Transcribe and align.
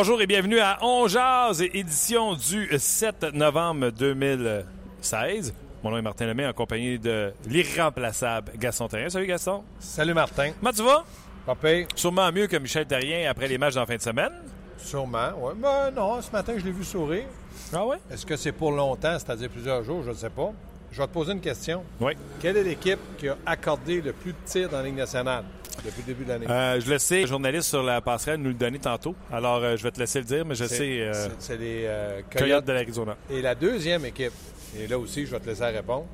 Bonjour 0.00 0.22
et 0.22 0.28
bienvenue 0.28 0.60
à 0.60 0.78
On 0.82 1.08
Jazz, 1.08 1.60
édition 1.60 2.34
du 2.34 2.68
7 2.78 3.34
novembre 3.34 3.90
2016. 3.90 5.52
Mon 5.82 5.90
nom 5.90 5.98
est 5.98 6.02
Martin 6.02 6.26
Lemay, 6.26 6.46
en 6.46 6.52
compagnie 6.52 7.00
de 7.00 7.32
l'irremplaçable 7.48 8.52
Gaston 8.54 8.86
Terrien. 8.86 9.08
Salut 9.08 9.26
Gaston. 9.26 9.64
Salut 9.80 10.14
Martin. 10.14 10.52
Comment 10.60 10.72
tu 10.72 10.84
vas? 10.84 11.04
Papa. 11.44 11.68
Sûrement 11.96 12.30
mieux 12.30 12.46
que 12.46 12.56
Michel 12.58 12.86
Terrien 12.86 13.28
après 13.28 13.48
les 13.48 13.58
matchs 13.58 13.76
en 13.76 13.86
fin 13.86 13.96
de 13.96 14.00
semaine. 14.00 14.30
Sûrement, 14.76 15.30
oui. 15.36 15.54
Mais 15.60 15.90
non, 15.90 16.22
ce 16.22 16.30
matin, 16.30 16.52
je 16.56 16.64
l'ai 16.64 16.70
vu 16.70 16.84
sourire. 16.84 17.26
Ah 17.72 17.84
ouais? 17.84 17.96
Est-ce 18.08 18.24
que 18.24 18.36
c'est 18.36 18.52
pour 18.52 18.70
longtemps, 18.70 19.18
c'est-à-dire 19.18 19.50
plusieurs 19.50 19.82
jours? 19.82 20.04
Je 20.04 20.10
ne 20.10 20.14
sais 20.14 20.30
pas. 20.30 20.52
Je 20.92 20.98
vais 21.02 21.08
te 21.08 21.12
poser 21.12 21.32
une 21.32 21.40
question. 21.40 21.82
Oui. 22.00 22.12
Quelle 22.40 22.56
est 22.56 22.62
l'équipe 22.62 23.00
qui 23.18 23.28
a 23.28 23.36
accordé 23.44 24.00
le 24.00 24.12
plus 24.12 24.30
de 24.30 24.38
tirs 24.44 24.68
dans 24.68 24.78
la 24.78 24.84
Ligue 24.84 24.94
nationale? 24.94 25.42
Depuis 25.84 26.02
le 26.02 26.06
début 26.06 26.24
de 26.24 26.28
l'année? 26.28 26.46
Euh, 26.48 26.80
je 26.80 26.90
le 26.90 26.98
sais, 26.98 27.20
le 27.22 27.26
journaliste 27.26 27.68
sur 27.68 27.82
la 27.82 28.00
passerelle 28.00 28.40
nous 28.40 28.48
le 28.48 28.54
donnait 28.54 28.78
tantôt. 28.78 29.14
Alors, 29.32 29.56
euh, 29.62 29.76
je 29.76 29.82
vais 29.82 29.90
te 29.90 29.98
laisser 30.00 30.18
le 30.20 30.24
dire, 30.24 30.44
mais 30.44 30.54
je 30.54 30.64
C'est- 30.64 30.76
sais. 30.76 31.00
euh, 31.00 31.12
c'est- 31.12 31.30
C'est 31.38 31.56
les 31.56 31.88
Coyotes 32.36 32.64
de 32.64 32.72
l'Arizona. 32.72 33.16
Et 33.30 33.40
la 33.42 33.54
deuxième 33.54 34.04
équipe, 34.04 34.32
et 34.78 34.86
là 34.86 34.98
aussi, 34.98 35.26
je 35.26 35.30
vais 35.32 35.40
te 35.40 35.46
laisser 35.48 35.64
répondre. 35.64 36.06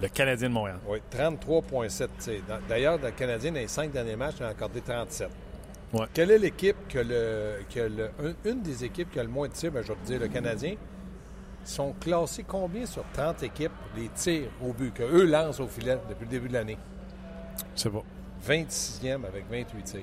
Le 0.00 0.08
Canadien 0.08 0.48
de 0.48 0.54
Montréal. 0.54 0.78
Oui, 0.88 0.98
33,7 1.10 2.10
tirs. 2.18 2.40
Dans- 2.48 2.58
D'ailleurs, 2.68 2.98
le 3.02 3.10
Canadien, 3.10 3.52
dans 3.52 3.58
les 3.60 3.68
cinq 3.68 3.92
derniers 3.92 4.16
matchs, 4.16 4.36
il 4.40 4.44
a 4.44 4.48
accordé 4.48 4.80
37. 4.80 5.28
Ouais. 5.92 6.06
Quelle 6.14 6.30
est 6.30 6.38
l'équipe 6.38 6.76
que 6.88 6.98
le, 6.98 7.56
que 7.72 7.80
le- 7.80 8.10
un- 8.24 8.50
une 8.50 8.62
des 8.62 8.82
équipes 8.84 9.10
qui 9.12 9.20
a 9.20 9.22
le 9.22 9.28
moins 9.28 9.46
de 9.48 9.52
tirs, 9.52 9.70
ben, 9.70 9.82
je 9.82 9.88
vais 9.88 9.98
te 10.02 10.06
dire 10.06 10.20
le 10.20 10.28
Canadien, 10.28 10.74
sont 11.64 11.92
classés 12.00 12.44
combien 12.48 12.86
sur 12.86 13.04
30 13.12 13.42
équipes 13.42 13.70
les 13.96 14.08
tirs 14.08 14.48
au 14.64 14.72
but 14.72 14.92
que 14.94 15.02
eux 15.02 15.26
lancent 15.26 15.60
au 15.60 15.68
filet 15.68 15.98
depuis 16.08 16.24
le 16.24 16.30
début 16.30 16.48
de 16.48 16.54
l'année? 16.54 16.78
Je 17.76 17.82
sais 17.82 17.90
pas. 17.90 18.02
26e 18.46 19.24
avec 19.26 19.44
28 19.50 19.82
tirs. 19.84 20.00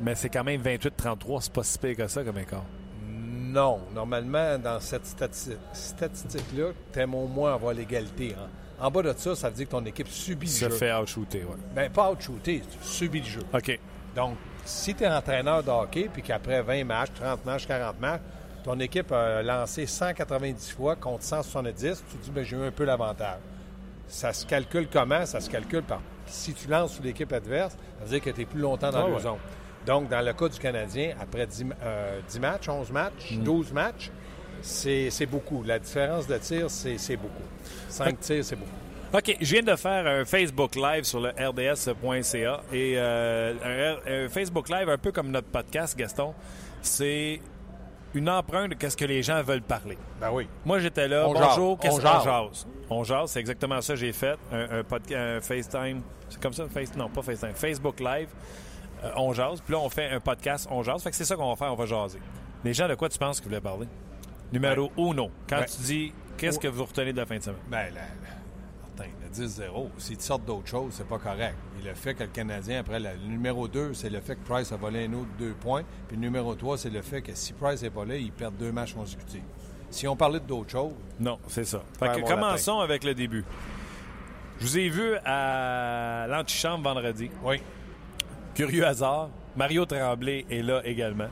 Mais 0.00 0.14
c'est 0.14 0.28
quand 0.28 0.44
même 0.44 0.60
28-33, 0.62 1.40
c'est 1.42 1.52
pas 1.52 1.62
si 1.62 1.78
pire 1.78 1.96
que 1.96 2.06
ça 2.08 2.24
comme 2.24 2.38
écart. 2.38 2.64
Non. 3.08 3.80
Normalement, 3.94 4.58
dans 4.58 4.80
cette 4.80 5.06
stati- 5.06 5.56
statistique-là, 5.72 6.72
tu 6.92 6.98
aimes 6.98 7.14
au 7.14 7.28
moins 7.28 7.54
avoir 7.54 7.72
l'égalité. 7.72 8.34
hein. 8.38 8.48
En 8.80 8.90
bas 8.90 9.02
de 9.02 9.14
ça, 9.16 9.36
ça 9.36 9.48
veut 9.48 9.54
dire 9.54 9.66
que 9.66 9.70
ton 9.70 9.84
équipe 9.84 10.08
subit 10.08 10.48
Se 10.48 10.64
le 10.64 10.72
jeu. 10.72 10.76
fait 10.76 10.92
out-shooter, 10.92 11.44
ouais. 11.44 11.56
Ben, 11.74 11.88
pas 11.90 12.10
out-shooter, 12.10 12.60
tu 12.68 12.78
subis 12.86 13.20
le 13.20 13.26
jeu. 13.26 13.42
OK. 13.52 13.78
Donc, 14.16 14.36
si 14.64 14.94
tu 14.94 15.04
es 15.04 15.08
entraîneur 15.08 15.62
de 15.62 15.70
hockey, 15.70 16.10
puis 16.12 16.22
qu'après 16.22 16.60
20 16.62 16.84
matchs, 16.84 17.10
30 17.14 17.44
matchs, 17.44 17.66
40 17.68 18.00
matchs, 18.00 18.22
ton 18.64 18.78
équipe 18.80 19.12
a 19.12 19.42
lancé 19.42 19.86
190 19.86 20.72
fois 20.72 20.96
contre 20.96 21.22
170, 21.22 22.02
tu 22.10 22.16
te 22.16 22.24
dis, 22.24 22.30
ben, 22.32 22.42
j'ai 22.44 22.56
eu 22.56 22.64
un 22.64 22.72
peu 22.72 22.84
l'avantage. 22.84 23.38
Ça 24.08 24.32
se 24.32 24.44
calcule 24.44 24.88
comment? 24.92 25.24
Ça 25.24 25.40
se 25.40 25.48
calcule 25.48 25.82
par. 25.84 26.00
Si 26.26 26.52
tu 26.54 26.68
lances 26.68 26.94
sur 26.94 27.04
l'équipe 27.04 27.32
adverse, 27.32 27.72
ça 27.98 28.04
veut 28.04 28.10
dire 28.10 28.20
que 28.20 28.30
tu 28.30 28.42
es 28.42 28.44
plus 28.44 28.60
longtemps 28.60 28.90
dans 28.90 29.04
Ah 29.04 29.08
le 29.08 29.14
ouais. 29.14 29.20
zone. 29.22 29.38
Donc, 29.86 30.08
dans 30.08 30.20
le 30.24 30.32
cas 30.32 30.48
du 30.48 30.58
Canadien, 30.58 31.14
après 31.20 31.46
10, 31.46 31.64
ma- 31.64 31.74
euh, 31.82 32.20
10 32.28 32.40
matchs, 32.40 32.68
11 32.68 32.90
matchs, 32.90 33.32
Mm. 33.32 33.42
12 33.42 33.72
matchs, 33.72 34.10
c'est 34.62 35.26
beaucoup. 35.30 35.62
La 35.62 35.78
différence 35.78 36.26
de 36.26 36.38
tir, 36.38 36.70
c'est 36.70 36.96
c'est 36.98 37.16
beaucoup. 37.16 37.42
5 37.88 38.18
tirs, 38.20 38.44
c'est 38.44 38.56
beaucoup. 38.56 38.70
OK, 39.12 39.36
je 39.40 39.52
viens 39.52 39.62
de 39.62 39.76
faire 39.76 40.06
un 40.06 40.24
Facebook 40.24 40.74
Live 40.74 41.04
sur 41.04 41.20
le 41.20 41.28
rds.ca 41.38 42.62
et 42.72 42.94
euh, 42.96 43.52
un, 44.06 44.24
un 44.26 44.28
Facebook 44.28 44.68
Live 44.68 44.88
un 44.88 44.98
peu 44.98 45.12
comme 45.12 45.30
notre 45.30 45.46
podcast, 45.48 45.96
Gaston, 45.96 46.34
c'est 46.82 47.40
une 48.14 48.28
empreinte 48.30 48.70
de 48.70 48.74
qu'est-ce 48.74 48.96
que 48.96 49.04
les 49.04 49.22
gens 49.22 49.42
veulent 49.42 49.62
parler. 49.62 49.98
Ben 50.20 50.30
oui. 50.32 50.48
Moi, 50.64 50.78
j'étais 50.78 51.08
là. 51.08 51.28
On 51.28 51.32
Bonjour, 51.34 51.78
qu'est-ce 51.78 51.94
On 51.94 51.98
qu'on 51.98 52.20
jase? 52.24 52.66
On 52.90 53.04
jase, 53.04 53.30
c'est 53.32 53.40
exactement 53.40 53.80
ça 53.80 53.94
que 53.94 53.98
j'ai 54.00 54.12
fait. 54.12 54.38
Un, 54.52 54.78
un, 54.78 54.82
podca- 54.82 55.36
un 55.36 55.40
FaceTime. 55.40 56.02
C'est 56.28 56.40
comme 56.40 56.52
ça? 56.52 56.66
Face, 56.68 56.94
non, 56.96 57.08
pas 57.08 57.22
FaceTime. 57.22 57.54
Facebook 57.54 58.00
Live. 58.00 58.28
Euh, 59.02 59.10
on 59.16 59.32
jase. 59.32 59.60
Puis 59.60 59.72
là, 59.72 59.80
on 59.80 59.88
fait 59.90 60.08
un 60.10 60.20
podcast, 60.20 60.66
on 60.70 60.82
jase. 60.82 61.02
Fait 61.02 61.10
que 61.10 61.16
c'est 61.16 61.24
ça 61.24 61.36
qu'on 61.36 61.48
va 61.50 61.56
faire, 61.56 61.72
on 61.72 61.76
va 61.76 61.86
jaser. 61.86 62.20
Les 62.64 62.72
gens, 62.72 62.88
de 62.88 62.94
quoi 62.94 63.08
tu 63.08 63.18
penses 63.18 63.40
qu'ils 63.40 63.48
voulaient 63.48 63.60
parler? 63.60 63.86
Numéro 64.52 64.90
uno. 64.96 65.30
Quand 65.48 65.58
Ouais. 65.58 65.66
tu 65.66 65.82
dis, 65.82 66.12
qu'est-ce 66.38 66.58
que 66.58 66.68
vous 66.68 66.84
retenez 66.84 67.12
de 67.12 67.18
la 67.18 67.26
fin 67.26 67.36
de 67.38 67.42
semaine? 67.42 67.58
Ben, 67.68 67.86
le 67.92 68.00
10-0, 69.34 69.88
si 69.98 70.16
tu 70.16 70.22
sortes 70.24 70.44
d'autres 70.44 70.68
choses, 70.68 70.92
c'est 70.92 71.06
pas 71.06 71.18
correct. 71.18 71.54
Et 71.80 71.86
le 71.88 71.94
fait 71.94 72.14
que 72.14 72.22
le 72.22 72.28
Canadien, 72.30 72.80
après, 72.80 73.00
la- 73.00 73.14
le 73.14 73.26
numéro 73.26 73.66
2, 73.68 73.92
c'est 73.94 74.10
le 74.10 74.20
fait 74.20 74.36
que 74.36 74.46
Price 74.46 74.70
a 74.72 74.76
volé 74.76 75.06
un 75.06 75.12
autre 75.14 75.28
deux 75.38 75.52
points. 75.52 75.82
Puis 76.08 76.16
le 76.16 76.22
numéro 76.22 76.54
3, 76.54 76.78
c'est 76.78 76.90
le 76.90 77.02
fait 77.02 77.20
que 77.22 77.34
si 77.34 77.52
Price 77.52 77.82
n'est 77.82 77.90
pas 77.90 78.04
là, 78.04 78.16
ils 78.16 78.32
perdent 78.32 78.56
deux 78.56 78.72
matchs 78.72 78.94
consécutifs. 78.94 79.42
Si 79.90 80.06
on 80.08 80.16
parlait 80.16 80.40
d'autres 80.40 80.70
choses, 80.70 80.92
Non, 81.20 81.38
c'est 81.48 81.64
ça. 81.64 81.82
Fait 81.98 82.08
que 82.20 82.26
commençons 82.26 82.80
avec 82.80 83.04
le 83.04 83.14
début. 83.14 83.44
Je 84.60 84.64
vous 84.66 84.78
ai 84.78 84.88
vu 84.88 85.14
à 85.24 86.26
l'antichambre 86.28 86.84
vendredi. 86.84 87.30
oui. 87.44 87.60
Curieux 88.54 88.86
hasard, 88.86 89.30
Mario 89.56 89.84
Tremblay 89.84 90.46
est 90.48 90.62
là 90.62 90.80
également. 90.84 91.26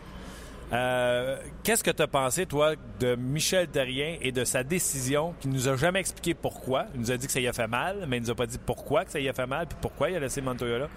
Euh, 0.73 1.37
Qu'est-ce 1.63 1.85
que 1.85 1.91
tu 1.91 2.03
as 2.03 2.07
pensé, 2.07 2.47
toi, 2.47 2.75
de 2.99 3.15
Michel 3.15 3.69
Terrien 3.69 4.17
et 4.21 4.33
de 4.33 4.45
sa 4.45 4.65
décision 4.65 5.35
qui 5.41 5.49
nous 5.49 5.69
a 5.69 5.77
jamais 5.77 6.01
expliqué 6.01 6.35
pourquoi? 6.35 6.87
Il 6.95 7.01
nous 7.01 7.11
a 7.11 7.17
dit 7.17 7.27
que 7.27 7.33
ça 7.33 7.41
y 7.41 7.49
a 7.49 7.53
fait 7.53 7.67
mal, 7.67 8.07
mais 8.09 8.17
il 8.17 8.23
nous 8.23 8.31
a 8.31 8.35
pas 8.35 8.47
dit 8.47 8.59
pourquoi 8.65 9.05
que 9.05 9.11
ça 9.11 9.21
y 9.21 9.29
a 9.29 9.33
fait 9.33 9.47
mal 9.47 9.67
puis 9.67 9.77
pourquoi 9.81 10.11
il 10.11 10.17
a 10.17 10.21
laissé 10.21 10.41
Montoya 10.41 10.79
là. 10.79 10.89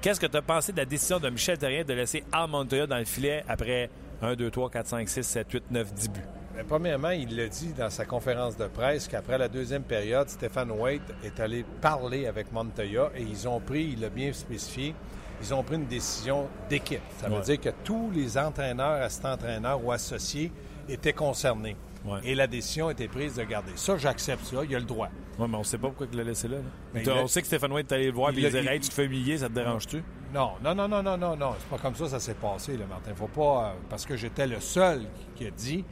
Qu'est-ce 0.00 0.20
que 0.20 0.26
tu 0.26 0.36
as 0.36 0.42
pensé 0.42 0.70
de 0.72 0.76
la 0.76 0.84
décision 0.84 1.18
de 1.18 1.28
Michel 1.28 1.58
Terrien 1.58 1.82
de 1.82 1.92
laisser 1.92 2.22
Al 2.30 2.48
Montoya 2.48 2.86
dans 2.86 2.98
le 2.98 3.04
filet 3.04 3.44
après 3.48 3.90
1, 4.22 4.34
2, 4.34 4.50
3, 4.50 4.70
4, 4.70 4.86
5, 4.86 5.08
6, 5.08 5.22
7, 5.24 5.52
8, 5.52 5.64
9, 5.70 5.94
10 5.94 6.08
buts? 6.10 6.20
Ben, 6.54 6.64
premièrement, 6.66 7.10
il 7.10 7.36
l'a 7.36 7.48
dit 7.48 7.72
dans 7.72 7.90
sa 7.90 8.04
conférence 8.04 8.56
de 8.56 8.66
presse 8.66 9.08
qu'après 9.08 9.38
la 9.38 9.48
deuxième 9.48 9.82
période, 9.82 10.28
Stéphane 10.28 10.70
Waite 10.70 11.02
est 11.24 11.40
allé 11.40 11.64
parler 11.80 12.26
avec 12.26 12.52
Montoya 12.52 13.10
et 13.16 13.22
ils 13.22 13.48
ont 13.48 13.60
pris, 13.60 13.90
il 13.94 14.00
l'a 14.00 14.08
bien 14.08 14.32
spécifié, 14.32 14.94
ils 15.42 15.54
ont 15.54 15.62
pris 15.62 15.76
une 15.76 15.86
décision 15.86 16.48
d'équipe. 16.68 17.00
Ça 17.20 17.28
veut 17.28 17.36
Ouais. 17.36 17.42
dire 17.42 17.60
que 17.60 17.70
tous 17.84 18.10
les 18.12 18.36
entraîneurs, 18.38 19.02
assistants-entraîneurs 19.02 19.82
ou 19.84 19.92
associés 19.92 20.52
étaient 20.88 21.12
concernés. 21.12 21.76
Ouais. 22.04 22.20
Et 22.24 22.34
la 22.34 22.46
décision 22.46 22.88
a 22.88 22.92
été 22.92 23.08
prise 23.08 23.34
de 23.34 23.42
garder. 23.42 23.72
Ça, 23.74 23.96
j'accepte 23.98 24.44
ça, 24.44 24.58
il 24.64 24.74
a 24.74 24.78
le 24.78 24.84
droit. 24.84 25.08
Oui, 25.38 25.46
mais 25.50 25.56
on 25.56 25.64
sait 25.64 25.78
pas 25.78 25.88
pourquoi 25.88 26.06
il 26.10 26.16
l'a 26.16 26.24
laissé 26.24 26.48
là. 26.48 26.56
là. 26.58 26.62
Mais 26.94 27.08
on 27.10 27.26
sait 27.26 27.40
que 27.40 27.46
Stéphane 27.48 27.72
White 27.72 27.90
est 27.90 27.94
allé 27.94 28.06
le 28.06 28.12
voir 28.12 28.30
et 28.30 28.34
il 28.34 28.44
disait 28.44 28.60
il- 28.62 28.68
Hey, 28.68 28.80
tu 28.80 28.88
te 28.88 28.94
fais 28.94 29.04
humilier, 29.06 29.38
ça 29.38 29.48
te 29.48 29.52
dérange-tu? 29.54 30.02
Non, 30.32 30.52
non, 30.62 30.74
non, 30.74 30.88
non, 30.88 31.02
non, 31.02 31.16
non, 31.18 31.36
non. 31.36 31.54
C'est 31.58 31.68
pas 31.68 31.78
comme 31.78 31.94
ça 31.96 32.08
ça 32.08 32.20
s'est 32.20 32.34
passé, 32.34 32.76
là, 32.76 32.84
Martin. 32.88 33.14
Faut 33.14 33.26
pas. 33.28 33.68
euh, 33.70 33.72
parce 33.90 34.06
que 34.06 34.16
j'étais 34.16 34.46
le 34.46 34.60
seul 34.60 35.02
qui 35.34 35.46
a 35.46 35.50
dit, 35.50 35.84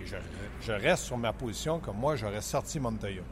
et 0.00 0.06
je, 0.06 0.16
je 0.60 0.72
reste 0.72 1.04
sur 1.04 1.16
ma 1.16 1.32
position, 1.32 1.78
comme 1.80 1.96
moi, 1.96 2.14
j'aurais 2.16 2.40
sorti 2.42 2.78
Montoya. 2.78 3.22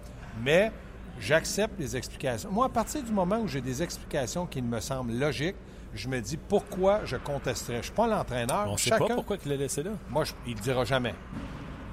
Mais 0.42 0.72
j'accepte 1.20 1.78
les 1.78 1.96
explications. 1.96 2.50
Moi, 2.50 2.66
à 2.66 2.68
partir 2.68 3.02
du 3.02 3.12
moment 3.12 3.38
où 3.38 3.48
j'ai 3.48 3.60
des 3.60 3.82
explications 3.82 4.46
qui 4.46 4.60
me 4.62 4.80
semblent 4.80 5.12
logiques, 5.18 5.56
je 5.94 6.08
me 6.08 6.20
dis 6.20 6.36
pourquoi 6.36 7.04
je 7.04 7.16
contesterais. 7.16 7.78
Je 7.78 7.82
suis 7.86 7.92
pas 7.92 8.06
l'entraîneur. 8.06 8.64
On 8.68 8.76
sait 8.76 8.90
Chacun, 8.90 9.06
pas 9.08 9.14
pourquoi 9.14 9.36
il 9.44 9.50
l'a 9.50 9.56
laissé 9.56 9.82
là. 9.82 9.90
Moi, 10.08 10.24
je- 10.24 10.32
il 10.46 10.56
ne 10.56 10.60
dira 10.60 10.84
jamais. 10.84 11.14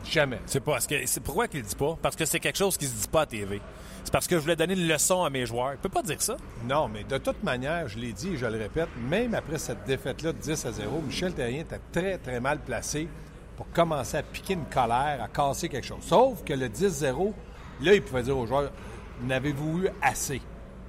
Jamais. 0.05 0.39
C'est 0.45 0.61
pas 0.61 0.71
parce 0.73 0.87
que 0.87 0.95
c'est 1.05 1.19
pourquoi 1.19 1.47
qu'il 1.49 1.59
le 1.59 1.65
dit 1.65 1.75
pas? 1.75 1.97
Parce 2.01 2.15
que 2.15 2.23
c'est 2.25 2.39
quelque 2.39 2.57
chose 2.57 2.77
qui 2.77 2.85
se 2.85 2.95
dit 3.01 3.07
pas 3.09 3.21
à 3.21 3.25
TV. 3.25 3.59
C'est 4.05 4.11
parce 4.13 4.27
que 4.27 4.37
je 4.37 4.41
voulais 4.41 4.55
donner 4.55 4.73
une 4.73 4.87
leçon 4.87 5.23
à 5.25 5.29
mes 5.29 5.45
joueurs. 5.45 5.73
Il 5.73 5.77
peut 5.77 5.89
pas 5.89 6.01
dire 6.01 6.21
ça. 6.21 6.37
Non, 6.63 6.87
mais 6.87 7.03
de 7.03 7.17
toute 7.17 7.43
manière, 7.43 7.87
je 7.89 7.99
l'ai 7.99 8.13
dit 8.13 8.29
et 8.29 8.37
je 8.37 8.45
le 8.45 8.57
répète, 8.57 8.87
même 9.09 9.33
après 9.35 9.57
cette 9.59 9.83
défaite-là 9.85 10.31
de 10.31 10.37
10 10.37 10.65
à 10.65 10.71
0, 10.71 11.01
Michel 11.05 11.33
Terrien 11.33 11.59
était 11.61 11.81
très, 11.91 12.17
très 12.17 12.39
mal 12.39 12.59
placé 12.59 13.09
pour 13.57 13.69
commencer 13.71 14.15
à 14.15 14.23
piquer 14.23 14.53
une 14.53 14.65
colère, 14.65 15.19
à 15.21 15.27
casser 15.27 15.67
quelque 15.67 15.85
chose. 15.85 15.99
Sauf 16.01 16.43
que 16.45 16.53
le 16.53 16.69
10-0, 16.69 17.33
là, 17.81 17.93
il 17.93 18.01
pouvait 18.01 18.23
dire 18.23 18.37
aux 18.37 18.45
joueurs, 18.47 18.71
n'avez-vous 19.21 19.83
eu 19.83 19.89
assez? 20.01 20.41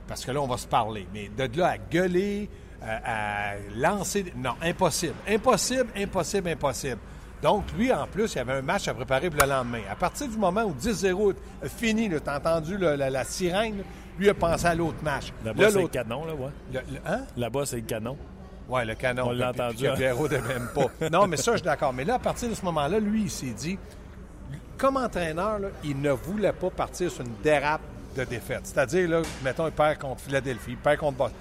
Parce 0.06 0.24
que 0.24 0.30
là, 0.32 0.40
on 0.40 0.46
va 0.46 0.56
se 0.56 0.66
parler. 0.66 1.06
Mais 1.14 1.28
de 1.28 1.58
là 1.58 1.68
à 1.68 1.78
gueuler, 1.78 2.48
euh, 2.82 2.98
à 3.04 3.52
lancer... 3.76 4.32
Non, 4.36 4.54
impossible. 4.62 5.14
Impossible, 5.28 5.86
impossible, 5.96 6.48
impossible. 6.48 6.98
Donc, 7.42 7.64
lui, 7.76 7.92
en 7.92 8.06
plus, 8.06 8.34
il 8.34 8.38
avait 8.38 8.54
un 8.54 8.62
match 8.62 8.88
à 8.88 8.94
préparer 8.94 9.30
pour 9.30 9.40
le 9.40 9.48
lendemain. 9.48 9.80
À 9.90 9.94
partir 9.94 10.28
du 10.28 10.36
moment 10.36 10.64
où 10.64 10.72
10-0 10.72 11.34
a 11.64 11.68
fini, 11.68 12.08
tu 12.08 12.16
as 12.26 12.36
entendu 12.36 12.76
la, 12.76 13.24
sirène, 13.24 13.82
lui 14.18 14.28
a 14.28 14.34
pensé 14.34 14.66
à 14.66 14.74
l'autre 14.74 15.02
match. 15.02 15.32
Là-bas, 15.44 15.70
c'est 15.70 15.80
le 15.80 15.88
canon, 15.88 16.24
là, 16.26 16.34
ouais. 16.34 16.50
Le, 16.72 16.80
hein? 17.06 17.20
Là-bas, 17.36 17.66
c'est 17.66 17.76
le 17.76 17.82
canon. 17.82 18.16
Oui, 18.68 18.84
le 18.86 18.94
canon. 18.94 19.28
On 19.28 19.32
l'a 19.32 19.50
entendu. 19.50 19.86
Hein? 19.86 19.94
Ne 19.96 20.48
même 20.48 20.68
pas. 20.74 21.08
non, 21.10 21.26
mais 21.26 21.36
ça, 21.36 21.52
je 21.52 21.58
suis 21.58 21.64
d'accord. 21.64 21.92
Mais 21.92 22.04
là, 22.04 22.14
à 22.14 22.18
partir 22.18 22.48
de 22.48 22.54
ce 22.54 22.64
moment-là, 22.66 23.00
lui, 23.00 23.22
il 23.22 23.30
s'est 23.30 23.46
dit, 23.46 23.78
comme 24.76 24.96
entraîneur, 24.96 25.60
il 25.84 26.00
ne 26.00 26.10
voulait 26.10 26.52
pas 26.52 26.70
partir 26.70 27.10
sur 27.10 27.24
une 27.24 27.34
dérape 27.42 27.80
de 28.16 28.24
défaite. 28.24 28.62
C'est-à-dire, 28.64 29.08
là, 29.08 29.22
mettons, 29.42 29.66
il 29.66 29.72
perd 29.72 29.98
contre 29.98 30.20
Philadelphie, 30.20 30.72
il 30.72 30.76
perd 30.76 30.98
contre 30.98 31.18
Boston. 31.18 31.38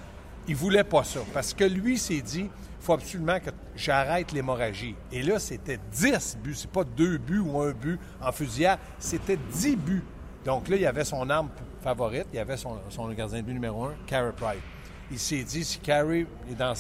Il 0.47 0.55
voulait 0.55 0.83
pas 0.83 1.03
ça. 1.03 1.19
Parce 1.33 1.53
que 1.53 1.63
lui 1.63 1.97
s'est 1.97 2.21
dit, 2.21 2.49
il 2.49 2.85
faut 2.85 2.93
absolument 2.93 3.39
que 3.39 3.51
j'arrête 3.75 4.31
l'hémorragie. 4.31 4.95
Et 5.11 5.21
là, 5.21 5.37
c'était 5.39 5.79
10 5.91 6.37
buts. 6.41 6.55
C'est 6.55 6.71
pas 6.71 6.83
deux 6.83 7.17
buts 7.17 7.39
ou 7.39 7.59
un 7.59 7.71
but 7.71 7.99
en 8.21 8.31
fusillade. 8.31 8.79
C'était 8.97 9.37
10 9.37 9.75
buts. 9.75 10.03
Donc 10.45 10.67
là, 10.69 10.77
il 10.77 10.85
avait 10.85 11.05
son 11.05 11.29
arme 11.29 11.49
favorite. 11.81 12.27
Il 12.33 12.39
avait 12.39 12.57
son, 12.57 12.79
gardien 13.15 13.39
de 13.39 13.43
but 13.43 13.53
numéro 13.53 13.85
un, 13.85 13.93
Carey 14.07 14.31
Price. 14.35 14.61
Il 15.11 15.19
s'est 15.19 15.43
dit, 15.43 15.65
si 15.65 15.79
Carey 15.79 16.25
est 16.49 16.55
dans 16.55 16.73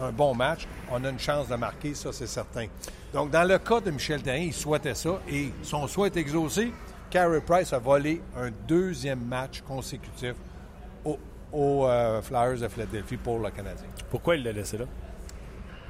un 0.00 0.12
bon 0.12 0.34
match, 0.34 0.66
on 0.90 1.02
a 1.04 1.10
une 1.10 1.18
chance 1.18 1.48
de 1.48 1.56
marquer, 1.56 1.94
ça, 1.94 2.12
c'est 2.12 2.26
certain. 2.26 2.66
Donc, 3.12 3.30
dans 3.30 3.44
le 3.44 3.58
cas 3.58 3.80
de 3.80 3.90
Michel 3.90 4.22
Therrien, 4.22 4.44
il 4.44 4.52
souhaitait 4.52 4.94
ça 4.94 5.20
et 5.28 5.52
son 5.62 5.86
souhait 5.86 6.08
est 6.08 6.16
exaucé. 6.16 6.72
Carey 7.16 7.40
Price 7.40 7.72
a 7.72 7.78
volé 7.78 8.20
un 8.36 8.50
deuxième 8.68 9.24
match 9.24 9.62
consécutif 9.62 10.34
aux, 11.50 11.86
euh, 11.86 12.20
Flyers 12.20 12.58
de 12.60 12.68
Philadelphie 12.68 13.16
pour 13.16 13.38
le 13.38 13.48
Canadien. 13.48 13.86
Pourquoi 14.10 14.36
il 14.36 14.44
l'a 14.44 14.52
laissé 14.52 14.76
là? 14.76 14.84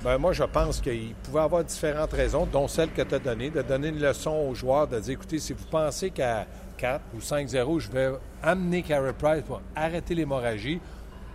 Ben, 0.04 0.18
moi, 0.18 0.32
je 0.32 0.44
pense 0.44 0.80
qu'il 0.80 1.16
pouvait 1.24 1.40
avoir 1.40 1.64
différentes 1.64 2.12
raisons, 2.12 2.46
dont 2.46 2.68
celle 2.68 2.92
que 2.92 3.02
tu 3.02 3.12
as 3.12 3.18
donnée, 3.18 3.50
de 3.50 3.60
donner 3.62 3.88
une 3.88 3.98
leçon 3.98 4.30
aux 4.48 4.54
joueurs, 4.54 4.86
de 4.86 5.00
dire 5.00 5.14
écoutez, 5.14 5.40
si 5.40 5.52
vous 5.52 5.64
pensez 5.68 6.10
qu'à 6.10 6.46
4 6.76 7.02
ou 7.12 7.18
5-0, 7.18 7.80
je 7.80 7.90
vais 7.90 8.12
amener 8.40 8.82
Carey 8.82 9.12
Price 9.12 9.42
pour 9.42 9.60
arrêter 9.74 10.14
l'hémorragie, 10.14 10.80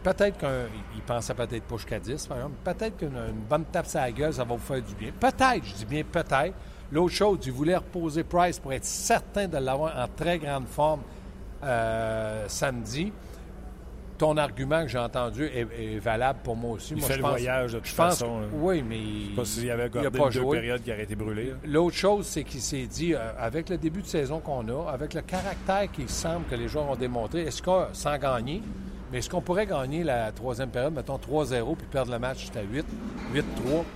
peut-être 0.06 0.38
qu'il 0.38 1.02
pensait 1.06 1.34
peut-être 1.34 1.64
pas 1.64 1.76
jusqu'à 1.76 2.00
10, 2.00 2.28
par 2.28 2.38
exemple. 2.38 2.56
Peut-être 2.64 2.96
qu'une 2.96 3.12
bonne 3.50 3.66
tape 3.66 3.88
sur 3.88 4.00
la 4.00 4.14
gueule, 4.14 4.34
ça 4.34 4.46
va 4.46 4.56
vous 4.56 4.62
faire 4.62 4.82
du 4.82 4.96
bien. 4.96 5.12
Peut-être, 5.20 5.66
je 5.66 5.74
dis 5.74 5.86
bien 5.86 6.04
peut-être. 6.10 6.56
L'autre 6.92 7.14
chose, 7.14 7.40
il 7.46 7.52
voulait 7.52 7.78
reposer 7.78 8.24
Price 8.24 8.60
pour 8.60 8.74
être 8.74 8.86
certain 8.86 9.48
de 9.48 9.58
l'avoir 9.58 9.98
en 9.98 10.08
très 10.08 10.40
grande 10.40 10.68
forme 10.68 11.02
euh, 11.64 12.46
samedi. 12.48 13.14
Ton 14.18 14.38
argument 14.38 14.84
que 14.84 14.88
j'ai 14.90 15.00
entendu 15.00 15.46
est, 15.46 15.98
valable 15.98 16.40
pour 16.44 16.56
moi 16.56 16.74
aussi. 16.74 16.94
Il 16.94 17.00
moi, 17.00 17.08
fait 17.08 17.14
je 17.16 17.20
le 17.20 17.28
voyage 17.28 17.74
de 17.74 17.80
toute 17.80 17.88
façon. 17.88 18.42
oui, 18.54 18.84
mais 18.88 19.00
je 19.00 19.30
sais 19.30 19.36
pas 19.36 19.46
s'il 19.46 19.72
avait 19.72 19.90
gardé 19.90 20.00
il 20.02 20.06
a 20.08 20.12
pas 20.12 20.30
deux 20.30 20.46
périodes 20.46 20.84
qui 20.84 20.92
auraient 20.92 21.04
été 21.04 21.16
brûlées. 21.16 21.54
L'autre 21.66 21.96
chose, 21.96 22.28
c'est 22.28 22.44
qu'il 22.44 22.62
s'est 22.62 22.86
dit, 22.86 23.16
euh, 23.16 23.32
avec 23.40 23.70
le 23.70 23.78
début 23.78 24.04
de 24.04 24.08
saison 24.08 24.40
qu'on 24.40 24.68
a, 24.68 24.92
avec 24.92 25.16
le 25.16 25.22
caractère 25.22 25.92
qu'il 25.92 26.08
semble 26.08 26.46
que 26.46 26.56
les 26.56 26.68
joueurs 26.68 26.88
ont 26.92 26.96
démontré, 26.96 27.42
est-ce 27.42 27.64
qu'on, 27.64 27.88
sans 27.94 28.18
gagner, 28.20 28.62
mais 29.12 29.20
est-ce 29.20 29.30
qu'on 29.30 29.42
pourrait 29.42 29.66
gagner 29.66 30.04
la 30.04 30.32
troisième 30.32 30.70
période, 30.70 30.94
mettons 30.94 31.18
3-0, 31.18 31.76
puis 31.76 31.88
perdre 31.88 32.12
le 32.12 32.20
match 32.20 32.42
jusqu'à 32.42 32.62
8, 32.62 32.86
8-3? 33.34 33.44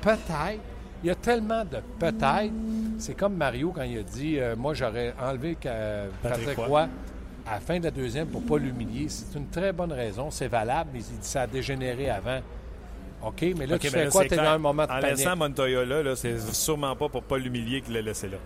Peut-être. 0.02 0.60
Il 1.06 1.10
y 1.10 1.12
a 1.12 1.16
tellement 1.16 1.64
de 1.64 1.78
peut-être. 2.00 2.52
C'est 2.98 3.14
comme 3.14 3.36
Mario 3.36 3.72
quand 3.72 3.84
il 3.84 4.00
a 4.00 4.02
dit 4.02 4.40
euh, 4.40 4.56
Moi, 4.56 4.74
j'aurais 4.74 5.14
enlevé 5.22 5.56
Patrick 6.24 6.58
Roy 6.58 6.90
à 7.46 7.54
la 7.54 7.60
fin 7.60 7.78
de 7.78 7.84
la 7.84 7.92
deuxième 7.92 8.28
pour 8.28 8.42
ne 8.42 8.48
pas 8.48 8.58
l'humilier. 8.58 9.06
C'est 9.10 9.38
une 9.38 9.48
très 9.50 9.72
bonne 9.72 9.92
raison. 9.92 10.32
C'est 10.32 10.48
valable, 10.48 10.90
mais 10.94 11.02
il 11.02 11.20
dit 11.20 11.28
ça 11.28 11.44
a 11.44 11.48
dégénéré 11.48 12.10
avant. 12.10 12.40
OK, 13.24 13.46
mais 13.56 13.68
là, 13.68 13.78
tu 13.78 13.88
fais 13.88 14.08
quoi? 14.08 14.26
Tu 14.26 14.34
es 14.34 14.38
dans 14.38 14.44
un 14.46 14.58
moment 14.58 14.88
de 14.88 14.92
En 14.92 14.98
laissant 14.98 15.36
Montoya 15.36 15.86
là, 15.86 16.02
là 16.02 16.16
c'est 16.16 16.40
sûrement 16.40 16.96
pas 16.96 17.08
pour 17.08 17.22
ne 17.22 17.28
pas 17.28 17.38
l'humilier 17.38 17.82
qu'il 17.82 17.94
l'a 17.94 18.02
laissé 18.02 18.28
là. 18.28 18.38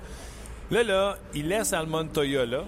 Là, 0.70 0.84
là, 0.84 1.18
il 1.34 1.48
laisse 1.48 1.72
Al 1.72 1.88
Montoya 1.88 2.46
là. 2.46 2.66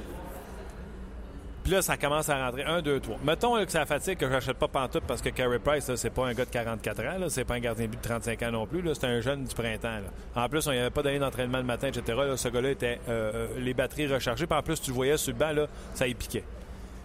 Puis 1.64 1.72
là, 1.72 1.82
ça 1.82 1.96
commence 1.96 2.28
à 2.30 2.44
rentrer 2.44 2.64
1, 2.64 2.82
2, 2.82 3.00
3. 3.00 3.20
Mettons 3.24 3.64
que 3.64 3.72
ça 3.72 3.86
fatigue 3.86 4.18
que 4.18 4.26
je 4.26 4.32
n'achète 4.32 4.58
pas 4.58 4.68
pantoute 4.68 5.04
parce 5.08 5.22
que 5.22 5.30
Carey 5.30 5.60
Price, 5.60 5.92
c'est 5.96 6.10
pas 6.10 6.26
un 6.26 6.34
gars 6.34 6.46
de 6.46 6.50
44 6.50 7.00
ans, 7.02 7.30
c'est 7.30 7.46
pas 7.46 7.56
un 7.56 7.60
gardien 7.60 7.86
de 7.86 7.92
but 7.92 7.98
de 7.98 8.08
35 8.08 8.42
ans 8.44 8.52
non 8.52 8.66
plus, 8.66 8.82
c'est 8.94 9.06
un 9.06 9.22
jeune 9.22 9.44
du 9.44 9.54
printemps. 9.54 10.00
En 10.36 10.50
plus, 10.50 10.66
on 10.68 10.72
n'y 10.72 10.80
avait 10.80 10.90
pas 10.90 11.04
donné 11.04 11.20
d'entraînement 11.20 11.60
le 11.60 11.64
matin, 11.64 11.90
etc. 11.90 12.18
ce 12.36 12.48
gars-là 12.48 12.72
était 12.72 13.00
euh, 13.08 13.32
euh, 13.34 13.48
les 13.60 13.74
batteries 13.74 14.08
rechargées. 14.08 14.48
Puis 14.48 14.58
en 14.58 14.64
plus, 14.64 14.82
tu 14.82 14.90
le 14.90 14.96
voyais 14.96 15.18
sur 15.18 15.34
le 15.34 15.38
banc, 15.38 15.52
là, 15.52 15.68
ça 15.94 16.08
y 16.08 16.16
piquait. 16.16 16.44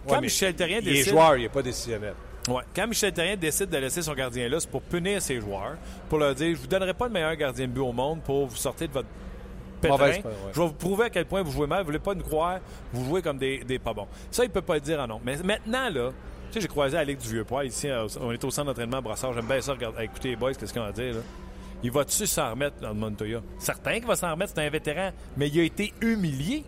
Quand 0.07 0.21
Michel 0.21 0.55
Terrien 0.55 0.79
décide. 0.79 0.95
Il 0.95 0.99
est 0.99 1.11
joueur, 1.11 1.35
il 1.35 1.43
n'est 1.43 1.49
pas 1.49 1.61
décisionnel. 1.61 2.13
Ouais. 2.47 2.63
Quand 2.73 2.87
Michel 2.87 3.11
Terrien 3.11 3.35
décide 3.35 3.69
de 3.69 3.77
laisser 3.77 4.01
son 4.01 4.13
gardien 4.13 4.47
là, 4.47 4.59
c'est 4.59 4.69
pour 4.69 4.81
punir 4.81 5.21
ses 5.21 5.41
joueurs, 5.41 5.75
pour 6.09 6.17
leur 6.17 6.33
dire 6.33 6.55
je 6.55 6.61
vous 6.61 6.67
donnerai 6.67 6.93
pas 6.93 7.07
le 7.07 7.11
meilleur 7.11 7.35
gardien 7.35 7.67
de 7.67 7.71
but 7.73 7.81
au 7.81 7.91
monde 7.91 8.21
pour 8.21 8.47
vous 8.47 8.55
sortir 8.55 8.87
de 8.87 8.93
votre 8.93 9.07
je 9.83 10.59
vais 10.59 10.67
vous 10.67 10.73
prouver 10.73 11.05
à 11.05 11.09
quel 11.09 11.25
point 11.25 11.41
vous 11.41 11.51
jouez 11.51 11.67
mal. 11.67 11.79
Vous 11.79 11.87
voulez 11.87 11.99
pas 11.99 12.15
nous 12.15 12.23
croire, 12.23 12.59
vous 12.93 13.05
jouez 13.05 13.21
comme 13.21 13.37
des, 13.37 13.63
des 13.63 13.79
pas 13.79 13.93
bons. 13.93 14.07
Ça, 14.31 14.43
il 14.43 14.49
peut 14.49 14.61
pas 14.61 14.75
le 14.75 14.81
dire 14.81 14.99
en 14.99 15.07
non. 15.07 15.21
Mais 15.23 15.37
maintenant, 15.37 15.89
là, 15.89 16.09
tu 16.47 16.53
sais, 16.53 16.61
j'ai 16.61 16.67
croisé 16.67 16.97
Alec 16.97 17.17
du 17.19 17.29
Vieux-Poil 17.29 17.67
ici. 17.67 17.89
Euh, 17.89 18.07
on 18.21 18.31
est 18.31 18.43
au 18.43 18.51
centre 18.51 18.67
d'entraînement 18.67 18.97
à 18.97 19.01
Brassard. 19.01 19.33
J'aime 19.33 19.47
bien 19.47 19.61
ça. 19.61 19.73
Regarde, 19.73 19.95
écoutez 19.99 20.29
les 20.29 20.35
boys, 20.35 20.53
qu'est-ce 20.53 20.73
qu'on 20.73 20.79
va 20.81 20.91
dire, 20.91 21.15
là? 21.15 21.21
Il 21.83 21.91
va-tu 21.91 22.25
s'en 22.25 22.51
remettre 22.51 22.77
dans 22.81 22.89
le 22.89 22.95
Montoya? 22.95 23.41
Certain 23.59 23.95
qu'il 23.95 24.07
va 24.07 24.15
s'en 24.15 24.31
remettre, 24.31 24.53
c'est 24.55 24.65
un 24.65 24.69
vétéran, 24.69 25.11
mais 25.35 25.47
il 25.47 25.59
a 25.59 25.63
été 25.63 25.93
humilié. 26.01 26.63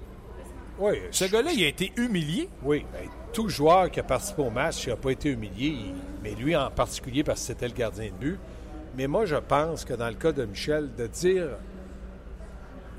Oui. 0.78 1.00
Ce 1.12 1.26
gars-là, 1.26 1.52
il 1.52 1.64
a 1.64 1.68
été 1.68 1.92
humilié. 1.98 2.48
Oui. 2.64 2.86
Ben, 2.94 3.10
tout 3.34 3.50
joueur 3.50 3.90
qui 3.90 4.00
a 4.00 4.04
participé 4.04 4.42
au 4.44 4.52
match, 4.52 4.86
il 4.86 4.90
n'a 4.90 4.96
pas 4.98 5.12
été 5.12 5.30
humilié. 5.30 5.78
Mais 6.24 6.36
lui 6.36 6.56
en 6.56 6.70
particulier 6.70 7.24
parce 7.24 7.40
que 7.42 7.48
c'était 7.48 7.68
le 7.68 7.74
gardien 7.74 8.06
de 8.06 8.12
but. 8.12 8.40
Mais 8.96 9.08
moi, 9.08 9.26
je 9.26 9.36
pense 9.36 9.84
que 9.84 9.94
dans 9.94 10.08
le 10.08 10.14
cas 10.14 10.32
de 10.32 10.46
Michel, 10.46 10.90
de 10.96 11.08
dire 11.08 11.48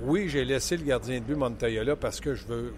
oui, 0.02 0.28
j'ai 0.28 0.44
laissé 0.44 0.76
le 0.76 0.84
gardien 0.84 1.18
de 1.18 1.24
but 1.24 1.36
Montoya 1.36 1.84
là 1.84 1.96
parce 1.96 2.20
que 2.20 2.34
je 2.34 2.44
veux 2.46 2.74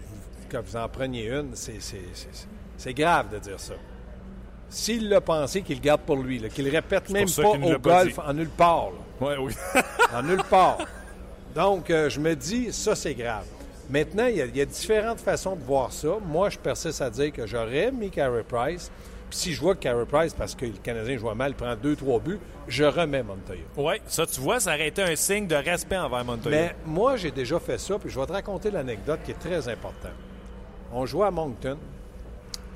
que 0.49 0.57
vous 0.57 0.75
en 0.75 0.87
preniez 0.87 1.29
une. 1.29 1.51
C'est 1.55 2.93
grave 2.93 3.33
de 3.33 3.39
dire 3.39 3.59
ça. 3.59 3.73
S'il 4.69 5.07
l'a 5.09 5.21
pensé, 5.21 5.61
qu'il 5.61 5.77
le 5.77 5.81
garde 5.81 6.01
pour 6.01 6.17
lui, 6.17 6.41
qu'il 6.49 6.67
répète 6.69 7.09
même 7.09 7.29
pas 7.29 7.49
au 7.49 7.79
golf 7.79 8.19
en 8.19 8.33
nulle 8.33 8.49
part. 8.49 8.89
Ouais, 9.21 9.37
oui. 9.37 9.53
en 10.13 10.23
nulle 10.23 10.43
part. 10.49 10.79
Donc, 11.53 11.89
euh, 11.91 12.09
je 12.09 12.19
me 12.19 12.35
dis, 12.35 12.73
ça, 12.73 12.95
c'est 12.95 13.13
grave. 13.13 13.45
Maintenant, 13.89 14.25
il 14.25 14.37
y, 14.37 14.61
a, 14.61 14.65
différentes 14.65 15.19
façons 15.19 15.55
de 15.55 15.63
voir 15.63 15.91
ça. 15.91 16.17
Moi, 16.25 16.49
je 16.49 16.57
persiste 16.57 17.01
à 17.01 17.09
dire 17.09 17.31
que 17.31 17.45
j'aurais 17.45 17.91
mis 17.91 18.09
Carey 18.09 18.43
Price 18.47 18.89
si 19.33 19.53
je 19.53 19.59
vois 19.59 19.75
que 19.75 19.79
Carey 19.81 20.05
Price, 20.05 20.33
parce 20.33 20.55
que 20.55 20.65
le 20.65 20.73
Canadien 20.73 21.17
joue 21.17 21.33
mal, 21.33 21.53
prend 21.53 21.75
deux, 21.75 21.95
trois 21.95 22.19
buts, 22.19 22.39
je 22.67 22.83
remets 22.83 23.23
Montoya. 23.23 23.61
Oui, 23.77 23.95
ça, 24.07 24.25
tu 24.25 24.39
vois, 24.39 24.59
ça 24.59 24.73
aurait 24.73 24.87
été 24.87 25.01
un 25.01 25.15
signe 25.15 25.47
de 25.47 25.55
respect 25.55 25.97
envers 25.97 26.23
Montoya. 26.23 26.57
Mais 26.57 26.75
moi, 26.85 27.17
j'ai 27.17 27.31
déjà 27.31 27.59
fait 27.59 27.77
ça, 27.77 27.97
puis 27.99 28.09
je 28.09 28.19
vais 28.19 28.25
te 28.25 28.31
raconter 28.31 28.71
l'anecdote 28.71 29.19
qui 29.25 29.31
est 29.31 29.39
très 29.39 29.67
importante. 29.67 30.11
On 30.91 31.05
jouait 31.05 31.27
à 31.27 31.31
Moncton. 31.31 31.77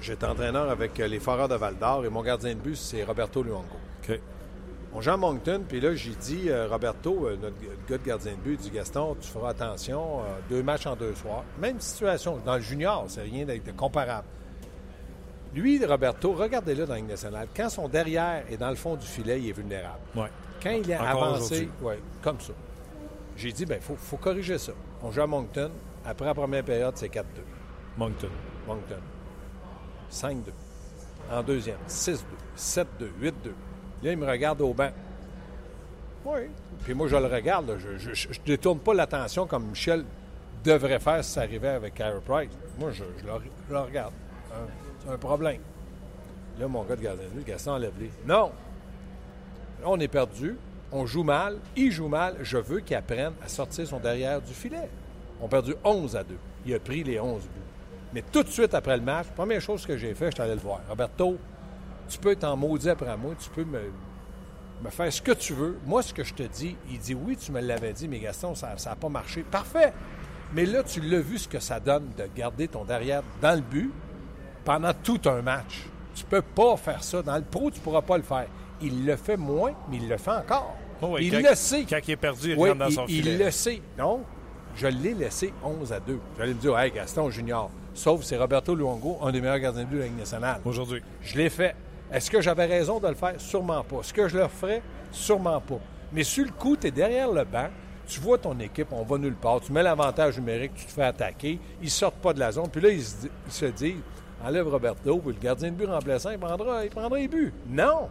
J'étais 0.01 0.25
entraîneur 0.25 0.69
avec 0.69 0.99
euh, 0.99 1.07
les 1.07 1.19
Foreurs 1.19 1.47
de 1.47 1.55
Val-d'Or 1.55 2.05
et 2.05 2.09
mon 2.09 2.21
gardien 2.21 2.53
de 2.53 2.59
but, 2.59 2.75
c'est 2.75 3.03
Roberto 3.03 3.41
Luongo. 3.41 3.65
OK. 4.03 4.19
On 4.93 5.01
joue 5.01 5.11
à 5.11 5.17
Moncton, 5.17 5.63
puis 5.67 5.79
là, 5.79 5.93
j'ai 5.93 6.11
dit, 6.11 6.49
euh, 6.49 6.67
Roberto, 6.67 7.27
euh, 7.27 7.35
notre 7.35 7.57
gars 7.89 7.97
de 7.97 8.03
gardien 8.03 8.31
de 8.31 8.37
but, 8.37 8.59
dit 8.59 8.71
Gaston, 8.71 9.15
tu 9.19 9.27
feras 9.27 9.49
attention, 9.49 10.21
deux 10.49 10.63
matchs 10.63 10.85
en 10.85 10.95
deux 10.95 11.13
soirs. 11.15 11.43
Même 11.59 11.79
situation, 11.79 12.39
dans 12.45 12.55
le 12.55 12.61
junior, 12.61 13.05
c'est 13.07 13.21
rien 13.21 13.45
de 13.45 13.71
comparable. 13.75 14.25
Lui, 15.53 15.83
Roberto, 15.83 16.33
regardez-le 16.33 16.85
dans 16.85 16.93
la 16.93 17.01
nationale. 17.01 17.47
Quand 17.55 17.69
son 17.69 17.87
derrière 17.87 18.43
est 18.49 18.57
dans 18.57 18.69
le 18.69 18.75
fond 18.75 18.95
du 18.95 19.05
filet, 19.05 19.39
il 19.39 19.49
est 19.49 19.53
vulnérable. 19.53 19.99
Quand 20.61 20.71
il 20.71 20.89
est 20.89 20.95
avancé, 20.95 21.69
ouais, 21.81 21.99
comme 22.21 22.39
ça. 22.39 22.53
J'ai 23.35 23.51
dit, 23.51 23.65
ben, 23.65 23.79
il 23.79 23.95
faut, 23.95 24.17
corriger 24.17 24.57
ça. 24.57 24.71
On 25.03 25.11
joue 25.11 25.21
à 25.21 25.27
Moncton. 25.27 25.71
Après 26.05 26.25
la 26.25 26.33
première 26.33 26.63
période, 26.63 26.93
c'est 26.95 27.07
4-2. 27.07 27.23
Moncton. 27.97 28.29
Moncton. 28.67 28.99
5-2. 30.11 30.35
En 31.31 31.43
deuxième, 31.43 31.77
6-2, 31.87 32.19
7-2, 32.57 32.85
8-2. 33.21 33.31
Là, 34.03 34.11
il 34.11 34.17
me 34.17 34.25
regarde 34.25 34.61
au 34.61 34.73
banc. 34.73 34.91
Oui. 36.25 36.41
Puis 36.83 36.93
moi, 36.93 37.07
je 37.07 37.15
le 37.15 37.25
regarde. 37.25 37.77
Je 37.77 38.09
ne 38.09 38.45
détourne 38.45 38.79
pas 38.79 38.93
l'attention 38.93 39.45
comme 39.45 39.65
Michel 39.67 40.05
devrait 40.63 40.99
faire 40.99 41.23
si 41.23 41.31
ça 41.31 41.41
arrivait 41.41 41.69
avec 41.69 41.95
Carey 41.95 42.19
Price. 42.25 42.49
Moi, 42.79 42.91
je, 42.91 43.03
le, 43.25 43.79
regarde. 43.79 44.13
Hein? 44.53 44.67
Un 45.09 45.17
problème. 45.17 45.61
Là, 46.59 46.67
mon 46.67 46.83
gars 46.83 46.95
de 46.95 47.01
gardien 47.01 47.25
de 47.25 47.29
but, 47.29 47.45
Gaston 47.45 47.73
enlève-les. 47.73 48.11
Non! 48.25 48.51
Là, 49.81 49.85
on 49.85 49.99
est 49.99 50.07
perdu. 50.07 50.55
On 50.91 51.05
joue 51.05 51.23
mal. 51.23 51.57
Il 51.75 51.91
joue 51.91 52.07
mal. 52.07 52.35
Je 52.41 52.57
veux 52.57 52.79
qu'il 52.79 52.95
apprenne 52.95 53.33
à 53.43 53.47
sortir 53.47 53.85
son 53.87 53.99
derrière 53.99 54.41
du 54.41 54.53
filet. 54.53 54.89
On 55.41 55.45
a 55.45 55.49
perdu 55.49 55.75
11 55.83 56.15
à 56.15 56.23
2. 56.23 56.35
Il 56.65 56.73
a 56.73 56.79
pris 56.79 57.03
les 57.03 57.19
11 57.19 57.41
buts. 57.43 57.49
Mais 58.13 58.23
tout 58.31 58.43
de 58.43 58.49
suite 58.49 58.73
après 58.73 58.97
le 58.97 59.03
match, 59.03 59.27
première 59.35 59.61
chose 59.61 59.85
que 59.85 59.97
j'ai 59.97 60.15
fait, 60.15 60.27
je 60.27 60.35
suis 60.35 60.41
allé 60.41 60.55
le 60.55 60.61
voir. 60.61 60.81
Roberto, 60.89 61.37
tu 62.07 62.17
peux 62.17 62.31
être 62.31 62.45
en 62.45 62.55
maudit 62.55 62.89
après 62.89 63.15
moi. 63.17 63.33
Tu 63.37 63.49
peux 63.49 63.65
me 63.65 63.91
me 64.83 64.89
faire 64.89 65.11
ce 65.11 65.21
que 65.21 65.31
tu 65.31 65.53
veux. 65.53 65.77
Moi, 65.85 66.03
ce 66.03 66.13
que 66.13 66.23
je 66.23 66.33
te 66.33 66.43
dis, 66.43 66.75
il 66.89 66.99
dit 66.99 67.15
oui, 67.15 67.37
tu 67.37 67.51
me 67.51 67.61
l'avais 67.61 67.93
dit, 67.93 68.07
mais 68.07 68.19
Gaston, 68.19 68.55
ça 68.55 68.75
n'a 68.85 68.95
pas 68.95 69.09
marché. 69.09 69.43
Parfait. 69.43 69.93
Mais 70.53 70.65
là, 70.65 70.83
tu 70.83 71.01
l'as 71.01 71.19
vu 71.19 71.37
ce 71.37 71.47
que 71.47 71.59
ça 71.59 71.79
donne 71.79 72.09
de 72.17 72.27
garder 72.35 72.67
ton 72.67 72.85
derrière 72.85 73.23
dans 73.41 73.55
le 73.55 73.61
but 73.61 73.91
pendant 74.67 74.91
tout 75.01 75.21
un 75.27 75.41
match. 75.41 75.85
Tu 76.13 76.25
peux 76.25 76.41
pas 76.41 76.75
faire 76.75 77.01
ça. 77.01 77.21
Dans 77.21 77.37
le 77.37 77.41
pro, 77.43 77.71
tu 77.71 77.79
pourras 77.79 78.01
pas 78.01 78.17
le 78.17 78.23
faire. 78.23 78.47
Il 78.81 79.05
le 79.05 79.15
fait 79.15 79.37
moins, 79.37 79.71
mais 79.89 79.95
il 79.97 80.09
le 80.09 80.17
fait 80.17 80.31
encore. 80.31 80.75
Oh 81.01 81.11
oui, 81.13 81.27
il 81.27 81.31
quand- 81.41 81.49
le 81.49 81.55
sait. 81.55 81.85
Quand 81.89 81.99
il 82.05 82.11
est 82.11 82.15
perdu, 82.17 82.51
il 82.51 82.57
Oui, 82.59 82.69
rentre 82.69 82.79
dans 82.79 82.89
son 82.89 83.05
il, 83.07 83.21
filet. 83.21 83.31
il 83.33 83.37
le 83.39 83.51
sait. 83.51 83.81
Non, 83.97 84.19
je 84.75 84.87
l'ai 84.87 85.13
laissé 85.13 85.53
11 85.63 85.93
à 85.93 86.01
2. 86.01 86.19
J'allais 86.37 86.53
me 86.53 86.59
dire, 86.59 86.77
hey, 86.77 86.91
Gaston 86.91 87.29
Junior. 87.29 87.69
Sauf 87.93 88.23
c'est 88.23 88.35
Roberto 88.37 88.75
Luongo, 88.75 89.19
un 89.23 89.31
des 89.31 89.39
meilleurs 89.39 89.59
gardiens 89.59 89.83
de 89.83 89.87
but 89.87 89.95
de 89.95 90.01
la 90.01 90.07
Ligue 90.07 90.17
nationale. 90.19 90.59
Aujourd'hui. 90.65 91.01
Je 91.21 91.37
l'ai 91.37 91.49
fait. 91.49 91.73
Est-ce 92.11 92.29
que 92.29 92.41
j'avais 92.41 92.65
raison 92.65 92.99
de 92.99 93.07
le 93.07 93.15
faire? 93.15 93.35
Sûrement 93.39 93.83
pas. 93.83 93.97
Est-ce 94.01 94.13
que 94.13 94.27
je 94.27 94.37
le 94.37 94.47
ferais? 94.49 94.81
Sûrement 95.11 95.61
pas. 95.61 95.79
Mais 96.11 96.23
sur 96.23 96.43
le 96.45 96.51
coup, 96.51 96.75
tu 96.75 96.87
es 96.87 96.91
derrière 96.91 97.31
le 97.31 97.43
banc, 97.45 97.67
tu 98.07 98.19
vois 98.19 98.37
ton 98.37 98.57
équipe, 98.59 98.87
on 98.91 99.03
va 99.03 99.17
nulle 99.17 99.35
part, 99.35 99.59
tu 99.61 99.71
mets 99.71 99.83
l'avantage 99.83 100.37
numérique, 100.37 100.73
tu 100.75 100.85
te 100.85 100.91
fais 100.91 101.03
attaquer, 101.03 101.59
ils 101.81 101.89
sortent 101.89 102.15
pas 102.21 102.33
de 102.33 102.39
la 102.39 102.51
zone, 102.51 102.69
puis 102.71 102.79
là, 102.81 102.89
ils 102.89 103.03
se, 103.03 103.15
di- 103.17 103.29
ils 103.47 103.51
se 103.51 103.65
disent, 103.65 103.95
enlève 104.43 104.67
Roberto, 104.67 105.17
puis 105.17 105.33
le 105.33 105.39
gardien 105.39 105.71
de 105.71 105.75
but 105.75 105.87
remplaçant, 105.87 106.31
il 106.31 106.39
prendra, 106.39 106.83
il 106.83 106.89
prendra 106.89 107.17
les 107.17 107.27
buts. 107.27 107.53
Non! 107.69 108.09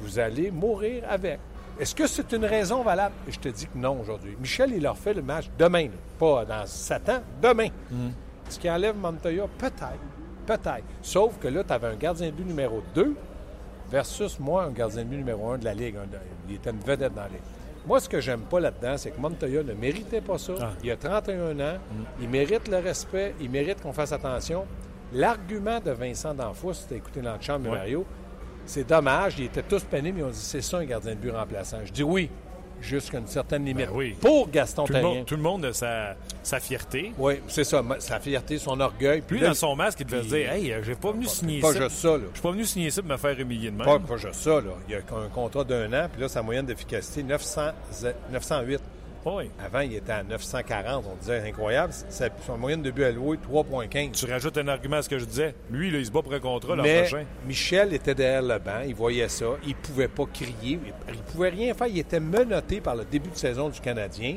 Vous 0.00 0.18
allez 0.18 0.50
mourir 0.50 1.04
avec. 1.08 1.38
Est-ce 1.78 1.94
que 1.94 2.06
c'est 2.06 2.32
une 2.32 2.44
raison 2.44 2.82
valable? 2.82 3.14
Je 3.28 3.38
te 3.38 3.48
dis 3.48 3.66
que 3.66 3.76
non 3.76 4.00
aujourd'hui. 4.00 4.36
Michel, 4.40 4.72
il 4.72 4.82
leur 4.82 4.96
fait 4.96 5.14
le 5.14 5.22
match 5.22 5.50
demain, 5.58 5.88
pas 6.18 6.44
dans 6.44 6.66
7 6.66 7.08
ans, 7.08 7.22
demain. 7.42 7.68
Est-ce 8.48 8.58
qu'il 8.58 8.70
enlève 8.70 8.96
Montoya? 8.96 9.46
Peut-être. 9.58 9.98
Peut-être. 10.46 10.84
Sauf 11.02 11.38
que 11.38 11.48
là, 11.48 11.64
tu 11.64 11.72
avais 11.72 11.88
un 11.88 11.96
gardien 11.96 12.26
de 12.26 12.32
but 12.32 12.46
numéro 12.46 12.82
2 12.94 13.16
versus 13.90 14.38
moi, 14.38 14.64
un 14.64 14.70
gardien 14.70 15.02
de 15.02 15.08
but 15.08 15.16
numéro 15.16 15.50
1 15.50 15.58
de 15.58 15.64
la 15.64 15.74
Ligue. 15.74 15.96
Il 16.48 16.56
était 16.56 16.70
une 16.70 16.80
vedette 16.80 17.14
dans 17.14 17.22
la 17.22 17.28
Ligue. 17.28 17.40
Moi, 17.86 18.00
ce 18.00 18.08
que 18.08 18.20
j'aime 18.20 18.42
pas 18.42 18.60
là-dedans, 18.60 18.96
c'est 18.96 19.10
que 19.10 19.20
Montoya 19.20 19.62
ne 19.62 19.72
méritait 19.74 20.20
pas 20.20 20.38
ça. 20.38 20.52
Ah. 20.60 20.70
Il 20.82 20.90
a 20.90 20.96
31 20.96 21.58
ans. 21.60 21.78
Il 22.20 22.28
mérite 22.28 22.68
le 22.68 22.78
respect. 22.78 23.34
Il 23.40 23.50
mérite 23.50 23.80
qu'on 23.80 23.92
fasse 23.92 24.12
attention. 24.12 24.64
L'argument 25.14 25.80
de 25.80 25.92
Vincent 25.92 26.34
D'Anfous, 26.34 26.74
si 26.74 26.88
tu 26.88 26.94
as 26.94 26.96
écouté 26.96 27.20
dans 27.20 27.34
le 27.34 27.40
champ 27.40 27.58
de 27.58 27.68
Ouais. 27.68 27.76
Mario, 27.76 28.04
c'est 28.66 28.86
dommage. 28.86 29.34
Ils 29.38 29.44
étaient 29.46 29.62
tous 29.62 29.82
pénibles. 29.84 30.18
Ils 30.20 30.24
ont 30.24 30.30
dit 30.30 30.38
c'est 30.38 30.60
ça 30.60 30.78
un 30.78 30.84
gardien 30.84 31.12
de 31.14 31.18
but 31.20 31.30
remplaçant. 31.30 31.78
Je 31.84 31.92
dis 31.92 32.02
oui, 32.02 32.28
jusqu'à 32.80 33.18
une 33.18 33.26
certaine 33.26 33.64
limite. 33.64 33.86
Ben 33.86 33.94
oui. 33.94 34.16
Pour 34.20 34.50
Gaston 34.50 34.84
Tout 34.84 34.92
le, 34.92 34.98
Terrien. 35.00 35.14
monde, 35.18 35.26
tout 35.26 35.36
le 35.36 35.42
monde 35.42 35.64
a 35.66 35.72
sa, 35.72 36.16
sa 36.42 36.58
fierté. 36.60 37.12
Oui, 37.16 37.34
c'est 37.46 37.62
ça. 37.64 37.82
Sa 38.00 38.18
fierté, 38.18 38.58
son 38.58 38.80
orgueil. 38.80 39.22
Puis 39.26 39.40
dans 39.40 39.54
son 39.54 39.76
masque, 39.76 40.00
il 40.00 40.06
devait 40.06 40.22
se 40.24 40.28
dire 40.28 40.50
Hey, 40.52 40.74
j'ai 40.82 40.94
pas 40.96 41.12
venu 41.12 41.26
signer 41.26 41.60
Pas 41.60 41.72
ça. 41.72 41.80
juste 41.82 41.96
ça, 41.96 42.08
là. 42.16 42.24
Je 42.30 42.34
suis 42.38 42.42
pas 42.42 42.50
venu 42.50 42.64
signer 42.64 42.90
ça 42.90 43.00
pour 43.02 43.10
me 43.12 43.16
faire 43.16 43.38
humilier 43.38 43.70
de 43.70 43.76
même. 43.76 43.86
Pas, 43.86 43.98
pas 44.00 44.16
juste 44.16 44.34
ça, 44.34 44.60
là. 44.60 44.72
Il 44.88 44.92
y 44.92 44.96
a 44.96 44.98
un 44.98 45.28
contrat 45.32 45.62
d'un 45.64 45.92
an, 45.92 46.08
puis 46.12 46.20
là, 46.22 46.28
sa 46.28 46.42
moyenne 46.42 46.66
d'efficacité, 46.66 47.22
900, 47.22 47.60
908. 49.24 49.36
Oui. 49.36 49.50
Avant, 49.64 49.80
il 49.80 49.94
était 49.94 50.12
à 50.12 50.22
940. 50.22 51.04
On 51.10 51.16
disait 51.16 51.48
incroyable. 51.48 51.92
Sa, 52.08 52.28
son 52.46 52.58
moyenne 52.58 52.82
de 52.82 52.90
but 52.90 53.04
alloué, 53.04 53.38
3,15. 53.38 54.12
Tu 54.12 54.26
rajoutes 54.26 54.58
un 54.58 54.68
argument 54.68 54.96
à 54.96 55.02
ce 55.02 55.08
que 55.08 55.18
je 55.18 55.24
disais. 55.24 55.54
Lui, 55.70 55.90
là, 55.90 55.98
il 55.98 56.06
se 56.06 56.10
bat 56.10 56.22
pour 56.22 56.34
un 56.34 56.40
contrat 56.40 56.76
l'an 56.76 56.84
prochain. 56.84 57.24
Michel 57.46 57.94
était 57.94 58.14
derrière 58.14 58.42
le 58.42 58.58
banc. 58.58 58.82
Il 58.86 58.94
voyait 58.94 59.28
ça. 59.28 59.46
Il 59.66 59.74
pouvait 59.74 60.08
pas 60.08 60.24
crier. 60.26 60.78
Il 61.08 61.18
pouvait 61.32 61.50
rien 61.50 61.74
faire. 61.74 61.86
Il 61.86 61.98
était 61.98 62.20
menotté 62.20 62.80
par 62.80 62.96
le 62.96 63.04
début 63.04 63.30
de 63.30 63.36
saison 63.36 63.68
du 63.68 63.80
Canadien. 63.80 64.36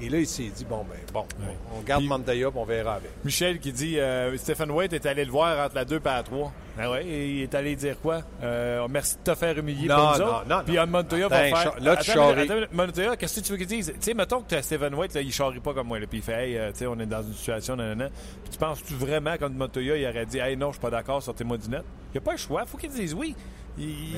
Et 0.00 0.08
là, 0.08 0.18
il 0.18 0.26
s'est 0.26 0.50
dit, 0.54 0.64
bon, 0.64 0.84
ben, 0.88 0.96
bon, 1.12 1.20
Ouais. 1.40 1.56
on 1.76 1.80
garde 1.82 2.00
Puis- 2.00 2.08
Mandaya, 2.08 2.50
puis 2.50 2.58
on 2.60 2.64
verra 2.64 2.94
avec. 2.94 3.10
Michel 3.24 3.58
qui 3.60 3.72
dit 3.72 3.98
euh, 3.98 4.36
Stephen 4.36 4.70
White 4.70 4.92
est 4.92 5.06
allé 5.06 5.24
le 5.24 5.30
voir 5.30 5.64
entre 5.64 5.76
la 5.76 5.84
2 5.84 5.96
et 5.96 6.00
la 6.04 6.22
3. 6.22 6.52
Ah 6.76 6.90
ouais, 6.90 7.06
et 7.06 7.30
il 7.30 7.42
est 7.42 7.54
allé 7.54 7.76
dire 7.76 8.00
quoi? 8.00 8.22
Euh, 8.42 8.88
Merci 8.90 9.14
de 9.24 9.30
te 9.32 9.36
faire 9.38 9.56
humilier 9.56 9.86
Non, 9.86 9.94
pour 9.94 10.04
nous 10.12 10.18
non, 10.18 10.24
autres. 10.24 10.48
non, 10.48 10.56
Puis 10.66 10.76
Montoya 10.88 11.28
va 11.28 11.36
faire. 11.38 11.74
là, 11.80 11.96
tu 11.96 12.10
charries. 12.10 12.48
Montoya, 12.72 13.16
qu'est-ce 13.16 13.40
que 13.40 13.46
tu 13.46 13.52
veux 13.52 13.58
qu'il 13.58 13.68
dise 13.68 13.92
Tu 13.94 13.96
sais, 14.00 14.14
mettons 14.14 14.42
que 14.42 14.60
Stephen 14.60 14.92
White, 14.96 15.14
là, 15.14 15.20
il 15.20 15.32
charrie 15.32 15.60
pas 15.60 15.72
comme 15.72 15.86
moi. 15.86 16.00
Là, 16.00 16.06
puis 16.08 16.18
il 16.18 16.24
fait 16.24 16.48
Hey, 16.48 16.58
euh, 16.58 16.72
tu 16.72 16.78
sais, 16.78 16.86
on 16.88 16.98
est 16.98 17.06
dans 17.06 17.22
une 17.22 17.32
situation, 17.32 17.76
nanana. 17.76 18.08
Puis 18.42 18.50
tu 18.50 18.58
penses-tu 18.58 18.94
vraiment, 18.94 19.34
quand 19.38 19.50
Montoya, 19.50 19.96
il 19.96 20.04
aurait 20.08 20.26
dit 20.26 20.38
Hey, 20.38 20.56
non, 20.56 20.70
je 20.70 20.72
suis 20.74 20.80
pas 20.82 20.90
d'accord, 20.90 21.22
sortez-moi 21.22 21.56
du 21.58 21.68
net? 21.68 21.84
Il 22.12 22.14
n'y 22.14 22.18
a 22.18 22.22
pas 22.22 22.32
le 22.32 22.38
choix. 22.38 22.66
faut 22.66 22.76
qu'il 22.76 22.90
dise 22.90 23.14
oui. 23.14 23.36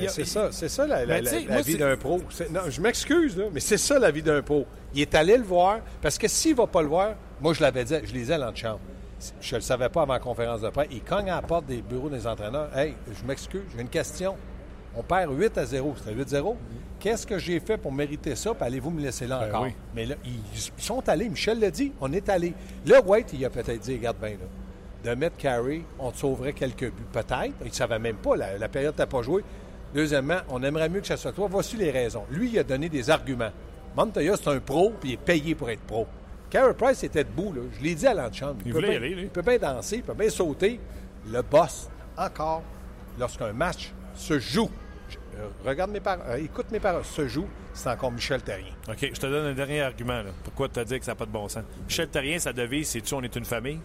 C'est 0.09 0.25
ça, 0.25 0.49
c'est 0.51 0.69
ça 0.69 0.85
la, 0.85 0.99
la- 0.99 1.05
Mais 1.05 1.21
la- 1.21 1.31
tu 1.31 1.37
sais, 1.39 1.45
la 1.47 1.53
moi, 1.53 1.61
vie 1.61 1.77
d'un 1.77 1.97
pro. 1.97 2.21
Non, 2.51 2.61
je 2.69 2.81
m'excuse, 2.81 3.41
mais 3.53 3.59
c'est 3.59 3.77
ça 3.77 3.97
la 3.99 4.11
vie 4.11 4.21
d'un 4.21 4.41
pro. 4.41 4.65
Il 4.93 5.01
est 5.01 5.15
allé 5.15 5.35
le 5.37 5.43
voir, 5.43 5.79
parce 6.01 6.17
que 6.17 6.27
s'il 6.27 6.55
va 6.55 6.67
pas 6.67 6.81
le 6.81 6.87
voir, 6.87 7.15
moi 7.41 7.53
je 7.53 7.61
l'avais 7.61 7.83
dit, 7.83 7.95
je 8.03 8.13
les 8.13 8.29
ai 8.31 8.35
à 8.35 8.37
l'antichambre. 8.37 8.79
Je 9.41 9.55
ne 9.55 9.59
le 9.59 9.63
savais 9.63 9.89
pas 9.89 10.03
avant 10.03 10.13
la 10.13 10.19
conférence 10.19 10.61
de 10.61 10.69
presse. 10.69 10.87
Il 10.91 11.01
cogne 11.01 11.29
à 11.31 11.37
la 11.37 11.41
porte 11.41 11.65
des 11.65 11.81
bureaux 11.81 12.09
des 12.09 12.27
entraîneurs. 12.27 12.69
Hey, 12.77 12.93
je 13.19 13.25
m'excuse, 13.25 13.63
j'ai 13.75 13.81
une 13.81 13.89
question. 13.89 14.35
On 14.95 15.01
perd 15.03 15.31
8 15.35 15.57
à 15.57 15.65
0. 15.65 15.95
C'était 15.97 16.13
8-0. 16.39 16.55
Qu'est-ce 16.99 17.25
que 17.25 17.37
j'ai 17.39 17.59
fait 17.59 17.77
pour 17.77 17.91
mériter 17.91 18.35
ça? 18.35 18.53
Puis 18.53 18.63
allez-vous 18.65 18.89
me 18.91 19.01
laisser 19.01 19.25
là 19.27 19.39
Ben 19.39 19.49
encore? 19.49 19.63
oui. 19.63 19.73
Mais 19.95 20.05
là, 20.05 20.15
ils, 20.25 20.39
ils 20.55 20.83
sont 20.83 21.07
allés. 21.09 21.29
Michel 21.29 21.59
l'a 21.59 21.69
dit. 21.71 21.91
On 22.01 22.11
est 22.13 22.27
allé. 22.29 22.53
Là, 22.85 23.01
White, 23.03 23.29
il 23.33 23.43
a 23.45 23.49
peut-être 23.49 23.79
dit, 23.81 23.95
regarde 23.95 24.17
bien, 24.19 24.29
là 24.31 24.45
de 25.03 25.13
mettre 25.15 25.37
Carey, 25.37 25.81
on 25.99 26.11
te 26.11 26.17
sauverait 26.17 26.53
quelques 26.53 26.85
buts. 26.91 27.03
Peut-être. 27.13 27.53
Il 27.61 27.67
ne 27.67 27.73
savait 27.73 27.99
même 27.99 28.17
pas. 28.17 28.35
La, 28.35 28.57
la 28.57 28.67
période 28.69 28.97
n'a 28.97 29.05
pas 29.07 29.21
joué. 29.21 29.43
Deuxièmement, 29.93 30.39
on 30.49 30.61
aimerait 30.63 30.89
mieux 30.89 31.01
que 31.01 31.07
ça 31.07 31.17
soit 31.17 31.31
toi. 31.31 31.47
Voici 31.49 31.77
les 31.77 31.91
raisons. 31.91 32.25
Lui, 32.31 32.49
il 32.51 32.59
a 32.59 32.63
donné 32.63 32.89
des 32.89 33.09
arguments. 33.09 33.51
Montoya, 33.95 34.35
c'est 34.37 34.49
un 34.49 34.59
pro, 34.59 34.91
puis 34.99 35.11
il 35.11 35.13
est 35.13 35.17
payé 35.17 35.55
pour 35.55 35.69
être 35.69 35.81
pro. 35.81 36.07
Carey 36.49 36.73
Price 36.73 37.03
était 37.03 37.23
debout. 37.23 37.53
Là. 37.53 37.61
Je 37.77 37.83
l'ai 37.83 37.95
dit 37.95 38.05
à 38.07 38.13
l'antichambre. 38.13 38.57
Il 38.65 38.71
peut 38.73 38.77
voulait 38.79 38.87
y 38.87 38.91
bien- 38.91 38.99
aller, 38.99 39.15
lui. 39.15 39.23
Il 39.23 39.29
peut 39.29 39.41
bien 39.41 39.57
danser, 39.57 39.97
il 39.97 40.03
peut 40.03 40.13
bien 40.13 40.29
sauter. 40.29 40.79
Le 41.31 41.41
boss, 41.41 41.89
encore, 42.17 42.63
lorsqu'un 43.19 43.51
match 43.53 43.91
se 44.15 44.39
joue, 44.39 44.69
je- 45.09 45.17
euh, 45.39 45.47
regarde 45.65 45.91
mes 45.91 45.99
paroles, 45.99 46.25
euh, 46.29 46.37
écoute 46.37 46.67
mes 46.71 46.79
paroles, 46.79 47.03
se 47.05 47.27
joue, 47.27 47.47
c'est 47.73 47.89
encore 47.89 48.11
Michel 48.11 48.41
Terrien. 48.41 48.73
OK, 48.89 48.97
je 49.01 49.19
te 49.19 49.25
donne 49.27 49.45
un 49.47 49.53
dernier 49.53 49.81
argument. 49.81 50.21
Là. 50.21 50.29
Pourquoi 50.43 50.69
tu 50.69 50.79
as 50.79 50.85
dit 50.85 50.97
que 50.99 51.05
ça 51.05 51.11
n'a 51.11 51.15
pas 51.15 51.25
de 51.25 51.31
bon 51.31 51.47
sens? 51.49 51.63
Michel 51.85 52.07
Terrien, 52.07 52.39
sa 52.39 52.53
devise, 52.53 52.87
c'est-tu 52.89 53.13
on 53.13 53.21
est 53.21 53.35
une 53.35 53.45
famille? 53.45 53.79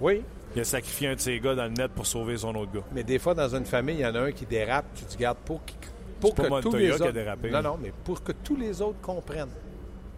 Oui, 0.00 0.22
Il 0.58 0.62
a 0.62 0.64
sacrifié 0.64 1.06
un 1.06 1.14
de 1.14 1.20
ses 1.20 1.38
gars 1.38 1.54
dans 1.54 1.66
le 1.66 1.70
net 1.70 1.92
pour 1.92 2.04
sauver 2.04 2.36
son 2.36 2.52
autre 2.56 2.72
gars. 2.72 2.82
Mais 2.92 3.04
des 3.04 3.20
fois, 3.20 3.32
dans 3.32 3.54
une 3.54 3.64
famille, 3.64 3.94
il 3.94 4.00
y 4.00 4.04
en 4.06 4.12
a 4.16 4.22
un 4.22 4.32
qui 4.32 4.44
dérape. 4.44 4.86
Tu 4.96 5.04
te 5.04 5.16
gardes 5.16 5.38
pour, 5.44 5.64
qu'il- 5.64 5.76
pour 6.18 6.34
que 6.34 6.42
pas 6.42 6.60
tous 6.60 6.72
les 6.74 6.86
qui 6.86 6.90
a 6.90 6.94
autres... 6.96 7.12
dérapé. 7.12 7.48
Non, 7.52 7.62
non, 7.62 7.78
mais 7.80 7.92
pour 8.02 8.24
que 8.24 8.32
tous 8.32 8.56
les 8.56 8.82
autres 8.82 9.00
comprennent. 9.00 9.46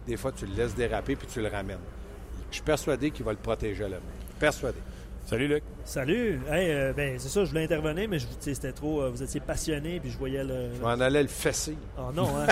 Des 0.07 0.17
fois, 0.17 0.31
tu 0.31 0.47
le 0.47 0.55
laisses 0.55 0.73
déraper 0.73 1.15
puis 1.15 1.27
tu 1.31 1.41
le 1.43 1.47
ramènes. 1.47 1.77
Je 2.49 2.55
suis 2.55 2.63
persuadé 2.63 3.11
qu'il 3.11 3.23
va 3.23 3.33
le 3.33 3.37
protéger 3.37 3.83
à 3.83 3.89
l'avenir. 3.89 4.09
Persuadé. 4.39 4.79
Salut, 5.27 5.47
Luc. 5.47 5.63
Salut! 5.83 6.39
Hey, 6.49 6.71
euh, 6.71 6.93
ben, 6.95 7.15
c'est 7.17 7.27
ça, 7.27 7.43
je 7.43 7.49
voulais 7.49 7.63
intervenir, 7.63 8.07
mais 8.07 8.19
je, 8.19 8.25
c'était 8.39 8.71
trop. 8.71 9.01
euh, 9.01 9.09
vous 9.09 9.21
étiez 9.23 9.39
passionné, 9.41 9.99
puis 9.99 10.11
je 10.11 10.17
voyais 10.17 10.43
le. 10.43 10.69
Je 10.75 10.81
m'en 10.81 10.89
allais 10.89 11.23
le 11.23 11.27
fesser. 11.27 11.75
Oh 11.97 12.11
non, 12.15 12.27
hein? 12.37 12.47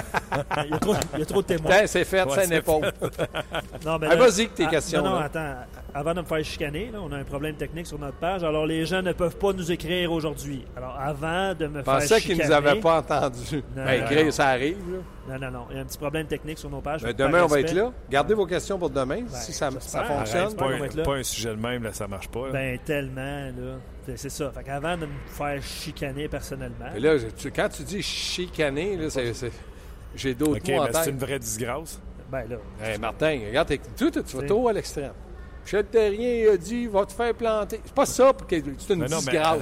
il, 0.65 0.71
y 0.71 0.73
a 0.73 0.79
trop, 0.79 0.95
il 1.13 1.19
y 1.19 1.21
a 1.21 1.25
trop 1.25 1.41
de 1.41 1.47
témoins. 1.47 1.85
C'est 1.85 2.03
fait, 2.05 2.23
Ouais, 2.23 2.45
une 2.45 2.53
épaule. 2.53 2.91
Non, 3.85 3.97
ben 3.97 4.09
Ah, 4.11 4.15
vas-y 4.15 4.47
que 4.47 4.55
tes 4.55 4.65
ah, 4.65 4.69
questions, 4.69 5.01
Non, 5.03 5.11
non, 5.11 5.19
là. 5.19 5.25
attends. 5.25 5.55
Avant 5.93 6.13
de 6.13 6.21
me 6.21 6.25
faire 6.25 6.43
chicaner, 6.43 6.89
là, 6.91 6.99
on 7.01 7.11
a 7.11 7.17
un 7.17 7.23
problème 7.23 7.55
technique 7.55 7.87
sur 7.87 7.97
notre 7.99 8.17
page. 8.17 8.43
Alors, 8.43 8.65
les 8.65 8.85
gens 8.85 9.01
ne 9.01 9.11
peuvent 9.13 9.37
pas 9.37 9.53
nous 9.53 9.71
écrire 9.71 10.11
aujourd'hui. 10.11 10.65
Alors, 10.75 10.95
avant 10.99 11.53
de 11.53 11.67
me 11.67 11.79
Je 11.79 11.83
faire 11.83 11.93
pensais 11.93 12.21
qu'ils 12.21 12.35
chicaner... 12.35 12.43
ne 12.43 12.47
nous 12.47 12.53
avaient 12.53 12.79
pas 12.79 12.97
entendus. 12.99 13.63
Non, 13.75 13.85
Ben, 13.85 14.25
non. 14.25 14.31
ça 14.31 14.47
arrive. 14.49 14.77
Là. 14.91 14.97
Non, 15.29 15.37
non, 15.39 15.51
non. 15.51 15.65
Il 15.69 15.75
y 15.75 15.79
a 15.79 15.81
un 15.81 15.85
petit 15.85 15.97
problème 15.97 16.25
technique 16.27 16.57
sur 16.57 16.69
nos 16.69 16.81
pages. 16.81 17.03
Ben, 17.03 17.13
demain, 17.13 17.43
on 17.43 17.47
va 17.47 17.59
être 17.59 17.73
là. 17.73 17.91
Gardez 18.09 18.33
vos 18.33 18.45
questions 18.45 18.79
pour 18.79 18.89
demain, 18.89 19.21
Ben, 19.21 19.29
si 19.29 19.53
ça, 19.53 19.69
ça 19.79 20.03
fonctionne. 20.03 20.49
c'est 20.49 20.57
pas, 20.57 20.65
un, 20.71 21.03
pas 21.03 21.15
un 21.15 21.23
sujet 21.23 21.49
de 21.49 21.61
même, 21.61 21.83
là, 21.83 21.93
ça 21.93 22.07
marche 22.07 22.27
pas. 22.29 22.47
là. 22.47 22.51
Ben, 22.53 22.79
tellement, 22.83 23.21
là. 23.45 23.75
C'est- 24.15 24.29
ça. 24.29 24.51
Fait 24.51 24.63
qu'avant 24.63 24.97
de 24.97 25.05
me 25.05 25.11
faire 25.27 25.61
chicaner 25.61 26.27
personnellement... 26.27 26.87
Mais 26.93 26.99
là, 26.99 27.15
tu- 27.37 27.51
quand 27.51 27.69
tu 27.69 27.83
dis 27.83 28.01
chicaner, 28.01 28.97
là, 28.97 29.09
c'est- 29.11 29.33
c'est- 29.33 29.51
j'ai 30.15 30.33
d'autres 30.33 30.57
OK, 30.57 30.67
mots 30.69 30.81
en 30.81 30.85
mais 30.85 30.93
c'est 30.93 31.09
une 31.11 31.17
vraie 31.19 31.37
disgrâce. 31.39 32.01
Ben, 32.31 32.45
là... 32.49 32.55
Hey, 32.83 32.97
Martin, 32.97 33.39
regarde, 33.47 33.67
t'es- 33.67 33.79
tu, 33.95 34.09
tu, 34.11 34.37
vas 34.37 34.43
trop 34.47 34.67
à 34.67 34.73
l'extrême. 34.73 35.11
Michel 35.69 35.85
Terrien 35.85 36.51
a 36.53 36.57
dit 36.57 36.87
va 36.87 37.05
te 37.05 37.13
faire 37.13 37.33
planter. 37.35 37.79
C'est 37.85 37.93
pas 37.93 38.05
ça, 38.07 38.33
pour 38.33 38.47
que 38.47 38.55
c'est 38.55 38.65
une. 38.65 38.75
C'est 38.79 38.97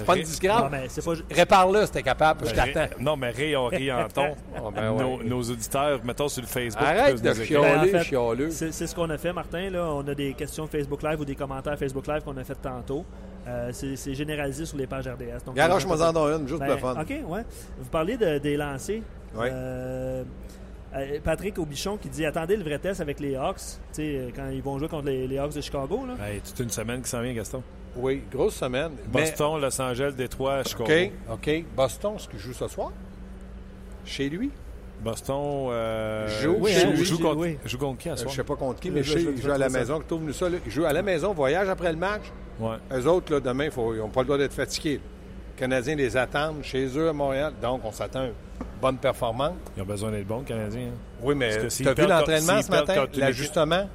pas 0.06 0.16
une 0.16 0.24
pas... 0.24 1.14
Répare-le 1.30 1.86
si 1.86 1.92
t'es 1.92 2.04
capable, 2.04 2.48
je 2.48 2.54
t'attends. 2.54 2.96
Non, 3.00 3.18
mais 3.18 3.30
ré, 3.32 3.58
on 3.58 3.66
rit 3.68 3.92
en 3.92 4.08
ton. 4.08 4.36
Oh, 4.64 4.72
ben 4.76 4.92
ouais. 4.92 5.04
nos, 5.04 5.24
nos 5.24 5.42
auditeurs, 5.42 6.00
mettons 6.06 6.30
sur 6.30 6.42
le 6.42 6.48
Facebook. 6.48 6.86
Arrête 6.88 7.22
de. 7.22 7.34
Ben, 7.34 7.44
chialer, 7.44 7.76
en 7.76 7.84
fait, 7.84 8.04
chialeux. 8.06 8.52
C'est 8.52 8.72
c'est 8.72 8.88
ce 8.88 8.96
qu'on 8.96 9.10
a 9.10 9.18
fait, 9.18 9.34
Martin. 9.34 9.70
Là. 9.70 9.86
On 9.92 10.08
a 10.08 10.16
des 10.16 10.34
questions 10.34 10.66
Facebook 10.66 11.04
Live 11.04 11.20
ou 11.20 11.26
des 11.26 11.36
commentaires 11.36 11.78
Facebook 11.78 12.08
Live 12.08 12.24
qu'on 12.24 12.38
a 12.38 12.44
fait 12.46 12.56
tantôt. 12.56 13.04
Euh, 13.46 13.70
c'est 13.74 13.98
c'est 13.98 14.14
généralisé 14.14 14.66
sur 14.66 14.78
les 14.78 14.88
pages 14.88 15.08
RDS. 15.08 15.44
Donc, 15.46 15.56
Garoche-moi 15.56 16.02
en 16.02 16.14
dans 16.14 16.38
une, 16.38 16.48
juste 16.48 16.60
Ben, 16.60 16.78
pour 16.78 16.90
le 16.90 16.96
fun. 16.96 17.02
OK, 17.02 17.30
ouais. 17.30 17.46
Vous 17.80 17.90
parlez 17.90 18.16
de- 18.16 18.38
des 18.38 18.56
lancers. 18.56 19.02
Euh, 19.36 19.50
euh, 19.52 20.24
Patrick 21.24 21.58
Aubichon 21.60 21.98
qui 21.98 22.10
dit 22.10 22.26
attendez 22.26 22.56
le 22.56 22.64
vrai 22.64 22.80
test 22.80 23.02
avec 23.02 23.20
les 23.20 23.36
Hawks, 23.36 23.58
tu 23.58 23.68
sais, 23.94 24.02
euh, 24.18 24.30
quand 24.36 24.50
ils 24.50 24.62
vont 24.62 24.78
jouer 24.80 24.88
contre 24.88 25.06
les, 25.08 25.28
les 25.28 25.38
Hawks 25.38 25.54
de 25.56 25.62
Chicago. 25.62 26.06
Là. 26.06 26.26
Hey, 26.28 26.42
toute 26.42 26.60
une 26.60 26.70
semaine 26.70 27.02
qui 27.02 27.10
s'en 27.10 27.22
vient, 27.22 27.34
Gaston. 27.34 27.62
Oui, 27.96 28.22
grosse 28.32 28.56
semaine. 28.56 28.92
Mais- 29.14 29.22
Boston, 29.22 29.60
Los 29.62 29.82
Angeles, 29.82 30.14
Détroit, 30.16 30.64
Chicago. 30.64 30.86
OK, 30.86 31.12
OK. 31.34 31.66
Boston, 31.76 32.14
ce 32.18 32.28
qu'il 32.28 32.40
joue 32.40 32.54
ce 32.54 32.68
soir? 32.68 32.92
Chez 34.06 34.30
lui? 34.30 34.52
Boston 35.04 35.68
euh, 35.70 36.28
Joue 36.42 36.56
Oui, 36.60 36.72
joue, 36.74 36.88
hein, 36.88 36.94
joue 36.96 37.18
contre, 37.20 37.38
oui. 37.38 37.58
joue 37.66 37.78
contre 37.78 37.98
qui 38.00 38.10
à 38.10 38.14
Euh, 38.14 38.16
Je 38.16 38.22
soir? 38.22 38.32
ne 38.34 38.36
sais 38.38 38.44
pas 38.44 38.56
contre 38.56 38.80
qui, 38.80 38.88
Je- 38.90 38.94
mais 38.94 39.04
je- 39.04 39.12
je 39.14 39.18
je- 39.20 39.30
il 39.30 39.38
je 39.38 39.42
joue 39.44 39.52
à 39.52 39.58
la 39.58 39.70
maison. 39.70 40.02
Trouve 40.08 40.24
nous 40.24 40.34
ça. 40.34 40.50
là. 40.50 40.58
Il 40.66 40.72
joue 40.72 40.86
à 40.86 40.94
la 40.94 41.04
maison, 41.04 41.34
voyage 41.34 41.70
après 41.70 41.92
le 41.92 41.98
match. 42.00 42.24
Ouais. 42.60 42.78
Eux 42.92 43.06
autres, 43.08 43.32
là, 43.34 43.40
demain, 43.40 43.70
faut- 43.70 43.94
ils 43.94 44.00
n'ont 44.00 44.10
pas 44.10 44.22
le 44.22 44.26
droit 44.26 44.38
d'être 44.40 44.54
fatigués. 44.54 45.00
Canadiens 45.58 45.96
les 45.96 46.16
attendent 46.16 46.64
chez 46.64 46.86
eux 46.98 47.10
à 47.10 47.14
Montréal. 47.14 47.54
Donc, 47.62 47.82
on 47.84 47.92
s'attend 47.92 48.28
bonne 48.82 48.98
performance. 48.98 49.56
Ils 49.76 49.82
ont 49.82 49.86
besoin 49.86 50.12
d'être 50.12 50.28
bons, 50.28 50.40
les 50.40 50.46
Canadiens. 50.46 50.88
hein. 50.90 50.98
Oui, 51.22 51.36
mais 51.36 51.68
tu 51.70 51.88
as 51.88 51.94
vu 51.94 52.08
l'entraînement 52.08 52.62
ce 52.62 52.70
matin? 52.70 53.06
une 53.14 53.20
L'ajustement? 53.20 53.90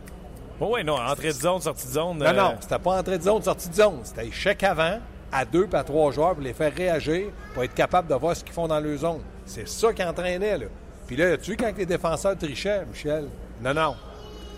Oh, 0.61 0.71
oui, 0.75 0.85
non, 0.85 0.97
entrée 0.97 1.29
de 1.29 1.33
zone, 1.33 1.61
sortie 1.61 1.87
de 1.87 1.93
zone. 1.93 2.19
Non, 2.19 2.27
euh, 2.27 2.33
non, 2.33 2.55
c'était 2.61 2.79
pas 2.79 2.99
entrée 2.99 3.19
de 3.19 3.23
zone, 3.23 3.43
sortie 3.43 3.69
de 3.69 3.75
zone. 3.75 4.01
C'était 4.05 4.27
échec 4.27 4.63
avant, 4.63 4.99
à 5.33 5.45
deux 5.45 5.69
à 5.73 5.83
trois 5.83 6.11
joueurs 6.13 6.35
pour 6.35 6.43
les 6.43 6.53
faire 6.53 6.73
réagir, 6.75 7.27
pour 7.55 7.65
être 7.65 7.75
capable 7.75 8.09
de 8.09 8.15
voir 8.15 8.37
ce 8.37 8.45
qu'ils 8.45 8.53
font 8.53 8.69
dans 8.69 8.79
leur 8.81 8.97
zone. 8.99 9.21
C'est 9.47 9.67
ça 9.69 9.93
qui 9.93 10.05
entraînait, 10.05 10.59
là. 10.59 10.67
Puis 11.07 11.17
là, 11.17 11.33
as-tu 11.33 11.53
vu 11.53 11.57
quand 11.57 11.73
les 11.77 11.87
défenseurs 11.87 12.37
trichaient, 12.37 12.85
Michel? 12.87 13.29
Non, 13.61 13.75
non. 13.75 13.97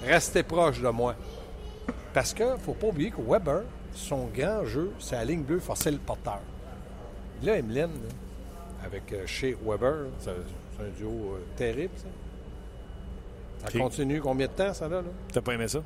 Restez 0.06 0.42
proche 0.42 0.80
de 0.80 0.88
moi. 0.88 1.14
Parce 2.12 2.32
que 2.34 2.44
faut 2.64 2.74
pas 2.74 2.88
oublier 2.88 3.10
que 3.10 3.20
Weber, 3.20 3.62
son 3.94 4.26
grand 4.34 4.64
jeu, 4.64 4.90
c'est 4.98 5.16
la 5.16 5.24
ligne 5.24 5.42
bleue, 5.42 5.58
forcer 5.58 5.90
le 5.90 5.98
porteur. 5.98 6.40
Là, 7.44 7.58
Emeline, 7.58 7.82
là, 7.82 8.86
avec 8.86 9.12
euh, 9.12 9.26
chez 9.26 9.56
Weber, 9.64 10.06
c'est 10.18 10.30
un 10.30 10.88
duo 10.96 11.34
euh, 11.34 11.44
terrible, 11.56 11.92
ça. 11.96 12.06
Ça 13.66 13.78
continue 13.78 14.20
combien 14.20 14.46
de 14.46 14.52
temps, 14.52 14.72
ça, 14.74 14.88
là? 14.88 14.96
là? 14.96 15.08
T'as 15.32 15.40
pas 15.40 15.54
aimé 15.54 15.68
ça? 15.68 15.82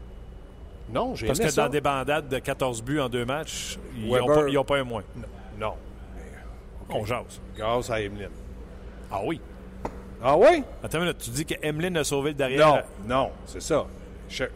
Non, 0.92 1.14
j'ai 1.14 1.26
Parce 1.26 1.38
aimé 1.38 1.48
que 1.48 1.54
ça. 1.54 1.64
dans 1.64 1.68
des 1.68 1.80
bandades 1.80 2.28
de 2.28 2.38
14 2.38 2.82
buts 2.82 3.00
en 3.00 3.08
deux 3.08 3.24
matchs, 3.24 3.78
ils 3.96 4.08
n'ont 4.08 4.64
pas, 4.64 4.74
pas 4.74 4.78
un 4.78 4.84
moins. 4.84 5.02
Non. 5.58 5.74
On 6.90 7.04
jase. 7.04 7.40
Grâce 7.56 7.90
à 7.90 8.00
Emeline. 8.00 8.30
Ah 9.10 9.20
oui? 9.24 9.40
Ah 10.22 10.36
oui? 10.36 10.64
Attends 10.82 10.98
une 10.98 11.04
minute, 11.04 11.18
tu 11.18 11.30
dis 11.30 11.44
que 11.44 11.54
Emeline 11.62 11.96
a 11.98 12.04
sauvé 12.04 12.30
le 12.30 12.36
derrière? 12.36 12.66
Non, 12.66 12.82
non, 13.06 13.30
c'est 13.46 13.62
ça. 13.62 13.86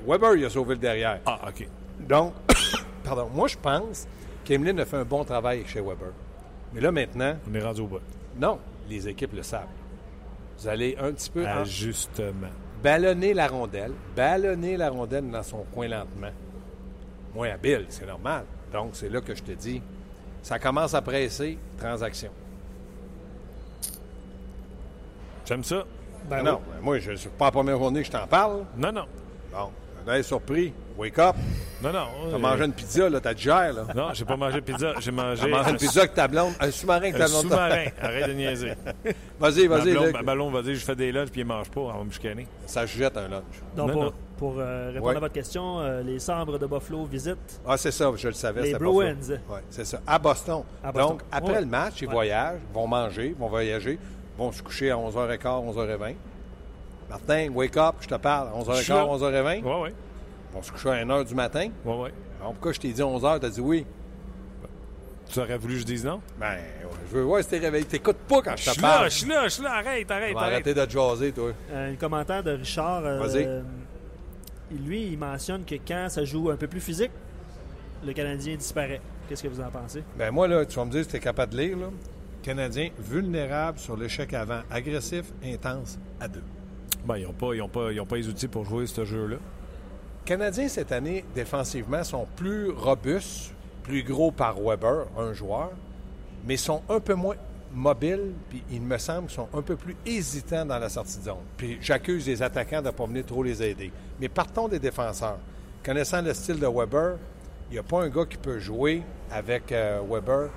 Weber, 0.06 0.34
il 0.36 0.44
a 0.44 0.50
sauvé 0.50 0.74
le 0.74 0.80
derrière. 0.80 1.20
Ah, 1.26 1.40
OK. 1.48 1.66
Donc, 2.00 2.32
pardon, 3.04 3.28
moi, 3.32 3.48
je 3.48 3.56
pense 3.56 4.06
qu'Emeline 4.44 4.80
a 4.80 4.84
fait 4.84 4.96
un 4.96 5.04
bon 5.04 5.24
travail 5.24 5.64
chez 5.66 5.80
Weber. 5.80 6.12
Mais 6.74 6.80
là, 6.80 6.90
maintenant, 6.92 7.36
On 7.50 7.54
est 7.54 7.62
rendu 7.62 7.80
au 7.82 7.86
bout. 7.86 8.00
non, 8.38 8.58
les 8.88 9.08
équipes 9.08 9.34
le 9.34 9.42
savent. 9.42 9.66
Vous 10.58 10.68
allez 10.68 10.96
un 11.00 11.12
petit 11.12 11.30
peu 11.30 11.44
en- 11.46 11.64
ballonner 12.82 13.34
la 13.34 13.46
rondelle, 13.48 13.92
ballonner 14.16 14.76
la 14.76 14.90
rondelle 14.90 15.30
dans 15.30 15.42
son 15.42 15.64
coin 15.74 15.88
lentement. 15.88 16.30
Moins 17.34 17.50
habile, 17.50 17.86
c'est 17.88 18.06
normal. 18.06 18.44
Donc, 18.72 18.90
c'est 18.94 19.08
là 19.08 19.20
que 19.20 19.34
je 19.34 19.42
te 19.42 19.52
dis, 19.52 19.80
ça 20.42 20.58
commence 20.58 20.94
à 20.94 21.02
presser, 21.02 21.58
transaction. 21.78 22.30
J'aime 25.44 25.64
ça. 25.64 25.84
Ben 26.28 26.42
non, 26.42 26.60
oui. 26.66 26.72
ben 26.76 26.80
moi, 26.84 26.98
je 27.00 27.10
ne 27.12 27.16
suis 27.16 27.28
pas 27.30 27.46
la 27.46 27.50
première 27.50 27.78
journée 27.78 28.00
que 28.00 28.06
je 28.06 28.12
t'en 28.12 28.26
parle. 28.26 28.64
Non, 28.76 28.92
non. 28.92 29.06
Bon, 29.52 29.70
on 30.06 30.12
est 30.12 30.22
surpris. 30.22 30.72
Wake 30.96 31.18
up. 31.18 31.36
Non, 31.82 31.92
non. 31.92 32.06
T'as 32.30 32.36
euh, 32.36 32.38
mangé 32.38 32.64
une 32.64 32.72
pizza, 32.72 33.08
là, 33.08 33.20
t'as 33.20 33.34
digère, 33.34 33.72
là. 33.72 33.84
Non, 33.94 34.12
j'ai 34.12 34.24
pas 34.24 34.36
mangé 34.36 34.56
de 34.60 34.64
pizza. 34.64 34.92
J'ai 35.00 35.10
mangé 35.10 35.42
T'as 35.42 35.48
mangé 35.48 35.68
un 35.68 35.72
une 35.72 35.76
pizza 35.78 36.00
avec 36.00 36.14
ta 36.14 36.28
blonde, 36.28 36.52
un 36.60 36.70
sous-marin 36.70 36.98
avec 36.98 37.14
Un 37.14 37.18
ta 37.18 37.26
blonde. 37.26 37.42
sous-marin. 37.42 37.84
Arrête 38.00 38.28
de 38.28 38.32
niaiser. 38.34 38.72
Vas-y, 39.40 39.66
vas-y, 39.66 40.12
ma 40.24 40.34
blonde 40.34 40.52
va 40.52 40.62
dire 40.62 40.74
je 40.74 40.84
fais 40.84 40.94
des 40.94 41.10
lunchs 41.10 41.30
puis 41.30 41.40
il 41.40 41.46
mange 41.46 41.70
pas. 41.70 41.80
Elle 41.92 41.98
va 41.98 42.04
me 42.04 42.10
chicaner. 42.10 42.46
Ça 42.66 42.86
se 42.86 42.96
jette 42.96 43.16
un 43.16 43.28
lunch. 43.28 43.42
Donc, 43.76 43.88
Non, 43.88 43.92
pour, 43.94 44.02
non. 44.04 44.12
pour, 44.36 44.54
euh, 44.58 44.90
répondre 44.92 45.10
Ouais. 45.10 45.16
à 45.16 45.20
votre 45.20 45.34
question, 45.34 45.80
euh, 45.80 46.02
les 46.02 46.18
Sabres 46.20 46.58
de 46.58 46.66
Buffalo 46.66 47.04
visitent. 47.06 47.60
Ah, 47.66 47.76
c'est 47.76 47.90
ça, 47.90 48.10
je 48.16 48.28
le 48.28 48.34
savais. 48.34 48.62
Les 48.62 48.74
Bruins. 48.74 49.16
Ouais, 49.48 49.60
c'est 49.70 49.84
ça. 49.86 50.00
À 50.06 50.18
Boston. 50.18 50.62
À 50.84 50.92
Boston. 50.92 51.10
Donc, 51.12 51.22
après 51.32 51.54
Ouais. 51.54 51.60
le 51.60 51.66
match, 51.66 51.94
ils 52.02 52.06
Ouais. 52.06 52.12
voyagent, 52.14 52.60
vont 52.72 52.86
manger, 52.86 53.34
vont 53.38 53.48
voyager, 53.48 53.98
vont 54.38 54.52
se 54.52 54.62
coucher 54.62 54.90
à 54.90 54.96
11h15, 54.98 55.64
11h20. 55.64 56.14
Martin, 57.10 57.48
wake 57.52 57.76
up, 57.76 57.96
je 58.00 58.08
te 58.08 58.14
parle, 58.14 58.48
à 58.48 58.50
Je 58.76 58.82
suis 58.82 58.92
11h15, 58.92 58.94
là. 58.94 59.04
11h20. 59.06 59.62
Ouais, 59.64 59.80
ouais. 59.82 59.94
Vont 60.52 60.62
se 60.62 60.70
coucher 60.72 60.90
à 60.90 61.04
1h 61.04 61.24
du 61.26 61.34
matin? 61.34 61.68
Ouais, 61.84 61.96
ouais. 61.96 62.12
Alors, 62.40 62.52
pourquoi 62.52 62.72
je 62.72 62.80
t'ai 62.80 62.92
dit 62.92 63.00
11h, 63.00 63.40
t'as 63.40 63.48
dit 63.50 63.60
oui? 63.60 63.86
Tu 65.30 65.38
aurais 65.40 65.56
voulu 65.56 65.74
que 65.74 65.80
je 65.80 65.86
dise 65.86 66.04
non? 66.04 66.20
Ben, 66.38 66.50
ouais, 66.56 66.58
je 67.10 67.16
veux 67.16 67.22
voir 67.22 67.42
si 67.42 67.48
t'es 67.48 67.58
réveillé. 67.58 67.84
T'écoutes 67.86 68.18
pas 68.28 68.42
quand 68.42 68.56
je 68.56 68.64
Je 68.70 68.74
te 68.74 68.80
parle. 68.80 69.10
je 69.10 69.16
suis 69.18 69.28
là, 69.28 69.44
je 69.44 69.48
suis 69.48 69.62
là. 69.62 69.72
Arrête, 69.76 70.10
arrête, 70.10 70.36
arrête. 70.36 70.36
arrêter 70.36 70.74
de 70.74 70.84
te 70.84 70.90
jaser, 70.90 71.32
toi. 71.32 71.52
Euh, 71.70 71.92
un 71.92 71.96
commentaire 71.96 72.42
de 72.42 72.50
Richard. 72.50 73.02
euh, 73.06 73.18
Vas-y. 73.18 73.48
lui, 74.84 75.06
il 75.06 75.18
mentionne 75.18 75.64
que 75.64 75.76
quand 75.76 76.08
ça 76.10 76.24
joue 76.24 76.50
un 76.50 76.56
peu 76.56 76.66
plus 76.66 76.80
physique, 76.80 77.12
le 78.04 78.12
Canadien 78.12 78.56
disparaît. 78.56 79.00
Qu'est-ce 79.28 79.42
que 79.44 79.48
vous 79.48 79.60
en 79.62 79.70
pensez? 79.70 80.02
Ben 80.18 80.30
moi, 80.32 80.48
là, 80.48 80.66
tu 80.66 80.76
vas 80.76 80.84
me 80.84 80.90
dire 80.90 81.04
si 81.04 81.08
tu 81.10 81.16
es 81.16 81.20
capable 81.20 81.52
de 81.52 81.58
lire. 81.58 81.78
Là. 81.78 81.86
Canadien 82.42 82.90
vulnérable 82.98 83.78
sur 83.78 83.96
l'échec 83.96 84.34
avant, 84.34 84.60
agressif, 84.70 85.26
intense, 85.44 85.98
à 86.20 86.28
deux. 86.28 86.42
Ben, 87.06 87.16
ils 87.16 87.24
n'ont 87.24 87.32
pas, 87.32 87.54
ils 87.54 87.62
ont 87.62 87.68
pas, 87.68 87.90
ils 87.92 88.00
ont 88.00 88.06
pas 88.06 88.16
les 88.16 88.28
outils 88.28 88.48
pour 88.48 88.64
jouer 88.64 88.86
ce 88.86 89.04
jeu-là. 89.06 89.36
Canadiens, 90.24 90.68
cette 90.68 90.92
année, 90.92 91.24
défensivement, 91.34 92.04
sont 92.04 92.26
plus 92.36 92.70
robustes, 92.70 93.52
plus 93.82 94.04
gros 94.04 94.30
par 94.30 94.54
Weber, 94.60 95.06
un 95.18 95.32
joueur, 95.32 95.70
mais 96.46 96.56
sont 96.56 96.80
un 96.88 97.00
peu 97.00 97.14
moins 97.14 97.34
mobiles, 97.74 98.32
puis 98.48 98.62
il 98.70 98.82
me 98.82 98.98
semble 98.98 99.26
qu'ils 99.26 99.36
sont 99.36 99.48
un 99.52 99.62
peu 99.62 99.74
plus 99.74 99.96
hésitants 100.06 100.64
dans 100.64 100.78
la 100.78 100.88
sortie 100.88 101.18
de 101.18 101.24
zone. 101.24 101.36
Puis 101.56 101.78
j'accuse 101.80 102.26
les 102.26 102.40
attaquants 102.40 102.82
de 102.82 102.86
ne 102.86 102.92
pas 102.92 103.06
venir 103.06 103.26
trop 103.26 103.42
les 103.42 103.62
aider. 103.62 103.90
Mais 104.20 104.28
partons 104.28 104.68
des 104.68 104.78
défenseurs. 104.78 105.38
Connaissant 105.84 106.22
le 106.22 106.32
style 106.34 106.60
de 106.60 106.66
Weber, 106.68 107.16
il 107.70 107.74
n'y 107.74 107.78
a 107.78 107.82
pas 107.82 108.02
un 108.02 108.08
gars 108.08 108.26
qui 108.26 108.36
peut 108.36 108.60
jouer 108.60 109.02
avec 109.30 109.72
euh, 109.72 110.02
Weber 110.08 110.50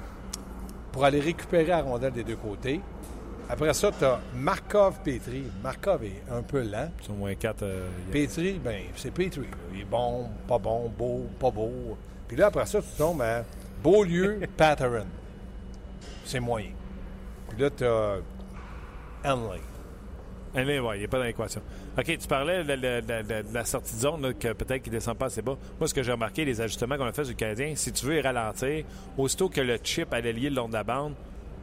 pour 0.92 1.06
aller 1.06 1.20
récupérer 1.20 1.66
la 1.68 1.82
rondelle 1.82 2.14
des 2.14 2.24
deux 2.24 2.36
côtés. 2.36 2.82
Après 3.50 3.74
ça, 3.74 3.92
tu 3.98 4.04
as 4.04 4.20
Markov-Petri. 4.34 5.44
Markov 5.64 6.04
est 6.04 6.24
un 6.32 6.42
peu 6.42 6.62
lent. 6.64 6.90
Ils 7.02 7.06
sont 7.06 7.14
moins 7.14 7.36
4. 7.36 7.64
Petri, 8.12 8.60
ben, 8.64 8.82
c'est 8.96 9.12
Petri. 9.12 9.42
Il 9.74 9.82
est 9.82 9.86
bon, 9.86 10.28
pas 10.48 10.58
bon, 10.58 10.90
beau, 10.90 11.28
pas 11.40 11.52
beau. 11.52 11.98
Puis 12.28 12.36
là, 12.38 12.48
après 12.48 12.66
ça, 12.66 12.82
tu 12.82 12.88
tombes 12.98 13.22
à 13.22 13.44
Beaulieu, 13.84 14.40
Patterson. 14.58 15.06
C'est 16.26 16.40
moyen. 16.40 16.72
Puis 17.50 17.60
là, 17.62 17.70
tu 17.70 17.86
as 17.86 18.18
Henley. 19.24 19.62
Allez, 20.56 20.80
ouais, 20.80 20.98
il 20.98 21.02
n'est 21.02 21.08
pas 21.08 21.18
dans 21.20 21.26
l'équation. 21.26 21.62
OK, 21.98 22.06
tu 22.18 22.28
parlais 22.28 22.64
de, 22.64 22.76
de- 22.76 23.02
de- 23.02 23.22
de- 23.22 23.48
de 23.50 23.54
la 23.54 23.66
sortie 23.66 23.94
de 23.96 24.00
zone, 24.00 24.22
là, 24.22 24.34
que 24.34 24.54
peut-être 24.54 24.82
qu'il 24.82 24.92
ne 24.94 24.98
descend 24.98 25.18
pas 25.18 25.26
assez 25.26 25.42
bas. 25.42 25.58
Moi, 25.80 25.88
ce 25.88 25.94
que 25.94 26.02
j'ai 26.02 26.14
remarqué, 26.14 26.46
les 26.46 26.62
ajustements 26.62 26.98
qu'on 26.98 27.06
a 27.06 27.12
fait 27.12 27.26
sur 27.26 27.34
le 27.34 27.38
Canadien, 27.38 27.74
si 27.76 27.92
tu 27.92 28.06
veux 28.06 28.16
y 28.18 28.22
ralentir, 28.22 28.86
aussitôt 29.18 29.50
que 29.50 29.60
le 29.62 29.78
chip 29.84 30.12
allait 30.14 30.32
lier 30.34 30.50
le 30.50 30.56
long 30.56 30.68
de 30.70 30.74
la 30.74 30.84
bande, 30.86 31.14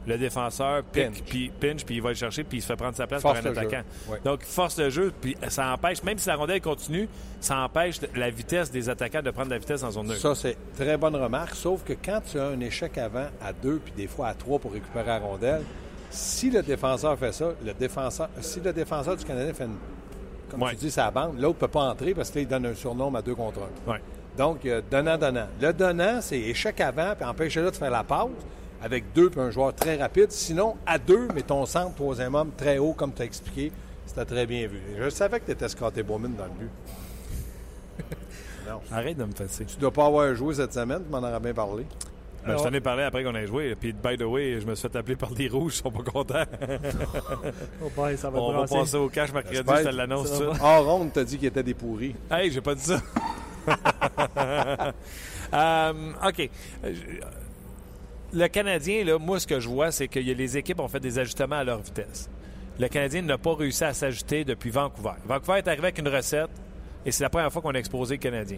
le 0.05 0.17
défenseur 0.17 0.83
pique, 0.83 1.23
puis 1.25 1.51
pinch, 1.59 1.85
puis 1.85 1.95
il 1.95 2.01
va 2.01 2.09
le 2.09 2.15
chercher, 2.15 2.43
puis 2.43 2.57
il 2.57 2.61
se 2.61 2.67
fait 2.67 2.75
prendre 2.75 2.95
sa 2.95 3.07
place 3.07 3.21
Force 3.21 3.39
par 3.41 3.47
un 3.51 3.55
attaquant. 3.55 3.83
Donc, 4.25 4.43
force 4.43 4.77
le 4.79 4.89
jeu, 4.89 5.13
puis 5.21 5.35
ça 5.47 5.73
empêche, 5.73 6.03
même 6.03 6.17
si 6.17 6.27
la 6.27 6.35
rondelle 6.35 6.61
continue, 6.61 7.07
ça 7.39 7.57
empêche 7.59 7.99
la 8.15 8.29
vitesse 8.29 8.71
des 8.71 8.89
attaquants 8.89 9.21
de 9.21 9.31
prendre 9.31 9.49
la 9.51 9.57
vitesse 9.57 9.81
dans 9.81 9.91
zone 9.91 10.07
neutre. 10.07 10.19
Ça, 10.21 10.35
c'est 10.35 10.57
très 10.77 10.97
bonne 10.97 11.15
remarque. 11.15 11.55
Sauf 11.55 11.83
que 11.83 11.93
quand 11.93 12.21
tu 12.29 12.39
as 12.39 12.47
un 12.47 12.59
échec 12.59 12.97
avant 12.97 13.27
à 13.41 13.53
deux, 13.53 13.79
puis 13.83 13.93
des 13.95 14.07
fois 14.07 14.27
à 14.27 14.33
trois 14.33 14.59
pour 14.59 14.73
récupérer 14.73 15.07
la 15.07 15.19
rondelle, 15.19 15.61
si 16.09 16.49
le 16.51 16.61
défenseur 16.61 17.17
fait 17.17 17.31
ça, 17.31 17.53
le 17.65 17.73
défenseur, 17.73 18.29
si 18.41 18.59
le 18.59 18.71
défenseur 18.73 19.15
du 19.17 19.25
Canadien 19.25 19.53
fait 19.53 19.63
une, 19.65 19.77
comme 20.49 20.61
Ouais. 20.61 20.71
tu 20.71 20.75
dis, 20.77 20.91
sa 20.91 21.09
bande, 21.09 21.39
l'autre 21.39 21.55
ne 21.55 21.59
peut 21.61 21.67
pas 21.69 21.81
entrer 21.89 22.13
parce 22.13 22.29
qu'il 22.29 22.47
donne 22.47 22.65
un 22.67 22.75
surnombre 22.75 23.17
à 23.17 23.21
deux 23.21 23.33
contre 23.35 23.59
un. 23.87 23.91
Ouais. 23.91 24.01
Donc, 24.37 24.67
donnant-donnant. 24.91 25.47
Le 25.61 25.73
donnant, 25.73 26.19
c'est 26.21 26.39
échec 26.39 26.79
avant, 26.81 27.13
puis 27.15 27.25
empêcher-le 27.25 27.71
de 27.71 27.75
faire 27.75 27.89
la 27.91 28.03
pause 28.03 28.29
avec 28.83 29.13
deux, 29.13 29.29
puis 29.29 29.39
un 29.39 29.49
joueur 29.49 29.73
très 29.73 29.95
rapide. 29.95 30.31
Sinon, 30.31 30.75
à 30.85 30.99
deux, 30.99 31.29
mais 31.33 31.41
ton 31.41 31.65
centre, 31.65 31.95
troisième 31.95 32.35
homme, 32.35 32.51
très 32.55 32.77
haut, 32.77 32.93
comme 32.93 33.13
tu 33.13 33.21
as 33.21 33.25
expliqué, 33.25 33.71
c'était 34.05 34.25
très 34.25 34.45
bien 34.45 34.67
vu. 34.67 34.81
Je 34.99 35.09
savais 35.09 35.39
que 35.39 35.45
tu 35.45 35.51
étais 35.51 35.69
Scotty 35.69 36.03
Bowman 36.03 36.33
dans 36.37 36.43
le 36.43 36.49
but. 36.51 36.69
non. 38.67 38.81
Arrête 38.91 39.17
de 39.17 39.23
me 39.23 39.31
fesser. 39.31 39.65
Tu 39.65 39.77
dois 39.77 39.91
pas 39.91 40.05
avoir 40.05 40.35
joué 40.35 40.53
cette 40.55 40.73
semaine, 40.73 41.01
tu 41.05 41.09
m'en 41.09 41.19
aurais 41.19 41.39
bien 41.39 41.53
parlé. 41.53 41.85
Ben, 42.45 42.57
je 42.57 42.63
t'en 42.63 42.73
ai 42.73 42.81
parlé 42.81 43.03
après 43.03 43.23
qu'on 43.23 43.33
ait 43.35 43.47
joué. 43.47 43.73
Puis, 43.79 43.93
by 43.93 44.17
the 44.17 44.23
way, 44.23 44.59
je 44.59 44.65
me 44.67 44.75
suis 44.75 44.89
fait 44.89 44.97
appeler 44.97 45.15
par 45.15 45.29
les 45.31 45.47
rouges, 45.47 45.75
ils 45.75 45.81
sont 45.81 45.91
pas 45.91 46.03
contents. 46.03 46.43
Oh 47.81 47.89
boy, 47.95 48.17
ça 48.17 48.29
va 48.29 48.39
On 48.39 48.51
va 48.51 48.67
passer 48.67 48.97
au 48.97 49.07
cash 49.07 49.31
mercredi, 49.31 49.57
je 49.65 49.83
te 49.83 49.95
l'annonce 49.95 50.29
va. 50.41 50.53
Hors 50.61 50.85
ronde, 50.85 51.11
t'as 51.13 51.23
dit 51.23 51.37
qu'il 51.37 51.47
était 51.47 51.63
des 51.63 51.73
pourris. 51.73 52.15
Hey, 52.29 52.51
j'ai 52.51 52.59
pas 52.59 52.75
dit 52.75 52.83
ça. 52.83 53.01
Euh, 55.53 56.13
OK. 56.27 56.49
Euh, 58.33 58.39
Le 58.39 58.47
Canadien, 58.47 59.03
là, 59.05 59.17
moi, 59.19 59.39
ce 59.39 59.47
que 59.47 59.59
je 59.59 59.67
vois, 59.69 59.91
c'est 59.91 60.07
que 60.07 60.19
les 60.19 60.57
équipes 60.57 60.79
ont 60.79 60.87
fait 60.87 60.99
des 60.99 61.19
ajustements 61.19 61.57
à 61.57 61.63
leur 61.63 61.79
vitesse. 61.79 62.29
Le 62.79 62.87
Canadien 62.87 63.21
n'a 63.21 63.37
pas 63.37 63.53
réussi 63.55 63.83
à 63.83 63.93
s'ajuster 63.93 64.43
depuis 64.43 64.71
Vancouver. 64.71 65.11
Vancouver 65.25 65.59
est 65.59 65.67
arrivé 65.67 65.83
avec 65.83 65.99
une 65.99 66.07
recette 66.07 66.49
et 67.05 67.11
c'est 67.11 67.23
la 67.23 67.29
première 67.29 67.51
fois 67.51 67.61
qu'on 67.61 67.75
a 67.75 67.77
exposé 67.77 68.15
le 68.15 68.19
Canadien. 68.19 68.57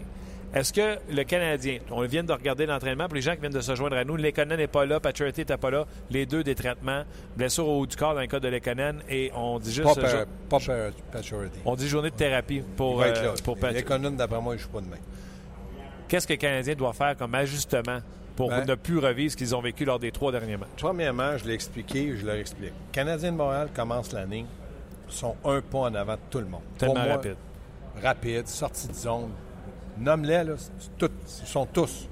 Est-ce 0.54 0.72
que 0.72 0.96
le 1.12 1.24
Canadien, 1.24 1.80
on 1.90 2.00
vient 2.06 2.24
de 2.24 2.32
regarder 2.32 2.64
l'entraînement, 2.64 3.06
pour 3.06 3.16
les 3.16 3.20
gens 3.20 3.34
qui 3.34 3.40
viennent 3.40 3.52
de 3.52 3.60
se 3.60 3.74
joindre 3.74 3.96
à 3.96 4.04
nous, 4.04 4.16
Lekonen 4.16 4.56
n'est 4.56 4.68
pas 4.68 4.86
là, 4.86 5.00
Paturity 5.00 5.40
n'était 5.40 5.56
pas 5.58 5.70
là, 5.70 5.84
les 6.08 6.24
deux 6.24 6.42
des 6.42 6.54
traitements, 6.54 7.02
blessure 7.36 7.68
au 7.68 7.80
haut 7.80 7.86
du 7.86 7.94
corps 7.96 8.14
dans 8.14 8.20
le 8.20 8.26
cas 8.26 8.40
de 8.40 8.48
Lekonen 8.48 9.02
et 9.10 9.30
on 9.34 9.58
dit 9.58 9.74
juste... 9.74 10.00
Pas, 10.00 10.06
euh, 10.14 10.24
pas 10.48 10.60
per- 10.60 10.90
Pacioretty. 11.12 11.58
on 11.66 11.74
dit 11.74 11.88
journée 11.88 12.10
de 12.10 12.14
thérapie 12.16 12.56
Il 12.56 12.62
pour, 12.62 13.02
euh, 13.02 13.34
pour 13.44 13.58
Patrick. 13.58 13.80
économes, 13.82 14.16
d'après 14.16 14.40
moi, 14.40 14.54
je 14.56 14.60
suis 14.62 14.70
pas 14.70 14.80
demain. 14.80 14.96
Qu'est-ce 16.08 16.26
que 16.26 16.32
le 16.32 16.38
Canadien 16.38 16.74
doit 16.74 16.92
faire 16.94 17.16
comme 17.18 17.34
ajustement 17.34 17.98
pour 18.36 18.50
Ben- 18.50 18.64
ne 18.66 18.74
plus 18.74 18.98
revivre 18.98 19.32
ce 19.32 19.36
qu'ils 19.36 19.54
ont 19.56 19.60
vécu 19.60 19.84
lors 19.84 19.98
des 19.98 20.12
trois 20.12 20.30
derniers 20.30 20.56
matchs? 20.56 20.68
Premièrement, 20.78 21.36
je 21.38 21.44
l'ai 21.46 21.54
expliqué, 21.54 22.16
je 22.16 22.24
leur 22.26 22.36
explique. 22.36 22.72
Canadiens 22.92 23.32
de 23.32 23.36
Montréal 23.36 23.68
commencent 23.74 24.12
l'année, 24.12 24.46
sont 25.08 25.34
un 25.44 25.60
pas 25.60 25.78
en 25.78 25.94
avant 25.94 26.14
de 26.14 26.20
tout 26.30 26.38
le 26.38 26.46
monde. 26.46 26.62
Tellement 26.78 26.94
moi, 27.02 27.12
rapide. 27.14 27.36
Rapide, 28.02 28.46
sortie 28.46 28.88
de 28.88 28.92
zone. 28.94 29.30
Nomme-les, 29.98 30.44
là, 30.44 30.52
tout- 30.98 31.10
ils 31.42 31.46
sont 31.46 31.64
tous. 31.66 32.08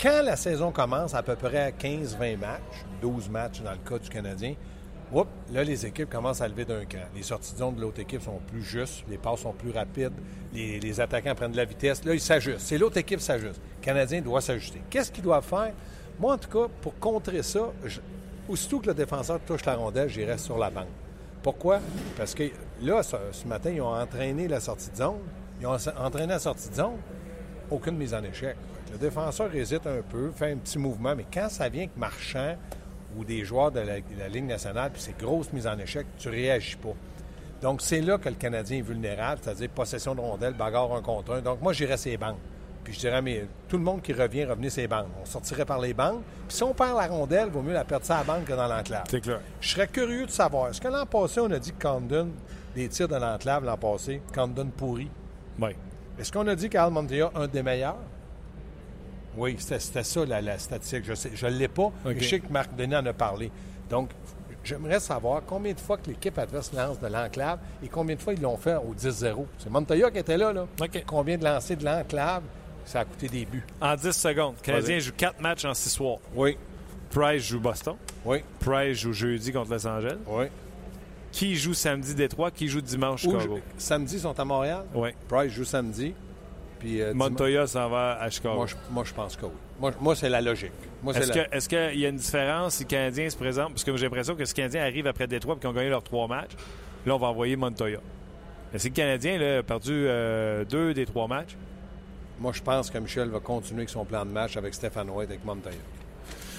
Quand 0.00 0.22
la 0.24 0.36
saison 0.36 0.70
commence, 0.72 1.14
à 1.14 1.22
peu 1.22 1.34
près 1.36 1.58
à 1.58 1.70
15-20 1.72 2.36
matchs, 2.36 2.84
12 3.00 3.28
matchs 3.28 3.60
dans 3.62 3.72
le 3.72 3.78
cas 3.78 3.98
du 3.98 4.08
Canadien, 4.08 4.54
Là, 5.52 5.64
les 5.64 5.84
équipes 5.84 6.08
commencent 6.08 6.40
à 6.40 6.48
lever 6.48 6.64
d'un 6.64 6.84
cran. 6.86 7.02
Les 7.14 7.22
sorties 7.22 7.52
de 7.52 7.58
zone 7.58 7.74
de 7.74 7.82
l'autre 7.82 8.00
équipe 8.00 8.22
sont 8.22 8.40
plus 8.50 8.62
justes, 8.62 9.04
les 9.08 9.18
passes 9.18 9.40
sont 9.40 9.52
plus 9.52 9.70
rapides, 9.70 10.12
les, 10.54 11.00
attaquants 11.00 11.34
prennent 11.34 11.52
de 11.52 11.56
la 11.56 11.64
vitesse. 11.64 12.04
Là, 12.04 12.14
ils 12.14 12.20
s'ajustent. 12.20 12.60
C'est 12.60 12.78
l'autre 12.78 12.96
équipe 12.96 13.18
qui 13.18 13.24
s'ajuste. 13.24 13.60
Le 13.80 13.84
Canadien 13.84 14.22
doit 14.22 14.40
s'ajuster. 14.40 14.80
Qu'est-ce 14.88 15.12
qu'ils 15.12 15.24
doivent 15.24 15.44
faire? 15.44 15.72
Moi, 16.18 16.34
en 16.34 16.38
tout 16.38 16.48
cas, 16.48 16.68
pour 16.80 16.98
contrer 16.98 17.42
ça, 17.42 17.72
aussitôt 18.48 18.80
que 18.80 18.86
le 18.86 18.94
défenseur 18.94 19.40
touche 19.40 19.64
la 19.66 19.76
rondelle, 19.76 20.08
j'irai 20.08 20.38
sur 20.38 20.56
la 20.56 20.70
banque. 20.70 20.88
Pourquoi? 21.42 21.80
Parce 22.16 22.34
que 22.34 22.44
là, 22.80 23.02
ce, 23.02 23.16
ce 23.32 23.46
matin, 23.46 23.70
ils 23.70 23.80
ont 23.82 23.94
entraîné 23.94 24.48
la 24.48 24.60
sortie 24.60 24.90
de 24.90 24.96
zone. 24.96 25.18
Ils 25.60 25.66
ont 25.66 25.76
entraîné 25.98 26.32
la 26.32 26.38
sortie 26.38 26.70
de 26.70 26.74
zone. 26.74 26.96
Aucune 27.70 27.96
mise 27.96 28.14
en 28.14 28.22
échec. 28.22 28.56
Le 28.92 28.98
défenseur 28.98 29.54
hésite 29.54 29.86
un 29.86 30.02
peu, 30.08 30.30
fait 30.30 30.52
un 30.52 30.56
petit 30.56 30.78
mouvement, 30.78 31.14
mais 31.16 31.26
quand 31.32 31.48
ça 31.48 31.68
vient 31.68 31.86
que 31.86 31.98
Marchand 31.98 32.56
ou 33.16 33.24
des 33.24 33.44
joueurs 33.44 33.70
de 33.70 33.80
la, 33.80 33.96
de 33.96 34.18
la 34.18 34.28
Ligue 34.28 34.46
nationale, 34.46 34.90
puis 34.92 35.02
c'est 35.02 35.18
grosse 35.18 35.52
mise 35.52 35.66
en 35.66 35.78
échec, 35.78 36.06
tu 36.18 36.28
réagis 36.28 36.76
pas. 36.76 36.94
Donc, 37.60 37.80
c'est 37.80 38.00
là 38.00 38.18
que 38.18 38.28
le 38.28 38.34
Canadien 38.34 38.78
est 38.78 38.82
vulnérable, 38.82 39.40
c'est-à-dire 39.42 39.68
possession 39.68 40.14
de 40.14 40.20
rondelle, 40.20 40.54
bagarre 40.54 40.92
un 40.94 41.00
contre 41.00 41.34
un. 41.34 41.40
Donc, 41.40 41.62
moi, 41.62 41.72
j'irais 41.72 41.96
ses 41.96 42.16
banques. 42.16 42.38
Puis 42.82 42.94
je 42.94 42.98
dirais, 42.98 43.22
mais 43.22 43.46
tout 43.68 43.76
le 43.76 43.84
monde 43.84 44.02
qui 44.02 44.12
revient, 44.12 44.44
revenez 44.44 44.70
ses 44.70 44.88
banques. 44.88 45.06
On 45.22 45.24
sortirait 45.24 45.64
par 45.64 45.78
les 45.78 45.94
banques. 45.94 46.22
Puis 46.48 46.56
si 46.56 46.62
on 46.64 46.74
perd 46.74 46.96
la 46.96 47.06
rondelle, 47.06 47.46
il 47.46 47.52
vaut 47.52 47.62
mieux 47.62 47.72
la 47.72 47.84
perdre 47.84 48.04
ça 48.04 48.16
à 48.16 48.18
la 48.18 48.24
banque 48.24 48.44
que 48.46 48.52
dans 48.52 48.66
l'enclave. 48.66 49.04
C'est 49.08 49.20
clair. 49.20 49.40
Je 49.60 49.68
serais 49.68 49.86
curieux 49.86 50.26
de 50.26 50.30
savoir, 50.30 50.70
est-ce 50.70 50.80
que 50.80 50.88
l'an 50.88 51.06
passé, 51.06 51.38
on 51.40 51.50
a 51.52 51.60
dit 51.60 51.72
que 51.72 51.80
Condon, 51.80 52.30
des 52.74 52.88
tirs 52.88 53.06
de 53.06 53.14
l'enclave 53.14 53.64
l'an 53.64 53.76
passé, 53.76 54.20
Condon 54.34 54.66
pourri? 54.76 55.08
Oui. 55.60 55.76
Est-ce 56.18 56.32
qu'on 56.32 56.46
a 56.48 56.56
dit 56.56 56.68
qu'Al 56.68 56.90
Montoya, 56.90 57.30
un 57.34 57.46
des 57.46 57.62
meilleurs? 57.62 57.96
Oui, 59.36 59.56
c'était 59.58 60.02
ça 60.04 60.24
la, 60.26 60.40
la 60.40 60.58
statistique. 60.58 61.04
Je 61.04 61.46
ne 61.46 61.50
l'ai 61.52 61.68
pas, 61.68 61.90
mais 62.04 62.18
je 62.20 62.28
sais 62.28 62.40
que 62.40 62.52
Marc 62.52 62.74
Denis 62.76 62.96
en 62.96 63.06
a 63.06 63.12
parlé. 63.12 63.50
Donc, 63.88 64.10
j'aimerais 64.64 65.00
savoir 65.00 65.42
combien 65.46 65.72
de 65.72 65.80
fois 65.80 65.96
que 65.96 66.08
l'équipe 66.08 66.36
adverse 66.38 66.72
lance 66.72 67.00
de 67.00 67.06
l'enclave 67.06 67.58
et 67.82 67.88
combien 67.88 68.14
de 68.16 68.20
fois 68.20 68.32
ils 68.34 68.40
l'ont 68.40 68.56
fait 68.56 68.76
au 68.76 68.94
10-0. 68.94 69.44
C'est 69.58 69.70
Montoya 69.70 70.10
qui 70.10 70.18
était 70.18 70.36
là. 70.36 70.52
là. 70.52 70.66
Combien 71.06 71.36
de 71.38 71.44
lancers 71.44 71.76
de 71.76 71.84
l'enclave, 71.84 72.42
ça 72.84 73.00
a 73.00 73.04
coûté 73.04 73.28
des 73.28 73.44
buts. 73.44 73.64
En 73.80 73.94
10 73.96 74.12
secondes, 74.12 74.54
le 74.60 74.62
Canadien 74.64 74.98
joue 74.98 75.12
4 75.16 75.40
matchs 75.40 75.64
en 75.64 75.74
6 75.74 75.90
soirs. 75.90 76.18
Oui, 76.34 76.56
Price 77.10 77.42
joue 77.44 77.60
Boston. 77.60 77.96
oui, 78.24 78.38
Price 78.60 78.98
joue 78.98 79.12
jeudi 79.12 79.52
contre 79.52 79.70
Los 79.70 79.86
Angeles. 79.86 80.18
oui. 80.26 80.44
Qui 81.30 81.56
joue 81.56 81.72
samedi 81.72 82.14
Détroit? 82.14 82.50
Qui 82.50 82.68
joue 82.68 82.82
dimanche 82.82 83.22
Chicago? 83.22 83.58
samedi, 83.78 84.16
ils 84.16 84.20
sont 84.20 84.38
à 84.38 84.44
Montréal? 84.44 84.84
Oui. 84.94 85.10
Price 85.28 85.50
joue 85.52 85.64
samedi. 85.64 86.12
Puis, 86.82 87.00
euh, 87.00 87.14
Montoya 87.14 87.68
s'en 87.68 87.88
va 87.88 88.18
à 88.20 88.28
Chicago. 88.28 88.56
Moi, 88.56 88.66
je, 88.66 88.74
moi, 88.90 89.04
je 89.06 89.14
pense 89.14 89.36
que 89.36 89.46
oui. 89.46 89.52
Moi, 89.78 89.92
moi, 90.00 90.16
c'est 90.16 90.28
la 90.28 90.40
logique. 90.40 90.72
Est-ce 91.14 91.74
la... 91.74 91.90
qu'il 91.90 92.00
y 92.00 92.06
a 92.06 92.08
une 92.08 92.16
différence 92.16 92.74
si 92.74 92.82
le 92.82 92.88
Canadien 92.88 93.30
se 93.30 93.36
présente? 93.36 93.68
Parce 93.68 93.84
que 93.84 93.96
j'ai 93.96 94.06
l'impression 94.06 94.34
que 94.34 94.44
si 94.44 94.52
le 94.52 94.56
Canadien 94.56 94.82
arrive 94.82 95.06
après 95.06 95.28
Détroit 95.28 95.54
et 95.54 95.60
qu'ils 95.60 95.68
ont 95.68 95.72
gagné 95.72 95.90
leurs 95.90 96.02
trois 96.02 96.26
matchs, 96.26 96.50
là, 97.06 97.14
on 97.14 97.18
va 97.18 97.28
envoyer 97.28 97.54
Montoya. 97.54 98.00
Mais 98.72 98.80
si 98.80 98.88
le 98.88 98.94
Canadien 98.94 99.38
là, 99.38 99.58
a 99.58 99.62
perdu 99.62 99.92
euh, 99.92 100.64
deux 100.64 100.92
des 100.92 101.06
trois 101.06 101.28
matchs, 101.28 101.56
Moi, 102.40 102.52
je 102.52 102.62
pense 102.62 102.90
que 102.90 102.98
Michel 102.98 103.28
va 103.28 103.38
continuer 103.38 103.82
avec 103.82 103.90
son 103.90 104.04
plan 104.04 104.24
de 104.24 104.30
match 104.30 104.56
avec 104.56 104.74
Stéphane 104.74 105.08
White 105.10 105.30
avec 105.30 105.44
Montoya. 105.44 105.76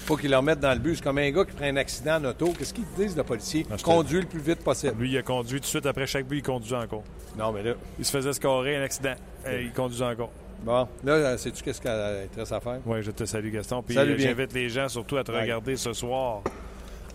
Faut 0.04 0.16
qu'il 0.16 0.30
le 0.30 0.36
remette 0.36 0.60
dans 0.60 0.72
le 0.72 0.78
bus. 0.78 0.98
C'est 0.98 1.04
comme 1.04 1.18
un 1.18 1.30
gars 1.30 1.44
qui 1.44 1.52
prend 1.52 1.64
un 1.66 1.76
accident 1.76 2.16
en 2.16 2.24
auto. 2.26 2.52
Qu'est-ce 2.58 2.74
qu'ils 2.74 2.84
disent, 2.96 3.16
le 3.16 3.22
policier? 3.24 3.66
Ah, 3.70 3.76
Conduit 3.82 4.20
le 4.20 4.26
plus 4.26 4.40
vite 4.40 4.62
possible. 4.62 4.94
lui, 4.98 5.10
il 5.12 5.18
a 5.18 5.22
conduit 5.22 5.58
tout 5.60 5.64
de 5.64 5.66
suite 5.66 5.86
après 5.86 6.06
chaque 6.06 6.26
but, 6.26 6.38
il 6.38 6.42
conduit 6.42 6.74
encore. 6.74 7.02
Non, 7.38 7.52
mais 7.52 7.62
là... 7.62 7.72
Il 7.98 8.04
se 8.04 8.10
faisait 8.10 8.32
scorer 8.32 8.76
un 8.76 8.82
accident. 8.82 9.14
Euh, 9.46 9.62
il 9.62 9.72
conduit 9.72 10.02
encore. 10.02 10.30
Bon, 10.62 10.86
là, 11.04 11.12
euh, 11.12 11.36
sais-tu 11.36 11.62
qu'est-ce 11.62 11.80
qu'il 11.80 11.90
reste 12.38 12.52
à 12.52 12.60
faire? 12.60 12.78
Oui, 12.86 13.02
je 13.02 13.10
te 13.10 13.24
salue, 13.24 13.50
Gaston. 13.52 13.82
Puis 13.82 13.94
Salut 13.96 14.12
euh, 14.12 14.16
bien. 14.16 14.28
j'invite 14.28 14.52
les 14.54 14.68
gens 14.68 14.88
surtout 14.88 15.16
à 15.16 15.24
te 15.24 15.32
Ouais. 15.32 15.42
regarder 15.42 15.76
ce 15.76 15.92
soir, 15.92 16.42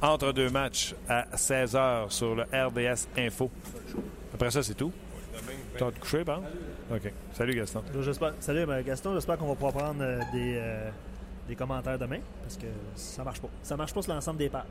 entre 0.01 0.31
deux 0.33 0.49
matchs, 0.49 0.93
à 1.07 1.25
16h 1.35 2.11
sur 2.11 2.35
le 2.35 2.43
RDS 2.43 3.07
Info. 3.17 3.49
Après 4.33 4.51
ça, 4.51 4.61
c'est 4.61 4.75
tout. 4.75 4.91
Tu 5.77 5.83
vas 5.83 5.91
te 5.91 5.99
coucher, 5.99 6.23
bon? 6.23 6.41
OK. 6.93 7.11
Salut, 7.33 7.55
Gaston. 7.55 7.81
Salut 8.39 8.65
ben, 8.65 8.81
Gaston, 8.81 9.13
j'espère 9.13 9.37
qu'on 9.37 9.47
va 9.47 9.55
pouvoir 9.55 9.73
prendre 9.73 10.01
euh, 10.01 10.19
des, 10.33 10.55
euh, 10.57 10.89
des 11.49 11.55
commentaires 11.55 11.97
demain 11.99 12.19
parce 12.41 12.55
que 12.57 12.67
ça 12.95 13.23
marche 13.23 13.41
pas. 13.41 13.49
Ça 13.63 13.75
marche 13.75 13.93
pas 13.93 14.01
sur 14.01 14.13
l'ensemble 14.13 14.37
des 14.37 14.49
pages. 14.49 14.63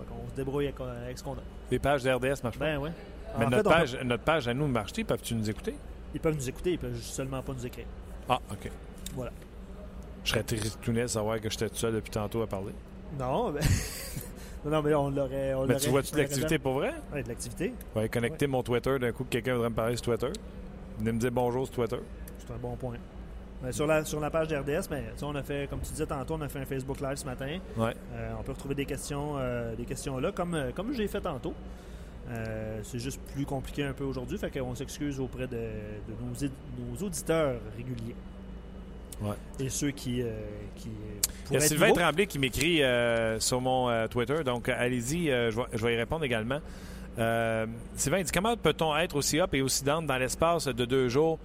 On 0.00 0.30
se 0.30 0.34
débrouille 0.34 0.64
avec, 0.66 0.80
euh, 0.80 1.04
avec 1.04 1.18
ce 1.18 1.22
qu'on 1.24 1.32
a. 1.34 1.42
Les 1.70 1.78
pages 1.78 2.02
d'RDS 2.02 2.42
marchent 2.42 2.58
pas. 2.58 2.64
Ben 2.64 2.78
oui. 2.78 2.90
Mais 3.38 3.44
En 3.46 3.50
notre, 3.50 3.70
fait, 3.70 3.76
page, 3.76 3.98
notre 4.04 4.24
page 4.24 4.48
à 4.48 4.54
nous 4.54 4.66
marche-t-il? 4.66 5.04
Peuvent-tu 5.06 5.34
nous 5.34 5.48
écouter? 5.48 5.74
ils 6.14 6.20
peuvent 6.20 6.34
nous 6.34 6.48
écouter, 6.48 6.72
ils 6.72 6.78
peuvent 6.78 7.00
seulement 7.00 7.40
pas 7.42 7.52
nous 7.54 7.64
écrire. 7.66 7.86
Ah, 8.28 8.38
OK. 8.50 8.70
Voilà. 9.14 9.30
Je 10.24 10.30
serais 10.30 10.42
tristounet 10.42 11.02
de 11.02 11.06
savoir 11.06 11.40
que 11.40 11.48
j'étais 11.48 11.68
tout 11.70 11.76
seul 11.76 11.94
depuis 11.94 12.10
tantôt 12.10 12.42
à 12.42 12.46
parler. 12.46 12.72
Non, 13.18 13.50
ben... 13.52 13.62
non, 14.66 14.82
mais 14.82 14.94
on 14.94 15.10
l'aurait. 15.10 15.30
Mais 15.30 15.52
l'aurait- 15.52 15.76
tu 15.76 15.88
vois-tu 15.88 16.12
de 16.12 16.18
l'activité 16.18 16.58
pour 16.58 16.74
vrai? 16.74 16.92
Ouais, 17.12 17.22
de 17.22 17.28
l'activité. 17.28 17.72
Vais 17.96 18.08
connecter 18.08 18.46
mon 18.46 18.62
Twitter 18.62 18.98
d'un 18.98 19.12
coup 19.12 19.24
que 19.24 19.30
quelqu'un 19.30 19.54
voudrait 19.54 19.70
me 19.70 19.74
parler 19.74 19.96
sur 19.96 20.04
Twitter. 20.06 20.30
Venez 20.98 21.12
me 21.12 21.18
dire 21.18 21.32
bonjour 21.32 21.66
sur 21.66 21.74
Twitter. 21.74 21.98
C'est 22.38 22.52
un 22.52 22.58
bon 22.58 22.76
point. 22.76 22.96
Ben, 23.62 23.70
sur, 23.70 23.86
la, 23.86 24.04
sur 24.04 24.18
la 24.18 24.28
page 24.30 24.48
d'RDS, 24.48 24.88
on 25.22 25.34
a 25.36 25.42
fait, 25.42 25.70
comme 25.70 25.80
tu 25.80 25.90
disais 25.92 26.06
tantôt, 26.06 26.34
on 26.34 26.40
a 26.40 26.48
fait 26.48 26.58
un 26.58 26.64
Facebook 26.64 27.00
Live 27.00 27.16
ce 27.16 27.24
matin. 27.24 27.58
Ouais. 27.76 27.94
Euh, 28.14 28.32
on 28.38 28.42
peut 28.42 28.52
retrouver 28.52 28.74
des 28.74 28.86
questions, 28.86 29.34
euh, 29.38 29.76
des 29.76 29.84
questions 29.84 30.18
là, 30.18 30.32
comme, 30.32 30.54
euh, 30.54 30.70
comme 30.74 30.92
j'ai 30.92 31.06
fait 31.06 31.20
tantôt. 31.20 31.54
Euh, 32.30 32.80
c'est 32.82 32.98
juste 32.98 33.20
plus 33.34 33.44
compliqué 33.44 33.84
un 33.84 33.92
peu 33.92 34.04
aujourd'hui, 34.04 34.38
fait 34.38 34.50
qu'on 34.50 34.74
s'excuse 34.74 35.20
auprès 35.20 35.46
de, 35.46 35.56
de 35.56 36.14
nos, 36.20 37.06
auditeurs 37.06 37.56
réguliers. 37.76 38.14
Ouais. 39.20 39.34
Et 39.60 39.68
ceux 39.68 39.90
qui, 39.90 40.22
euh, 40.22 40.32
qui 40.76 40.88
euh, 40.88 41.20
Il 41.50 41.54
y 41.54 41.56
a 41.56 41.60
Sylvain. 41.60 41.92
Tremblay 41.92 42.26
qui 42.26 42.38
m'écrit 42.38 42.82
euh, 42.82 43.38
sur 43.38 43.60
mon 43.60 43.88
euh, 43.88 44.08
Twitter, 44.08 44.42
donc 44.44 44.68
euh, 44.68 44.74
allez-y, 44.76 45.30
euh, 45.30 45.50
je, 45.50 45.56
vais, 45.56 45.66
je 45.72 45.86
vais 45.86 45.94
y 45.94 45.96
répondre 45.96 46.24
également. 46.24 46.60
Euh, 47.18 47.66
Sylvain 47.94 48.22
dit 48.22 48.32
comment 48.32 48.56
peut-on 48.56 48.96
être 48.96 49.16
aussi 49.16 49.38
up 49.40 49.54
et 49.54 49.62
aussi 49.62 49.84
down 49.84 50.06
dans 50.06 50.16
l'espace 50.16 50.66
de 50.66 50.84
deux 50.84 51.08
jours? 51.08 51.38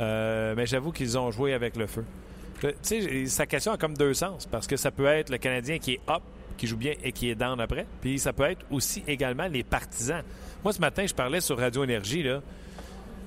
Euh, 0.00 0.54
Mais 0.56 0.66
j'avoue 0.66 0.92
qu'ils 0.92 1.18
ont 1.18 1.30
joué 1.30 1.52
avec 1.52 1.76
le 1.76 1.86
feu. 1.86 2.04
Sa 3.26 3.46
question 3.46 3.72
a 3.72 3.76
comme 3.76 3.96
deux 3.96 4.14
sens 4.14 4.46
parce 4.46 4.66
que 4.66 4.76
ça 4.76 4.90
peut 4.90 5.06
être 5.06 5.30
le 5.30 5.38
Canadien 5.38 5.78
qui 5.78 5.94
est 5.94 6.00
up, 6.08 6.22
qui 6.56 6.66
joue 6.66 6.76
bien 6.76 6.94
et 7.04 7.12
qui 7.12 7.30
est 7.30 7.34
down 7.34 7.60
après, 7.60 7.86
puis 8.00 8.18
ça 8.18 8.32
peut 8.32 8.44
être 8.44 8.64
aussi 8.70 9.02
également 9.06 9.46
les 9.46 9.62
partisans. 9.62 10.22
Moi, 10.64 10.72
ce 10.72 10.80
matin, 10.80 11.06
je 11.06 11.14
parlais 11.14 11.40
sur 11.40 11.56
Radio 11.56 11.84
Énergie, 11.84 12.22
là. 12.22 12.40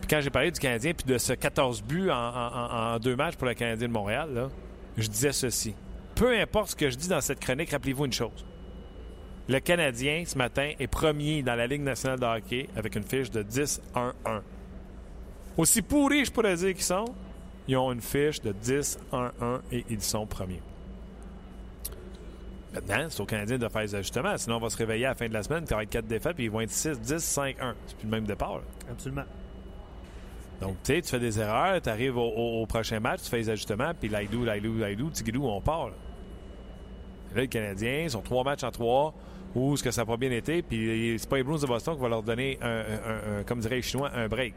Puis 0.02 0.10
quand 0.10 0.20
j'ai 0.20 0.30
parlé 0.30 0.52
du 0.52 0.60
Canadien 0.60 0.94
puis 0.94 1.06
de 1.06 1.18
ce 1.18 1.34
14 1.34 1.84
buts 1.84 2.10
en, 2.10 2.98
deux 3.00 3.16
matchs 3.16 3.36
pour 3.36 3.48
le 3.48 3.54
Canadien 3.54 3.88
de 3.88 3.94
Montréal, 3.94 4.50
je 4.98 5.08
disais 5.08 5.32
ceci. 5.32 5.74
Peu 6.16 6.38
importe 6.38 6.72
ce 6.72 6.76
que 6.76 6.90
je 6.90 6.98
dis 6.98 7.08
dans 7.08 7.22
cette 7.22 7.40
chronique, 7.40 7.72
rappelez-vous 7.72 8.06
une 8.06 8.14
chose. 8.14 8.46
Le 9.48 9.60
Canadien, 9.60 10.24
ce 10.26 10.38
matin, 10.38 10.72
est 10.80 10.88
premier 10.88 11.42
dans 11.42 11.56
la 11.56 11.68
Ligue 11.68 11.82
nationale 11.82 12.20
de 12.20 12.26
hockey 12.26 12.68
avec 12.76 12.96
une 12.96 13.04
fiche 13.04 13.32
de 13.32 13.44
10-1-1. 13.44 14.12
Aussi 15.58 15.82
pourris, 15.82 16.26
je 16.26 16.32
pourrais 16.32 16.56
dire 16.56 16.74
qu'ils 16.74 16.84
sont, 16.84 17.06
ils 17.68 17.78
ont 17.78 17.92
une 17.92 18.02
fiche 18.02 18.42
de 18.42 18.54
10-1-1 18.54 19.00
et 19.72 19.86
ils 19.90 20.02
sont 20.02 20.26
premiers. 20.26 20.62
Maintenant, 22.74 23.08
c'est 23.10 23.22
au 23.22 23.26
Canadien 23.26 23.58
de 23.58 23.68
faire 23.68 23.82
des 23.82 23.96
ajustements. 23.96 24.38
Sinon, 24.38 24.56
on 24.56 24.60
va 24.60 24.70
se 24.70 24.78
réveiller 24.78 25.06
à 25.06 25.10
la 25.10 25.16
fin 25.16 25.28
de 25.28 25.34
la 25.34 25.44
semaine, 25.44 25.66
il 25.70 25.76
va 25.76 25.84
être 25.84 25.90
4 25.90 26.08
défaites, 26.08 26.36
puis 26.36 26.46
ils 26.46 26.52
vont 26.52 26.62
être 26.62 26.72
6-10-5-1. 26.72 27.74
C'est 27.86 27.98
plus 27.98 28.06
le 28.06 28.10
même 28.12 28.24
départ. 28.26 28.56
là. 28.56 28.62
Absolument. 28.90 29.26
Donc, 30.62 30.78
tu 30.84 30.94
sais, 30.94 31.02
tu 31.02 31.10
fais 31.10 31.20
des 31.20 31.38
erreurs, 31.40 31.82
tu 31.82 31.90
arrives 31.90 32.18
au, 32.18 32.22
au- 32.30 32.62
au 32.62 32.66
prochain 32.68 33.00
match, 33.02 33.24
tu 33.24 33.30
fais 33.30 33.38
les 33.40 33.50
ajustements, 33.50 33.92
puis 34.00 34.08
Laidou, 34.10 34.46
Laidou, 34.46 34.78
Laidou, 34.78 35.10
Tigidou, 35.10 35.46
on 35.48 35.60
part. 35.60 35.88
Là. 35.88 35.94
Les 37.36 37.48
Canadiens 37.48 38.08
sont 38.08 38.22
trois 38.22 38.44
matchs 38.46 38.64
en 38.64 38.72
trois, 38.72 39.14
où 39.54 39.76
ce 39.76 39.84
que 39.84 39.92
ça 39.92 40.04
n'a 40.04 40.06
pas 40.06 40.18
bien 40.18 40.32
été, 40.32 40.62
puis 40.62 41.18
c'est 41.20 41.28
pas 41.30 41.38
les 41.38 41.44
Bruins 41.44 41.58
de 41.60 41.66
Boston 41.66 41.96
qui 41.96 42.02
va 42.02 42.08
leur 42.10 42.24
donner, 42.24 42.58
un, 42.62 42.68
un- 42.70 43.40
un- 43.40 43.44
comme 43.44 43.60
dirait 43.60 43.78
les 43.78 43.82
Chinois, 43.82 44.12
un 44.14 44.28
break. 44.30 44.54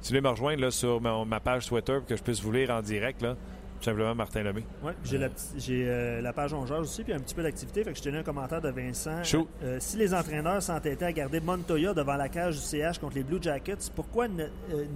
Si 0.00 0.08
vous 0.12 0.18
voulez 0.18 0.20
me 0.20 0.28
rejoindre 0.28 0.60
là, 0.62 0.70
sur 0.70 1.00
ma, 1.00 1.24
ma 1.24 1.40
page 1.40 1.66
Twitter 1.66 1.94
pour 1.98 2.06
que 2.06 2.16
je 2.16 2.22
puisse 2.22 2.40
vous 2.40 2.52
lire 2.52 2.70
en 2.70 2.80
direct, 2.82 3.20
là, 3.22 3.34
tout 3.78 3.84
simplement 3.84 4.14
Martin 4.14 4.42
Lemay. 4.42 4.64
Ouais, 4.82 4.92
j'ai 5.04 5.18
la, 5.18 5.28
euh, 5.70 6.20
la 6.20 6.32
page 6.32 6.52
On 6.52 6.66
Jase 6.66 6.80
aussi, 6.80 7.04
puis 7.04 7.12
un 7.12 7.20
petit 7.20 7.34
peu 7.34 7.42
d'activité. 7.42 7.84
Fait 7.84 7.92
que 7.92 7.98
je 7.98 8.02
tenais 8.02 8.18
un 8.18 8.22
commentaire 8.22 8.60
de 8.60 8.70
Vincent. 8.70 9.22
Euh, 9.62 9.76
si 9.80 9.96
les 9.96 10.14
entraîneurs 10.14 10.62
s'entêtaient 10.62 11.04
à 11.04 11.12
garder 11.12 11.40
Montoya 11.40 11.94
devant 11.94 12.16
la 12.16 12.28
cage 12.28 12.56
du 12.56 12.60
CH 12.60 12.98
contre 12.98 13.14
les 13.16 13.22
Blue 13.22 13.38
Jackets, 13.40 13.90
pourquoi 13.94 14.26
euh, 14.26 14.48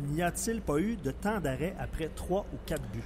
n'y 0.08 0.22
a-t-il 0.22 0.60
pas 0.60 0.78
eu 0.78 0.96
de 0.96 1.10
temps 1.12 1.40
d'arrêt 1.40 1.74
après 1.78 2.08
trois 2.08 2.44
ou 2.52 2.56
quatre 2.66 2.82
buts? 2.92 3.02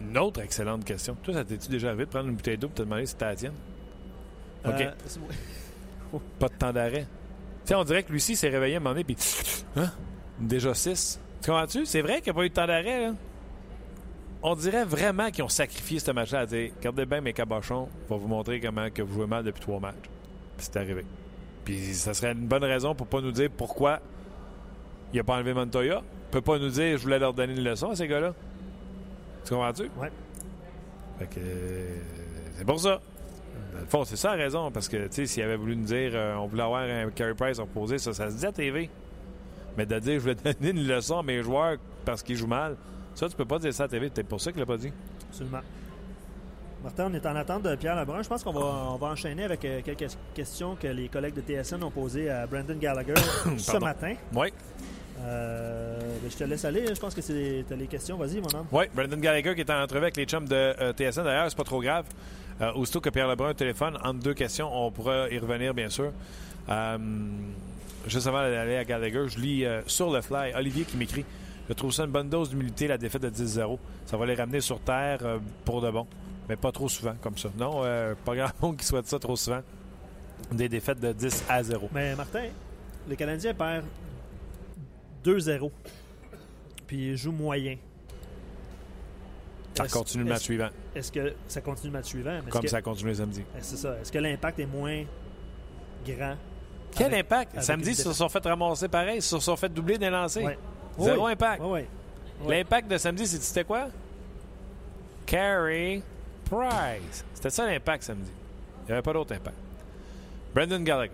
Une 0.00 0.16
autre 0.18 0.40
excellente 0.40 0.84
question. 0.84 1.14
Toi, 1.22 1.34
ça 1.34 1.44
t'es-tu 1.44 1.68
déjà 1.68 1.88
arrivé 1.88 2.04
de 2.06 2.10
prendre 2.10 2.28
une 2.28 2.34
bouteille 2.36 2.56
d'eau 2.58 2.68
et 2.68 2.70
te 2.70 2.82
demander 2.82 3.06
si 3.06 3.12
c'était 3.12 3.26
la 3.26 3.36
tienne? 3.36 3.52
OK. 4.66 4.80
Euh, 4.80 6.18
Pas 6.38 6.48
de 6.48 6.54
temps 6.54 6.72
d'arrêt. 6.72 7.06
Tu 7.64 7.68
sais, 7.68 7.74
on 7.74 7.84
dirait 7.84 8.02
que 8.02 8.12
Lucie 8.12 8.34
s'est 8.36 8.48
réveillé 8.48 8.74
à 8.74 8.78
un 8.78 8.80
moment 8.80 8.90
donné, 8.94 9.04
puis. 9.04 9.16
Hein? 9.76 9.90
Déjà 10.40 10.74
6. 10.74 11.20
Tu 11.42 11.50
comprends-tu? 11.50 11.86
C'est 11.86 12.02
vrai 12.02 12.20
qu'il 12.20 12.24
n'y 12.24 12.30
a 12.30 12.34
pas 12.34 12.44
eu 12.44 12.48
de 12.48 12.54
temps 12.54 12.66
d'arrêt, 12.66 13.06
là. 13.06 13.14
On 14.42 14.54
dirait 14.54 14.84
vraiment 14.84 15.30
qu'ils 15.30 15.44
ont 15.44 15.48
sacrifié 15.50 15.98
ce 15.98 16.10
match-là 16.12 16.40
à 16.40 16.46
dire 16.46 16.70
Regardez 16.78 17.04
bien 17.04 17.20
mes 17.20 17.34
cabochons, 17.34 17.88
on 18.08 18.14
va 18.14 18.20
vous 18.20 18.28
montrer 18.28 18.58
comment 18.58 18.88
que 18.90 19.02
vous 19.02 19.12
jouez 19.12 19.26
mal 19.26 19.44
depuis 19.44 19.60
trois 19.60 19.80
matchs. 19.80 19.96
Puis 20.56 20.66
c'est 20.70 20.76
arrivé. 20.76 21.04
Puis 21.64 21.92
ça 21.94 22.14
serait 22.14 22.32
une 22.32 22.46
bonne 22.46 22.64
raison 22.64 22.94
pour 22.94 23.06
pas 23.06 23.20
nous 23.20 23.32
dire 23.32 23.50
pourquoi 23.54 24.00
il 25.12 25.18
n'a 25.18 25.24
pas 25.24 25.34
enlevé 25.34 25.52
Montoya. 25.52 26.02
Il 26.02 26.30
peut 26.30 26.40
pas 26.40 26.58
nous 26.58 26.70
dire 26.70 26.96
je 26.96 27.02
voulais 27.02 27.18
leur 27.18 27.34
donner 27.34 27.52
une 27.52 27.64
leçon 27.64 27.90
à 27.90 27.96
ces 27.96 28.08
gars-là. 28.08 28.32
Tu 29.44 29.50
comprends-tu? 29.52 29.90
Ouais. 30.00 30.10
Fait 31.18 31.26
que. 31.26 31.40
euh, 31.40 31.96
c'est 32.56 32.64
pour 32.64 32.80
ça. 32.80 33.00
Dans 33.74 33.80
le 33.80 33.86
fond, 33.86 34.04
c'est 34.04 34.16
ça 34.16 34.36
la 34.36 34.42
raison, 34.42 34.70
parce 34.70 34.88
que, 34.88 35.06
tu 35.06 35.12
sais, 35.12 35.26
s'il 35.26 35.42
avait 35.42 35.56
voulu 35.56 35.76
nous 35.76 35.84
dire 35.84 36.12
euh, 36.14 36.34
on 36.36 36.46
voulait 36.46 36.62
avoir 36.62 36.82
un 36.82 37.10
Carey 37.10 37.34
Price 37.34 37.58
reposé, 37.58 37.98
ça, 37.98 38.12
ça 38.14 38.30
se 38.30 38.36
dit 38.36 38.46
à 38.46 38.52
TV. 38.52 38.88
Mais 39.76 39.86
de 39.86 39.98
dire 39.98 40.14
je 40.14 40.18
voulais 40.20 40.34
donner 40.60 40.70
une 40.70 40.86
leçon 40.86 41.18
à 41.18 41.22
mes 41.22 41.42
joueurs 41.42 41.76
parce 42.04 42.22
qu'ils 42.22 42.36
jouent 42.36 42.46
mal, 42.46 42.76
ça, 43.14 43.28
tu 43.28 43.36
peux 43.36 43.44
pas 43.44 43.58
dire 43.58 43.72
ça 43.74 43.84
à 43.84 43.88
TV. 43.88 44.06
C'est 44.06 44.14
peut-être 44.14 44.28
pour 44.28 44.40
ça 44.40 44.50
qu'il 44.52 44.60
l'a 44.60 44.66
pas 44.66 44.76
dit. 44.76 44.92
Absolument. 45.28 45.60
Martin, 46.82 47.08
on 47.10 47.14
est 47.14 47.26
en 47.26 47.36
attente 47.36 47.62
de 47.62 47.74
Pierre 47.76 47.96
Lebrun. 47.96 48.22
Je 48.22 48.28
pense 48.28 48.42
qu'on 48.42 48.52
va, 48.52 48.92
on 48.92 48.96
va 48.96 49.08
enchaîner 49.08 49.44
avec 49.44 49.62
euh, 49.66 49.82
quelques 49.84 50.06
questions 50.32 50.76
que 50.76 50.86
les 50.86 51.08
collègues 51.08 51.34
de 51.34 51.42
TSN 51.42 51.82
ont 51.84 51.90
posées 51.90 52.30
à 52.30 52.46
Brandon 52.46 52.76
Gallagher 52.76 53.14
ce 53.58 53.76
matin. 53.76 54.14
Oui. 54.34 54.50
Euh, 55.22 55.98
ben, 56.22 56.30
je 56.30 56.36
te 56.36 56.44
laisse 56.44 56.64
aller. 56.64 56.86
Je 56.86 57.00
pense 57.00 57.14
que 57.14 57.20
c'est 57.20 57.64
les 57.70 57.86
questions. 57.86 58.16
Vas-y, 58.16 58.40
mon 58.40 58.48
homme. 58.54 58.66
Oui, 58.72 58.84
Brandon 58.94 59.18
Gallagher 59.18 59.54
qui 59.54 59.60
est 59.60 59.70
en 59.70 59.82
entrevue 59.82 60.04
avec 60.04 60.16
les 60.16 60.24
chums 60.24 60.48
de 60.48 60.54
euh, 60.54 60.92
TSN. 60.92 61.24
D'ailleurs, 61.24 61.50
c'est 61.50 61.56
pas 61.56 61.64
trop 61.64 61.82
grave. 61.82 62.06
Euh, 62.60 62.72
aussitôt 62.74 63.00
que 63.00 63.10
Pierre 63.10 63.28
Lebrun 63.28 63.54
téléphone, 63.54 63.96
entre 64.02 64.20
deux 64.20 64.34
questions, 64.34 64.70
on 64.72 64.90
pourra 64.90 65.28
y 65.30 65.38
revenir, 65.38 65.74
bien 65.74 65.88
sûr. 65.88 66.12
Juste 68.06 68.26
avant 68.26 68.40
d'aller 68.42 68.76
à 68.76 68.84
Gallagher, 68.84 69.28
je 69.28 69.38
lis 69.38 69.64
euh, 69.64 69.82
sur 69.86 70.10
le 70.10 70.20
fly 70.22 70.52
Olivier 70.54 70.84
qui 70.84 70.96
m'écrit 70.96 71.24
Je 71.68 71.74
trouve 71.74 71.92
ça 71.92 72.04
une 72.04 72.10
bonne 72.10 72.28
dose 72.30 72.50
d'humilité, 72.50 72.88
la 72.88 72.98
défaite 72.98 73.22
de 73.22 73.30
10-0. 73.30 73.78
Ça 74.06 74.16
va 74.16 74.26
les 74.26 74.34
ramener 74.34 74.60
sur 74.60 74.80
terre 74.80 75.18
euh, 75.22 75.38
pour 75.64 75.80
de 75.82 75.90
bon. 75.90 76.06
Mais 76.48 76.56
pas 76.56 76.72
trop 76.72 76.88
souvent 76.88 77.14
comme 77.20 77.36
ça. 77.38 77.50
Non, 77.58 77.82
euh, 77.84 78.14
pas 78.24 78.34
grand 78.34 78.50
monde 78.62 78.76
qui 78.76 78.84
souhaite 78.86 79.06
ça 79.06 79.18
trop 79.18 79.36
souvent. 79.36 79.60
Des 80.50 80.68
défaites 80.68 80.98
de 81.00 81.12
10 81.12 81.44
à 81.48 81.62
0. 81.62 81.90
Mais 81.92 82.16
Martin, 82.16 82.46
le 83.08 83.14
Canadien 83.14 83.54
perd 83.54 83.84
2-0. 85.24 85.70
Puis 86.86 87.10
il 87.10 87.16
joue 87.16 87.30
moyen. 87.32 87.76
Ça 89.74 89.86
continue 89.86 90.24
le 90.24 90.30
match 90.30 90.42
suivant, 90.42 90.68
Est-ce 90.94 91.12
que 91.12 91.34
ça 91.46 91.60
continue 91.60 91.92
le 91.92 91.98
match 91.98 92.06
suivant? 92.08 92.40
Comme 92.50 92.62
que- 92.62 92.68
ça 92.68 92.78
a 92.78 92.82
continué 92.82 93.14
samedi. 93.14 93.44
C'est 93.60 93.76
ça. 93.76 93.96
Est-ce 94.00 94.10
que 94.10 94.18
l'impact 94.18 94.58
est 94.58 94.66
moins 94.66 95.04
grand? 96.04 96.34
Quel 96.96 97.06
avec- 97.14 97.20
impact? 97.26 97.60
Samedi, 97.62 97.90
ils 97.90 97.96
se 97.96 98.12
sont 98.12 98.28
fait 98.28 98.44
ramasser 98.44 98.88
pareil, 98.88 99.16
ils 99.16 99.22
se 99.22 99.38
sont 99.38 99.56
fait 99.56 99.68
doubler 99.68 99.98
des 99.98 100.10
lancers. 100.10 100.44
Ouais. 100.44 100.58
Zéro 100.98 101.26
Oui. 101.26 101.32
impact. 101.32 101.62
Oui, 101.64 101.68
oui. 101.70 102.46
Ouais. 102.46 102.58
L'impact 102.58 102.90
de 102.90 102.98
samedi, 102.98 103.26
c'était 103.26 103.64
quoi? 103.64 103.88
Carey 105.26 106.02
Price. 106.50 107.24
C'était 107.34 107.50
ça 107.50 107.66
l'impact 107.66 108.02
samedi. 108.04 108.30
Il 108.82 108.86
n'y 108.86 108.92
avait 108.92 109.02
pas 109.02 109.12
d'autre 109.12 109.34
impact. 109.34 109.56
Brendan 110.54 110.82
Gallagher. 110.82 111.12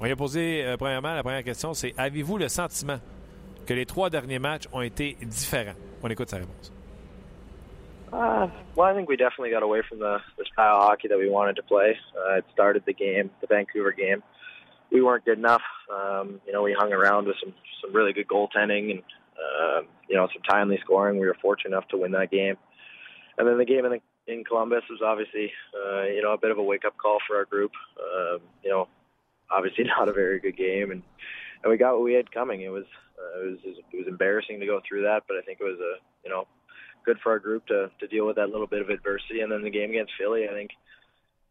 On 0.00 0.04
lui 0.04 0.12
a 0.12 0.16
posé, 0.16 0.64
euh, 0.64 0.76
premièrement, 0.76 1.14
la 1.14 1.22
première 1.22 1.44
question, 1.44 1.74
c'est 1.74 1.94
avez-vous 1.98 2.38
le 2.38 2.48
sentiment 2.48 2.98
que 3.66 3.74
les 3.74 3.86
trois 3.86 4.08
derniers 4.10 4.38
matchs 4.38 4.64
ont 4.72 4.80
été 4.80 5.16
différents? 5.22 5.74
On 6.02 6.08
écoute 6.08 6.30
sa 6.30 6.38
réponse. 6.38 6.72
Uh, 8.12 8.48
well, 8.76 8.88
I 8.88 8.94
think 8.94 9.08
we 9.08 9.16
definitely 9.16 9.50
got 9.50 9.62
away 9.62 9.80
from 9.88 9.98
the, 9.98 10.18
the 10.36 10.44
style 10.52 10.76
of 10.76 10.82
hockey 10.82 11.08
that 11.08 11.18
we 11.18 11.30
wanted 11.30 11.56
to 11.56 11.62
play. 11.62 11.96
Uh, 12.14 12.34
it 12.34 12.44
started 12.52 12.82
the 12.86 12.92
game, 12.92 13.30
the 13.40 13.46
Vancouver 13.46 13.92
game. 13.92 14.22
We 14.90 15.00
weren't 15.00 15.24
good 15.24 15.38
enough. 15.38 15.62
Um, 15.90 16.40
you 16.46 16.52
know, 16.52 16.62
we 16.62 16.76
hung 16.78 16.92
around 16.92 17.26
with 17.26 17.36
some 17.42 17.54
some 17.80 17.94
really 17.94 18.12
good 18.12 18.28
goaltending 18.28 18.90
and 18.90 19.02
uh, 19.38 19.80
you 20.08 20.16
know 20.16 20.28
some 20.32 20.42
timely 20.42 20.78
scoring. 20.84 21.18
We 21.18 21.26
were 21.26 21.36
fortunate 21.40 21.74
enough 21.74 21.88
to 21.88 21.96
win 21.96 22.12
that 22.12 22.30
game. 22.30 22.56
And 23.38 23.48
then 23.48 23.56
the 23.56 23.64
game 23.64 23.86
in 23.86 23.92
the, 23.92 24.32
in 24.32 24.44
Columbus 24.44 24.82
was 24.90 25.00
obviously 25.02 25.50
uh, 25.74 26.02
you 26.02 26.22
know 26.22 26.32
a 26.32 26.38
bit 26.38 26.50
of 26.50 26.58
a 26.58 26.62
wake 26.62 26.84
up 26.84 26.98
call 26.98 27.18
for 27.26 27.36
our 27.36 27.46
group. 27.46 27.72
Um, 27.98 28.40
you 28.62 28.68
know, 28.68 28.88
obviously 29.50 29.84
not 29.98 30.10
a 30.10 30.12
very 30.12 30.38
good 30.38 30.56
game, 30.58 30.90
and 30.90 31.02
and 31.62 31.70
we 31.70 31.78
got 31.78 31.94
what 31.94 32.04
we 32.04 32.12
had 32.12 32.30
coming. 32.30 32.60
It 32.60 32.68
was 32.68 32.84
uh, 33.18 33.40
it 33.40 33.50
was 33.50 33.58
it 33.64 33.96
was 33.96 34.06
embarrassing 34.06 34.60
to 34.60 34.66
go 34.66 34.82
through 34.86 35.02
that, 35.02 35.22
but 35.26 35.38
I 35.38 35.40
think 35.40 35.60
it 35.60 35.64
was 35.64 35.80
a 35.80 35.96
you 36.24 36.30
know 36.30 36.46
good 37.04 37.18
for 37.22 37.32
our 37.32 37.38
group 37.38 37.66
to 37.66 37.90
to 38.00 38.06
deal 38.06 38.26
with 38.26 38.36
that 38.36 38.50
little 38.50 38.66
bit 38.66 38.82
of 38.82 38.90
adversity. 38.90 39.40
And 39.40 39.50
then 39.50 39.62
the 39.62 39.70
game 39.70 39.90
against 39.90 40.12
Philly, 40.18 40.48
I 40.48 40.52
think, 40.52 40.70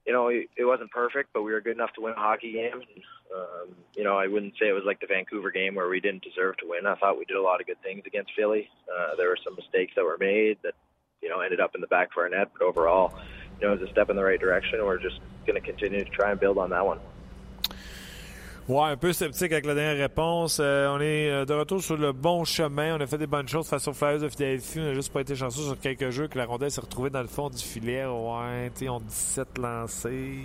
you 0.06 0.14
know, 0.14 0.30
it, 0.30 0.48
wasn't 0.60 0.92
perfect, 0.92 1.30
but 1.34 1.44
we 1.44 1.52
were 1.52 1.62
good 1.62 1.76
enough 1.76 1.94
to 1.94 2.02
win 2.02 2.14
a 2.14 2.20
hockey 2.20 2.54
game. 2.54 2.74
And, 2.74 3.04
um, 3.36 3.76
you 3.96 4.04
know, 4.04 4.18
I 4.18 4.28
wouldn't 4.28 4.54
say 4.60 4.68
it 4.68 4.74
was 4.74 4.84
like 4.86 5.00
the 5.00 5.08
Vancouver 5.08 5.52
game 5.52 5.76
where 5.76 5.88
we 5.88 6.00
didn't 6.00 6.24
deserve 6.24 6.58
to 6.58 6.68
win. 6.68 6.86
I 6.86 6.96
thought 6.96 7.18
we 7.18 7.26
did 7.26 7.38
a 7.38 7.42
lot 7.42 7.62
of 7.62 7.68
good 7.68 7.82
things 7.84 8.04
against 8.06 8.32
Philly. 8.36 8.70
Uh, 8.90 9.16
there 9.16 9.30
were 9.30 9.38
some 9.44 9.56
mistakes 9.56 9.94
that 9.96 10.04
were 10.04 10.18
made 10.20 10.58
that, 10.64 10.74
you 11.22 11.30
know, 11.30 11.42
ended 11.42 11.60
up 11.60 11.76
in 11.76 11.82
the 11.82 11.88
back 11.88 12.10
of 12.12 12.18
our 12.18 12.30
net. 12.30 12.50
But 12.58 12.66
overall, 12.66 13.14
you 13.60 13.68
know, 13.68 13.74
it 13.74 13.80
was 13.80 13.90
a 13.90 13.92
step 13.92 14.10
in 14.10 14.16
the 14.16 14.24
right 14.24 14.40
direction. 14.40 14.84
We're 14.84 14.98
just 14.98 15.20
going 15.46 15.62
to 15.62 15.66
continue 15.66 16.04
to 16.04 16.10
try 16.10 16.32
and 16.32 16.40
build 16.40 16.58
on 16.58 16.72
that 16.72 16.86
one. 16.86 17.00
Ouais, 18.72 18.92
un 18.92 18.96
peu 18.96 19.12
sceptique 19.12 19.52
avec 19.52 19.66
la 19.66 19.76
dernière 19.76 19.98
réponse. 19.98 20.60
Euh, 20.62 20.88
on 20.88 21.02
est 21.02 21.30
euh, 21.30 21.44
de 21.44 21.54
retour 21.54 21.84
sur 21.84 21.98
le 21.98 22.14
bon 22.14 22.46
chemin. 22.46 22.96
On 22.96 23.02
a 23.02 23.06
fait 23.06 23.18
des 23.18 23.28
bonnes 23.28 23.50
choses 23.50 23.68
face 23.68 23.86
aux 23.90 23.92
Flyers 23.92 24.20
de 24.20 24.30
Philadelphie. 24.30 24.80
On 24.80 24.84
n'a 24.84 24.94
juste 24.94 25.12
pas 25.12 25.20
été 25.20 25.36
chanceux 25.36 25.64
sur 25.64 25.78
quelques 25.78 26.10
jeux 26.12 26.30
que 26.30 26.38
la 26.38 26.46
rondelle 26.46 26.72
s'est 26.72 26.80
retrouvée 26.80 27.10
dans 27.10 27.22
le 27.22 27.28
fond 27.28 27.50
du 27.50 27.62
filet. 27.62 28.06
Ouais, 28.06 28.72
tu 28.74 28.88
on 28.88 29.02
17 29.02 29.58
lancés. 29.58 30.38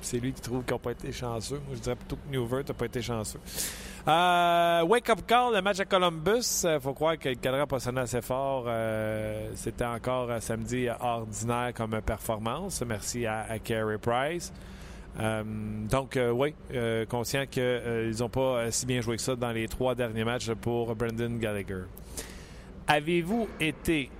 C'est 0.00 0.18
lui 0.20 0.32
qui 0.32 0.40
trouve 0.40 0.64
qu'ils 0.64 0.72
n'ont 0.72 0.78
pas 0.78 0.92
été 0.92 1.12
chanceux. 1.12 1.60
Moi, 1.66 1.74
je 1.74 1.80
dirais 1.80 1.96
plutôt 1.96 2.16
que 2.16 2.34
Newver 2.34 2.62
n'a 2.66 2.72
pas 2.72 2.86
été 2.86 3.02
chanceux. 3.02 3.40
Euh, 4.08 4.82
wake 4.84 5.10
up 5.10 5.18
call, 5.26 5.52
le 5.54 5.60
match 5.60 5.80
à 5.80 5.84
Columbus. 5.84 6.64
Il 6.64 6.80
faut 6.80 6.94
croire 6.94 7.18
que 7.18 7.28
le 7.28 7.34
cadran 7.34 7.58
n'a 7.58 7.66
pas 7.66 7.78
sonné 7.78 8.00
assez 8.00 8.22
fort. 8.22 8.70
C'était 9.54 9.84
encore 9.84 10.30
samedi 10.40 10.88
ordinaire 10.98 11.74
comme 11.74 12.00
performance. 12.00 12.82
Merci 12.86 13.26
à, 13.26 13.44
à 13.50 13.58
Carey 13.58 13.98
Price. 13.98 14.50
Euh, 15.18 15.42
donc, 15.90 16.16
euh, 16.16 16.30
oui, 16.30 16.54
euh, 16.74 17.06
conscient 17.06 17.46
qu'ils 17.46 18.14
n'ont 18.20 18.28
pas 18.28 18.40
euh, 18.40 18.70
si 18.70 18.84
bien 18.86 19.00
joué 19.00 19.16
que 19.16 19.22
ça 19.22 19.34
dans 19.34 19.52
les 19.52 19.66
trois 19.68 19.94
derniers 19.94 20.24
matchs 20.24 20.50
pour 20.60 20.94
Brendan 20.94 21.38
Gallagher. 21.38 21.84
Avez-vous 22.86 23.48
été 23.58 24.10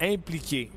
impliqué? 0.00 0.70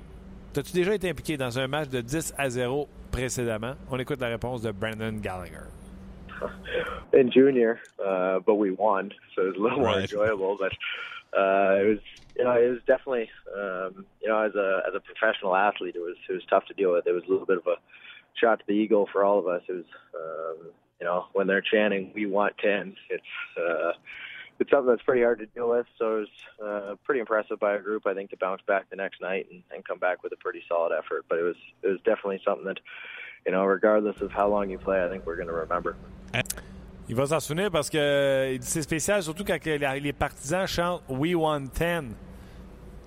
As-tu 0.55 0.73
déjà 0.73 0.95
été 0.95 1.09
impliqué 1.09 1.37
dans 1.37 1.57
un 1.59 1.67
match 1.67 1.89
de 1.89 2.01
10 2.01 2.33
à 2.37 2.49
0 2.49 2.87
précédemment? 3.11 3.75
On 3.91 3.97
écoute 3.99 4.19
la 4.19 4.27
réponse 4.29 4.61
de 4.61 4.71
Brendan 4.71 5.19
Gallagher. 5.21 5.67
in 7.13 7.31
junior, 7.31 7.79
uh, 8.03 8.39
but 8.45 8.55
we 8.55 8.71
won, 8.71 9.11
so 9.35 9.41
it 9.43 9.47
was 9.47 9.55
a 9.57 9.59
little 9.59 9.79
more 9.79 9.87
Right. 9.87 10.01
enjoyable. 10.03 10.57
But 10.59 10.73
uh, 11.37 11.77
it 11.81 11.87
was, 11.87 11.99
you 12.37 12.43
know, 12.43 12.51
it 12.51 12.69
was 12.69 12.79
definitely, 12.85 13.29
um, 13.55 14.05
you 14.21 14.27
know, 14.29 14.39
as 14.41 14.53
a 14.55 14.83
as 14.87 14.93
a 14.95 14.99
professional 14.99 15.55
athlete, 15.55 15.95
it 15.95 15.99
was 16.01 16.15
it 16.29 16.33
was 16.33 16.43
tough 16.49 16.65
to 16.65 16.73
deal 16.75 16.91
with. 16.93 17.07
It 17.07 17.13
was 17.13 17.23
a 17.25 17.29
little 17.31 17.45
bit 17.47 17.57
of 17.57 17.65
a 17.67 17.77
shot 18.39 18.59
to 18.59 18.65
the 18.67 18.73
eagle 18.73 19.07
for 19.11 19.23
all 19.23 19.39
of 19.39 19.47
us. 19.47 19.61
It 19.67 19.73
was, 19.73 19.85
um, 20.15 20.67
you 20.99 21.05
know, 21.05 21.25
when 21.33 21.47
they're 21.47 21.61
chanting 21.61 22.11
"We 22.15 22.25
want 22.25 22.57
10, 22.57 22.95
it's 23.09 23.23
uh, 23.57 23.91
it's 24.59 24.71
something 24.71 24.87
that's 24.87 25.03
pretty 25.03 25.23
hard 25.23 25.39
to 25.39 25.45
deal 25.47 25.69
with. 25.69 25.85
So 25.97 26.17
it 26.17 26.19
was 26.19 26.27
uh, 26.65 26.95
pretty 27.03 27.19
impressive 27.19 27.59
by 27.59 27.71
our 27.71 27.81
group, 27.81 28.07
I 28.07 28.13
think, 28.13 28.31
to 28.31 28.37
bounce 28.37 28.61
back 28.67 28.89
the 28.89 28.95
next 28.95 29.21
night 29.21 29.47
and, 29.51 29.61
and 29.73 29.85
come 29.85 29.99
back 29.99 30.23
with 30.23 30.31
a 30.33 30.37
pretty 30.37 30.63
solid 30.67 30.91
effort. 30.97 31.25
But 31.29 31.39
it 31.39 31.43
was 31.43 31.55
it 31.83 31.87
was 31.87 31.99
definitely 31.99 32.41
something 32.43 32.65
that, 32.65 32.79
you 33.45 33.51
know, 33.51 33.63
regardless 33.65 34.21
of 34.21 34.31
how 34.31 34.47
long 34.49 34.69
you 34.69 34.77
play, 34.77 35.03
I 35.03 35.09
think 35.09 35.25
we're 35.25 35.35
going 35.35 35.49
to 35.49 35.53
remember. 35.53 35.95
Il 37.09 37.15
va 37.15 37.25
s'en 37.25 37.39
souvenir 37.39 37.71
parce 37.71 37.89
que 37.89 37.97
euh, 37.97 38.57
c'est 38.59 38.81
spécial, 38.81 39.23
surtout 39.23 39.45
quand 39.45 39.63
les 39.63 40.13
partisans 40.13 40.67
chantent 40.67 41.03
We 41.07 41.35
want 41.35 41.61
10. 41.73 42.15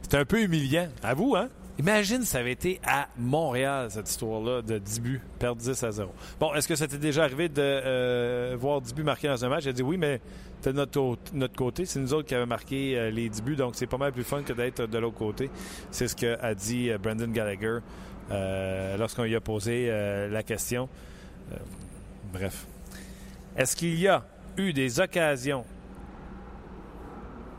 C'est 0.02 0.14
un 0.14 0.24
peu 0.24 0.40
humiliant. 0.40 0.88
À 1.02 1.12
vous, 1.12 1.36
hein? 1.36 1.50
Imagine 1.80 2.24
ça 2.24 2.40
avait 2.40 2.52
été 2.52 2.78
à 2.86 3.08
Montréal, 3.16 3.90
cette 3.90 4.10
histoire-là, 4.10 4.60
de 4.60 4.76
10 4.76 5.00
buts, 5.00 5.22
perdre 5.38 5.62
10 5.62 5.82
à 5.82 5.90
0. 5.90 6.12
Bon, 6.38 6.52
est-ce 6.52 6.68
que 6.68 6.74
ça 6.74 6.86
t'est 6.86 6.98
déjà 6.98 7.24
arrivé 7.24 7.48
de 7.48 7.54
euh, 7.58 8.54
voir 8.60 8.82
10 8.82 8.92
buts 8.92 9.02
marqués 9.02 9.28
dans 9.28 9.42
un 9.46 9.48
match? 9.48 9.64
J'ai 9.64 9.72
dit 9.72 9.82
oui, 9.82 9.96
mais 9.96 10.20
de 10.62 10.72
notre, 10.72 11.16
notre 11.32 11.56
côté, 11.56 11.86
c'est 11.86 11.98
nous 11.98 12.12
autres 12.12 12.28
qui 12.28 12.34
avons 12.34 12.46
marqué 12.46 12.98
euh, 12.98 13.10
les 13.10 13.30
10 13.30 13.42
buts, 13.42 13.56
donc 13.56 13.76
c'est 13.76 13.86
pas 13.86 13.96
mal 13.96 14.12
plus 14.12 14.24
fun 14.24 14.42
que 14.42 14.52
d'être 14.52 14.86
de 14.86 14.98
l'autre 14.98 15.16
côté. 15.16 15.48
C'est 15.90 16.06
ce 16.06 16.14
qu'a 16.14 16.54
dit 16.54 16.90
euh, 16.90 16.98
Brendan 16.98 17.32
Gallagher 17.32 17.78
lorsqu'on 18.98 19.22
lui 19.22 19.34
a 19.34 19.40
posé 19.40 19.88
la 20.30 20.42
question. 20.42 20.86
Bref. 22.30 22.66
Est-ce 23.56 23.74
qu'il 23.74 23.98
y 23.98 24.06
a 24.06 24.22
eu 24.58 24.74
des 24.74 25.00
occasions? 25.00 25.64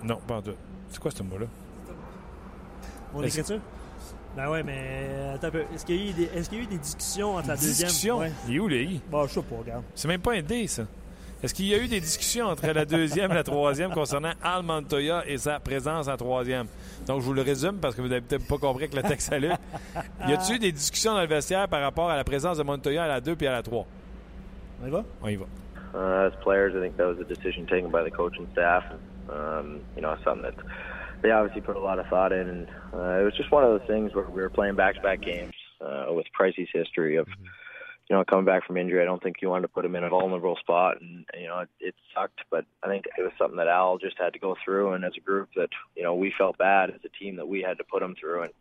Non, 0.04 0.20
pas 0.28 0.36
en 0.36 0.42
tout. 0.44 0.54
C'est 0.90 1.00
quoi 1.00 1.10
ce 1.10 1.24
mot-là? 1.24 1.48
Mon 3.14 3.24
écriture? 3.24 3.60
Ben 4.36 4.50
ouais, 4.50 4.64
mais 4.64 5.34
attends 5.36 5.48
un 5.48 5.52
peu. 5.52 5.64
Est-ce 5.74 5.86
qu'il 5.86 5.96
y, 5.98 6.08
a 6.08 6.10
eu 6.10 6.14
des- 6.14 6.30
est-ce 6.38 6.50
qu'il 6.50 6.60
y 6.60 6.62
a 6.62 6.64
eu 6.64 6.68
des 6.68 6.78
discussions 6.78 7.36
entre 7.36 7.50
la 7.50 7.56
deuxième... 7.56 7.88
Discussion? 7.90 8.18
Ouais. 8.20 8.32
Il 8.48 8.56
est 8.56 8.60
où, 8.60 8.68
les 8.68 8.84
i? 8.84 9.02
Bon, 9.10 9.28
je 9.28 9.34
sais 9.34 9.42
pas, 9.42 9.56
regarde. 9.58 9.84
C'est 9.94 10.08
même 10.08 10.22
pas 10.22 10.34
un 10.34 10.42
D, 10.42 10.68
ça. 10.68 10.84
Est-ce 11.44 11.54
qu'il 11.56 11.66
y 11.66 11.74
a 11.74 11.78
eu 11.80 11.88
des 11.88 12.00
discussions 12.00 12.46
entre 12.46 12.68
la 12.68 12.86
deuxième 12.86 13.32
et 13.32 13.36
la 13.36 13.44
troisième 13.44 13.92
concernant 13.92 14.32
Al 14.44 14.62
Montoya 14.64 15.24
et 15.28 15.38
sa 15.40 15.60
présence 15.60 16.08
en 16.08 16.16
troisième? 16.16 16.68
Donc, 17.08 17.20
je 17.22 17.26
vous 17.26 17.34
le 17.34 17.42
résume 17.42 17.78
parce 17.80 17.96
que 17.96 18.02
vous 18.02 18.08
n'avez 18.10 18.22
peut-être 18.22 18.48
pas 18.48 18.58
compris 18.60 18.88
que 18.90 18.96
le 18.96 19.02
texte 19.02 19.34
allait. 19.34 19.50
Y 20.28 20.34
a-t-il 20.34 20.56
eu 20.56 20.60
des 20.60 20.72
discussions 20.72 21.14
dans 21.14 21.22
le 21.22 21.28
vestiaire 21.28 21.68
par 21.68 21.82
rapport 21.82 22.10
à 22.12 22.16
la 22.16 22.24
présence 22.24 22.58
de 22.58 22.64
Montoya 22.64 23.04
à 23.04 23.08
la 23.08 23.22
2 23.22 23.36
puis 23.36 23.48
à 23.48 23.52
la 23.54 23.64
3? 23.64 23.86
On 24.84 24.88
y 24.88 24.92
va? 24.92 25.04
On 25.22 25.28
y 25.28 25.36
va. 25.36 25.46
uh, 25.94 26.28
as 26.28 26.32
players, 26.44 26.74
I 26.76 26.80
think 26.80 26.96
that 26.98 27.06
was 27.08 27.20
a 27.20 27.26
decision 27.26 27.66
taken 27.66 27.90
by 27.92 28.04
the 28.08 28.12
coaching 28.16 28.48
staff. 28.54 28.84
Um, 29.30 29.82
you 29.96 30.02
know, 30.02 30.16
something 30.24 30.44
that 30.44 30.54
they 31.22 31.32
obviously 31.32 31.62
put 31.62 31.76
a 31.76 31.80
lot 31.80 32.00
of 32.00 32.08
thought 32.08 32.32
in, 32.32 32.48
and 32.50 32.68
uh, 32.94 33.20
it 33.20 33.24
was 33.24 33.36
just 33.36 33.52
one 33.52 33.64
of 33.64 33.70
those 33.70 33.88
things 33.88 34.14
where 34.14 34.30
we 34.30 34.42
were 34.42 34.50
playing 34.50 34.76
back-to-back 34.76 35.22
games 35.22 35.54
uh, 35.80 36.08
with 36.10 36.26
Pricey's 36.38 36.70
history 36.74 37.18
of, 37.18 37.28
you 38.10 38.16
know, 38.16 38.24
coming 38.24 38.46
back 38.46 38.66
from 38.66 38.78
injury. 38.78 39.02
I 39.02 39.06
don't 39.06 39.22
think 39.22 39.38
you 39.42 39.50
wanted 39.50 39.64
to 39.64 39.68
put 39.68 39.86
him 39.86 39.96
in 39.96 40.04
a 40.04 40.10
vulnerable 40.10 40.58
spot, 40.58 41.00
and 41.02 41.26
you 41.40 41.48
know, 41.48 41.60
it, 41.60 41.70
it 41.80 41.96
sucked. 42.14 42.42
But 42.50 42.66
I 42.84 42.88
think 42.88 43.06
it 43.18 43.22
was 43.22 43.32
something 43.38 43.58
that 43.58 43.68
Al 43.68 43.98
just 43.98 44.18
had 44.18 44.34
to 44.34 44.40
go 44.40 44.56
through, 44.64 44.94
and 44.94 45.06
as 45.06 45.14
a 45.18 45.22
group 45.22 45.50
that 45.56 45.70
you 45.96 46.04
know 46.04 46.16
we 46.16 46.34
felt 46.38 46.58
bad 46.58 46.90
as 46.90 47.02
a 47.06 47.24
team 47.24 47.36
that 47.38 47.48
we 47.48 47.62
had 47.62 47.78
to 47.78 47.84
put 47.84 48.04
him 48.04 48.16
through, 48.20 48.44
and 48.44 48.54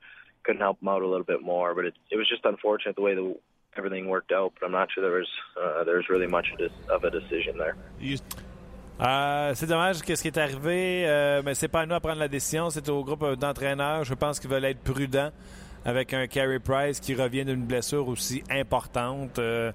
couldn't 0.42 0.60
help 0.60 0.80
him 0.80 0.88
out 0.88 1.02
a 1.02 1.06
little 1.06 1.24
bit 1.24 1.42
more. 1.42 1.74
But 1.74 1.86
it 1.86 1.94
it 2.10 2.16
was 2.16 2.28
just 2.28 2.44
unfortunate 2.44 2.96
the 2.96 3.02
way 3.02 3.14
the 3.14 3.34
everything 3.76 4.08
worked 4.08 4.32
out. 4.32 4.52
But 4.58 4.66
I'm 4.66 4.72
not 4.72 4.90
sure 4.92 5.02
there 5.02 5.18
was 5.18 5.28
uh, 5.60 5.84
there 5.84 5.96
was 5.96 6.08
really 6.08 6.26
much 6.26 6.48
of 6.88 7.04
a 7.04 7.10
decision 7.10 7.58
there. 7.58 7.76
Euh, 9.00 9.52
c'est 9.54 9.66
dommage 9.66 10.02
qu'est-ce 10.02 10.20
qui 10.20 10.28
est 10.28 10.36
arrivé, 10.36 11.04
euh, 11.06 11.40
mais 11.42 11.54
c'est 11.54 11.68
pas 11.68 11.80
à 11.80 11.86
nous 11.86 11.94
à 11.94 12.00
prendre 12.00 12.18
la 12.18 12.28
décision, 12.28 12.68
c'est 12.68 12.86
au 12.90 13.02
groupe 13.02 13.24
d'entraîneurs. 13.38 14.04
Je 14.04 14.12
pense 14.12 14.38
qu'ils 14.38 14.50
veulent 14.50 14.66
être 14.66 14.80
prudents 14.80 15.30
avec 15.86 16.12
un 16.12 16.26
Carey 16.26 16.58
Price 16.58 17.00
qui 17.00 17.14
revient 17.14 17.46
d'une 17.46 17.64
blessure 17.64 18.06
aussi 18.08 18.42
importante. 18.50 19.38
Euh, 19.38 19.72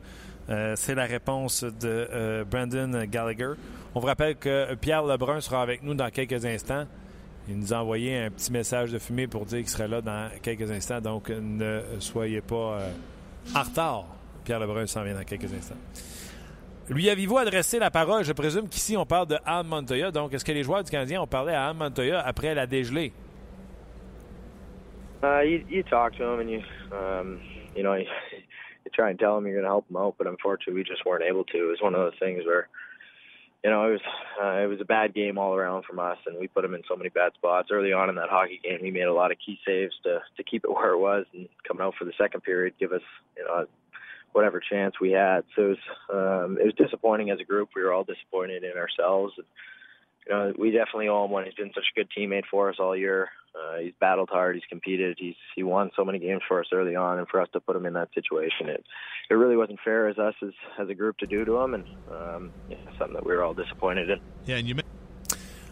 euh, 0.50 0.74
c'est 0.76 0.94
la 0.94 1.06
réponse 1.06 1.64
de 1.64 2.44
Brandon 2.44 3.04
Gallagher. 3.06 3.54
On 3.96 4.00
vous 4.00 4.06
rappelle 4.06 4.36
que 4.36 4.76
Pierre 4.76 5.02
Lebrun 5.02 5.42
sera 5.42 5.64
avec 5.64 5.82
nous 5.82 5.96
dans 5.96 6.12
quelques 6.12 6.46
instants. 6.46 6.86
Il 7.50 7.58
nous 7.58 7.74
a 7.74 7.78
envoyé 7.78 8.20
un 8.20 8.30
petit 8.30 8.52
message 8.52 8.92
de 8.92 9.00
fumée 9.00 9.26
pour 9.26 9.48
dire 9.48 9.60
qu'il 9.60 9.70
serait 9.70 9.88
là 9.88 10.02
dans 10.02 10.30
quelques 10.44 10.70
instants, 10.70 11.02
donc 11.02 11.30
ne 11.30 11.82
soyez 12.00 12.42
pas 12.42 12.80
en 13.56 13.64
retard. 13.64 14.06
Pierre 14.44 14.60
Lebrun 14.60 14.86
s'en 14.86 15.04
vient 15.04 15.16
dans 15.16 15.24
quelques 15.24 15.52
instants. 15.52 15.76
Lui 16.90 17.10
avez-vous 17.10 17.38
adressé 17.38 17.80
la 17.80 17.90
parole? 17.90 18.24
Je 18.24 18.32
présume 18.32 18.70
qu'ici, 18.70 18.96
on 18.96 19.06
parle 19.06 19.28
de 19.28 19.38
Anne 19.44 19.66
Montoya? 19.66 20.12
Donc, 20.12 20.34
est-ce 20.34 20.46
que 20.46 20.52
les 20.52 20.64
joueurs 20.64 20.84
du 20.84 20.92
Canadien 20.92 21.20
ont 21.20 21.28
parlé 21.28 21.52
à 21.52 21.70
Anne 21.70 21.78
Montoya 21.78 22.20
après 22.20 22.54
la 22.54 22.68
dégelée? 22.68 23.12
Uh, 25.24 25.42
you, 25.42 25.64
you 25.68 25.82
talk 25.82 26.16
to 26.16 26.24
him 26.24 26.40
and 26.40 26.50
you, 26.52 26.62
um, 26.92 27.42
you 27.76 27.82
know, 27.82 27.96
you, 27.96 28.06
you 28.86 28.92
try 28.94 29.10
and 29.10 29.18
tell 29.18 29.36
him 29.36 29.48
you're 29.48 29.56
going 29.56 29.64
to 29.64 29.70
help 29.70 29.90
him 29.90 29.98
out, 29.98 30.14
but 30.20 30.28
unfortunately, 30.28 30.76
we 30.76 30.84
just 30.84 31.04
weren't 31.06 31.24
able 31.24 31.44
to. 31.46 31.58
It 31.58 31.70
was 31.70 31.82
one 31.82 31.96
of 31.96 32.02
those 32.02 32.20
things 32.20 32.46
where, 32.46 32.68
you 33.64 33.72
know, 33.72 33.88
it 33.88 33.92
was 33.94 34.02
uh, 34.40 34.64
it 34.64 34.68
was 34.68 34.80
a 34.80 34.86
bad 34.86 35.16
game 35.16 35.40
all 35.40 35.56
around 35.56 35.86
from 35.86 35.98
us, 35.98 36.20
and 36.28 36.38
we 36.38 36.48
put 36.48 36.64
him 36.64 36.76
in 36.76 36.84
so 36.88 36.96
many 36.96 37.10
bad 37.10 37.34
spots 37.34 37.70
early 37.72 37.94
on 37.94 38.10
in 38.10 38.16
that 38.16 38.30
hockey 38.30 38.60
game. 38.64 38.78
He 38.80 38.92
made 38.92 39.10
a 39.10 39.14
lot 39.14 39.32
of 39.32 39.40
key 39.44 39.58
saves 39.66 39.96
to 40.04 40.20
to 40.38 40.44
keep 40.44 40.64
it 40.64 40.72
where 40.76 40.92
it 40.92 41.00
was, 41.00 41.26
and 41.34 41.50
coming 41.68 41.82
out 41.82 41.96
for 41.98 42.06
the 42.06 42.14
second 42.16 42.42
period, 42.42 42.76
give 42.80 42.92
us, 42.92 43.02
you 43.36 43.44
know, 43.44 43.66
whatever 44.36 44.60
chance 44.60 44.96
we 45.00 45.12
had. 45.12 45.46
So 45.56 45.62
it 45.62 45.68
was, 45.70 45.78
um, 46.14 46.58
it 46.60 46.66
was 46.66 46.76
disappointing 46.76 47.30
as 47.30 47.40
a 47.40 47.46
group. 47.46 47.70
We 47.74 47.84
were 47.84 47.94
all 47.94 48.04
disappointed 48.04 48.66
in 48.66 48.74
ourselves. 48.78 49.34
And, 49.38 49.48
you 50.28 50.34
know, 50.34 50.54
we 50.60 50.72
definitely 50.72 51.08
owe 51.08 51.24
him 51.24 51.32
one. 51.32 51.46
He's 51.46 51.54
been 51.54 51.72
such 51.74 51.86
a 51.96 52.00
good 52.00 52.10
teammate 52.16 52.44
for 52.52 52.70
us 52.70 52.76
all 52.78 52.98
year. 52.98 53.30
Uh, 53.56 53.80
he's 53.80 53.94
battled 54.02 54.30
hard. 54.30 54.56
He's 54.56 54.66
competed. 54.68 55.16
He's 55.18 55.36
he 55.56 55.64
won 55.64 55.90
so 55.96 56.04
many 56.04 56.20
games 56.20 56.42
for 56.46 56.60
us 56.60 56.68
early 56.74 56.98
on, 56.98 57.20
and 57.20 57.28
for 57.30 57.40
us 57.40 57.48
to 57.54 57.62
put 57.62 57.78
him 57.78 57.86
in 57.86 57.94
that 57.94 58.10
situation, 58.14 58.68
it 58.68 58.84
it 59.30 59.36
really 59.36 59.56
wasn't 59.56 59.80
fair 59.82 60.10
as 60.10 60.18
us 60.18 60.36
as 60.44 60.52
as 60.78 60.90
a 60.90 60.94
group 60.94 61.18
to 61.20 61.26
do 61.26 61.46
to 61.46 61.56
him, 61.60 61.74
and 61.74 61.86
um, 62.12 62.52
yeah, 62.68 62.76
something 63.00 63.14
that 63.14 63.26
we 63.26 63.34
were 63.34 63.44
all 63.44 63.54
disappointed 63.54 64.10
in. 64.10 64.20
Yeah, 64.46 64.58
and 64.58 64.68
you. 64.68 64.85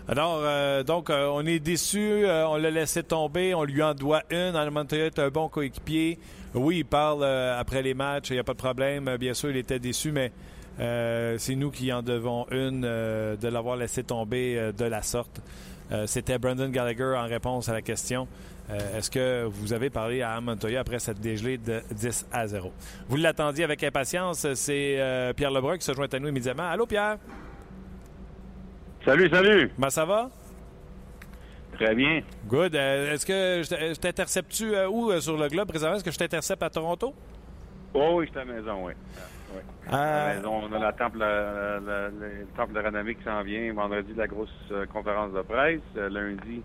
Alors, 0.09 0.41
euh, 0.41 0.83
donc, 0.83 1.09
euh, 1.09 1.29
on 1.31 1.45
est 1.45 1.59
déçu. 1.59 2.25
Euh, 2.25 2.45
on 2.47 2.57
l'a 2.57 2.71
laissé 2.71 3.03
tomber. 3.03 3.55
On 3.55 3.63
lui 3.63 3.81
en 3.81 3.93
doit 3.93 4.23
une. 4.29 4.55
Almontoya 4.55 5.05
est 5.05 5.19
un 5.19 5.29
bon 5.29 5.47
coéquipier. 5.47 6.19
Oui, 6.53 6.79
il 6.79 6.85
parle 6.85 7.23
après 7.23 7.81
les 7.81 7.93
matchs. 7.93 8.29
Il 8.29 8.33
n'y 8.33 8.39
a 8.39 8.43
pas 8.43 8.53
de 8.53 8.57
problème. 8.57 9.15
Bien 9.17 9.33
sûr, 9.33 9.49
il 9.49 9.57
était 9.57 9.79
déçu, 9.79 10.11
mais 10.11 10.31
c'est 10.77 11.55
nous 11.55 11.71
qui 11.71 11.91
en 11.91 12.03
devons 12.03 12.45
une 12.51 12.81
de 12.81 13.47
l'avoir 13.47 13.75
laissé 13.75 14.03
tomber 14.03 14.71
de 14.77 14.85
la 14.85 15.01
sorte. 15.01 15.41
C'était 16.05 16.37
Brandon 16.37 16.69
Gallagher 16.69 17.15
en 17.17 17.25
réponse 17.25 17.69
à 17.69 17.73
la 17.73 17.81
question. 17.81 18.27
Est-ce 18.69 19.09
que 19.09 19.45
vous 19.45 19.73
avez 19.73 19.89
parlé 19.89 20.21
à 20.21 20.39
Montoya 20.41 20.81
après 20.81 20.99
cette 20.99 21.19
dégelée 21.19 21.57
de 21.57 21.81
10 21.91 22.27
à 22.31 22.45
0? 22.45 22.71
Vous 23.09 23.17
l'attendiez 23.17 23.63
avec 23.63 23.83
impatience. 23.83 24.45
C'est 24.53 25.33
Pierre 25.35 25.51
Lebrun 25.51 25.79
qui 25.79 25.85
se 25.85 25.93
joint 25.93 26.07
à 26.11 26.19
nous 26.19 26.27
immédiatement. 26.27 26.69
Allô, 26.69 26.85
Pierre? 26.85 27.17
Salut, 29.05 29.29
salut. 29.29 29.69
Ben, 29.77 29.89
ça 29.89 30.05
va? 30.05 30.29
Très 31.73 31.93
bien. 31.93 32.21
Good. 32.47 32.73
Euh, 32.73 33.13
est-ce 33.13 33.25
que 33.25 33.61
je 33.61 33.99
t'intercepte-tu 33.99 34.73
euh, 34.73 34.87
où 34.87 35.11
euh, 35.11 35.19
sur 35.19 35.35
le 35.37 35.49
globe 35.49 35.67
présentement? 35.67 35.97
Est-ce 35.97 36.05
que 36.05 36.11
je 36.11 36.17
t'intercepte 36.17 36.63
à 36.63 36.69
Toronto? 36.69 37.13
Oh, 37.93 38.13
oui, 38.15 38.25
je 38.27 38.31
suis 38.31 38.39
à 38.39 38.45
la 38.45 38.53
maison, 38.53 38.85
oui. 38.85 38.93
oui. 39.53 39.61
À 39.91 40.27
la 40.29 40.35
maison, 40.35 40.61
on 40.63 40.73
a 40.73 40.79
la 40.79 40.93
temple, 40.93 41.17
le 41.19 42.47
temple 42.55 42.73
de 42.73 42.79
renommée 42.79 43.15
qui 43.15 43.23
s'en 43.23 43.43
vient. 43.43 43.73
Vendredi, 43.73 44.13
la 44.15 44.27
grosse 44.27 44.73
conférence 44.93 45.33
de 45.33 45.41
presse. 45.41 45.81
lundi 45.95 46.61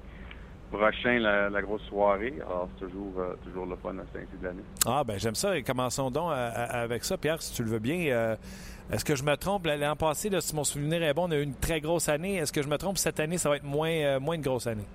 prochain, 0.70 1.18
la, 1.18 1.62
grosse 1.62 1.83
soirée. 1.88 2.35
Alors, 2.46 2.68
c'est 2.79 2.87
toujours, 2.87 3.14
toujours 3.42 3.66
le 3.66 3.77
fun 3.77 3.98
à 3.98 4.05
cette 4.12 4.40
de 4.40 4.44
l'année. 4.44 4.62
Ah, 4.87 5.03
ben 5.03 5.18
j'aime 5.18 5.35
ça. 5.35 5.57
Et 5.57 5.64
commençons 5.64 6.11
donc 6.11 6.31
avec 6.33 7.03
ça, 7.03 7.16
Pierre, 7.16 7.42
si 7.42 7.53
tu 7.53 7.64
le 7.64 7.70
veux 7.70 7.79
bien. 7.81 8.37
Est-ce 8.90 9.05
que 9.05 9.16
je 9.16 9.22
me 9.22 9.37
trompe? 9.37 9.66
L'an 9.66 9.96
passé, 9.96 10.31
si 10.40 10.57
mon 10.57 10.64
souvenir 10.64 11.03
est 11.03 11.12
bon, 11.12 11.29
on 11.29 11.31
a 11.31 11.37
eu 11.37 11.42
une 11.42 11.55
très 11.55 11.81
grosse 11.81 12.09
année. 12.09 12.37
Est-ce 12.37 12.53
que 12.53 12.62
je 12.62 12.68
me 12.68 12.79
trompe? 12.79 12.96
Cette 12.96 13.20
année, 13.20 13.37
ça 13.37 13.51
va 13.51 13.57
être 13.57 13.64
moins, 13.64 13.90
euh, 13.90 14.18
moins 14.18 14.35
une 14.35 14.42
grosse 14.42 14.66
année? 14.66 14.87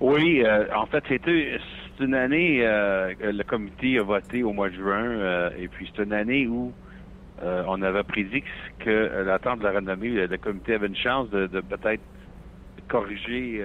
Oui, 0.00 0.42
euh, 0.44 0.66
en 0.76 0.84
fait, 0.86 1.02
c'était 1.08 1.58
c'est 1.96 2.04
une 2.04 2.14
année 2.14 2.60
euh, 2.64 3.14
le 3.20 3.42
comité 3.42 3.98
a 3.98 4.02
voté 4.02 4.42
au 4.42 4.52
mois 4.52 4.68
de 4.68 4.74
juin, 4.74 5.50
et 5.58 5.66
puis 5.68 5.90
c'est 5.96 6.04
une 6.04 6.12
année 6.12 6.46
où 6.46 6.72
on 7.42 7.82
avait 7.82 8.04
prédit 8.04 8.44
que 8.78 9.24
l'attente 9.24 9.60
de 9.60 9.64
la 9.64 9.72
renommée, 9.72 10.10
le, 10.10 10.36
comité 10.36 10.74
avait 10.74 10.86
une 10.86 10.96
chance 10.96 11.28
de, 11.30 11.46
peut-être 11.46 12.02
corriger 12.88 13.64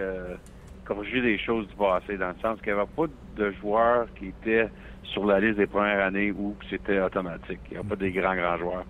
corriger 0.84 1.22
les 1.22 1.38
choses 1.38 1.68
du 1.68 1.76
passé, 1.76 2.18
dans 2.18 2.30
le 2.30 2.40
sens 2.42 2.60
qu'il 2.62 2.74
n'y 2.74 2.80
avait 2.80 2.90
pas 2.96 3.06
de 3.38 3.52
joueurs 3.62 4.08
qui 4.16 4.30
étaient 4.30 4.68
sur 5.04 5.26
la 5.26 5.40
liste 5.40 5.58
des 5.58 5.68
premières 5.68 6.06
années 6.06 6.32
où 6.32 6.56
c'était 6.70 7.00
automatique. 7.00 7.60
Il 7.70 7.74
n'y 7.74 7.78
a 7.78 7.84
pas 7.84 7.96
des 7.96 8.12
grands, 8.12 8.36
grands 8.36 8.58
joueurs. 8.58 8.86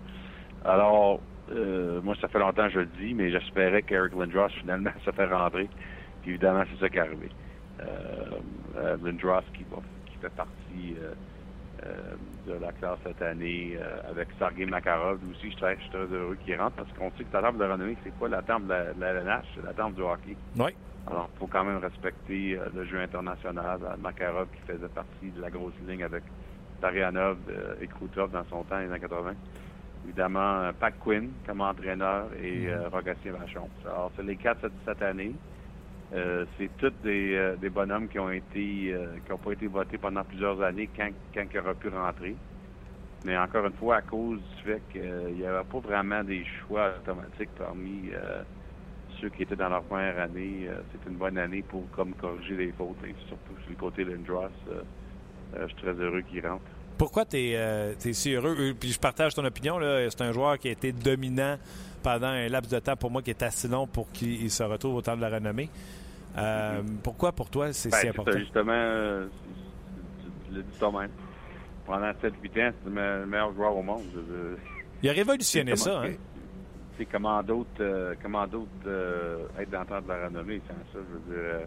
Alors, 0.64 1.20
euh, 1.52 2.00
moi, 2.02 2.14
ça 2.20 2.28
fait 2.28 2.38
longtemps 2.38 2.66
que 2.66 2.72
je 2.72 2.78
le 2.80 2.88
dis, 2.98 3.14
mais 3.14 3.30
j'espérais 3.30 3.82
qu'Eric 3.82 4.14
Lindros, 4.14 4.48
finalement, 4.60 4.90
se 5.04 5.10
fait 5.10 5.26
rentrer. 5.26 5.68
Puis 6.22 6.32
évidemment, 6.32 6.64
c'est 6.70 6.80
ça 6.80 6.88
qui 6.88 6.96
est 6.96 7.00
arrivé. 7.00 7.28
Euh, 7.80 7.84
euh 8.76 8.96
Lindros 9.02 9.42
qui, 9.52 9.64
qui 9.64 10.16
fait 10.20 10.30
partie 10.30 10.96
euh, 11.02 12.14
de 12.46 12.54
la 12.54 12.72
classe 12.72 12.98
cette 13.04 13.20
année 13.20 13.76
avec 14.08 14.28
Sergei 14.38 14.64
Makarov 14.64 15.18
aussi, 15.30 15.42
je 15.42 15.48
suis, 15.48 15.56
très, 15.56 15.76
heureux 15.98 16.38
qu'il 16.42 16.56
rentre 16.56 16.76
parce 16.76 16.92
qu'on 16.92 17.10
sait 17.18 17.24
que 17.24 17.34
la 17.34 17.42
table 17.42 17.58
de 17.58 17.64
renommée, 17.64 17.96
c'est 18.02 18.16
quoi 18.16 18.28
la 18.28 18.40
table 18.40 18.66
de 18.66 19.00
la, 19.00 19.08
LNH? 19.08 19.44
C'est 19.54 19.64
la 19.64 19.74
table 19.74 19.94
du 19.94 20.02
hockey. 20.02 20.36
Oui. 20.56 20.70
Alors, 21.06 21.28
il 21.34 21.38
faut 21.38 21.46
quand 21.46 21.64
même 21.64 21.78
respecter 21.78 22.58
euh, 22.58 22.66
le 22.74 22.84
jeu 22.84 22.98
international. 23.00 23.78
Euh, 23.82 23.96
Makarov 23.98 24.48
qui 24.54 24.60
faisait 24.72 24.88
partie 24.88 25.30
de 25.36 25.40
la 25.40 25.50
grosse 25.50 25.74
ligne 25.86 26.02
avec 26.02 26.22
Tarianov 26.80 27.38
euh, 27.50 27.74
et 27.80 27.86
Krutov 27.86 28.30
dans 28.30 28.44
son 28.44 28.62
temps, 28.64 28.78
les 28.78 28.86
années 28.86 29.00
80. 29.00 29.34
Évidemment, 30.06 30.70
Pat 30.78 30.94
Quinn 31.02 31.30
comme 31.46 31.60
entraîneur 31.60 32.26
et 32.42 32.66
mm-hmm. 32.66 32.88
Rogatien 32.88 33.32
Vachon. 33.32 33.68
Alors, 33.84 34.12
c'est 34.16 34.22
les 34.22 34.36
quatre 34.36 34.70
cette, 34.84 35.02
année. 35.02 35.32
c'est 36.12 36.70
tous 36.76 36.92
des, 37.02 37.70
bonhommes 37.70 38.08
qui 38.08 38.18
ont 38.18 38.30
été 38.30 38.52
qui 38.52 39.30
n'ont 39.30 39.38
pas 39.38 39.52
été 39.52 39.66
votés 39.66 39.96
pendant 39.96 40.22
plusieurs 40.22 40.60
années 40.60 40.90
quand, 40.94 41.08
quand 41.34 41.44
ils 41.50 41.58
auraient 41.58 41.74
pu 41.74 41.88
rentrer. 41.88 42.36
Mais 43.24 43.38
encore 43.38 43.64
une 43.64 43.72
fois, 43.72 43.96
à 43.96 44.02
cause 44.02 44.40
du 44.58 44.62
fait 44.62 44.82
qu'il 44.92 45.36
n'y 45.36 45.46
avait 45.46 45.64
pas 45.64 45.78
vraiment 45.78 46.22
des 46.22 46.44
choix 46.44 46.90
automatiques 47.00 47.54
parmi 47.56 48.10
ceux 49.20 49.28
qui 49.30 49.42
étaient 49.42 49.56
dans 49.56 49.68
leur 49.68 49.82
première 49.82 50.18
année, 50.18 50.66
euh, 50.68 50.80
c'est 50.92 51.10
une 51.10 51.16
bonne 51.16 51.38
année 51.38 51.62
pour 51.62 51.88
comme 51.90 52.12
corriger 52.14 52.56
les 52.56 52.72
fautes. 52.72 52.96
Et 53.04 53.14
surtout 53.26 53.60
sur 53.62 53.70
le 53.70 53.76
côté 53.76 54.04
Lindros, 54.04 54.44
euh, 54.68 54.82
euh, 55.56 55.62
je 55.62 55.66
suis 55.68 55.82
très 55.82 55.92
heureux 55.92 56.22
qu'il 56.22 56.46
rentre. 56.46 56.62
Pourquoi 56.96 57.24
tu 57.24 57.36
es, 57.36 57.94
si 57.98 58.32
heureux? 58.32 58.72
Puis 58.78 58.92
je 58.92 59.00
partage 59.00 59.34
ton 59.34 59.44
opinion. 59.44 59.78
C'est 59.80 60.22
un 60.22 60.32
joueur 60.32 60.58
qui 60.58 60.68
a 60.68 60.72
été 60.72 60.92
dominant 60.92 61.56
pendant 62.02 62.28
un 62.28 62.48
laps 62.48 62.72
de 62.72 62.78
temps 62.78 62.96
pour 62.96 63.10
moi 63.10 63.20
qui 63.20 63.30
est 63.30 63.42
assez 63.42 63.66
long 63.66 63.86
pour 63.86 64.12
qu'il 64.12 64.48
se 64.48 64.62
retrouve 64.62 64.96
au 64.96 65.02
temps 65.02 65.16
de 65.16 65.20
la 65.20 65.28
renommée. 65.28 65.68
Pourquoi 67.02 67.32
pour 67.32 67.50
toi 67.50 67.72
c'est 67.72 67.90
ben, 67.90 67.98
si 67.98 68.08
important? 68.08 68.38
Justement, 68.38 69.26
tu 70.46 70.54
l'as 70.54 70.62
dit 70.62 70.78
toi-même. 70.78 71.10
Pendant 71.84 72.10
7-8 72.10 72.14
ans, 72.14 72.72
c'est 72.84 72.90
le 72.90 73.26
meilleur 73.26 73.52
joueur 73.54 73.76
au 73.76 73.82
monde. 73.82 74.02
Il 75.02 75.10
a 75.10 75.12
révolutionné 75.12 75.74
ça. 75.74 76.02
Hein? 76.02 76.12
Comment 77.10 77.42
d'autres 77.42 77.68
euh, 77.80 78.14
comment 78.22 78.46
d'autres 78.46 78.68
euh, 78.86 79.46
être 79.58 79.70
dans 79.70 79.80
le 79.80 79.86
temps 79.86 80.00
de 80.00 80.08
la 80.08 80.26
renommée 80.26 80.60
ça 80.68 80.74
dire 80.94 81.14
euh, 81.30 81.64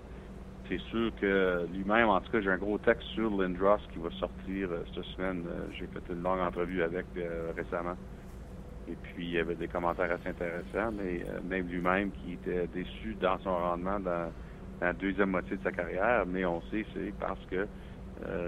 c'est 0.69 0.79
sûr 0.89 1.11
que 1.19 1.67
lui-même 1.73 2.09
en 2.09 2.21
tout 2.21 2.31
cas 2.31 2.41
j'ai 2.41 2.49
un 2.49 2.57
gros 2.57 2.77
texte 2.77 3.07
sur 3.09 3.29
Lindros 3.29 3.79
qui 3.93 3.99
va 3.99 4.09
sortir 4.19 4.69
cette 4.93 5.03
semaine. 5.15 5.45
J'ai 5.71 5.87
fait 5.87 6.03
une 6.11 6.21
longue 6.21 6.41
entrevue 6.41 6.83
avec 6.83 7.05
récemment. 7.55 7.95
Et 8.89 8.95
puis 9.01 9.27
il 9.27 9.31
y 9.31 9.39
avait 9.39 9.55
des 9.55 9.69
commentaires 9.69 10.11
assez 10.11 10.27
intéressants 10.27 10.91
mais 10.91 11.23
même 11.47 11.69
lui-même 11.69 12.11
qui 12.11 12.33
était 12.33 12.67
déçu 12.67 13.15
dans 13.21 13.39
son 13.39 13.55
rendement 13.55 13.97
dans, 14.01 14.29
la 14.81 14.91
deuxième 14.91 15.29
moitié 15.29 15.55
de 15.55 15.63
sa 15.63 15.71
carrière. 15.71 16.25
Mais 16.27 16.43
on 16.43 16.61
sait 16.63 16.85
c'est 16.93 17.13
parce 17.17 17.39
que 17.49 17.65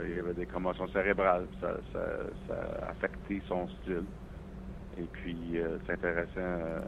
il 0.06 0.18
y 0.18 0.20
avait 0.20 0.34
des 0.34 0.46
commotions 0.46 0.90
cérébrales. 0.90 1.48
Ça, 1.62 1.78
ça 1.94 2.54
a 2.54 2.92
affecté 2.92 3.42
son 3.48 3.66
style 3.70 4.04
et 5.00 5.08
puis, 5.14 5.38
euh, 5.56 5.78
c'est 5.86 5.94
intéressant 5.94 6.30
euh, 6.38 6.80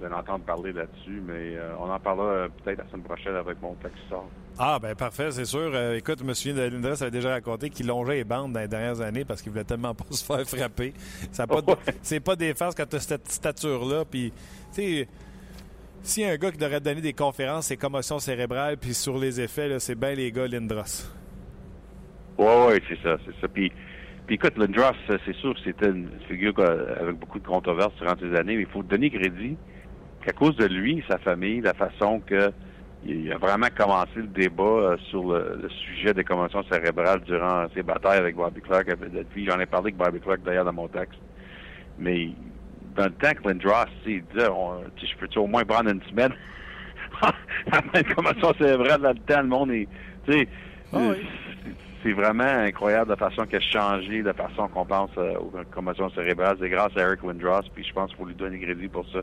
de 0.00 0.06
l'entendre 0.06 0.44
parler 0.44 0.72
là-dessus, 0.72 1.22
mais 1.24 1.56
euh, 1.56 1.74
on 1.78 1.90
en 1.90 2.00
parlera 2.00 2.48
peut-être 2.48 2.78
la 2.78 2.90
semaine 2.90 3.04
prochaine 3.04 3.34
avec 3.36 3.60
mon 3.62 3.74
texte 3.74 3.98
sort. 4.08 4.28
Ah, 4.58 4.78
ben 4.80 4.94
parfait, 4.94 5.30
c'est 5.30 5.44
sûr. 5.44 5.74
écoute, 5.94 6.18
je 6.18 6.24
me 6.24 6.34
souviens 6.34 6.94
ça 6.94 7.04
avait 7.04 7.10
déjà 7.10 7.30
raconté 7.30 7.70
qu'il 7.70 7.86
longeait 7.86 8.16
les 8.16 8.24
bandes 8.24 8.52
dans 8.52 8.60
les 8.60 8.68
dernières 8.68 9.00
années 9.00 9.24
parce 9.24 9.40
qu'il 9.40 9.52
voulait 9.52 9.64
tellement 9.64 9.94
pas 9.94 10.04
se 10.10 10.24
faire 10.24 10.46
frapper. 10.46 10.92
C'est 12.02 12.20
pas, 12.20 12.36
des 12.36 12.54
farces 12.54 12.74
quand 12.74 12.88
tu 12.88 12.96
as 12.96 13.00
cette 13.00 13.28
stature-là. 13.28 14.04
Puis, 14.04 14.32
tu 14.74 14.82
sais, 14.82 15.08
S'il 16.02 16.24
y 16.24 16.26
a 16.26 16.32
un 16.32 16.36
gars 16.36 16.50
qui 16.50 16.58
devrait 16.58 16.80
donner 16.80 17.00
des 17.00 17.12
conférences, 17.12 17.66
c'est 17.66 17.76
commotion 17.76 18.18
cérébrale, 18.18 18.76
puis 18.76 18.94
sur 18.94 19.16
les 19.16 19.40
effets, 19.40 19.78
c'est 19.78 19.94
bien 19.94 20.14
les 20.14 20.32
gars 20.32 20.48
Lindros. 20.48 21.08
Oui, 22.38 22.46
oui, 22.68 22.82
c'est 22.88 23.00
ça, 23.02 23.16
c'est 23.24 23.40
ça. 23.40 23.48
Puis, 23.48 23.70
puis 24.30 24.36
écoute, 24.36 24.58
Lindros, 24.58 24.94
c'est 25.08 25.34
sûr 25.38 25.54
que 25.54 25.60
c'était 25.64 25.88
une 25.88 26.08
figure 26.28 26.54
avec 26.60 27.16
beaucoup 27.16 27.40
de 27.40 27.46
controverses 27.48 27.92
durant 27.96 28.14
ces 28.16 28.32
années, 28.36 28.54
mais 28.54 28.62
il 28.62 28.68
faut 28.68 28.84
donner 28.84 29.10
crédit 29.10 29.56
qu'à 30.24 30.30
cause 30.30 30.54
de 30.54 30.66
lui, 30.66 31.02
sa 31.08 31.18
famille, 31.18 31.60
la 31.60 31.74
façon 31.74 32.20
que 32.20 32.52
il 33.04 33.32
a 33.32 33.38
vraiment 33.38 33.66
commencé 33.76 34.12
le 34.14 34.28
débat 34.28 34.62
euh, 34.62 34.96
sur 35.08 35.32
le, 35.32 35.68
sujet 35.68 36.14
des 36.14 36.22
commotions 36.22 36.62
cérébrales 36.70 37.22
durant 37.22 37.66
ses 37.74 37.82
batailles 37.82 38.18
avec 38.18 38.36
Bobby 38.36 38.60
Clark. 38.60 38.94
Puis 39.30 39.46
j'en 39.46 39.58
ai 39.58 39.66
parlé 39.66 39.86
avec 39.86 39.96
Bobby 39.96 40.20
Clark 40.20 40.42
d'ailleurs 40.44 40.66
dans 40.66 40.74
mon 40.74 40.86
texte. 40.86 41.18
Mais 41.98 42.30
dans 42.94 43.06
le 43.06 43.10
temps 43.10 43.32
que 43.32 43.48
Lindros, 43.48 43.90
il 44.06 44.22
disait, 44.26 44.46
je 44.46 45.16
peux-tu 45.16 45.40
au 45.40 45.48
moins 45.48 45.64
prendre 45.64 45.90
une 45.90 46.02
semaine? 46.02 46.34
une 47.96 48.14
commotion 48.14 48.54
cérébrale 48.54 49.02
là-dedans, 49.02 49.42
le 49.42 49.48
monde 49.48 49.70
est, 49.72 49.88
tu 50.24 50.32
sais, 50.34 50.48
ah 50.92 51.14
c'est 52.02 52.12
vraiment 52.12 52.44
incroyable 52.44 53.10
la 53.10 53.16
façon 53.16 53.46
qu'elle 53.46 53.62
a 53.62 53.72
changé, 53.72 54.22
la 54.22 54.32
façon 54.32 54.68
qu'on 54.68 54.86
pense 54.86 55.10
euh, 55.18 55.34
aux 55.36 55.52
commotions 55.70 56.10
cérébrales. 56.10 56.56
C'est 56.60 56.68
grâce 56.68 56.96
à 56.96 57.00
Eric 57.00 57.22
Lindros, 57.22 57.62
puis 57.74 57.84
je 57.84 57.92
pense 57.92 58.08
qu'il 58.08 58.18
faut 58.18 58.24
lui 58.24 58.34
donner 58.34 58.58
crédit 58.58 58.88
pour 58.88 59.06
ça. 59.10 59.20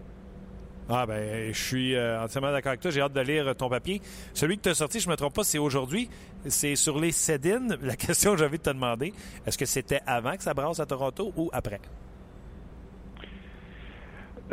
Ah 0.90 1.06
ben, 1.06 1.52
je 1.52 1.60
suis 1.60 1.96
euh, 1.96 2.24
entièrement 2.24 2.52
d'accord 2.52 2.70
avec 2.70 2.82
toi. 2.82 2.92
J'ai 2.92 3.02
hâte 3.02 3.14
de 3.14 3.20
lire 3.20 3.54
ton 3.56 3.70
papier. 3.70 4.02
Celui 4.34 4.58
que 4.58 4.64
tu 4.64 4.70
as 4.70 4.76
sorti, 4.76 5.00
je 5.00 5.08
ne 5.08 5.12
me 5.12 5.18
trompe 5.18 5.34
pas, 5.34 5.44
c'est 5.44 5.58
aujourd'hui. 5.58 6.10
C'est 6.46 6.76
sur 6.76 6.98
les 7.00 7.12
Cédines. 7.12 7.78
La 7.82 7.96
question 7.96 8.36
que 8.36 8.44
envie 8.44 8.58
de 8.58 8.64
te 8.64 8.70
demander, 8.70 9.14
est-ce 9.46 9.58
que 9.58 9.66
c'était 9.66 10.00
avant 10.06 10.38
que 10.38 10.44
ça 10.44 10.54
brasse 10.54 10.80
à 10.80 10.86
Toronto 10.86 11.34
ou 11.36 11.50
après? 11.52 11.82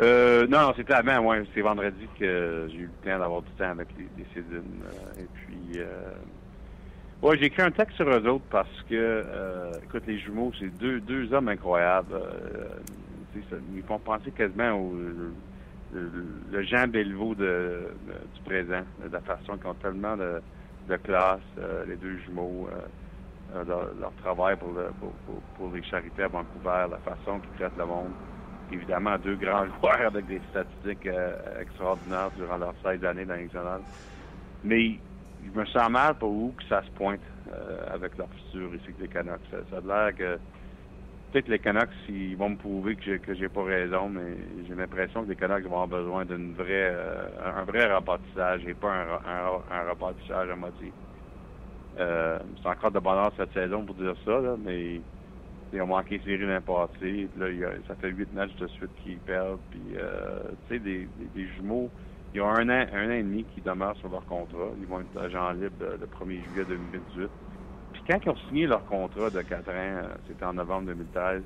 Euh, 0.01 0.45
non, 0.47 0.73
c'était 0.75 0.93
avant, 0.93 1.21
moi. 1.21 1.37
C'est 1.53 1.61
vendredi 1.61 2.05
que 2.19 2.67
j'ai 2.69 2.79
eu 2.79 2.89
le 3.03 3.09
temps 3.09 3.17
d'avoir 3.17 3.41
du 3.41 3.51
temps 3.51 3.69
avec 3.69 3.87
les, 3.97 4.09
les 4.17 4.25
Cédines. 4.33 4.83
Euh, 4.83 5.21
et 5.21 5.27
puis, 5.33 5.79
euh, 7.23 7.27
ouais, 7.27 7.37
j'ai 7.37 7.45
écrit 7.45 7.61
un 7.61 7.71
texte 7.71 7.95
sur 7.95 8.09
eux 8.09 8.27
autres 8.27 8.45
parce 8.49 8.83
que, 8.89 8.93
euh, 8.93 9.71
écoute, 9.83 10.03
les 10.07 10.19
jumeaux, 10.19 10.51
c'est 10.59 10.75
deux, 10.77 10.99
deux 11.01 11.33
hommes 11.33 11.49
incroyables. 11.49 12.13
Ça, 13.49 13.57
ils 13.75 13.83
font 13.83 13.99
penser 13.99 14.31
quasiment 14.31 14.71
au 14.73 14.95
le, 15.93 16.63
Jean 16.63 16.87
Bellevaux 16.87 17.35
de, 17.35 17.87
du 18.33 18.41
présent, 18.41 18.81
de 19.05 19.11
la 19.11 19.21
façon 19.21 19.57
qu'ils 19.57 19.67
ont 19.67 19.73
tellement 19.75 20.17
de, 20.17 20.41
de 20.89 20.95
classe, 20.97 21.39
les 21.87 21.95
deux 21.95 22.17
jumeaux, 22.25 22.69
leur, 23.53 24.11
travail 24.21 24.55
pour, 24.57 24.73
pour, 24.99 25.41
pour, 25.57 25.75
les 25.75 25.83
charités 25.83 26.23
à 26.23 26.27
Vancouver, 26.27 26.87
la 26.91 26.97
façon 26.97 27.39
qu'ils 27.39 27.51
traitent 27.59 27.77
le 27.77 27.85
monde 27.85 28.11
évidemment 28.71 29.17
deux 29.17 29.35
grands 29.35 29.65
joueurs 29.81 30.07
avec 30.07 30.27
des 30.27 30.41
statistiques 30.51 31.07
euh, 31.07 31.61
extraordinaires 31.61 32.31
durant 32.37 32.57
leurs 32.57 32.75
16 32.83 33.03
années 33.05 33.25
dans 33.25 33.35
nationale. 33.35 33.81
Mais 34.63 34.99
je 35.45 35.59
me 35.59 35.65
sens 35.65 35.89
mal 35.89 36.15
pour 36.15 36.31
où 36.31 36.53
que 36.57 36.63
ça 36.65 36.83
se 36.83 36.89
pointe 36.91 37.19
euh, 37.51 37.85
avec 37.93 38.17
leur 38.17 38.27
futur 38.29 38.73
ici 38.75 38.93
que 38.97 39.03
les 39.03 39.07
Canucks. 39.07 39.41
Ça, 39.51 39.77
a 39.77 39.81
l'air 39.81 40.15
que 40.15 40.37
peut-être 41.31 41.47
les 41.47 41.59
Canucks 41.59 41.89
ils 42.09 42.35
vont 42.35 42.49
me 42.49 42.57
prouver 42.57 42.95
que 42.95 43.03
j'ai 43.03 43.19
que 43.19 43.33
j'ai 43.33 43.49
pas 43.49 43.63
raison, 43.63 44.09
mais 44.09 44.37
j'ai 44.67 44.75
l'impression 44.75 45.23
que 45.23 45.29
les 45.29 45.35
Canucks 45.35 45.63
vont 45.63 45.81
avoir 45.81 45.87
besoin 45.87 46.25
d'une 46.25 46.53
vraie 46.53 46.91
euh, 46.93 47.27
un 47.55 47.63
vrai 47.63 47.93
rebâtissage 47.93 48.65
et 48.67 48.73
pas 48.73 48.91
un, 48.91 49.07
un, 49.13 49.87
un 49.87 50.49
à 50.49 50.55
moitié. 50.55 50.91
c'est 51.97 52.67
encore 52.69 52.91
de 52.91 52.99
bonheur 52.99 53.31
cette 53.37 53.53
saison 53.53 53.85
pour 53.85 53.95
dire 53.95 54.15
ça, 54.25 54.39
là, 54.39 54.55
mais 54.63 55.01
ils 55.75 55.81
ont 55.81 55.87
manqué 55.87 56.19
série 56.23 56.45
l'an 56.45 56.61
passé. 56.61 57.27
Là, 57.37 57.47
ça 57.87 57.95
fait 57.95 58.09
huit 58.09 58.31
matchs 58.33 58.55
de 58.55 58.67
suite 58.67 58.91
qu'ils 59.03 59.17
perdent. 59.19 59.59
Puis, 59.71 59.81
euh, 59.97 60.39
tu 60.67 60.75
sais, 60.75 60.79
des, 60.79 61.07
jumeaux, 61.57 61.89
il 62.35 62.39
y 62.39 62.41
a 62.41 62.47
un 62.47 62.67
an, 62.67 62.85
un 62.93 63.07
an 63.07 63.13
et 63.13 63.23
demi 63.23 63.45
qui 63.55 63.61
demeurent 63.61 63.95
sur 63.95 64.09
leur 64.09 64.25
contrat. 64.25 64.67
Ils 64.77 64.85
vont 64.85 64.99
être 64.99 65.17
agents 65.17 65.51
libres 65.51 65.73
le 65.79 66.05
1er 66.05 66.43
juillet 66.43 66.65
2018. 66.67 67.29
Puis 67.93 68.03
quand 68.05 68.19
ils 68.25 68.29
ont 68.29 68.35
signé 68.49 68.67
leur 68.67 68.85
contrat 68.85 69.29
de 69.29 69.41
4 69.41 69.69
ans, 69.69 69.73
euh, 69.73 70.01
c'était 70.27 70.43
en 70.43 70.53
novembre 70.53 70.87
2013, 70.87 71.41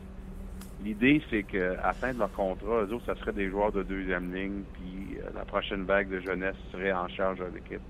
l'idée, 0.83 1.21
c'est 1.29 1.43
qu'à 1.43 1.75
la 1.75 1.93
fin 1.93 2.11
de 2.11 2.17
leur 2.17 2.31
contrat, 2.31 2.85
eux 2.85 2.93
autres, 2.93 3.05
ça 3.05 3.13
serait 3.17 3.33
des 3.33 3.51
joueurs 3.51 3.71
de 3.71 3.83
deuxième 3.83 4.33
ligne, 4.33 4.63
puis 4.73 5.19
euh, 5.19 5.29
la 5.35 5.45
prochaine 5.45 5.83
vague 5.83 6.09
de 6.09 6.21
jeunesse 6.21 6.55
serait 6.71 6.91
en 6.91 7.07
charge 7.07 7.37
de 7.37 7.45
l'équipe. 7.53 7.81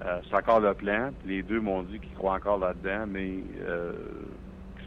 c'est 0.00 0.34
encore 0.34 0.58
le 0.58 0.74
plan. 0.74 1.10
Les 1.24 1.44
deux 1.44 1.60
m'ont 1.60 1.84
dit 1.84 2.00
qu'ils 2.00 2.14
croient 2.14 2.34
encore 2.34 2.58
là-dedans, 2.58 3.06
mais 3.06 3.44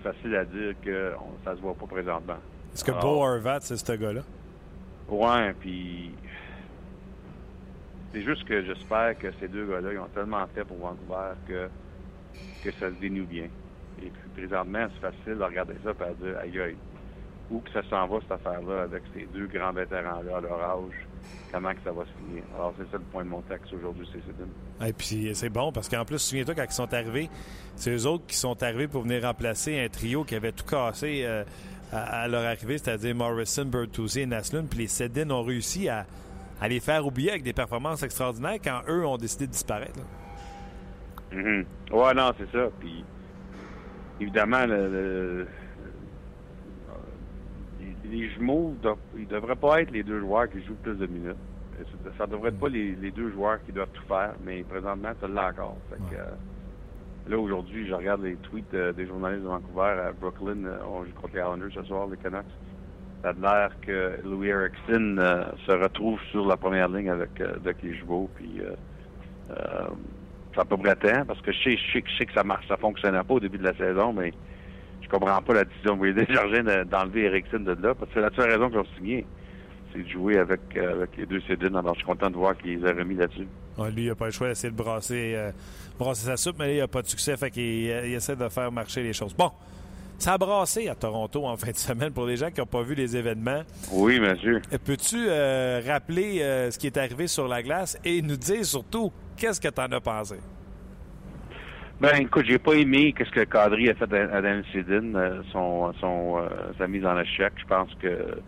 facile 0.04 0.36
à 0.36 0.44
dire 0.44 0.76
que 0.84 1.14
ça 1.46 1.56
se 1.56 1.62
voit 1.62 1.76
pas 1.76 1.88
présentement. 1.88 2.38
Est-ce 2.74 2.84
que 2.84 2.92
Bo 2.92 3.24
Horvat, 3.24 3.62
c'est 3.62 3.78
ce 3.78 3.94
gars-là? 3.94 4.22
Ouais, 5.08 5.54
puis 5.60 6.12
c'est 8.16 8.22
juste 8.22 8.46
que 8.46 8.64
j'espère 8.64 9.18
que 9.18 9.28
ces 9.42 9.50
deux 9.50 9.66
gars-là, 9.66 9.92
ils 9.92 10.00
ont 10.00 10.08
tellement 10.14 10.48
fait 10.56 10.64
pour 10.64 10.78
Vancouver 10.78 11.34
que, 11.46 11.68
que 12.64 12.72
ça 12.80 12.90
se 12.90 12.96
dénoue 13.02 13.26
bien. 13.26 13.50
Et 14.02 14.10
puis 14.10 14.30
présentement, 14.38 14.88
c'est 14.94 15.12
facile 15.12 15.38
de 15.38 15.44
regarder 15.44 15.74
ça 15.84 15.92
et 15.92 16.24
de 16.24 16.32
dire 16.32 16.62
aïe. 16.62 16.76
Où 17.52 17.60
que 17.60 17.70
ça 17.72 17.84
s'en 17.90 18.08
va 18.08 18.20
cette 18.22 18.32
affaire-là 18.32 18.84
avec 18.84 19.04
ces 19.14 19.28
deux 19.34 19.48
grands 19.48 19.74
vétérans-là 19.74 20.38
à 20.38 20.42
leur 20.42 20.62
âge 20.62 21.08
comment 21.52 21.74
que 21.74 21.82
ça 21.84 21.92
va 21.92 22.04
se 22.04 22.26
finir? 22.26 22.44
Alors, 22.56 22.74
c'est 22.78 22.90
ça 22.90 22.98
le 22.98 23.04
point 23.12 23.24
de 23.26 23.30
mon 23.30 23.42
texte 23.42 23.74
aujourd'hui, 23.74 24.08
c'est 24.12 24.88
Et 24.88 24.94
puis, 24.94 25.36
c'est 25.36 25.50
bon 25.50 25.72
parce 25.74 25.90
qu'en 25.90 26.06
plus, 26.06 26.20
souviens-toi, 26.20 26.56
quand 26.56 26.66
ils 26.70 26.74
sont 26.74 26.94
arrivés, 26.94 27.30
c'est 27.76 27.92
eux 27.92 28.08
autres 28.08 28.26
qui 28.28 28.38
sont 28.38 28.64
arrivés 28.64 28.88
pour 28.88 29.04
venir 29.04 29.24
remplacer 29.24 29.78
un 29.80 29.90
trio 29.90 30.24
qui 30.24 30.36
avait 30.36 30.54
tout 30.54 30.66
cassé 30.66 31.24
euh, 31.26 31.44
à, 31.92 32.28
leur 32.28 32.46
arrivée, 32.46 32.78
c'est-à-dire 32.78 33.14
Morrison, 33.14 33.66
Bertuzzi 33.66 34.22
et 34.22 34.26
Naslund. 34.26 34.68
Puis 34.70 34.80
les 34.80 34.88
Sedin 34.88 35.30
ont 35.30 35.44
réussi 35.44 35.88
à, 35.88 36.06
les 36.68 36.80
faire 36.80 37.06
oublier 37.06 37.32
avec 37.32 37.44
des 37.44 37.54
performances 37.54 38.04
extraordinaires 38.04 38.60
quand 38.64 38.82
eux 38.88 39.06
ont 39.06 39.18
décidé 39.18 39.48
de 39.48 39.52
disparaître. 39.52 40.00
Mm-hmm. 41.34 41.66
Ouais, 41.92 42.14
non, 42.14 42.32
c'est 42.38 42.52
ça. 42.52 42.70
Puis, 42.80 43.04
évidemment, 44.20 44.66
le 44.66 45.48
les 48.10 48.30
jumeaux, 48.30 48.76
ils 49.18 49.28
devraient 49.28 49.56
pas 49.56 49.82
être 49.82 49.92
les 49.92 50.04
deux 50.04 50.20
joueurs 50.20 50.50
qui 50.50 50.64
jouent 50.64 50.76
plus 50.76 50.96
de 50.96 51.08
minutes. 51.08 51.38
Ça 52.18 52.26
devrait 52.26 52.50
être 52.50 52.60
pas 52.60 52.70
les, 52.70 53.12
deux 53.12 53.32
joueurs 53.32 53.62
qui 53.66 53.72
doivent 53.72 53.90
tout 53.94 54.06
faire, 54.08 54.34
mais 54.44 54.64
présentement, 54.64 55.12
ça 55.20 55.28
l'est 55.28 55.40
encore. 55.40 55.78
Euh, 56.14 56.26
là, 57.28 57.38
aujourd'hui, 57.38 57.88
je 57.88 57.94
regarde 57.94 58.24
les 58.24 58.36
tweets 58.38 58.74
euh, 58.74 58.94
des 58.94 59.06
journalistes 59.06 59.44
de 59.44 59.50
Vancouver 59.50 60.02
à 60.08 60.12
Brooklyn. 60.14 60.64
Euh, 60.66 60.78
on 60.88 61.04
joue 61.04 61.12
contre 61.14 61.34
les 61.34 61.42
Islanders 61.42 61.72
ce 61.74 61.84
soir, 61.84 62.08
les 62.08 62.18
Canucks. 62.18 62.46
Ça 63.26 63.30
a 63.32 63.34
l'air 63.34 63.72
que 63.82 64.20
Louis 64.24 64.50
Erickson 64.50 65.16
se 65.66 65.72
retrouve 65.72 66.20
sur 66.30 66.46
la 66.46 66.58
première 66.58 66.90
ligne 66.90 67.10
avec, 67.10 67.32
les 67.82 67.96
jumeaux. 67.96 68.30
Puis, 68.36 68.62
ça 70.56 70.64
peut 70.64 70.78
près 70.78 70.96
temps, 70.96 71.26
parce 71.26 71.42
que 71.42 71.52
je 71.52 71.64
sais, 71.64 71.78
je 71.78 72.00
sais, 72.18 72.26
que 72.26 72.34
ça 72.34 72.44
marche, 72.44 72.68
ça 72.68 72.78
fonctionnait 72.78 73.24
pas 73.24 73.34
au 73.34 73.40
début 73.40 73.58
de 73.58 73.64
la 73.64 73.76
saison, 73.76 74.14
mais 74.14 74.32
je 75.02 75.10
comprends 75.10 75.42
pas 75.42 75.54
la 75.54 75.66
décision 75.66 75.96
de 75.98 76.26
Jardin 76.30 76.86
d'enlever 76.86 77.24
Erickson 77.26 77.60
de 77.60 77.72
là, 77.74 77.94
parce 77.94 78.12
que 78.12 78.16
c'est 78.16 78.22
la 78.22 78.32
seule 78.36 78.52
raison 78.52 78.70
qu'ils 78.70 78.80
ont 78.80 78.96
signé. 78.98 79.26
C'est 79.92 80.04
de 80.04 80.10
jouer 80.10 80.38
avec, 80.38 80.62
euh, 80.76 81.06
les 81.18 81.26
deux 81.26 81.42
Cédines. 81.42 81.76
Alors, 81.76 81.94
je 81.94 82.00
suis 82.00 82.08
content 82.08 82.30
de 82.30 82.36
voir 82.36 82.58
qu'ils 82.58 82.80
les 82.80 82.90
a 82.90 82.94
remis 82.94 83.16
là-dessus. 83.16 83.48
lui, 83.94 84.04
il 84.04 84.08
n'a 84.08 84.16
pas 84.16 84.26
le 84.26 84.32
choix 84.32 84.48
d'essayer 84.48 84.72
de 84.72 84.78
brasser, 84.78 85.34
euh, 85.36 85.52
brasser 85.98 86.26
sa 86.26 86.38
soupe, 86.38 86.58
mais 86.60 86.76
il 86.76 86.80
n'a 86.80 86.88
pas 86.88 87.02
de 87.02 87.08
succès, 87.08 87.36
fait 87.38 87.52
qu'il 87.52 87.92
euh, 87.92 88.16
essaie 88.16 88.36
de 88.36 88.50
faire 88.50 88.72
marcher 88.72 89.04
les 89.04 89.14
choses. 89.14 89.34
Bon, 89.34 89.52
ça 90.18 90.34
a 90.34 90.38
brassé 90.38 90.88
à 90.88 90.96
Toronto 90.96 91.46
en 91.46 91.58
fin 91.58 91.72
de 91.72 91.78
semaine 91.78 92.12
pour 92.12 92.26
les 92.26 92.38
gens 92.38 92.52
qui 92.52 92.60
n'ont 92.60 92.66
pas 92.66 92.84
vu 92.84 92.96
les 92.96 93.16
événements. 93.16 93.64
Oui, 93.92 94.20
monsieur. 94.20 94.62
Peux-tu 94.86 95.28
rappeler 95.88 96.40
ce 96.72 96.78
qui 96.78 96.88
est 96.88 96.98
arrivé 96.98 97.28
sur 97.28 97.48
la 97.48 97.62
glace 97.64 98.00
et 98.04 98.22
nous 98.22 98.38
dire 98.38 98.66
surtout 98.66 99.12
qu'est-ce 99.38 99.62
que 99.62 99.70
tu 99.70 99.82
en 99.82 99.92
as 99.92 100.02
pensé? 100.02 100.38
Ben, 102.02 102.14
écoute, 102.20 102.46
j'ai 102.46 102.60
pas 102.60 102.74
aimé 102.74 103.14
qu'est-ce 103.14 103.32
que 103.32 103.46
Kadri 103.46 103.90
a 103.90 103.94
fait 103.94 104.14
à 104.14 104.42
Dan 104.42 104.64
Sidin, 104.72 105.16
euh, 105.16 105.42
son, 105.54 105.94
son 106.02 106.40
euh, 106.40 106.50
sa 106.78 106.90
mise 106.90 107.06
en 107.06 107.18
échec. 107.18 107.54
Je 107.56 107.66
pense 107.66 107.94
que 107.96 108.08
euh, 108.08 108.40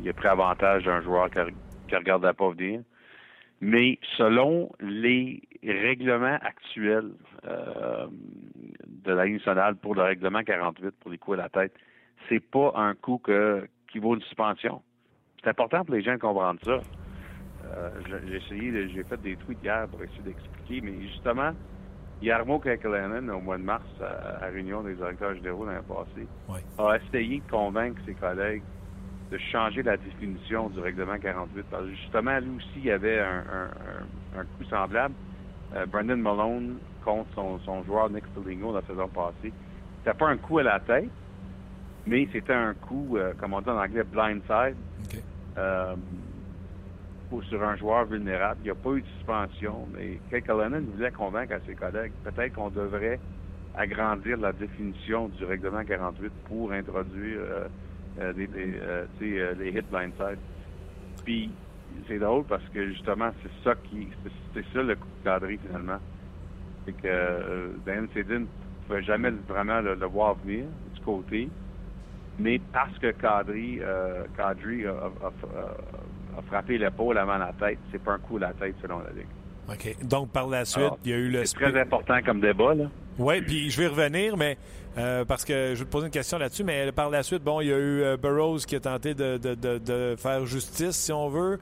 il 0.00 0.08
a 0.08 0.12
pris 0.12 0.28
avantage 0.28 0.84
d'un 0.84 1.02
joueur 1.02 1.28
qui, 1.28 1.40
qui 1.88 1.96
regardait 1.96 2.32
pas 2.32 2.50
venir. 2.50 2.82
Mais 3.60 3.98
selon 4.16 4.70
les 4.78 5.42
règlements 5.72 6.38
actuels 6.42 7.12
de 7.44 9.12
la 9.12 9.24
Ligue 9.24 9.36
nationale 9.36 9.76
pour 9.76 9.94
le 9.94 10.02
règlement 10.02 10.42
48 10.42 10.94
pour 11.00 11.10
les 11.10 11.18
coups 11.18 11.38
à 11.38 11.42
la 11.42 11.48
tête, 11.48 11.74
c'est 12.28 12.40
pas 12.40 12.72
un 12.74 12.94
coup 12.94 13.18
que, 13.18 13.66
qui 13.90 13.98
vaut 13.98 14.14
une 14.14 14.22
suspension. 14.22 14.82
C'est 15.42 15.50
important 15.50 15.84
pour 15.84 15.94
les 15.94 16.02
gens 16.02 16.14
de 16.14 16.18
comprendre 16.18 16.60
ça. 16.64 16.80
j'ai 18.26 18.36
essayé, 18.36 18.88
j'ai 18.88 19.04
fait 19.04 19.20
des 19.20 19.36
tweets 19.36 19.62
hier 19.62 19.86
pour 19.88 20.02
essayer 20.02 20.22
d'expliquer, 20.22 20.80
mais 20.80 21.06
justement, 21.08 21.52
Yarmo 22.22 22.58
Kekalainen, 22.58 23.30
au 23.30 23.40
mois 23.40 23.58
de 23.58 23.62
mars, 23.62 23.84
à 24.00 24.40
la 24.40 24.46
réunion 24.46 24.82
des 24.82 24.94
directeurs 24.94 25.34
généraux 25.34 25.66
l'année 25.66 25.80
passée, 25.86 26.26
a 26.78 26.96
essayé 26.96 27.40
de 27.40 27.50
convaincre 27.50 28.00
ses 28.06 28.14
collègues 28.14 28.62
de 29.30 29.38
changer 29.52 29.82
la 29.82 29.96
définition 29.96 30.70
du 30.70 30.80
règlement 30.80 31.18
48. 31.18 31.66
Parce 31.70 31.84
que 31.84 31.94
justement, 31.94 32.38
lui 32.38 32.56
aussi, 32.56 32.68
il 32.76 32.84
y 32.86 32.90
avait 32.90 33.20
un, 33.20 34.44
coup 34.56 34.64
semblable. 34.70 35.14
Euh, 35.74 35.86
Brandon 35.86 36.16
Malone 36.16 36.76
contre 37.04 37.26
son, 37.34 37.82
joueur 37.84 38.10
Nick 38.10 38.24
Foligno 38.34 38.72
la 38.72 38.82
saison 38.82 39.08
passée. 39.08 39.52
C'était 39.98 40.16
pas 40.16 40.28
un 40.28 40.36
coup 40.36 40.58
à 40.58 40.62
la 40.62 40.80
tête, 40.80 41.10
mais 42.06 42.28
c'était 42.32 42.52
un 42.52 42.74
coup, 42.74 43.16
euh, 43.16 43.32
comme 43.38 43.54
on 43.54 43.60
dit 43.60 43.70
en 43.70 43.78
anglais, 43.78 44.04
blindside. 44.04 44.76
Euh, 45.58 45.96
pour, 47.28 47.42
sur 47.44 47.62
un 47.62 47.76
joueur 47.76 48.04
vulnérable. 48.04 48.60
Il 48.62 48.64
n'y 48.64 48.70
a 48.70 48.74
pas 48.74 48.90
eu 48.90 49.02
de 49.02 49.06
suspension, 49.18 49.86
mais 49.94 50.20
Kate 50.30 50.48
voulait 50.48 51.10
convaincre 51.10 51.54
à 51.54 51.60
ses 51.66 51.74
collègues 51.74 52.12
peut-être 52.24 52.54
qu'on 52.54 52.70
devrait 52.70 53.18
agrandir 53.76 54.38
la 54.38 54.52
définition 54.52 55.28
du 55.28 55.44
règlement 55.44 55.84
48 55.84 56.32
pour 56.48 56.72
introduire 56.72 57.38
euh, 57.40 57.68
euh, 58.20 58.32
des, 58.32 58.46
des, 58.46 58.74
euh, 58.80 59.04
euh, 59.22 59.54
les 59.58 59.70
hits 59.70 59.82
blindside. 59.90 60.38
Puis 61.24 61.50
c'est 62.08 62.18
drôle 62.18 62.44
parce 62.44 62.64
que 62.72 62.88
justement 62.88 63.30
c'est 63.42 63.50
ça 63.64 63.74
qui 63.88 64.08
c'est 64.54 64.64
ça 64.72 64.82
le 64.82 64.94
coup 64.96 65.08
de 65.20 65.24
cadré 65.24 65.58
finalement. 65.58 65.98
C'est 66.84 66.92
que 66.92 67.06
euh, 67.06 67.68
Dan 67.84 68.08
Sedin 68.14 68.40
ne 68.40 68.46
pouvait 68.86 69.02
jamais 69.02 69.30
vraiment 69.30 69.80
le, 69.80 69.94
le 69.94 70.06
voir 70.06 70.34
venir 70.44 70.66
du 70.94 71.00
côté. 71.00 71.48
Mais 72.38 72.60
parce 72.72 72.96
que 72.98 73.10
Kadri, 73.12 73.78
euh, 73.80 74.24
a, 74.38 74.42
a- 74.42 74.52
a- 74.52 76.38
a 76.38 76.42
frappé 76.42 76.76
l'épaule 76.76 77.16
avant 77.16 77.38
la 77.38 77.52
tête, 77.54 77.78
c'est 77.90 78.02
pas 78.02 78.12
un 78.12 78.18
coup 78.18 78.36
à 78.36 78.40
la 78.40 78.52
tête 78.52 78.76
selon 78.82 78.98
la 78.98 79.10
Ligue. 79.12 79.26
OK. 79.68 80.06
Donc, 80.06 80.30
par 80.32 80.46
la 80.46 80.64
suite, 80.66 80.84
Alors, 80.84 80.98
il 81.04 81.10
y 81.10 81.14
a 81.14 81.16
eu 81.16 81.30
le... 81.30 81.44
C'est 81.46 81.56
très 81.56 81.80
important 81.80 82.20
comme 82.22 82.40
débat, 82.40 82.74
là. 82.74 82.90
Oui, 83.18 83.40
puis 83.42 83.70
je 83.70 83.80
vais 83.80 83.86
revenir, 83.88 84.36
mais 84.36 84.58
euh, 84.98 85.24
parce 85.24 85.44
que 85.44 85.72
je 85.74 85.78
vais 85.80 85.84
te 85.84 85.90
poser 85.90 86.06
une 86.06 86.12
question 86.12 86.38
là-dessus, 86.38 86.64
mais 86.64 86.90
par 86.92 87.08
la 87.10 87.22
suite, 87.22 87.42
bon, 87.42 87.60
il 87.60 87.68
y 87.68 87.72
a 87.72 87.76
eu 87.78 88.02
euh, 88.02 88.16
Burroughs 88.16 88.60
qui 88.66 88.76
a 88.76 88.80
tenté 88.80 89.14
de, 89.14 89.36
de- 89.38 89.54
de- 89.54 89.78
de 89.78 90.16
faire 90.18 90.44
justice, 90.46 90.96
si 90.96 91.12
on 91.12 91.28
veut. 91.28 91.58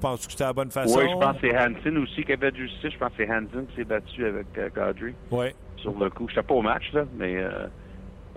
Penses-tu 0.00 0.26
que 0.26 0.32
c'était 0.32 0.44
la 0.44 0.52
bonne 0.52 0.70
façon? 0.70 0.98
Oui, 0.98 1.06
je 1.10 1.16
pense 1.18 1.36
que 1.40 1.48
c'est 1.50 1.58
Hansen 1.58 1.98
aussi 1.98 2.22
qui 2.24 2.32
avait 2.32 2.54
justice. 2.54 2.92
Je 2.92 2.98
pense 2.98 3.10
que 3.10 3.24
c'est 3.24 3.30
Hansen 3.30 3.66
qui 3.70 3.76
s'est 3.76 3.84
battu 3.84 4.24
avec 4.26 4.46
euh, 4.56 4.70
Kadri 4.70 5.14
Oui. 5.30 5.46
sur 5.76 5.98
le 5.98 6.08
coup. 6.10 6.28
Je 6.32 6.40
pas 6.40 6.54
au 6.54 6.62
match, 6.62 6.92
là, 6.92 7.04
mais 7.16 7.36
euh, 7.36 7.66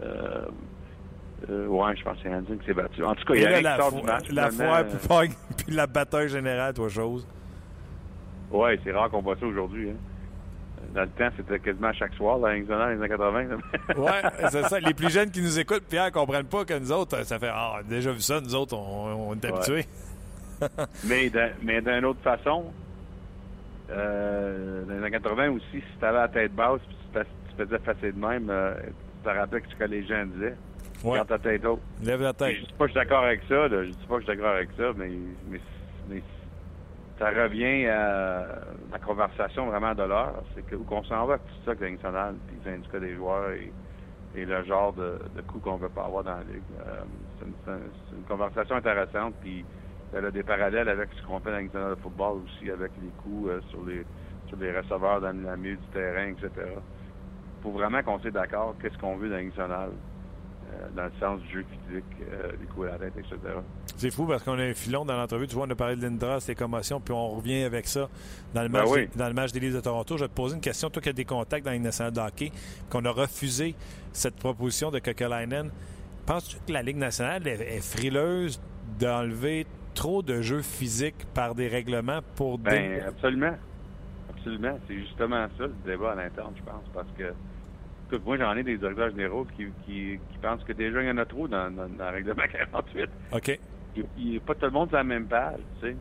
euh, 0.01 1.68
ouais, 1.68 1.95
je 1.95 2.03
pense 2.03 2.18
que 2.18 2.24
c'est 2.24 2.34
Hansen 2.34 2.57
qui 2.59 2.66
s'est 2.66 2.74
battu. 2.74 3.03
En 3.03 3.14
tout 3.14 3.26
cas, 3.26 3.34
il 3.36 3.41
y 3.41 3.45
a 3.45 3.62
la, 3.62 3.78
fo- 3.78 3.95
du 3.99 4.03
match. 4.03 4.30
la 4.32 4.49
foire, 4.49 4.86
puis, 4.86 5.36
puis 5.66 5.76
la 5.76 5.86
bataille 5.88 6.30
générale, 6.30 6.74
toi, 6.74 6.89
chose. 6.89 7.28
Ouais, 8.51 8.80
c'est 8.84 8.91
rare 8.91 9.09
qu'on 9.09 9.22
voit 9.22 9.36
ça 9.39 9.45
aujourd'hui. 9.45 9.91
Hein. 9.91 9.95
Dans 10.94 11.02
le 11.02 11.08
temps, 11.10 11.30
c'était 11.38 11.60
quasiment 11.60 11.94
chaque 11.94 12.14
soir, 12.16 12.38
là, 12.38 12.50
dans 12.60 12.88
les 12.90 12.96
années 12.96 13.08
80. 13.08 13.44
là. 13.44 13.56
Oui, 13.96 14.12
c'est 14.50 14.64
ça. 14.64 14.80
Les 14.80 14.94
plus 14.94 15.10
jeunes 15.10 15.32
qui 15.32 15.42
nous 15.42 15.58
écoutent, 15.60 15.86
Pierre, 15.88 16.06
ne 16.08 16.10
comprennent 16.12 16.46
pas 16.48 16.66
que 16.66 16.78
nous 16.78 16.92
autres, 16.92 17.24
ça 17.26 17.40
fait 17.40 17.50
Ah, 17.54 17.80
déjà 17.88 18.12
vu 18.12 18.20
ça, 18.22 18.42
nous 18.42 18.54
autres, 18.56 18.76
on, 18.78 19.30
on 19.30 19.34
est 19.36 19.46
Ouais. 19.46 19.54
habitués. 19.54 19.86
mais 21.08 21.30
d'un- 21.30 21.52
mais 21.64 21.82
d'une 21.82 22.06
autre 22.06 22.22
façon, 22.22 22.66
euh, 23.90 24.84
dans 24.86 24.94
les 24.94 25.00
années 25.00 25.12
80 25.12 25.50
aussi, 25.52 25.66
si 25.74 25.84
tu 26.00 26.06
avais 26.06 26.18
la 26.20 26.28
tête 26.28 26.54
basse 26.54 26.82
puis 26.88 26.96
tu, 27.14 27.20
fais- 27.20 27.26
tu 27.50 27.64
faisais 27.66 27.80
passer 27.80 28.12
de 28.12 28.20
même, 28.20 28.50
euh, 28.50 28.74
tu 28.84 29.30
te 29.30 29.36
rappelles 29.36 29.64
ce 29.70 29.76
que 29.76 29.84
les 29.86 30.06
gens 30.06 30.26
disaient. 30.26 30.56
Ouais. 31.04 31.16
Garde 31.16 31.30
ta 31.30 31.40
tête 31.40 31.66
haute. 31.66 31.80
Lève 32.04 32.22
la 32.22 32.34
tête. 32.34 32.56
Je 32.56 32.62
dis 32.66 32.74
pas 32.78 32.86
que 32.86 32.92
je 32.94 33.00
suis 33.00 33.00
d'accord 33.08 33.24
avec 33.24 33.42
ça, 33.50 33.68
là. 33.68 33.84
je 33.84 33.90
dis 33.90 34.06
pas 34.08 34.16
que 34.16 34.22
je 34.22 34.26
suis 34.28 34.36
d'accord 34.38 34.56
avec 34.56 34.70
ça, 34.78 34.84
mais, 34.98 35.10
mais, 35.50 35.60
mais 36.10 36.22
ça 37.20 37.30
revient 37.30 37.88
à 37.88 38.45
la 38.91 38.99
conversation 38.99 39.68
vraiment 39.68 39.93
de 39.93 40.03
l'heure. 40.03 40.43
C'est 40.55 40.76
où 40.76 40.84
qu'on 40.84 41.03
s'en 41.03 41.26
va 41.26 41.38
tout 41.38 41.53
ça, 41.66 41.76
que 41.76 41.86
nationale, 41.86 42.36
puis 42.47 42.57
les 42.64 42.72
syndicats 42.72 42.99
des 42.99 43.16
joueurs 43.16 43.51
et, 43.51 43.72
le 44.34 44.64
genre 44.64 44.93
de, 44.93 45.20
coups 45.47 45.64
qu'on 45.64 45.76
veut 45.76 45.89
pas 45.89 46.05
avoir 46.05 46.24
dans 46.24 46.38
la 46.38 46.43
ligue. 46.43 46.62
Euh, 46.88 47.01
c'est 47.39 48.16
une, 48.16 48.24
conversation 48.28 48.76
intéressante, 48.76 49.34
puis 49.41 49.66
elle 50.14 50.26
a 50.26 50.32
des 50.32 50.43
parallèles 50.43 50.88
avec 50.88 51.09
ce 51.14 51.28
qu'on 51.28 51.39
fait 51.39 51.49
dans 51.49 51.55
la 51.57 51.62
Ligue 51.62 51.74
nationale 51.74 51.95
de 51.95 52.01
football 52.01 52.39
aussi, 52.45 52.72
avec 52.72 52.91
les 53.01 53.09
coups 53.22 53.49
euh, 53.49 53.62
sur 53.70 53.84
les 53.86 54.05
sur 54.47 54.57
les 54.57 54.78
receveurs 54.78 55.22
dans 55.22 55.32
le 55.32 55.57
milieu 55.57 55.78
du 55.78 55.88
terrain, 55.88 56.28
etc. 56.28 56.49
Faut 57.64 57.72
vraiment 57.72 58.03
qu'on 58.03 58.20
soit 58.20 58.32
d'accord 58.32 58.76
qu'est-ce 58.82 58.97
qu'on 58.97 59.16
veut 59.16 59.30
dans 59.30 59.68
la 59.68 59.84
euh, 59.84 59.89
dans 60.96 61.04
le 61.04 61.12
sens 61.20 61.42
du 61.42 61.52
jeu 61.54 61.66
physique, 61.70 62.06
euh, 62.22 62.52
des 62.60 62.66
coups 62.66 62.88
à 62.88 62.92
la 62.92 62.98
tête, 62.98 63.14
etc. 63.18 63.38
C'est 63.98 64.12
fou 64.12 64.26
parce 64.26 64.44
qu'on 64.44 64.58
a 64.58 64.64
un 64.64 64.74
filon 64.74 65.06
dans 65.06 65.16
l'entrevue. 65.16 65.48
Tu 65.48 65.56
vois, 65.56 65.66
on 65.68 65.70
a 65.70 65.76
parlé 65.76 65.96
de 65.96 66.02
Lindra, 66.02 66.40
ses 66.40 66.56
commotions, 66.56 67.00
puis 67.00 67.14
on 67.14 67.30
revient 67.30 67.64
avec 67.64 67.88
ça 67.88 68.10
dans 68.54 68.64
le 68.64 68.70
Ben 68.70 68.80
match, 68.80 68.90
oui. 68.90 69.08
des, 69.08 69.20
dans 69.20 69.28
le 69.28 69.34
match 69.34 69.52
des 69.52 69.60
Leafs 69.60 69.76
de 69.76 69.82
Toronto. 69.82 70.18
Je 70.18 70.24
vais 70.24 70.30
te 70.30 70.34
poser 70.34 70.56
une 70.56 70.62
question. 70.62 70.90
Toi 70.90 71.02
qui 71.02 71.10
as 71.10 71.14
des 71.14 71.26
contacts 71.26 71.64
dans 71.64 71.72
la 71.72 71.76
Ligue 71.76 71.86
nationale 71.86 72.14
de 72.14 72.20
hockey, 72.20 72.52
qu'on 72.90 73.06
a 73.06 73.12
refusé 73.12 73.76
cette 74.12 74.36
proposition 74.36 74.92
de 74.92 75.00
Kokelainen, 75.00 75.70
penses-tu 76.26 76.58
que 76.66 76.72
la 76.72 76.82
Ligue 76.82 76.98
nationale 76.98 77.48
est, 77.48 77.62
est 77.62 77.82
frileuse 77.82 78.62
d'enlever 79.00 79.66
trop 79.94 80.22
de 80.22 80.42
jeux 80.42 80.62
physiques 80.62 81.26
par 81.34 81.56
des 81.56 81.68
règlements 81.68 82.20
pour... 82.36 82.58
Ben, 82.58 83.02
absolument. 83.08 83.56
Absolument. 84.30 84.80
C'est 84.88 84.96
justement 84.96 85.48
ça, 85.58 85.64
le 85.64 85.74
débat 85.86 86.14
à 86.14 86.16
l'interne, 86.16 86.54
je 86.56 86.64
pense. 86.64 86.84
Parce 86.94 87.08
que, 87.18 87.34
écoute, 88.12 88.26
moi, 88.26 88.38
j'en 88.38 88.55
ai 88.57 88.64
des 88.64 88.78
directeurs 88.78 89.09
généraux 89.12 89.45
qui, 89.45 89.74
qui, 89.86 90.22
qui 90.30 90.38
pensent 90.39 90.64
que 90.64 90.74
déjà, 90.74 91.01
il 91.01 91.07
y 91.07 91.12
en 91.12 91.18
a 91.18 91.26
trop 91.26 91.47
dans, 91.47 91.72
dans, 91.74 91.89
dans 91.89 92.05
le 92.09 92.12
règlement 92.12 92.43
48. 92.51 93.09
OK. 93.32 93.59
Il 93.95 94.05
n'y 94.32 94.38
a 94.38 94.39
pas 94.41 94.55
tout 94.55 94.66
le 94.66 94.72
monde 94.72 94.89
sur 94.89 94.97
la 94.97 95.03
même 95.03 95.28
page, 95.28 95.62
tu 95.80 95.88
sais. 95.88 95.97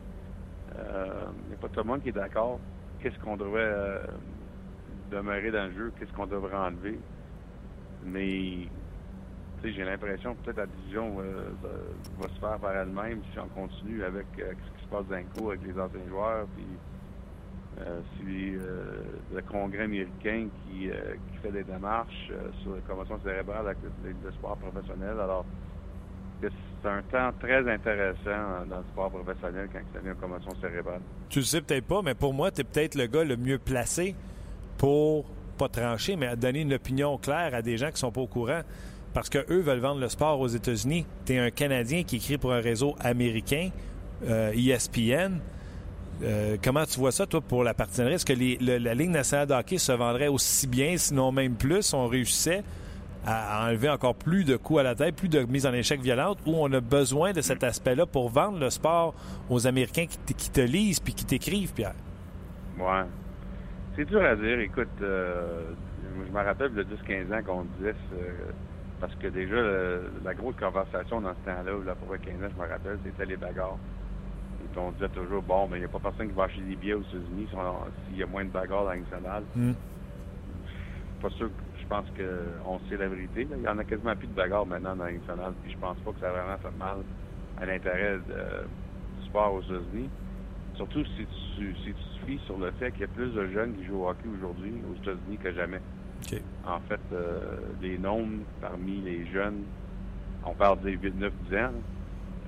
Euh, 0.77 1.25
Il 1.43 1.47
n'y 1.47 1.53
a 1.53 1.57
pas 1.57 1.69
tout 1.69 1.79
le 1.79 1.85
monde 1.85 2.01
qui 2.01 2.09
est 2.09 2.13
d'accord. 2.13 2.61
Qu'est-ce 2.99 3.17
qu'on 3.19 3.37
devrait 3.37 3.61
euh, 3.61 4.03
demeurer 5.09 5.51
dans 5.51 5.67
le 5.67 5.73
jeu? 5.73 5.93
Qu'est-ce 5.97 6.11
qu'on 6.13 6.27
devrait 6.27 6.55
enlever? 6.55 7.01
Mais, 8.03 8.69
tu 9.61 9.61
sais, 9.61 9.73
j'ai 9.73 9.83
l'impression 9.83 10.35
que 10.35 10.41
peut-être 10.41 10.57
la 10.57 10.67
division 10.67 11.19
euh, 11.21 11.51
va- 12.17 12.27
se 12.29 12.39
faire 12.39 12.59
par 12.59 12.75
elle-même 12.75 13.23
si 13.31 13.39
on 13.39 13.49
continue 13.49 14.03
avec 14.03 14.27
euh, 14.39 14.53
ce 14.55 14.77
qui 14.77 14.83
se 14.83 14.89
passe 14.89 15.07
d'un 15.07 15.25
coup 15.25 15.49
avec 15.51 15.61
les 15.63 15.77
anciens 15.79 16.07
joueurs. 16.07 16.47
Puis, 16.49 16.79
euh, 17.79 18.01
si 18.17 18.55
euh, 18.55 19.01
le 19.33 19.41
Congrès 19.41 19.83
américain 19.83 20.47
qui, 20.65 20.89
euh, 20.89 21.15
fait 21.41 21.51
des 21.51 21.63
démarches 21.63 22.31
sur 22.61 22.75
la 22.75 22.81
commotion 22.81 23.19
cérébrale 23.23 23.67
avec 23.67 23.77
le, 24.03 24.31
sport 24.33 24.57
professionnel, 24.57 25.19
alors 25.19 25.45
c'est 26.41 26.89
un 26.89 27.01
temps 27.03 27.31
très 27.39 27.59
intéressant 27.71 28.65
dans 28.67 28.77
le 28.77 28.83
sport 28.91 29.11
professionnel 29.11 29.69
quand 29.71 29.79
il 29.93 30.07
a 30.07 30.11
une 30.11 30.17
commotion 30.17 30.51
cérébrale. 30.59 31.01
Tu 31.29 31.39
le 31.39 31.45
sais 31.45 31.61
peut-être 31.61 31.85
pas, 31.85 32.01
mais 32.01 32.15
pour 32.15 32.33
moi, 32.33 32.51
tu 32.51 32.61
es 32.61 32.63
peut-être 32.63 32.95
le 32.95 33.07
gars 33.07 33.23
le 33.23 33.37
mieux 33.37 33.59
placé 33.59 34.15
pour 34.77 35.25
pas 35.57 35.69
trancher, 35.69 36.15
mais 36.15 36.27
à 36.27 36.35
donner 36.35 36.61
une 36.61 36.73
opinion 36.73 37.17
claire 37.17 37.53
à 37.53 37.61
des 37.61 37.77
gens 37.77 37.91
qui 37.91 37.99
sont 37.99 38.11
pas 38.11 38.21
au 38.21 38.27
courant. 38.27 38.61
Parce 39.13 39.29
que 39.29 39.39
eux 39.51 39.59
veulent 39.59 39.79
vendre 39.79 39.99
le 39.99 40.09
sport 40.09 40.39
aux 40.39 40.47
États-Unis. 40.47 41.05
Tu 41.25 41.33
es 41.33 41.39
un 41.39 41.51
Canadien 41.51 42.03
qui 42.03 42.15
écrit 42.15 42.37
pour 42.37 42.53
un 42.53 42.61
réseau 42.61 42.95
américain, 42.99 43.69
euh, 44.27 44.53
ESPN. 44.53 45.39
Euh, 46.23 46.57
comment 46.63 46.85
tu 46.85 46.99
vois 46.99 47.11
ça, 47.11 47.25
toi, 47.25 47.41
pour 47.41 47.63
la 47.63 47.73
partenariat? 47.73 48.15
Est-ce 48.15 48.25
que 48.25 48.33
les- 48.33 48.57
le- 48.57 48.77
la 48.77 48.93
Ligue 48.93 49.09
nationale 49.09 49.47
de 49.47 49.53
hockey 49.53 49.77
se 49.77 49.91
vendrait 49.91 50.27
aussi 50.27 50.67
bien, 50.67 50.95
sinon 50.97 51.31
même 51.31 51.55
plus, 51.55 51.81
si 51.81 51.95
on 51.95 52.07
réussissait 52.07 52.63
à 53.25 53.67
enlever 53.67 53.89
encore 53.89 54.15
plus 54.15 54.43
de 54.43 54.55
coups 54.57 54.79
à 54.79 54.83
la 54.83 54.95
tête, 54.95 55.15
plus 55.15 55.29
de 55.29 55.41
mises 55.41 55.65
en 55.67 55.73
échec 55.73 56.01
violentes, 56.01 56.39
où 56.45 56.53
on 56.55 56.71
a 56.73 56.79
besoin 56.79 57.33
de 57.33 57.41
cet 57.41 57.63
aspect-là 57.63 58.05
pour 58.05 58.29
vendre 58.29 58.59
le 58.59 58.69
sport 58.69 59.13
aux 59.49 59.67
Américains 59.67 60.05
qui, 60.07 60.49
te 60.49 60.61
lisent 60.61 60.99
puis 60.99 61.13
qui 61.13 61.25
t'écrivent, 61.25 61.73
Pierre? 61.73 61.93
Ouais. 62.79 63.03
C'est 63.95 64.05
dur 64.05 64.23
à 64.23 64.35
dire. 64.35 64.59
Écoute, 64.59 64.87
euh, 65.01 65.61
je 66.27 66.31
me 66.31 66.43
rappelle 66.43 66.73
de 66.73 66.83
10-15 66.83 67.31
ans 67.31 67.43
qu'on 67.45 67.65
disait, 67.77 67.95
euh, 68.13 68.31
parce 68.99 69.13
que 69.15 69.27
déjà, 69.27 69.55
le- 69.55 70.11
la 70.23 70.33
grosse 70.33 70.55
conversation 70.55 71.21
dans 71.21 71.33
ce 71.33 71.45
temps-là, 71.49 71.71
là, 71.85 71.95
pour 71.95 72.15
15 72.17 72.43
ans, 72.43 72.49
je 72.55 72.61
me 72.63 72.67
rappelle, 72.67 72.97
c'était 73.03 73.25
les 73.25 73.37
bagarres. 73.37 73.77
On 74.77 74.91
disait 74.91 75.09
toujours, 75.09 75.41
bon, 75.43 75.67
mais 75.67 75.77
il 75.77 75.79
n'y 75.79 75.85
a 75.85 75.89
pas 75.89 75.99
personne 75.99 76.27
qui 76.29 76.33
va 76.33 76.43
acheter 76.45 76.61
des 76.61 76.75
billets 76.75 76.93
aux 76.93 77.01
États-Unis 77.01 77.47
s'il 78.07 78.17
y 78.17 78.23
a 78.23 78.25
moins 78.27 78.45
de 78.45 78.49
bagarres 78.49 78.83
dans 78.83 78.89
la 78.91 78.97
nationale. 78.97 79.43
Hmm. 79.55 79.73
Pas 81.21 81.29
sûr 81.31 81.47
que 81.47 81.53
je 81.81 81.85
pense 81.87 82.05
qu'on 82.17 82.79
sait 82.89 82.97
la 82.97 83.07
vérité. 83.07 83.43
là. 83.45 83.55
Il 83.57 83.63
y 83.63 83.67
en 83.67 83.77
a 83.77 83.83
quasiment 83.83 84.15
plus 84.15 84.27
de 84.27 84.33
bagarres 84.33 84.65
maintenant 84.65 84.95
dans 84.95 85.03
la 85.05 85.11
nationale, 85.13 85.53
puis 85.63 85.71
je 85.73 85.77
pense 85.77 85.97
pas 85.99 86.11
que 86.11 86.19
ça 86.19 86.29
a 86.29 86.31
vraiment 86.31 86.57
fait 86.57 86.77
mal 86.77 86.97
à 87.59 87.65
l'intérêt 87.65 88.17
de- 88.27 88.65
du 89.21 89.27
sport 89.27 89.53
aux 89.53 89.61
États-Unis. 89.61 90.09
Surtout 90.75 91.03
si 91.05 91.25
tu, 91.57 91.75
si 91.75 91.83
tu 91.83 91.93
te 91.93 92.25
fies 92.25 92.39
sur 92.45 92.57
le 92.57 92.71
fait 92.71 92.91
qu'il 92.91 93.01
y 93.01 93.03
a 93.03 93.07
plus 93.07 93.29
de 93.33 93.45
jeunes 93.49 93.73
qui 93.75 93.85
jouent 93.85 94.03
au 94.05 94.09
hockey 94.09 94.27
aujourd'hui 94.35 94.73
aux 94.89 94.95
États-Unis 95.03 95.37
que 95.37 95.51
jamais. 95.53 95.81
En 96.65 96.79
fait, 96.87 96.99
euh, 97.13 97.57
les 97.81 97.97
nombres 97.97 98.43
parmi 98.61 99.01
les 99.01 99.25
jeunes, 99.27 99.63
on 100.45 100.53
parle 100.53 100.79
des 100.81 100.93
8, 100.93 101.15
9, 101.19 101.33
10 101.49 101.55
ans, 101.57 101.59
euh, 101.59 101.71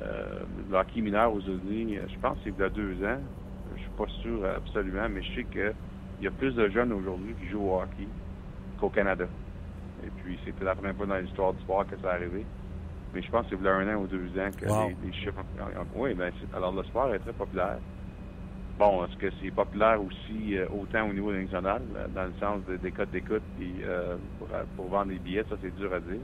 le 0.04 0.76
hockey 0.76 1.02
mineur 1.02 1.34
aux 1.34 1.42
États-Unis, 1.42 1.98
euh, 1.98 2.08
je 2.08 2.18
pense 2.20 2.38
que 2.40 2.44
c'est 2.46 2.50
il 2.52 2.60
y 2.60 2.64
a 2.64 2.70
deux 2.70 3.04
ans. 3.06 3.24
Je 3.72 3.76
suis 3.78 3.92
pas 3.96 4.08
sûr 4.22 4.46
absolument, 4.46 5.10
mais 5.10 5.22
je 5.24 5.34
sais 5.34 5.46
qu'il 5.46 5.76
y 6.20 6.28
a 6.28 6.32
plus 6.32 6.54
de 6.56 6.70
jeunes 6.70 6.92
aujourd'hui 6.94 7.36
qui 7.36 7.48
jouent 7.48 7.70
au 7.70 7.82
hockey 7.82 8.10
qu'au 8.78 8.90
Canada. 8.90 9.30
Et 10.04 10.12
puis, 10.12 10.40
c'était 10.44 10.66
la 10.66 10.76
première 10.76 10.96
fois 10.96 11.06
dans 11.08 11.18
l'histoire 11.20 11.54
du 11.54 11.62
sport 11.62 11.86
que 11.88 11.98
ça 11.98 12.12
arrivé. 12.12 12.48
Mais 13.14 13.22
je 13.22 13.30
pense 13.30 13.48
que 13.48 13.56
c'est 13.56 13.62
il 13.62 13.66
y 13.66 13.68
a 13.68 13.74
un 13.76 13.96
an 13.96 14.02
ou 14.02 14.08
deux 14.08 14.38
ans 14.40 14.52
que 14.54 14.66
Wow. 14.66 14.90
les, 14.90 14.96
les 14.96 15.14
chiffres... 15.14 15.44
Oui, 15.94 16.14
ben, 16.16 16.32
alors 16.52 16.74
le 16.74 16.84
sport 16.84 17.14
est 17.14 17.20
très 17.20 17.34
populaire. 17.34 17.80
Bon, 18.78 19.06
est-ce 19.06 19.16
que 19.18 19.32
c'est 19.40 19.52
populaire 19.52 20.02
aussi 20.04 20.58
euh, 20.58 20.68
autant 20.70 21.08
au 21.10 21.14
niveau 21.14 21.32
national, 21.32 21.84
euh, 21.96 22.08
dans 22.10 22.26
le 22.26 22.34
sens 22.36 22.66
de- 22.66 22.78
des 22.78 22.92
codes 22.92 23.12
d'écoute 23.12 23.46
puis 23.56 23.84
euh, 23.84 24.18
pour, 24.38 24.50
pour 24.76 24.90
vendre 24.90 25.12
des 25.12 25.20
billets, 25.20 25.46
ça 25.48 25.58
c'est 25.62 25.72
dur 25.72 25.94
à 25.94 26.00
dire. 26.02 26.22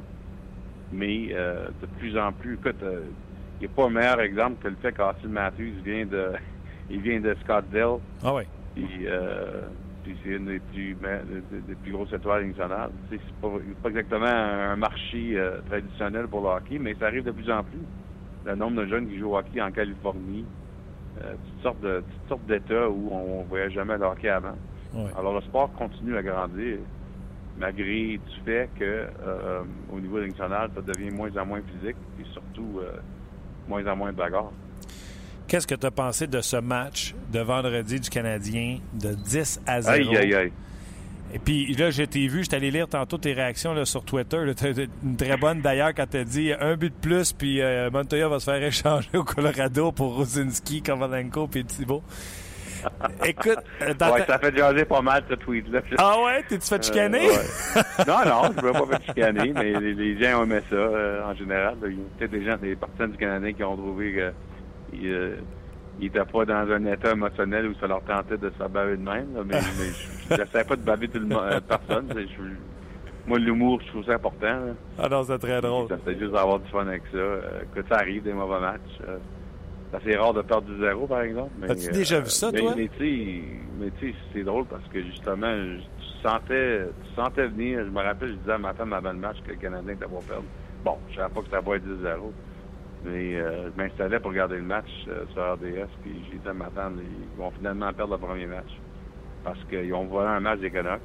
Mais 0.91 1.29
euh, 1.33 1.71
de 1.79 1.85
plus 1.85 2.17
en 2.17 2.33
plus, 2.33 2.55
écoute, 2.55 2.81
euh, 2.83 3.13
il 3.59 3.67
n'y 3.67 3.73
a 3.73 3.75
pas 3.75 3.85
un 3.85 3.89
meilleur 3.89 4.19
exemple 4.21 4.61
que 4.63 4.67
le 4.69 4.75
fait 4.75 4.93
qu'Austin 4.93 5.27
Matthews 5.29 5.81
vient 5.83 6.05
de 6.05 6.31
il 6.89 7.01
vient 7.01 7.19
de 7.19 7.35
Scottsdale, 7.43 7.99
Ah 8.23 8.33
oui. 8.35 8.43
puis, 8.75 8.87
euh, 9.05 9.61
puis 10.03 10.17
c'est 10.23 10.29
une 10.31 10.45
des 10.45 10.59
plus, 10.59 10.95
me- 10.95 11.41
des, 11.51 11.61
des 11.67 11.75
plus 11.75 11.91
grosses 11.91 12.11
étoiles 12.13 12.45
nationales. 12.47 12.89
Tu 13.09 13.17
sais, 13.17 13.23
C'est 13.27 13.41
pas, 13.41 13.49
pas 13.83 13.89
exactement 13.89 14.25
un 14.25 14.75
marché 14.75 15.37
euh, 15.37 15.59
traditionnel 15.69 16.27
pour 16.27 16.41
le 16.41 16.47
hockey, 16.47 16.79
mais 16.79 16.95
ça 16.99 17.07
arrive 17.07 17.23
de 17.25 17.31
plus 17.31 17.49
en 17.51 17.63
plus. 17.63 17.79
Le 18.45 18.55
nombre 18.55 18.81
de 18.81 18.87
jeunes 18.87 19.07
qui 19.07 19.19
jouent 19.19 19.33
au 19.33 19.37
hockey 19.37 19.61
en 19.61 19.71
Californie, 19.71 20.45
euh, 21.23 21.33
toutes 21.33 21.63
sortes 21.63 21.81
de 21.81 21.99
toutes 21.99 22.29
sortes 22.29 22.45
d'états 22.47 22.89
où 22.89 23.09
on 23.11 23.43
ne 23.43 23.47
voyait 23.49 23.69
jamais 23.71 23.97
le 23.97 24.05
hockey 24.05 24.29
avant. 24.29 24.55
Ouais. 24.95 25.11
Alors 25.17 25.35
le 25.35 25.41
sport 25.41 25.71
continue 25.73 26.15
à 26.17 26.23
grandir 26.23 26.77
malgré 27.57 28.17
du 28.17 28.41
fait 28.45 28.69
que 28.79 28.83
euh, 29.25 29.63
au 29.91 29.99
niveau 29.99 30.19
national, 30.21 30.69
ça 30.73 30.81
devient 30.81 31.11
moins 31.11 31.35
en 31.37 31.45
moins 31.45 31.61
physique 31.61 31.97
et 32.19 32.23
surtout 32.31 32.79
euh, 32.79 32.91
moins 33.69 33.85
en 33.87 33.95
moins 33.95 34.11
de 34.11 34.17
bagarre. 34.17 34.51
Qu'est-ce 35.47 35.65
que 35.65 35.75
tu 35.75 35.85
as 35.85 35.91
pensé 35.91 36.27
de 36.27 36.41
ce 36.41 36.57
match 36.57 37.15
de 37.31 37.39
vendredi 37.39 37.99
du 37.99 38.09
Canadien 38.09 38.79
de 38.93 39.13
10 39.13 39.61
à 39.65 39.81
0? 39.81 40.11
Aïe, 40.11 40.17
aïe, 40.17 40.35
aïe. 40.35 40.51
Et 41.33 41.39
puis 41.39 41.73
là, 41.75 41.91
je 41.91 42.03
t'ai 42.03 42.27
vu, 42.27 42.43
je 42.43 42.49
t'allais 42.49 42.71
lire 42.71 42.87
tantôt 42.87 43.17
tes 43.17 43.33
réactions 43.33 43.73
là, 43.73 43.85
sur 43.85 44.03
Twitter. 44.03 44.37
là. 44.45 44.53
Une 45.03 45.15
très 45.15 45.37
bonne 45.37 45.61
d'ailleurs 45.61 45.93
quand 45.95 46.07
t'as 46.09 46.23
dit 46.23 46.51
un 46.59 46.75
but 46.75 46.89
de 46.89 46.99
plus, 46.99 47.33
puis 47.33 47.61
euh, 47.61 47.91
Montoya 47.91 48.27
va 48.27 48.39
se 48.39 48.45
faire 48.45 48.63
échanger 48.63 49.09
au 49.13 49.23
Colorado 49.23 49.91
pour 49.91 50.15
Rosinski, 50.15 50.81
Kovalenko 50.81 51.47
puis 51.47 51.63
Thibault. 51.63 52.03
Écoute, 53.25 53.57
euh, 53.81 53.93
dans 53.93 54.11
Ouais, 54.13 54.19
ta- 54.25 54.33
ça 54.33 54.39
fait 54.39 54.55
jaser 54.55 54.85
pas 54.85 55.01
mal 55.01 55.23
ce 55.29 55.35
tweet-là. 55.35 55.81
ah 55.97 56.15
ouais, 56.25 56.43
t'es-tu 56.47 56.67
fait 56.67 56.83
chicaner? 56.83 57.27
Euh, 57.29 57.31
ouais. 57.33 58.05
non, 58.07 58.17
non, 58.25 58.41
je 58.55 58.61
ne 58.61 58.67
veux 58.67 58.73
pas 58.73 58.85
faire 58.97 59.01
chicaner, 59.05 59.53
mais 59.53 59.73
les, 59.79 59.93
les 59.93 60.19
gens 60.21 60.39
ont 60.39 60.43
aimé 60.43 60.59
ça 60.69 60.75
euh, 60.75 61.23
en 61.25 61.33
général. 61.35 61.75
Il 61.85 61.91
y 61.91 61.95
a 61.95 62.03
peut-être 62.17 62.31
des 62.31 62.43
gens, 62.45 62.57
des 62.57 62.75
partisans 62.75 63.11
du 63.11 63.17
Canadien 63.17 63.53
qui 63.53 63.63
ont 63.63 63.75
trouvé 63.77 64.31
qu'ils 64.91 65.13
euh, 65.13 65.35
n'étaient 65.99 66.25
pas 66.25 66.45
dans 66.45 66.71
un 66.71 66.85
état 66.85 67.11
émotionnel 67.11 67.67
où 67.67 67.73
ça 67.79 67.87
leur 67.87 68.01
tentait 68.03 68.37
de 68.37 68.49
se 68.57 68.67
baver 68.67 68.97
de 68.97 69.03
même. 69.03 69.33
là, 69.35 69.41
mais 69.45 69.55
mais 69.55 70.35
je 70.37 70.41
n'essaie 70.41 70.63
pas 70.63 70.75
de 70.75 70.81
baver 70.83 71.07
tout 71.07 71.19
le 71.19 71.25
monde, 71.27 71.61
personne. 71.67 72.07
Je- 72.15 72.43
moi, 73.27 73.37
l'humour, 73.37 73.79
je 73.85 73.87
trouve 73.89 74.05
ça 74.05 74.13
important. 74.13 74.47
là. 74.47 74.73
Ah 74.97 75.07
non, 75.07 75.23
c'est 75.23 75.37
très 75.37 75.61
drôle. 75.61 75.87
Ça 75.87 75.97
fait 76.03 76.17
juste 76.17 76.33
avoir 76.35 76.57
du 76.59 76.67
fun 76.71 76.87
avec 76.87 77.03
ça. 77.11 77.17
Que 77.75 77.81
ça 77.87 77.97
arrive 77.97 78.23
des 78.23 78.33
mauvais 78.33 78.59
matchs. 78.59 78.79
Euh, 79.93 79.97
c'est 80.03 80.15
rare 80.17 80.33
de 80.33 80.41
perdre 80.41 80.67
du 80.67 80.79
zéro, 80.79 81.07
par 81.07 81.21
exemple. 81.21 81.51
As-tu 81.67 81.91
déjà 81.91 82.19
vu 82.19 82.29
ça, 82.29 82.51
mais- 82.51 82.59
toi? 82.59 82.73
Mais 82.75 82.89
mais 83.79 83.91
tu 83.91 84.09
sais, 84.11 84.15
c'est 84.33 84.43
drôle 84.43 84.65
parce 84.65 84.85
que 84.89 85.01
justement, 85.01 85.53
tu 85.55 86.05
sentais, 86.21 86.85
tu 87.03 87.15
sentais 87.15 87.47
venir. 87.47 87.85
Je 87.85 87.89
me 87.89 88.01
rappelle, 88.01 88.29
je 88.29 88.33
disais 88.35 88.51
à 88.51 88.57
ma 88.57 88.73
femme 88.73 88.93
avant 88.93 89.11
le 89.13 89.19
match 89.19 89.37
que 89.43 89.51
le 89.51 89.55
Canadien 89.57 89.93
était 89.93 90.05
pas 90.05 90.19
perdre. 90.27 90.43
Bon, 90.83 90.97
je 91.09 91.15
savais 91.15 91.33
pas 91.33 91.41
que 91.41 91.49
ça 91.49 91.61
va 91.61 91.75
être 91.75 91.83
10-0. 91.85 92.31
Mais 93.05 93.37
euh, 93.39 93.69
je 93.71 93.81
m'installais 93.81 94.19
pour 94.19 94.31
regarder 94.31 94.57
le 94.57 94.63
match 94.63 94.89
euh, 95.07 95.23
sur 95.33 95.53
RDS, 95.53 95.87
puis 96.03 96.21
j'ai 96.29 96.37
dit 96.37 96.47
à 96.47 96.53
ma 96.53 96.69
femme, 96.69 96.99
ils 97.01 97.37
vont 97.41 97.51
finalement 97.51 97.91
perdre 97.93 98.13
le 98.13 98.19
premier 98.19 98.45
match. 98.45 98.69
Parce 99.43 99.63
qu'ils 99.69 99.93
ont 99.93 100.05
volé 100.05 100.27
un 100.27 100.41
match 100.41 100.59
des 100.59 100.69
Canucks. 100.69 100.99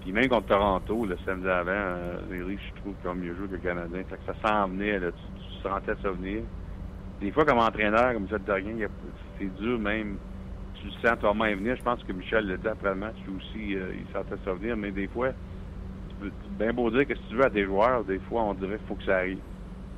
Puis 0.00 0.12
même 0.12 0.28
contre 0.28 0.46
Toronto, 0.46 1.04
le 1.04 1.16
samedi 1.26 1.48
avant, 1.48 1.70
euh, 1.72 2.18
les 2.30 2.38
Leafs, 2.44 2.60
je 2.74 2.80
trouve 2.80 2.94
qu'ils 3.00 3.10
ont 3.10 3.14
mieux 3.14 3.34
joué 3.34 3.48
que 3.48 3.52
le 3.54 3.58
Canadien. 3.58 4.02
Fait 4.08 4.16
que 4.16 4.32
ça 4.32 4.48
s'en 4.48 4.68
venait, 4.68 4.98
là, 5.00 5.08
tu, 5.10 5.42
tu 5.42 5.62
sentais 5.68 5.94
ça 6.02 6.10
venir. 6.10 6.42
Des 7.22 7.30
fois, 7.30 7.44
comme 7.44 7.58
entraîneur, 7.58 8.14
comme 8.14 8.24
Michel 8.24 8.84
a- 8.84 8.88
c'est 9.38 9.50
dur 9.54 9.78
même. 9.78 10.18
Tu 10.74 10.86
le 10.86 10.92
sens 10.94 11.16
toi-même 11.20 11.58
venir. 11.60 11.76
Je 11.76 11.82
pense 11.82 12.02
que 12.02 12.12
Michel 12.12 12.46
le 12.48 12.58
dit 12.58 12.66
après 12.66 12.88
le 12.90 12.96
match, 12.96 13.16
aussi, 13.28 13.76
euh, 13.76 13.94
il 13.94 14.08
sentait 14.08 14.34
ça 14.44 14.54
venir. 14.54 14.76
Mais 14.76 14.90
des 14.90 15.06
fois, 15.06 15.32
tu 16.08 16.16
peux 16.18 16.32
bien 16.50 16.72
beau 16.72 16.90
dire 16.90 17.06
que 17.06 17.14
si 17.14 17.22
tu 17.28 17.36
veux 17.36 17.44
à 17.44 17.50
des 17.50 17.64
joueurs, 17.64 18.04
des 18.04 18.18
fois, 18.18 18.42
on 18.42 18.54
dirait 18.54 18.78
qu'il 18.78 18.86
faut 18.88 18.96
que 18.96 19.04
ça 19.04 19.18
arrive, 19.18 19.42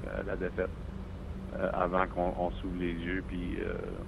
euh, 0.06 0.22
la 0.24 0.36
défaite, 0.36 0.70
euh, 1.54 1.70
avant 1.72 2.06
qu'on 2.08 2.34
on 2.36 2.50
s'ouvre 2.52 2.76
les 2.76 2.92
yeux. 2.92 3.22
Puis, 3.26 3.58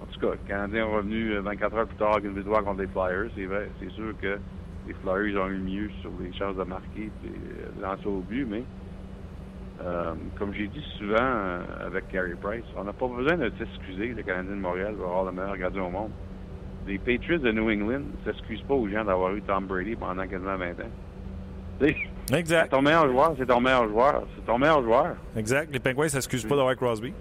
en 0.00 0.06
tout 0.06 0.18
cas, 0.20 0.32
le 0.32 0.38
Canadien 0.38 0.80
est 0.86 0.94
revenu 0.96 1.32
euh, 1.32 1.40
24 1.40 1.74
heures 1.76 1.88
plus 1.88 1.96
tard 1.96 2.12
avec 2.16 2.26
une 2.26 2.34
victoire 2.36 2.64
contre 2.64 2.82
les 2.82 2.88
Flyers. 2.88 3.30
C'est 3.34 3.46
vrai, 3.46 3.72
c'est 3.78 3.90
sûr 3.92 4.14
que 4.18 4.40
les 4.84 4.94
Flyers 4.94 5.40
ont 5.42 5.48
eu 5.48 5.60
mieux 5.60 5.90
sur 6.02 6.18
les 6.18 6.32
chances 6.34 6.56
de 6.56 6.64
marquer 6.64 7.12
et 7.24 7.80
lancer 7.80 8.08
au 8.08 8.22
but, 8.22 8.44
mais 8.44 8.66
euh, 9.84 10.14
comme 10.38 10.54
j'ai 10.54 10.68
dit 10.68 10.82
souvent 10.98 11.16
euh, 11.20 11.58
avec 11.86 12.08
Carey 12.08 12.34
Price, 12.40 12.64
on 12.76 12.84
n'a 12.84 12.92
pas 12.92 13.06
besoin 13.08 13.36
de 13.36 13.52
s'excuser, 13.58 14.08
le 14.08 14.22
Canadien 14.22 14.52
de 14.56 14.60
Montréal 14.60 14.94
va 14.98 15.04
avoir 15.04 15.24
le 15.26 15.32
meilleur 15.32 15.56
gardien 15.56 15.82
au 15.82 15.90
monde. 15.90 16.10
Les 16.86 16.98
Patriots 16.98 17.38
de 17.38 17.52
New 17.52 17.68
England 17.70 18.00
ne 18.24 18.32
s'excusent 18.32 18.62
pas 18.62 18.74
aux 18.74 18.88
gens 18.88 19.04
d'avoir 19.04 19.34
eu 19.34 19.42
Tom 19.42 19.66
Brady 19.66 19.96
pendant 19.96 20.26
quasiment 20.26 20.56
20 20.56 20.70
ans. 20.70 20.74
Tu 21.80 21.88
sais, 21.88 21.96
C'est 22.26 22.38
Exact. 22.38 22.70
ton 22.70 22.80
meilleur 22.80 23.08
joueur, 23.10 23.34
c'est 23.38 23.46
ton 23.46 23.60
meilleur 23.60 23.88
joueur. 23.88 24.22
C'est 24.36 24.46
ton 24.46 24.58
meilleur 24.58 24.82
joueur. 24.82 25.16
Exact. 25.36 25.68
Les 25.72 25.80
Penguins 25.80 26.08
s'excusent 26.08 26.44
pas 26.44 26.56
d'avoir 26.56 26.74
Crosby. 26.76 27.12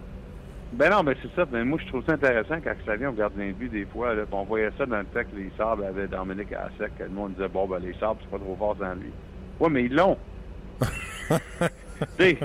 Ben 0.74 0.90
non, 0.92 1.04
mais 1.04 1.16
c'est 1.22 1.34
ça. 1.36 1.46
Ben 1.46 1.64
moi, 1.64 1.80
je 1.84 1.88
trouve 1.90 2.04
ça 2.06 2.14
intéressant 2.14 2.56
quand 2.64 2.74
ça 2.86 2.96
vient 2.96 3.10
au 3.10 3.14
gardien 3.14 3.48
de 3.48 3.52
but 3.54 3.70
des 3.70 3.86
fois. 3.86 4.14
Là, 4.14 4.24
on 4.32 4.44
voyait 4.44 4.70
ça 4.78 4.86
dans 4.86 4.98
le 5.00 5.06
temps 5.06 5.22
que 5.22 5.36
les 5.36 5.52
Sabres 5.58 5.86
avaient 5.86 6.08
Dominique 6.08 6.52
à 6.54 6.70
sec. 6.78 6.92
Le 7.00 7.10
monde 7.10 7.34
disait, 7.34 7.48
bon, 7.48 7.68
ben 7.68 7.80
les 7.80 7.94
Sabres, 8.00 8.18
c'est 8.22 8.30
pas 8.30 8.38
trop 8.44 8.56
fort 8.56 8.76
sans 8.80 8.94
lui. 8.96 9.12
Ouais, 9.60 9.70
mais 9.70 9.84
ils 9.86 9.96
l'ont. 9.96 10.18
tu 12.18 12.24
sais, 12.24 12.38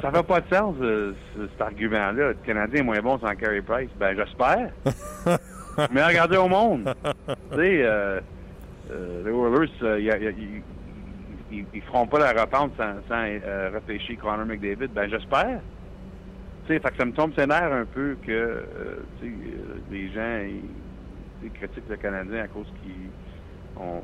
ça 0.00 0.10
fait 0.10 0.22
pas 0.26 0.40
de 0.40 0.48
sens, 0.54 0.76
euh, 0.80 1.14
ce- 1.34 1.48
cet 1.48 1.60
argument-là. 1.60 2.12
Le 2.28 2.34
Canadien 2.34 2.80
est 2.80 2.84
moins 2.84 3.00
bon 3.00 3.18
sans 3.18 3.34
Carey 3.36 3.62
Price. 3.62 3.90
Ben, 3.96 4.16
j'espère. 4.16 4.70
mais 5.92 6.04
regardez 6.04 6.36
au 6.36 6.48
monde. 6.48 6.92
tu 7.52 7.56
sais, 7.56 7.82
euh, 7.84 8.20
euh, 8.90 9.22
les 9.24 9.30
Oilers, 9.30 9.72
euh, 9.82 10.00
y 10.00 10.10
a- 10.10 10.18
y 10.18 10.26
a- 10.26 10.30
ils- 10.30 10.62
ils, 11.50 11.66
ils 11.72 11.82
feront 11.82 12.06
pas 12.06 12.18
la 12.18 12.32
repente 12.40 12.72
sans, 12.76 12.94
sans 13.08 13.24
euh, 13.24 13.70
réfléchir 13.72 14.18
Connor 14.18 14.44
McDavid. 14.46 14.88
Ben, 14.88 15.08
j'espère. 15.08 15.60
Tu 16.66 16.74
sais, 16.74 16.80
fait 16.80 16.90
que 16.90 16.96
ça 16.98 17.04
me 17.06 17.12
tombe 17.12 17.32
ses 17.38 17.46
nerfs 17.46 17.72
un 17.72 17.86
peu 17.86 18.16
que 18.22 18.30
euh, 18.32 19.06
tu 19.18 19.26
sais, 19.26 19.32
euh, 19.56 19.80
les 19.90 20.10
gens 20.10 20.40
ils, 20.46 21.50
critiquent 21.52 21.88
le 21.88 21.96
Canadien 21.96 22.42
à 22.44 22.48
cause 22.48 22.66
qu'ils 22.82 23.08
on, 23.76 24.02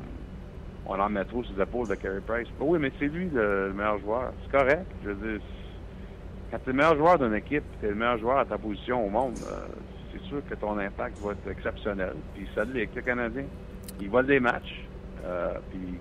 on 0.87 0.99
en 0.99 1.09
met 1.09 1.25
trop 1.25 1.43
sur 1.43 1.55
les 1.55 1.63
épaules 1.63 1.87
de 1.87 1.95
Carey 1.95 2.21
Price. 2.25 2.47
Ben 2.59 2.65
oui, 2.67 2.79
mais 2.79 2.91
c'est 2.99 3.07
lui 3.07 3.29
le, 3.29 3.67
le 3.67 3.73
meilleur 3.73 3.99
joueur. 3.99 4.33
C'est 4.43 4.57
correct. 4.57 4.85
Je 5.03 5.09
veux 5.09 5.31
dire, 5.31 5.41
quand 6.51 6.57
tu 6.59 6.69
es 6.69 6.73
le 6.73 6.77
meilleur 6.77 6.97
joueur 6.97 7.19
d'une 7.19 7.33
équipe, 7.35 7.63
tu 7.79 7.85
es 7.85 7.89
le 7.89 7.95
meilleur 7.95 8.17
joueur 8.17 8.37
à 8.39 8.45
ta 8.45 8.57
position 8.57 9.05
au 9.05 9.09
monde, 9.09 9.35
euh, 9.51 9.65
c'est 10.11 10.23
sûr 10.27 10.41
que 10.49 10.55
ton 10.55 10.77
impact 10.77 11.17
va 11.19 11.31
être 11.31 11.49
exceptionnel. 11.49 12.13
Puis 12.33 12.47
ça 12.53 12.63
l'est 12.65 12.71
avec 12.71 12.95
le 12.95 13.01
Canadien. 13.01 13.43
Il 13.99 14.09
vole 14.09 14.27
des 14.27 14.39
matchs. 14.39 14.85
Euh, 15.25 15.53
puis 15.71 15.99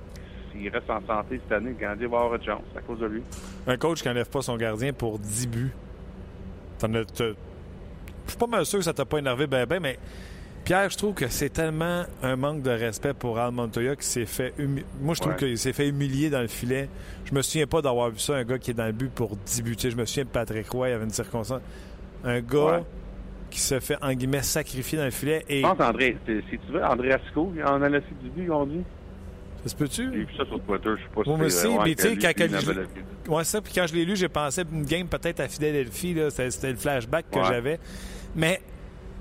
s'il 0.52 0.68
reste 0.68 0.90
en 0.90 1.00
santé 1.06 1.40
cette 1.42 1.52
année, 1.52 1.70
le 1.70 1.76
Canadien 1.76 2.08
va 2.08 2.18
avoir 2.18 2.34
une 2.34 2.44
chance 2.44 2.62
à 2.76 2.80
cause 2.80 3.00
de 3.00 3.06
lui. 3.06 3.22
Un 3.66 3.76
coach 3.76 4.02
qui 4.02 4.08
n'enlève 4.08 4.28
pas 4.28 4.42
son 4.42 4.56
gardien 4.56 4.92
pour 4.92 5.18
10 5.18 5.48
buts. 5.48 5.72
Je 6.82 7.14
suis 8.28 8.38
pas 8.38 8.46
mal 8.46 8.66
sûr 8.66 8.78
que 8.78 8.84
ça 8.84 8.92
t'a 8.92 9.04
pas 9.04 9.18
énervé 9.18 9.46
ben 9.46 9.64
ben, 9.66 9.80
mais 9.80 9.98
Pierre, 10.64 10.88
je 10.88 10.96
trouve 10.96 11.12
que 11.14 11.28
c'est 11.28 11.50
tellement 11.50 12.04
un 12.22 12.36
manque 12.36 12.62
de 12.62 12.70
respect 12.70 13.12
pour 13.12 13.38
Al 13.38 13.52
Montoya 13.52 13.96
qui 13.96 14.06
s'est 14.06 14.24
fait 14.24 14.54
humi- 14.58 14.84
Moi, 15.00 15.14
je 15.14 15.20
trouve 15.20 15.32
Ouais. 15.34 15.38
qu'il 15.38 15.58
s'est 15.58 15.74
fait 15.74 15.88
humilier 15.88 16.30
dans 16.30 16.40
le 16.40 16.46
filet. 16.48 16.88
Je 17.26 17.34
me 17.34 17.42
souviens 17.42 17.66
pas 17.66 17.82
d'avoir 17.82 18.08
vu 18.10 18.18
ça, 18.18 18.34
un 18.36 18.44
gars 18.44 18.58
qui 18.58 18.70
est 18.70 18.74
dans 18.74 18.86
le 18.86 18.92
but 18.92 19.10
pour 19.10 19.36
10 19.36 19.62
buts. 19.62 19.76
Tu 19.76 19.82
sais, 19.82 19.90
je 19.90 19.96
me 19.96 20.06
souviens 20.06 20.24
de 20.24 20.28
Patrick 20.30 20.68
Roy, 20.70 20.88
il 20.88 20.92
y 20.92 20.94
avait 20.94 21.04
une 21.04 21.10
circonstance. 21.10 21.60
Un 22.24 22.40
gars 22.40 22.64
Ouais. 22.78 22.82
qui 23.50 23.60
se 23.60 23.78
fait, 23.78 23.96
en 24.02 24.12
guillemets, 24.14 24.40
sacrifier 24.42 24.96
dans 24.96 25.04
le 25.04 25.10
filet. 25.10 25.44
Et 25.50 25.60
Je 25.60 25.66
pense, 25.66 25.80
André, 25.80 26.16
si 26.26 26.58
tu 26.58 26.72
veux, 26.72 26.82
André 26.82 27.12
Asco, 27.12 27.52
il 27.54 27.62
en 27.62 27.82
a 27.82 27.88
laissé 27.90 28.06
du 28.22 28.30
but, 28.30 28.50
on 28.50 28.64
dit. 28.64 28.82
ça 29.64 29.68
se 29.70 29.76
peut-tu? 29.76 30.02
J'ai 30.12 30.18
vu 30.18 30.26
ça 30.36 30.44
sur 30.46 30.60
Twitter, 30.62 30.90
je 30.96 31.02
sais 31.02 31.08
pas 31.14 31.22
si 31.24 31.28
Moi 31.28 31.38
c'est 31.50 31.66
aussi, 31.68 31.78
mais 31.84 31.94
tu 31.94 32.02
sais, 32.02 32.16
quand 32.16 32.32
il 32.44 32.58
je-. 32.60 33.30
Ouais, 33.30 33.44
ça. 33.44 33.60
Puis 33.60 33.72
quand 33.74 33.86
je 33.86 33.94
l'ai 33.94 34.04
lu, 34.06 34.16
j'ai 34.16 34.28
pensé 34.28 34.62
à 34.62 34.64
une 34.72 34.84
game 34.84 35.06
peut-être 35.08 35.40
à 35.40 35.48
Philadelphie. 35.48 36.14
là. 36.14 36.30
C'était 36.30 36.70
le 36.70 36.76
flashback 36.76 37.26
que 37.30 37.42
j'avais. 37.44 37.78
Mais, 38.36 38.60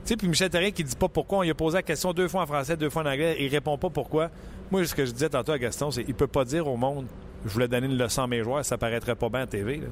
sais, 0.10 0.18
puis 0.18 0.28
Michel 0.28 0.50
Terrien 0.50 0.72
qui 0.72 0.84
dit 0.84 0.96
pas 0.96 1.08
pourquoi. 1.08 1.40
On 1.40 1.42
lui 1.44 1.50
a 1.52 1.54
posé 1.56 1.78
la 1.78 1.84
question 1.84 2.14
deux 2.14 2.28
fois 2.28 2.42
en 2.44 2.46
français, 2.46 2.76
deux 2.78 2.90
fois 2.90 3.04
en 3.04 3.06
anglais. 3.08 3.36
Il 3.40 3.48
répond 3.50 3.78
pas 3.78 3.90
pourquoi. 3.90 4.30
Moi, 4.72 4.86
ce 4.86 4.96
que 4.96 5.06
je 5.06 5.12
disais 5.12 5.30
tantôt 5.30 5.52
à 5.54 5.58
Gaston, 5.60 5.92
c'est 5.92 6.04
il 6.08 6.14
peut 6.16 6.28
pas 6.28 6.46
dire 6.46 6.68
au 6.68 6.78
monde 6.78 7.06
je 7.46 7.50
voulais 7.50 7.68
donner 7.68 7.88
une 7.88 7.98
leçon 7.98 8.24
à 8.24 8.28
mes 8.28 8.42
joueurs, 8.42 8.64
ça 8.64 8.78
paraîtrait 8.78 9.16
pas 9.16 9.28
bien 9.30 9.42
à 9.42 9.48
TV. 9.48 9.78
là. 9.78 9.88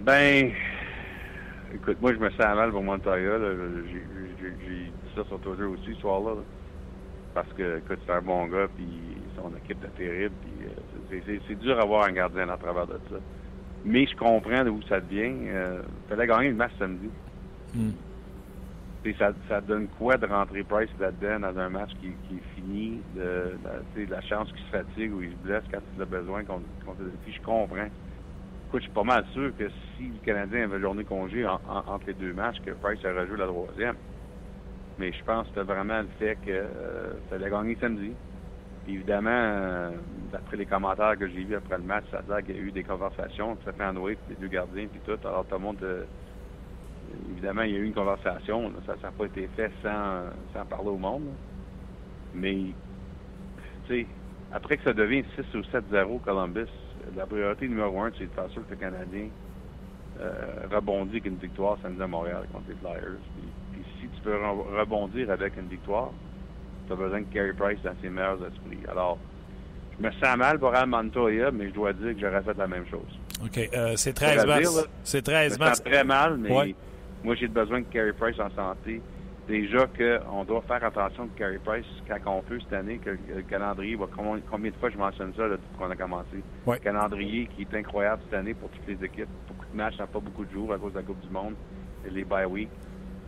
Ben, 0.00 0.52
écoute, 1.74 1.96
moi, 2.00 2.12
je 2.14 2.18
me 2.18 2.30
sens 2.30 2.38
mal 2.54 2.70
pour 2.70 2.82
Montoya. 2.82 3.38
J'ai 4.40 4.50
dit 4.50 4.92
ça 5.16 5.24
sur 5.24 5.40
Twitter 5.40 5.64
aussi 5.64 5.94
ce 5.94 6.00
soir-là. 6.00 6.34
là. 6.36 6.40
Parce 7.34 7.52
que, 7.54 7.78
écoute, 7.78 7.98
c'est 8.06 8.12
un 8.12 8.22
bon 8.22 8.46
gars, 8.46 8.68
puis 8.76 8.86
son 9.36 9.50
équipe 9.56 9.82
est 9.84 9.98
terrible. 9.98 10.34
Puis 11.10 11.20
euh, 11.26 11.40
c'est- 11.48 11.54
dur 11.56 11.76
d'avoir 11.76 12.04
un 12.06 12.12
gardien 12.12 12.48
à 12.48 12.56
travers 12.56 12.86
de 12.86 12.94
ça. 13.10 13.16
Mais 13.84 14.06
je 14.06 14.16
comprends 14.16 14.64
d'où 14.64 14.80
ça 14.88 14.98
vient. 15.00 15.34
Euh, 15.48 15.82
fallait 16.08 16.26
gagner 16.26 16.48
le 16.50 16.54
match 16.54 16.72
samedi. 16.78 17.08
Hmm. 17.74 17.90
Ça, 19.14 19.32
ça 19.48 19.60
donne 19.60 19.88
quoi 19.88 20.16
de 20.18 20.26
rentrer 20.26 20.64
Price 20.64 20.90
là-dedans 20.98 21.40
dans 21.40 21.58
un 21.58 21.68
match 21.68 21.92
qui, 21.98 22.16
qui 22.18 22.38
est 22.38 22.44
fini, 22.54 23.04
de, 23.08 23.58
tu 23.92 24.00
sais, 24.00 24.06
la 24.06 24.20
chance 24.22 24.50
qu'il 24.52 24.60
se 24.62 24.68
fatigue 24.70 25.12
ou 25.12 25.22
il 25.22 25.32
se 25.32 25.36
blesse 25.36 25.64
quand 25.70 25.80
il 25.94 26.02
a 26.02 26.06
besoin 26.06 26.44
contre, 26.44 26.66
contre 26.84 27.02
je 27.26 27.40
comprends. 27.42 27.88
Écoute, 28.68 28.80
je 28.80 28.84
suis 28.84 28.92
pas 28.92 29.04
mal 29.04 29.24
sûr 29.32 29.54
que 29.56 29.70
si 29.96 30.10
le 30.10 30.20
Canadien 30.20 30.64
avait 30.64 30.80
journée 30.80 31.04
congé 31.04 31.46
en- 31.46 31.60
en- 31.64 31.84
entre 31.86 32.08
les 32.08 32.14
deux 32.14 32.34
matchs, 32.34 32.60
que 32.60 32.72
Price 32.72 33.04
aurait 33.04 33.26
joué 33.26 33.38
la 33.38 33.46
troisième. 33.46 33.96
Mais 34.98 35.12
je 35.12 35.22
pense 35.22 35.44
que 35.48 35.54
c'était 35.54 35.72
vraiment 35.72 36.02
le 36.02 36.08
fait 36.18 36.36
que 36.36 36.50
euh, 36.50 37.20
fallait 37.28 37.50
gagner 37.50 37.76
samedi. 37.76 38.18
Évidemment, 38.86 39.30
euh, 39.30 40.00
d'après 40.30 40.56
les 40.56 40.66
commentaires 40.66 41.16
que 41.18 41.28
j'ai 41.28 41.44
vus 41.44 41.54
après 41.54 41.78
le 41.78 41.84
match, 41.84 42.06
ça 42.10 42.22
a 42.28 42.42
qu'il 42.42 42.56
y 42.56 42.58
a 42.58 42.62
eu 42.62 42.72
des 42.72 42.84
conversations, 42.84 43.58
ça 43.64 43.72
fait 43.72 43.84
Android, 43.84 44.10
les 44.28 44.36
deux 44.36 44.48
gardiens, 44.48 44.88
puis 44.88 45.00
tout. 45.00 45.18
Alors 45.24 45.46
tout 45.46 45.54
le 45.56 45.60
monde, 45.60 45.82
euh, 45.82 46.06
évidemment, 47.32 47.62
il 47.62 47.72
y 47.72 47.76
a 47.76 47.78
eu 47.78 47.84
une 47.86 47.94
conversation. 47.94 48.62
là. 48.70 48.76
Ça 48.86 48.94
n'a 49.02 49.10
pas 49.12 49.24
été 49.26 49.48
fait 49.56 49.70
sans, 49.82 50.22
sans 50.54 50.64
parler 50.66 50.88
au 50.88 50.96
monde. 50.98 51.24
là. 51.24 51.30
Mais, 52.34 52.56
tu 53.86 53.94
sais, 54.00 54.06
après 54.52 54.76
que 54.76 54.84
ça 54.84 54.92
devient 54.92 55.24
6 55.36 55.54
ou 55.58 55.62
7-0 55.62 56.20
Columbus, 56.22 56.66
la 57.16 57.26
priorité 57.26 57.68
numéro 57.68 58.00
un, 58.02 58.10
c'est 58.18 58.24
de 58.26 58.30
faire 58.32 58.48
sûr 58.50 58.62
que 58.66 58.70
le 58.70 58.76
Canadien 58.76 59.28
euh, 60.20 60.32
rebondit 60.70 61.12
avec 61.12 61.26
une 61.26 61.36
victoire 61.36 61.78
samedi 61.82 62.02
à 62.02 62.06
Montréal 62.06 62.42
contre 62.52 62.64
les 62.68 62.74
Flyers. 62.76 63.18
Puis, 63.72 63.82
puis 63.98 64.08
tu 64.14 64.20
peux 64.22 64.34
re- 64.34 64.78
rebondir 64.80 65.30
avec 65.30 65.56
une 65.56 65.68
victoire, 65.68 66.10
tu 66.86 66.92
as 66.92 66.96
besoin 66.96 67.20
de 67.20 67.26
Carey 67.32 67.52
Price 67.56 67.78
dans 67.82 67.94
ses 68.02 68.08
meilleurs 68.08 68.38
esprits. 68.46 68.78
Alors, 68.90 69.18
je 69.98 70.06
me 70.06 70.10
sens 70.12 70.36
mal 70.36 70.58
pour 70.58 70.74
Al 70.74 70.86
Montoya, 70.88 71.50
mais 71.50 71.68
je 71.68 71.74
dois 71.74 71.92
dire 71.92 72.14
que 72.14 72.20
j'aurais 72.20 72.42
fait 72.42 72.56
la 72.56 72.66
même 72.66 72.86
chose. 72.88 73.18
OK. 73.44 73.58
euh, 73.74 73.92
c'est 73.96 74.12
13 74.12 74.38
à 74.40 74.44
dire, 74.44 74.46
mars. 74.72 74.88
C'est 75.02 75.18
Je 75.18 75.24
13 75.24 75.58
me 75.58 75.64
mars. 75.64 75.78
sens 75.78 75.84
très 75.84 76.04
mal, 76.04 76.36
mais 76.38 76.52
Ouais. 76.52 76.74
Moi, 77.22 77.34
j'ai 77.34 77.48
besoin 77.48 77.80
de 77.80 77.86
Carey 77.86 78.12
Price 78.12 78.38
en 78.38 78.50
santé. 78.50 79.02
Déjà 79.46 79.86
qu'on 79.86 80.44
doit 80.44 80.60
faire 80.62 80.84
attention 80.84 81.26
de 81.26 81.32
Carey 81.32 81.58
Price 81.58 81.86
quand 82.06 82.20
on 82.26 82.42
peut 82.42 82.60
cette 82.60 82.74
année, 82.74 82.98
que 82.98 83.10
le 83.10 83.42
calendrier 83.42 83.96
va... 83.96 84.06
Combien, 84.14 84.70
de 84.70 84.76
fois 84.76 84.90
je 84.90 84.98
mentionne 84.98 85.32
ça 85.34 85.46
là, 85.48 85.56
depuis 85.56 85.70
qu'on 85.72 85.90
a 85.90 85.96
commencé? 85.96 86.44
Ouais. 86.66 86.74
Le 86.74 86.80
calendrier 86.80 87.46
qui 87.46 87.62
est 87.62 87.74
incroyable 87.74 88.22
cette 88.24 88.38
année 88.38 88.54
pour 88.54 88.70
toutes 88.70 88.86
les 88.86 89.02
équipes. 89.02 89.30
Beaucoup 89.46 89.66
de 89.70 89.76
matchs, 89.76 89.98
n'a 89.98 90.06
pas 90.06 90.20
beaucoup 90.20 90.44
de 90.44 90.50
jours 90.50 90.72
à 90.72 90.78
cause 90.78 90.92
de 90.92 90.98
la 90.98 91.04
Coupe 91.04 91.20
du 91.20 91.30
Monde 91.30 91.56
et 92.04 92.10
les 92.10 92.24
bye 92.24 92.44
week. 92.44 92.70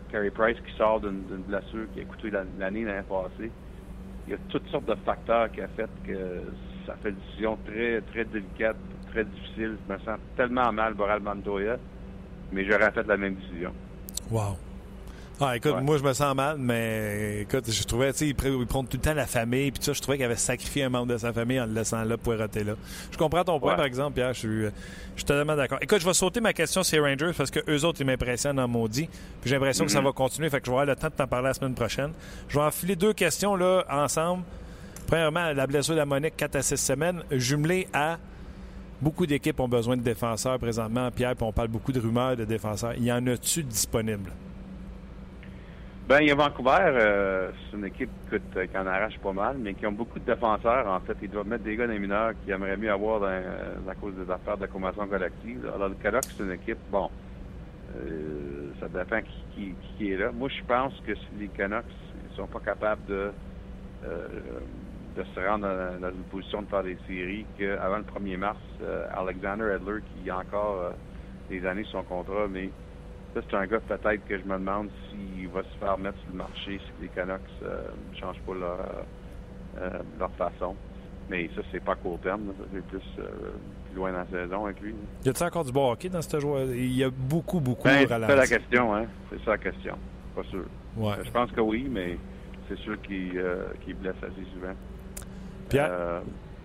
Carey 0.09 0.29
Price 0.29 0.59
qui 0.59 0.75
sort 0.75 1.01
d'une 1.01 1.43
blessure 1.43 1.89
qui 1.91 2.01
a 2.01 2.05
coûté 2.05 2.29
la- 2.29 2.43
l'année 2.43 2.83
l'année 2.83 3.03
passée. 3.07 3.51
Il 4.27 4.31
y 4.31 4.35
a 4.35 4.37
toutes 4.49 4.67
sortes 4.67 4.85
de 4.85 4.95
facteurs 4.95 5.51
qui 5.51 5.61
a 5.61 5.67
fait 5.69 5.89
que 6.03 6.53
ça 6.85 6.95
fait 6.97 7.09
une 7.09 7.15
décision 7.15 7.57
très, 7.57 8.01
très 8.01 8.25
délicate, 8.25 8.77
très 9.07 9.25
difficile. 9.25 9.79
Je 9.87 9.91
me 9.91 9.97
sens 9.99 10.19
tellement 10.35 10.71
mal 10.71 10.95
pour 10.95 11.09
Al 11.09 11.21
Montoya, 11.21 11.79
mais 12.51 12.65
j'aurais 12.65 12.91
fait 12.91 13.03
la 13.07 13.17
même 13.17 13.35
décision. 13.35 13.71
Wow. 14.29 14.57
Ah, 15.43 15.57
écoute, 15.57 15.73
Ouais. 15.73 15.81
moi, 15.81 15.97
je 15.97 16.03
me 16.03 16.13
sens 16.13 16.35
mal, 16.35 16.57
mais 16.59 17.41
écoute, 17.41 17.63
je 17.71 17.83
trouvais, 17.83 18.11
tu 18.13 18.19
sais, 18.19 18.27
il 18.27 18.35
il 18.59 18.67
prend 18.67 18.83
tout 18.83 18.97
le 18.97 19.01
temps 19.01 19.15
la 19.15 19.25
famille, 19.25 19.71
puis 19.71 19.83
ça, 19.83 19.91
je 19.91 19.99
trouvais 19.99 20.17
qu'il 20.17 20.25
avait 20.25 20.35
sacrifié 20.35 20.83
un 20.83 20.89
membre 20.89 21.13
de 21.13 21.17
sa 21.17 21.33
famille 21.33 21.59
en 21.59 21.65
le 21.65 21.73
laissant 21.73 22.03
là, 22.03 22.15
poireauter 22.15 22.63
là. 22.63 22.73
Je 23.11 23.17
comprends 23.17 23.43
ton 23.43 23.59
point, 23.59 23.71
Ouais. 23.71 23.75
par 23.77 23.85
exemple, 23.85 24.13
Pierre, 24.13 24.33
je 24.33 24.39
suis, 24.39 24.61
je 24.65 24.69
suis 25.15 25.25
totalement 25.25 25.55
d'accord. 25.55 25.79
Écoute, 25.81 25.99
je 25.99 26.05
vais 26.05 26.13
sauter 26.13 26.41
ma 26.41 26.53
question 26.53 26.83
sur 26.83 27.03
les 27.03 27.09
Rangers 27.11 27.31
parce 27.35 27.49
que 27.49 27.59
eux 27.67 27.83
autres, 27.85 28.01
ils 28.01 28.05
m'impressionnent 28.05 28.59
en 28.59 28.67
maudit, 28.67 29.07
puis 29.41 29.49
j'ai 29.49 29.55
l'impression 29.55 29.85
que 29.85 29.91
ça 29.91 29.97
Mhm. 29.99 30.05
va 30.05 30.11
continuer, 30.11 30.49
fait 30.51 30.59
que 30.59 30.65
je 30.67 30.71
vais 30.71 30.77
avoir 30.77 30.85
le 30.85 30.95
temps 30.95 31.07
de 31.09 31.13
t'en 31.13 31.25
parler 31.27 31.47
la 31.47 31.53
semaine 31.55 31.73
prochaine. 31.73 32.11
Je 32.47 32.59
vais 32.59 32.63
enfiler 32.63 32.95
deux 32.95 33.13
questions, 33.13 33.55
là, 33.55 33.83
ensemble. 33.89 34.43
Premièrement, 35.07 35.51
la 35.53 35.65
blessure 35.65 35.95
de 35.95 35.99
la 35.99 36.05
Monique, 36.05 36.37
4 36.37 36.55
à 36.57 36.61
6 36.61 36.77
semaines, 36.77 37.23
jumelée 37.31 37.87
à 37.93 38.19
beaucoup 39.01 39.25
d'équipes 39.25 39.59
ont 39.59 39.67
besoin 39.67 39.97
de 39.97 40.01
défenseurs 40.01 40.59
présentement, 40.59 41.09
Pierre, 41.11 41.35
puis 41.35 41.45
on 41.45 41.51
parle 41.51 41.69
beaucoup 41.69 41.91
de 41.91 41.99
rumeurs 41.99 42.35
de 42.35 42.45
défenseurs. 42.45 42.95
Y 42.97 43.11
en 43.11 43.25
a-tu 43.27 43.63
disponibles? 43.63 44.31
Ben, 46.07 46.19
il 46.21 46.27
y 46.27 46.31
a 46.31 46.35
Vancouver, 46.35 46.79
euh, 46.81 47.51
c'est 47.69 47.77
une 47.77 47.85
équipe 47.85 48.09
écoute, 48.27 48.41
euh, 48.57 48.65
qui 48.65 48.77
en 48.77 48.87
arrache 48.87 49.17
pas 49.19 49.31
mal, 49.31 49.57
mais 49.59 49.73
qui 49.73 49.85
ont 49.85 49.91
beaucoup 49.91 50.19
de 50.19 50.25
défenseurs. 50.25 50.87
En 50.87 50.99
fait, 50.99 51.15
ils 51.21 51.29
doivent 51.29 51.47
mettre 51.47 51.63
des 51.63 51.75
gars 51.75 51.87
les 51.87 51.99
mineurs 51.99 52.33
qui 52.43 52.51
aimeraient 52.51 52.77
mieux 52.77 52.91
avoir 52.91 53.19
dans, 53.19 53.27
euh, 53.27 53.75
à 53.89 53.95
cause 53.95 54.13
des 54.15 54.29
affaires 54.31 54.57
de 54.57 54.65
convention 54.65 55.07
collective. 55.07 55.69
Alors, 55.73 55.89
le 55.89 55.95
Canucks, 55.95 56.25
c'est 56.35 56.43
une 56.43 56.51
équipe, 56.51 56.79
bon, 56.91 57.09
euh, 57.95 58.71
ça 58.79 58.87
dépend 58.87 59.21
qui, 59.55 60.11
est 60.11 60.17
là. 60.17 60.31
Moi, 60.31 60.49
je 60.49 60.63
pense 60.65 60.93
que 61.05 61.13
si 61.15 61.27
les 61.39 61.47
Canucks 61.47 61.85
ne 62.29 62.35
sont 62.35 62.47
pas 62.47 62.59
capables 62.59 63.05
de, 63.07 63.31
euh, 64.05 64.27
de 65.15 65.23
se 65.23 65.39
rendre 65.39 65.67
dans, 65.99 66.09
une 66.09 66.23
position 66.31 66.61
de 66.61 66.67
faire 66.67 66.83
des 66.83 66.97
séries, 67.07 67.45
qu'avant 67.57 67.97
le 67.97 68.03
1er 68.03 68.37
mars, 68.37 68.59
euh, 68.81 69.05
Alexander 69.13 69.75
Edler, 69.75 70.01
qui 70.01 70.29
a 70.29 70.37
encore 70.39 70.81
euh, 70.81 70.89
des 71.49 71.65
années 71.65 71.83
sur 71.83 71.99
son 71.99 72.03
contrat, 72.03 72.47
mais 72.49 72.69
ça, 73.33 73.41
c'est 73.49 73.55
un 73.55 73.65
gars 73.65 73.79
peut-être 73.79 74.25
que 74.25 74.37
je 74.37 74.43
me 74.43 74.57
demande 74.57 74.89
s'il 75.09 75.47
va 75.49 75.63
se 75.63 75.77
faire 75.79 75.97
mettre 75.97 76.17
sur 76.19 76.31
le 76.31 76.37
marché 76.37 76.79
si 76.79 77.01
les 77.01 77.07
Canucks 77.09 77.41
euh, 77.63 77.83
ne 78.11 78.17
changent 78.17 78.41
pas 78.45 78.53
leur, 78.53 78.79
euh, 79.79 79.89
leur 80.19 80.31
façon. 80.31 80.75
Mais 81.29 81.49
ça, 81.55 81.61
c'est 81.71 81.81
pas 81.81 81.93
à 81.93 81.95
court 81.95 82.19
terme. 82.19 82.53
c'est 82.73 82.85
plus, 82.87 82.99
euh, 83.19 83.29
plus 83.85 83.95
loin 83.95 84.11
dans 84.11 84.19
la 84.19 84.25
saison 84.27 84.65
avec 84.65 84.81
lui. 84.81 84.93
Y 85.23 85.29
a-t-il 85.29 85.45
encore 85.47 85.63
du 85.63 85.71
bon 85.71 85.91
hockey 85.91 86.09
dans 86.09 86.21
ce 86.21 86.39
joueur? 86.39 86.65
Il 86.73 86.93
y 86.93 87.05
a 87.05 87.09
beaucoup, 87.09 87.61
beaucoup 87.61 87.87
Ben, 87.87 88.03
de 88.03 88.07
c'est 88.09 88.19
ça 88.19 88.35
la 88.35 88.47
question, 88.47 88.95
hein? 88.95 89.05
C'est 89.29 89.39
ça 89.45 89.51
la 89.51 89.57
question. 89.57 89.97
Pas 90.35 90.43
sûr. 90.43 90.65
Ouais. 90.97 91.15
Je 91.23 91.31
pense 91.31 91.51
que 91.51 91.61
oui, 91.61 91.87
mais 91.89 92.17
c'est 92.67 92.77
sûr 92.79 93.01
qu'il 93.01 93.37
euh, 93.37 93.63
qu'il 93.85 93.95
blesse 93.95 94.17
assez 94.21 94.45
souvent. 94.53 94.73
Pierre? 95.71 95.89
Euh, 95.91 96.21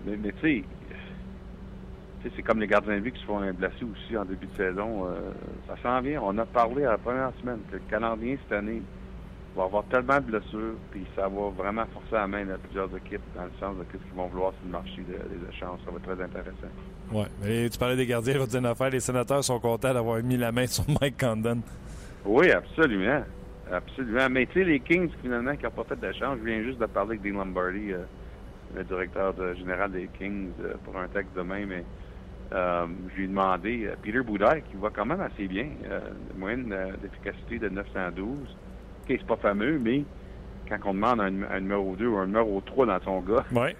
mais 0.07 0.17
mais 0.17 0.33
tu 0.41 0.63
sais, 2.23 2.31
c'est 2.35 2.43
comme 2.43 2.61
les 2.61 2.67
gardiens 2.67 2.97
de 2.97 3.01
but 3.01 3.13
qui 3.13 3.21
se 3.21 3.27
font 3.27 3.41
blesser 3.53 3.85
aussi 3.85 4.17
en 4.17 4.25
début 4.25 4.47
de 4.47 4.57
saison. 4.57 5.07
euh, 5.07 5.31
ça 5.69 5.77
s'en 5.83 6.01
vient. 6.01 6.21
On 6.23 6.37
a 6.39 6.45
parlé 6.45 6.85
à 6.85 6.93
la 6.93 6.99
première 6.99 7.31
semaine 7.41 7.59
que 7.71 7.77
le 7.77 7.83
Canadien 7.89 8.37
cette 8.43 8.59
année 8.59 8.83
va 9.57 9.63
avoir 9.65 9.85
tellement 9.85 10.17
de 10.17 10.25
blessures, 10.25 10.75
puis 10.91 11.07
ça 11.15 11.23
va 11.29 11.49
vraiment 11.57 11.85
forcer 11.93 12.13
la 12.15 12.27
main 12.27 12.49
à 12.51 12.59
plusieurs 12.59 12.95
équipes 12.97 13.23
dans 13.35 13.45
le 13.45 13.51
sens 13.61 13.77
de 13.79 13.85
ce 13.91 13.97
qu'ils 13.97 14.15
vont 14.17 14.27
vouloir 14.27 14.53
sur 14.53 14.65
le 14.67 14.73
marché 14.73 14.99
de- 14.99 15.13
des 15.35 15.49
échanges. 15.51 15.79
Ça 15.85 15.91
va 15.91 15.97
être 15.99 16.03
très 16.17 16.23
intéressant. 16.25 16.73
Ouais. 17.13 17.27
Mais 17.43 17.71
tu 17.71 17.79
parlais 17.79 17.97
des 17.97 18.07
gardiens, 18.07 18.35
je 18.35 18.39
vais 18.41 18.45
te 18.47 18.51
dire 18.51 18.61
une 18.61 18.67
affaire. 18.67 18.91
Les 18.91 19.01
sénateurs 19.01 19.43
sont 19.45 19.59
contents 19.61 19.95
d'avoir 19.95 20.21
mis 20.23 20.37
la 20.37 20.53
main 20.53 20.67
sur 20.67 20.85
Mike 21.01 21.19
Condon. 21.21 21.61
Oui, 22.25 22.51
absolument. 22.51 23.23
Absolument. 23.73 24.29
Mais 24.31 24.47
tu 24.47 24.55
sais, 24.55 24.65
les 24.65 24.81
Kings, 24.81 25.11
finalement, 25.23 25.55
qui 25.57 25.65
n'ont 25.65 25.71
pas 25.71 25.85
fait 25.85 25.99
d'échange, 26.01 26.39
je 26.41 26.45
viens 26.45 26.63
juste 26.63 26.79
de 26.79 26.87
parler 26.87 27.17
avec 27.19 27.23
Dean 27.23 27.39
Lombardi, 27.39 27.93
euh, 27.93 27.99
le 28.75 28.85
directeur 28.85 29.35
de- 29.35 29.55
général 29.55 29.93
des 29.93 30.09
Kings, 30.09 30.55
euh, 30.61 30.75
pour 30.83 30.97
un 30.97 31.09
texte 31.09 31.35
demain, 31.35 31.67
mais 31.67 31.85
euh, 32.53 32.87
je 33.11 33.15
lui 33.17 33.25
ai 33.25 33.29
demandé, 33.29 33.85
euh, 33.87 33.97
Peter 34.01 34.21
Boudaille, 34.23 34.63
qui 34.63 34.77
va 34.77 34.91
quand 34.91 35.07
même 35.07 35.21
assez 35.21 35.49
bien, 35.49 35.73
moyenne 36.35 36.97
d'efficacité 37.01 37.59
de 37.59 37.69
912. 37.69 38.49
OK, 38.49 39.05
c'est 39.09 39.27
pas 39.27 39.37
fameux, 39.37 39.79
mais 39.79 40.07
quand 40.69 40.79
on 40.85 40.95
demande 40.95 41.21
un, 41.21 41.43
un 41.43 41.61
numéro 41.61 41.97
2 41.97 42.07
ou 42.09 42.17
un 42.19 42.27
numéro 42.27 42.61
3 42.61 42.87
dans 42.87 43.01
son 43.01 43.21
gars, 43.21 43.45
Ouais. 43.53 43.77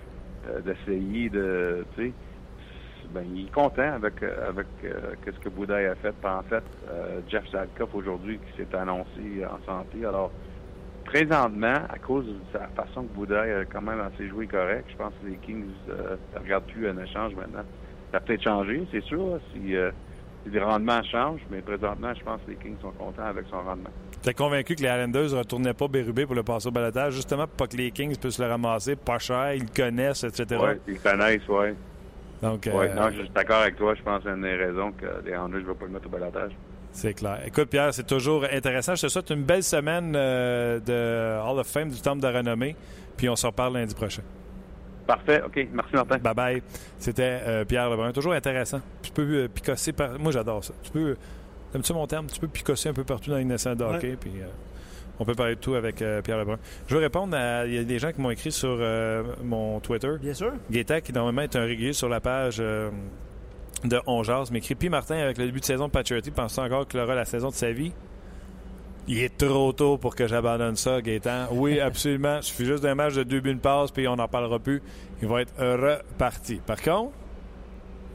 d'essayer 0.65 1.29
de, 1.31 1.87
tu 1.95 2.03
sais, 2.11 2.15
ben, 3.09 3.23
il 3.23 3.47
est 3.47 3.51
content 3.51 3.93
avec 3.95 4.23
avec 4.23 4.67
euh, 4.85 5.15
qu'est-ce 5.23 5.39
que 5.39 5.49
Boudaille 5.49 5.87
a 5.87 5.95
fait. 5.97 6.17
En 6.25 6.43
fait, 6.43 6.65
euh, 6.89 7.23
Jeff 7.29 7.49
Zadkoff 7.51 7.95
aujourd'hui 7.95 8.41
qui 8.41 8.47
s'est 8.57 8.75
annoncé 8.75 9.45
en 9.47 9.61
santé. 9.63 10.05
Alors, 10.05 10.33
présentement, 11.07 11.79
à 11.89 11.99
cause 11.99 12.27
de 12.27 12.59
la 12.59 12.69
façon 12.69 13.05
que 13.05 13.15
Boudaille 13.15 13.53
a 13.53 13.65
quand 13.65 13.81
même 13.81 14.01
assez 14.01 14.29
joué 14.29 14.47
correct, 14.47 14.85
je 14.91 14.97
pense 14.97 15.13
que 15.23 15.29
les 15.29 15.37
Kings 15.37 15.65
euh, 15.89 16.17
ne 16.35 16.41
regardent 16.41 16.67
plus 16.67 16.89
un 16.89 16.99
échange 16.99 17.35
maintenant. 17.35 17.65
Ça 18.13 18.19
a 18.19 18.21
peut-être 18.21 18.43
changé, 18.43 18.87
c'est 18.93 19.03
sûr, 19.03 19.27
là, 19.27 19.39
si, 19.53 19.75
euh, 19.75 19.91
si 20.45 20.51
les 20.51 20.61
rendements 20.61 21.03
changent, 21.05 21.47
mais 21.51 21.61
présentement, 21.61 22.13
je 22.15 22.23
pense 22.23 22.41
que 22.43 22.51
les 22.51 22.57
Kings 22.57 22.77
sont 22.83 22.91
contents 22.91 23.25
avec 23.25 23.47
son 23.51 23.63
rendement. 23.63 23.91
T'es 24.23 24.35
convaincu 24.35 24.75
que 24.75 24.83
les 24.83 24.89
Islanders 24.89 25.31
ne 25.31 25.39
retournaient 25.39 25.75
pas 25.75 25.89
Bérubé 25.89 26.27
pour 26.27 26.35
le 26.35 26.43
passer 26.43 26.69
au 26.69 26.73
balotage, 26.73 27.15
justement 27.15 27.47
pour 27.47 27.57
pas 27.57 27.67
que 27.69 27.77
les 27.77 27.91
Kings 27.93 28.17
puissent 28.17 28.39
le 28.39 28.47
ramasser 28.47 28.97
pas 28.97 29.19
cher, 29.19 29.55
ils 29.55 29.63
le 29.63 29.69
connaissent, 29.75 30.25
etc. 30.25 30.61
Ouais, 30.61 30.81
ils 30.89 31.01
connaissent, 31.01 31.49
ouais. 31.49 31.75
Donc, 32.43 32.67
ouais. 32.67 32.91
euh, 32.91 32.95
Non, 32.95 33.11
je 33.11 33.23
suis 33.23 33.31
d'accord 33.31 33.63
avec 33.63 33.77
toi. 33.77 33.95
Je 33.95 34.03
pense 34.03 34.23
que 34.23 34.29
c'est 34.29 34.35
une 34.35 34.43
des 34.43 34.57
raisons 34.57 34.93
que 34.93 35.07
les 35.25 35.35
Rangers 35.37 35.59
ne 35.59 35.65
veulent 35.65 35.75
pas 35.75 35.87
le 35.87 35.93
mettre 35.93 36.07
au 36.07 36.11
balotage. 36.11 36.53
C'est 36.97 37.15
clair. 37.15 37.41
Écoute, 37.47 37.69
Pierre, 37.69 37.93
c'est 37.93 38.07
toujours 38.07 38.45
intéressant. 38.51 38.95
Je 38.95 39.03
te 39.03 39.09
souhaite 39.09 39.31
une 39.31 39.43
belle 39.43 39.63
semaine 39.63 40.15
euh, 40.17 40.81
de 40.81 41.41
Hall 41.47 41.59
of 41.59 41.67
Fame 41.67 41.91
du 41.91 42.01
Temple 42.01 42.23
de 42.23 42.27
renommée. 42.27 42.75
Puis 43.17 43.29
on 43.29 43.37
se 43.37 43.47
reparle 43.47 43.75
lundi 43.75 43.95
prochain. 43.95 44.23
Parfait. 45.07 45.43
OK. 45.45 45.69
Merci, 45.73 45.95
Martin. 45.95 46.19
Bye 46.19 46.35
bye. 46.35 46.63
C'était 46.99 47.41
euh, 47.47 47.65
Pierre 47.65 47.89
Lebrun. 47.91 48.13
Toujours 48.13 48.33
intéressant. 48.33 48.81
Tu 49.03 49.13
peux 49.13 49.23
euh, 49.23 49.49
picosser 49.49 49.93
par. 49.93 50.19
Moi, 50.19 50.33
j'adore 50.33 50.65
ça. 50.65 50.75
Tu 50.83 50.91
peux. 50.91 51.17
T'aimes-tu 51.73 51.93
mon 51.93 52.07
terme? 52.07 52.27
Tu 52.27 52.41
peux 52.41 52.49
picosser 52.49 52.89
un 52.89 52.93
peu 52.93 53.05
partout 53.05 53.31
dans 53.31 53.39
une 53.39 53.49
nationale 53.49 53.79
de 53.79 53.85
hockey. 53.85 54.17
Puis 54.19 54.33
euh, 54.41 54.47
on 55.19 55.25
peut 55.25 55.35
parler 55.35 55.55
de 55.55 55.61
tout 55.61 55.75
avec 55.75 56.03
euh, 56.03 56.23
Pierre 56.23 56.39
Lebrun. 56.39 56.59
Je 56.89 56.95
veux 56.95 57.01
répondre 57.01 57.37
à. 57.37 57.67
Il 57.67 57.75
y 57.75 57.79
a 57.79 57.85
des 57.85 57.99
gens 57.99 58.13
qui 58.13 58.21
m'ont 58.21 58.31
écrit 58.31 58.53
sur 58.53 58.77
euh, 58.81 59.23
mon 59.43 59.81
Twitter. 59.81 60.13
Bien 60.21 60.35
sûr. 60.35 60.53
Gaétan, 60.71 61.01
qui 61.01 61.13
normalement 61.13 61.43
est 61.43 61.57
un 61.57 61.65
régulier 61.65 61.93
sur 61.93 62.09
la 62.09 62.21
page 62.21 62.57
euh, 62.61 62.91
de 63.89 64.01
On 64.07 64.23
Jase, 64.23 64.51
m'écrit 64.51 64.75
Puis 64.75 64.89
Martin, 64.89 65.17
avec 65.17 65.39
le 65.39 65.47
début 65.47 65.61
de 65.61 65.65
saison 65.65 65.87
de 65.87 65.91
Paturity, 65.93 66.31
penses 66.31 66.59
encore 66.59 66.87
qu'il 66.87 67.01
aura 67.01 67.15
la 67.15 67.25
saison 67.25 67.49
de 67.49 67.55
sa 67.55 67.73
vie? 67.73 67.93
Il 69.09 69.19
est 69.19 69.37
trop 69.39 69.73
tôt 69.73 69.99
pour 69.99 70.17
que 70.17 70.27
j'abandonne 70.27 70.77
ça, 70.77 71.01
Gaétan. 71.01 71.47
Oui, 71.53 71.79
absolument. 71.81 72.39
Il 72.39 72.43
suffit 72.43 72.65
juste 72.65 72.83
d'un 72.83 72.95
match 72.95 73.15
de 73.15 73.23
deux 73.23 73.41
buts, 73.41 73.53
une 73.53 73.61
passe, 73.61 73.91
puis 73.91 74.09
on 74.09 74.17
n'en 74.17 74.29
parlera 74.29 74.59
plus. 74.59 74.83
Il 75.23 75.29
va 75.29 75.43
être 75.43 75.55
reparti. 75.59 76.57
Par 76.67 76.81
contre, 76.83 77.13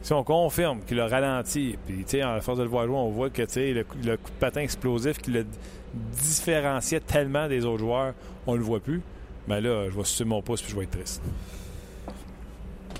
si 0.01 0.13
on 0.13 0.23
confirme 0.23 0.81
qu'il 0.81 0.99
a 0.99 1.07
ralenti, 1.07 1.77
puis 1.85 2.21
à 2.21 2.35
la 2.35 2.41
force 2.41 2.57
de 2.57 2.63
le 2.63 2.69
voir 2.69 2.85
jouer, 2.87 2.95
on 2.95 3.09
voit 3.09 3.29
que 3.29 3.41
le, 3.41 3.83
coup- 3.83 3.97
le 4.03 4.17
coup 4.17 4.29
de 4.31 4.35
patin 4.39 4.61
explosif 4.61 5.19
qui 5.19 5.31
le 5.31 5.45
différenciait 5.93 6.99
tellement 6.99 7.47
des 7.47 7.65
autres 7.65 7.79
joueurs, 7.79 8.13
on 8.47 8.55
le 8.55 8.61
voit 8.63 8.79
plus. 8.79 9.01
Mais 9.47 9.61
là, 9.61 9.89
je 9.89 9.95
vais 9.95 10.03
sucer 10.03 10.25
mon 10.25 10.41
pouce 10.41 10.61
puis 10.61 10.71
je 10.71 10.77
vais 10.77 10.83
être 10.83 10.91
triste. 10.91 11.21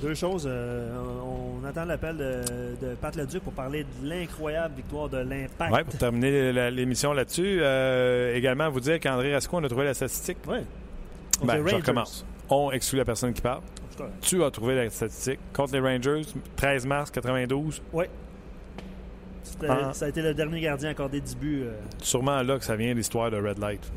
Deux 0.02 0.14
choses. 0.16 0.46
euh, 0.50 0.98
on 1.24 1.64
attend 1.66 1.86
l'appel 1.86 2.18
de, 2.18 2.86
de 2.88 2.96
Pat 2.96 3.16
Leduc 3.16 3.44
pour 3.44 3.54
parler 3.54 3.84
de 3.84 4.08
l'incroyable 4.10 4.76
victoire 4.76 5.10
de 5.10 5.18
l'Impact. 5.20 5.72
Ouais, 5.72 5.84
pour 5.84 5.98
terminer 5.98 6.72
l'émission 6.72 7.14
là-dessus, 7.14 7.60
euh, 7.62 8.36
également 8.36 8.70
vous 8.70 8.80
dire 8.80 9.00
qu'André 9.00 9.34
Rasco, 9.34 9.58
on 9.58 9.64
a 9.64 9.70
trouvé 9.70 9.86
la 9.86 9.94
statistique. 9.94 10.38
Ouais. 10.48 10.64
Ben, 11.44 11.64
je 11.68 11.76
recommence. 11.76 12.26
On 12.50 12.72
exclut 12.72 12.98
la 12.98 13.06
personne 13.06 13.34
qui 13.34 13.42
parle. 13.42 13.62
Tu 14.22 14.44
as 14.44 14.50
trouvé 14.52 14.76
la 14.76 14.90
statistique. 14.90 15.40
Contre 15.54 15.74
les 15.74 15.80
Rangers, 15.80 16.22
13 16.56 16.86
mars 16.88 17.12
92. 17.12 17.82
Ouais. 17.94 18.10
C'était- 19.44 19.68
Ah. 19.70 19.92
Ça 19.94 20.06
a 20.06 20.10
été 20.10 20.22
le 20.22 20.34
dernier 20.34 20.62
gardien 20.62 20.90
accordé 20.90 21.22
10 21.22 21.36
buts. 21.38 21.64
euh, 21.66 21.74
Sûrement 22.00 22.42
là 22.42 22.58
que 22.58 22.66
ça 22.66 22.76
vient 22.76 22.94
l'histoire 22.94 23.30
de 23.30 23.38
Red 23.38 23.60
Light. 23.60 23.92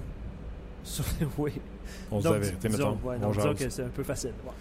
oui. 1.39 1.53
On 2.11 2.21
se 2.21 2.29
la 2.29 2.39
vérité, 2.39 2.69
mettons. 2.69 2.99
ouais, 3.03 3.17
On 3.23 3.31
donc, 3.31 3.57
que 3.57 3.69
c'est 3.71 3.83
un 3.83 3.89
peu 3.89 4.03
facile. 4.03 4.33
Ouais. 4.45 4.53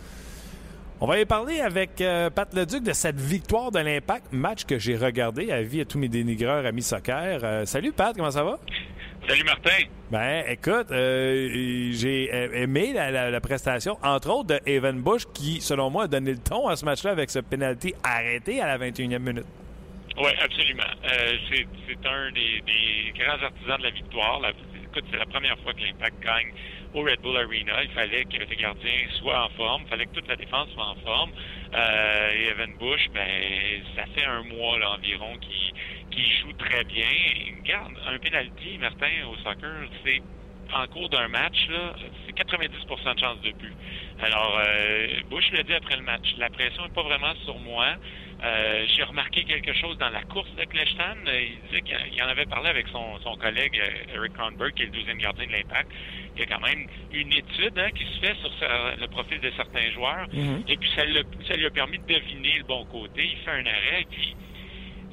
On 1.02 1.08
va 1.08 1.20
y 1.20 1.26
parler 1.26 1.60
avec 1.60 2.00
euh, 2.00 2.30
Pat 2.30 2.54
Leduc 2.54 2.82
de 2.84 2.94
cette 2.94 3.20
victoire 3.20 3.72
de 3.72 3.80
l'Impact, 3.80 4.28
match 4.32 4.64
que 4.64 4.80
j'ai 4.80 4.96
regardé 4.96 5.52
à 5.52 5.62
vie 5.62 5.82
à 5.82 5.86
tous 5.86 5.98
mes 6.00 6.08
dénigreurs 6.08 6.66
amis 6.66 6.82
soccer. 6.82 7.40
Euh, 7.44 7.66
salut 7.66 7.92
Pat, 7.92 8.16
comment 8.16 8.32
ça 8.32 8.44
va? 8.44 8.58
Salut 9.28 9.44
Martin. 9.44 9.84
Ben, 10.12 10.46
écoute, 10.48 10.88
euh, 10.92 11.90
j'ai 11.92 12.30
aimé 12.54 12.92
la, 12.94 13.12
la- 13.12 13.32
la 13.32 13.42
prestation, 13.42 13.98
entre 14.02 14.30
autres 14.30 14.48
de 14.50 14.60
Evan 14.66 15.02
Bush, 15.02 15.24
qui, 15.34 15.60
selon 15.62 15.90
moi, 15.90 16.04
a 16.04 16.08
donné 16.08 16.32
le 16.32 16.38
ton 16.40 16.68
à 16.68 16.76
ce 16.76 16.86
match-là 16.86 17.12
avec 17.12 17.30
ce 17.30 17.40
penalty 17.40 17.94
arrêté 18.04 18.62
à 18.62 18.68
la 18.68 18.78
21e 18.78 19.20
minute. 19.20 19.46
Oui, 20.18 20.30
absolument. 20.42 20.84
Euh, 21.06 21.34
c'est 21.50 21.66
c'est 21.88 22.08
un 22.08 22.32
des, 22.32 22.62
des 22.66 23.20
grands 23.20 23.44
artisans 23.44 23.78
de 23.78 23.84
la 23.84 23.90
victoire. 23.90 24.40
La- 24.42 24.52
écoute, 24.94 25.06
c'est 25.10 25.18
la 25.18 25.26
première 25.26 25.58
fois 25.60 25.74
que 25.74 25.82
l'Impact 25.82 26.22
gagne 26.22 26.52
au 26.94 27.02
Red 27.02 27.20
Bull 27.22 27.36
Arena. 27.36 27.82
Il 27.84 27.90
fallait 27.90 28.26
que 28.26 28.38
le 28.38 28.56
gardien 28.56 28.92
soit 29.20 29.46
en 29.46 29.50
forme. 29.50 29.84
Il 29.86 29.90
fallait 29.90 30.06
que 30.06 30.14
toute 30.14 30.28
la 30.28 30.36
défense 30.36 30.70
soit 30.70 30.88
en 30.88 30.96
forme. 30.96 31.32
Euh, 31.74 32.32
et 32.32 32.48
Evan 32.50 32.74
Bush, 32.78 33.10
ben, 33.12 33.28
ça 33.96 34.06
fait 34.14 34.26
un 34.26 34.44
mois 34.44 34.78
là, 34.78 34.92
environ 34.92 35.36
qu'il 35.40 35.74
qu'il 36.12 36.32
joue 36.42 36.54
très 36.54 36.84
bien. 36.84 37.08
Et 37.10 37.56
regarde, 37.60 37.94
un 38.06 38.20
penalty, 38.20 38.78
Martin, 38.78 39.26
au 39.32 39.36
soccer, 39.38 39.88
c'est 40.06 40.22
en 40.74 40.88
cours 40.88 41.10
d'un 41.10 41.28
match, 41.28 41.68
c'est 42.26 42.36
90% 42.36 43.16
de 43.16 43.20
chance 43.20 43.42
de 43.42 43.52
but. 43.52 43.74
Alors, 44.22 44.60
euh, 44.60 45.08
Bush 45.30 45.52
l'a 45.52 45.64
dit 45.64 45.74
après 45.74 45.98
le 45.98 46.04
match, 46.04 46.36
la 46.38 46.50
pression 46.50 46.84
n'est 46.84 46.94
pas 46.94 47.04
vraiment 47.04 47.34
sur 47.46 47.58
moi. 47.60 47.96
Euh, 48.44 48.86
J'ai 48.88 49.04
remarqué 49.04 49.46
quelque 49.46 49.74
chose 49.74 49.98
dans 50.00 50.10
la 50.10 50.22
course 50.24 50.54
de 50.56 50.66
Kleshtan. 50.66 51.16
Euh, 51.28 51.42
Il 51.42 51.62
disait 51.62 51.82
qu'il 51.82 51.98
il 52.12 52.22
en 52.22 52.28
avait 52.28 52.46
parlé 52.46 52.70
avec 52.70 52.88
son, 52.90 53.18
son 53.20 53.36
collègue 53.38 53.80
euh, 53.80 54.16
Eric 54.16 54.34
Kronberg, 54.34 54.74
qui 54.74 54.84
est 54.84 54.86
le 54.88 54.92
deuxième 54.92 55.18
gardien 55.18 55.46
de 55.48 55.52
l'Impact. 55.54 55.90
Il 56.36 56.42
y 56.42 56.44
a 56.44 56.48
quand 56.48 56.60
même 56.60 56.86
une 57.12 57.32
étude 57.32 57.78
hein, 57.80 57.90
qui 57.96 58.04
se 58.06 58.20
fait 58.20 58.36
sur 58.42 58.54
sa- 58.60 58.96
le 58.98 59.08
profil 59.08 59.40
de 59.40 59.52
certains 59.56 59.90
joueurs. 59.92 60.28
Et 60.68 60.76
puis, 60.78 60.90
ça, 60.96 61.06
lui 61.06 61.66
a 61.66 61.72
permis 61.72 62.00
de 62.00 62.06
deviner 62.14 62.58
le 62.58 62.64
bon 62.64 62.84
côté. 62.86 63.24
Il 63.26 63.38
fait 63.38 63.52
un 63.52 63.66
arrêt, 63.66 64.02
et 64.02 64.06
puis 64.12 64.36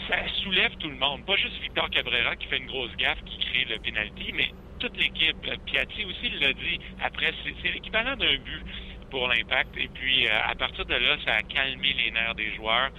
ça 0.09 0.17
soulève 0.43 0.75
tout 0.81 0.89
le 0.91 0.97
monde. 0.97 1.25
Pas 1.25 1.37
juste 1.37 1.61
Victor 1.61 1.89
Cabrera 1.91 2.35
qui 2.37 2.47
fait 2.49 2.59
une 2.59 2.67
grosse 2.67 2.95
gaffe, 2.97 3.23
qui 3.27 3.39
crée 3.39 3.65
le 3.67 3.79
penalty, 3.79 4.33
mais 4.33 4.49
toute 4.81 4.97
l'équipe. 4.97 5.37
Piatti 5.67 6.05
aussi 6.05 6.31
l'a 6.41 6.53
dit 6.53 6.79
après, 7.01 7.33
c'est 7.45 7.55
c'est 7.63 7.71
l'équivalent 7.73 8.17
d'un 8.17 8.37
but 8.39 8.65
pour 9.11 9.29
l'impact. 9.29 9.77
Et 9.77 9.89
puis, 9.89 10.27
euh, 10.27 10.31
à 10.47 10.55
partir 10.55 10.85
de 10.87 10.95
là, 10.95 11.17
ça 11.25 11.35
a 11.37 11.43
calmé 11.43 11.93
les 11.93 12.11
nerfs 12.11 12.35
des 12.35 12.53
joueurs. 12.55 12.91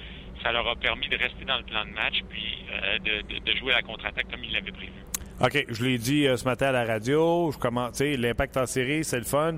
Ça 0.43 0.51
leur 0.51 0.67
a 0.67 0.75
permis 0.75 1.07
de 1.07 1.17
rester 1.17 1.45
dans 1.45 1.57
le 1.57 1.63
plan 1.63 1.85
de 1.85 1.91
match, 1.91 2.21
puis 2.29 2.65
euh, 2.71 2.97
de, 2.99 3.21
de- 3.33 3.39
de 3.51 3.57
jouer 3.57 3.73
à 3.73 3.77
la 3.77 3.81
contre-attaque 3.83 4.25
comme 4.31 4.43
ils 4.43 4.51
l'avaient 4.53 4.71
prévu. 4.71 4.91
OK, 5.39 5.65
je 5.69 5.83
l'ai 5.85 5.97
dit 5.97 6.27
euh, 6.27 6.37
ce 6.37 6.45
matin 6.45 6.67
à 6.67 6.71
la 6.71 6.85
radio. 6.85 7.51
Je 7.51 7.57
commence, 7.57 7.99
l'impact 7.99 8.57
en 8.57 8.65
série, 8.65 9.03
c'est 9.03 9.17
le 9.19 9.23
fun. 9.25 9.57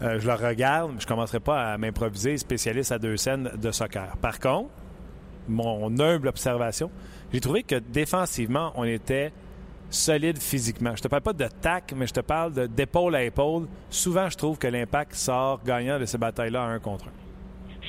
Euh, 0.00 0.20
je 0.20 0.26
le 0.26 0.34
regarde, 0.34 0.92
mais 0.94 1.00
je 1.00 1.04
ne 1.04 1.08
commencerai 1.08 1.40
pas 1.40 1.72
à 1.72 1.78
m'improviser 1.78 2.36
spécialiste 2.38 2.92
à 2.92 2.98
deux 2.98 3.16
scènes 3.16 3.50
de 3.60 3.70
soccer. 3.72 4.16
Par 4.18 4.38
contre, 4.38 4.70
mon 5.48 5.98
humble 5.98 6.28
observation, 6.28 6.90
j'ai 7.32 7.40
trouvé 7.40 7.62
que 7.62 7.76
défensivement, 7.76 8.72
on 8.76 8.84
était 8.84 9.32
solide 9.90 10.38
physiquement. 10.38 10.94
Je 10.94 11.02
te 11.02 11.08
parle 11.08 11.22
pas 11.22 11.32
de 11.32 11.48
tac, 11.60 11.92
mais 11.96 12.06
je 12.06 12.12
te 12.12 12.20
parle 12.20 12.52
de- 12.52 12.66
d'épaule 12.66 13.14
à 13.16 13.24
épaule. 13.24 13.66
Souvent, 13.90 14.28
je 14.28 14.36
trouve 14.36 14.58
que 14.58 14.66
l'impact 14.68 15.14
sort 15.14 15.62
gagnant 15.64 15.98
de 15.98 16.04
ces 16.04 16.18
batailles-là 16.18 16.62
un 16.62 16.78
contre 16.78 17.06
un. 17.08 17.12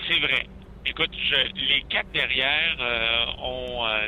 C'est 0.07 0.20
vrai. 0.20 0.47
Écoute, 0.90 1.12
je- 1.30 1.66
les 1.68 1.84
quatre 1.84 2.10
derrière 2.14 2.76
euh, 2.80 3.26
ont 3.44 3.86
euh, 3.86 4.08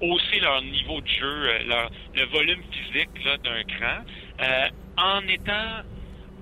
haussé 0.00 0.40
leur 0.40 0.62
niveau 0.62 0.98
de 1.02 1.08
jeu, 1.08 1.26
euh, 1.50 1.62
leur, 1.64 1.90
le 2.14 2.24
volume 2.26 2.62
physique 2.72 3.10
d'un 3.44 3.62
cran, 3.64 4.02
en 4.96 5.28
étant 5.28 5.82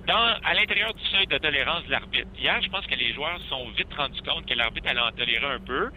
dans, 0.07 0.37
à 0.43 0.53
l'intérieur 0.53 0.93
du 0.93 1.03
seuil 1.05 1.27
de 1.27 1.37
tolérance 1.37 1.83
de 1.85 1.91
l'arbitre. 1.91 2.27
Hier, 2.37 2.61
je 2.61 2.69
pense 2.69 2.85
que 2.85 2.95
les 2.95 3.13
joueurs 3.13 3.39
se 3.41 3.47
sont 3.49 3.67
vite 3.69 3.93
rendus 3.93 4.21
compte 4.21 4.45
que 4.45 4.53
l'arbitre 4.53 4.89
allait 4.89 4.99
en 5.01 5.11
tolérer 5.11 5.45
un 5.45 5.59
peu. 5.59 5.89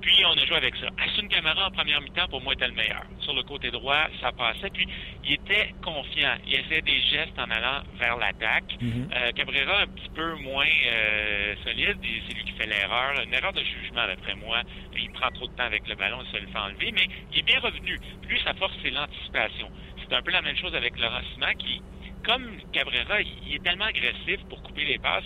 Puis 0.00 0.24
on 0.26 0.32
a 0.32 0.46
joué 0.46 0.56
avec 0.56 0.74
ça. 0.76 0.88
Asun 0.98 1.28
Camara 1.28 1.68
en 1.68 1.70
première 1.70 2.00
mi-temps, 2.00 2.28
pour 2.28 2.42
moi, 2.42 2.54
était 2.54 2.66
le 2.66 2.74
meilleur. 2.74 3.02
Sur 3.20 3.34
le 3.34 3.42
côté 3.42 3.70
droit, 3.70 4.06
ça 4.20 4.32
passait. 4.32 4.70
Puis 4.70 4.86
il 5.24 5.34
était 5.34 5.74
confiant. 5.82 6.34
Il 6.46 6.54
essayait 6.54 6.82
des 6.82 7.00
gestes 7.02 7.38
en 7.38 7.50
allant 7.50 7.82
vers 7.98 8.16
l'attaque. 8.16 8.76
Euh, 8.82 9.32
Cabrera, 9.32 9.82
un 9.82 9.86
petit 9.86 10.10
peu 10.14 10.34
moins 10.36 10.66
euh, 10.66 11.54
solide. 11.64 11.98
C'est 12.02 12.34
lui 12.34 12.44
qui 12.44 12.52
fait 12.52 12.66
l'erreur. 12.66 13.20
Une 13.24 13.32
erreur 13.34 13.52
de 13.52 13.62
jugement, 13.62 14.06
d'après 14.06 14.34
moi. 14.34 14.62
Il 14.96 15.10
prend 15.12 15.30
trop 15.30 15.46
de 15.46 15.52
temps 15.54 15.64
avec 15.64 15.86
le 15.88 15.94
ballon, 15.94 16.18
il 16.24 16.30
se 16.30 16.42
le 16.42 16.48
fait 16.48 16.58
enlever. 16.58 16.92
Mais 16.92 17.06
il 17.32 17.38
est 17.38 17.42
bien 17.42 17.60
revenu. 17.60 17.98
Lui, 18.28 18.40
sa 18.44 18.54
force, 18.54 18.72
c'est 18.82 18.90
l'anticipation. 18.90 19.70
C'est 20.02 20.14
un 20.14 20.22
peu 20.22 20.30
la 20.32 20.42
même 20.42 20.56
chose 20.56 20.74
avec 20.74 20.98
Laurent 20.98 21.20
Simon 21.32 21.54
qui, 21.58 21.80
comme 22.24 22.46
Cabrera, 22.72 23.20
il 23.20 23.54
est 23.54 23.62
tellement 23.62 23.86
agressif 23.86 24.40
pour 24.48 24.62
couper 24.62 24.84
les 24.84 24.98
passes. 24.98 25.24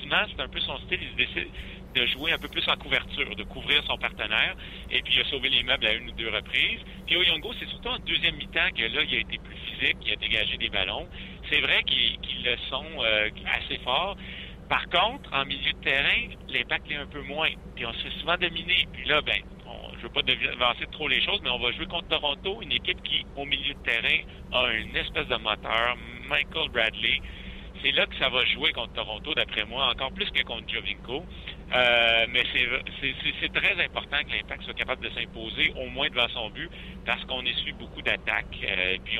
Simon, 0.00 0.24
c'est 0.28 0.42
un 0.42 0.48
peu 0.48 0.60
son 0.60 0.78
style. 0.78 1.00
Il 1.02 1.16
décide 1.16 1.48
de 1.94 2.06
jouer 2.06 2.32
un 2.32 2.38
peu 2.38 2.48
plus 2.48 2.66
en 2.68 2.76
couverture, 2.76 3.34
de 3.34 3.42
couvrir 3.44 3.82
son 3.84 3.96
partenaire. 3.98 4.54
Et 4.90 5.02
puis, 5.02 5.14
il 5.16 5.20
a 5.20 5.24
sauvé 5.24 5.48
les 5.48 5.62
meubles 5.62 5.86
à 5.86 5.94
une 5.94 6.10
ou 6.10 6.12
deux 6.12 6.28
reprises. 6.28 6.80
Puis, 7.06 7.16
Oyongo, 7.16 7.52
c'est 7.58 7.68
surtout 7.68 7.88
en 7.88 7.98
deuxième 8.00 8.36
mi-temps 8.36 8.70
que 8.76 8.82
là, 8.82 9.02
il 9.02 9.14
a 9.14 9.20
été 9.20 9.38
plus 9.38 9.56
physique, 9.56 9.96
il 10.04 10.12
a 10.12 10.16
dégagé 10.16 10.56
des 10.58 10.68
ballons. 10.68 11.08
C'est 11.50 11.60
vrai 11.60 11.82
qu'ils 11.84 12.18
le 12.44 12.56
sont 12.68 12.86
euh, 13.00 13.30
assez 13.46 13.78
forts. 13.78 14.16
Par 14.68 14.86
contre, 14.90 15.32
en 15.32 15.46
milieu 15.46 15.72
de 15.72 15.78
terrain, 15.78 16.28
l'impact 16.48 16.90
est 16.90 16.96
un 16.96 17.06
peu 17.06 17.22
moins. 17.22 17.50
Puis 17.74 17.86
on 17.86 17.92
se 17.94 17.98
fait 18.00 18.20
souvent 18.20 18.36
dominer. 18.36 18.86
Puis 18.92 19.06
là, 19.06 19.22
ben, 19.22 19.40
on, 19.66 19.96
je 19.96 20.02
veux 20.02 20.10
pas 20.10 20.20
avancer 20.20 20.86
trop 20.92 21.08
les 21.08 21.22
choses, 21.22 21.40
mais 21.42 21.50
on 21.50 21.58
va 21.58 21.72
jouer 21.72 21.86
contre 21.86 22.08
Toronto, 22.08 22.60
une 22.60 22.72
équipe 22.72 23.02
qui, 23.02 23.24
au 23.34 23.46
milieu 23.46 23.72
de 23.72 23.82
terrain, 23.82 24.18
a 24.52 24.72
une 24.72 24.94
espèce 24.94 25.26
de 25.26 25.36
moteur. 25.36 25.96
Michael 26.28 26.68
Bradley. 26.70 27.20
C'est 27.82 27.92
là 27.92 28.06
que 28.06 28.16
ça 28.16 28.28
va 28.28 28.44
jouer 28.46 28.72
contre 28.72 28.92
Toronto, 28.94 29.34
d'après 29.34 29.64
moi, 29.64 29.88
encore 29.90 30.10
plus 30.12 30.28
que 30.30 30.42
contre 30.42 30.64
Jovinko. 30.68 31.24
Euh, 31.74 32.26
mais 32.30 32.42
c'est 33.00 33.52
très 33.52 33.84
important 33.84 34.16
que 34.26 34.32
l'Impact 34.32 34.62
soit 34.64 34.74
capable 34.74 35.04
de 35.04 35.10
s'imposer, 35.10 35.72
au 35.76 35.88
moins 35.90 36.08
devant 36.08 36.28
son 36.28 36.50
but, 36.50 36.68
parce 37.06 37.24
qu'on 37.26 37.42
essuie 37.44 37.72
beaucoup 37.72 38.02
d'attaques. 38.02 38.46
Euh, 38.64 38.96
puis 39.04 39.18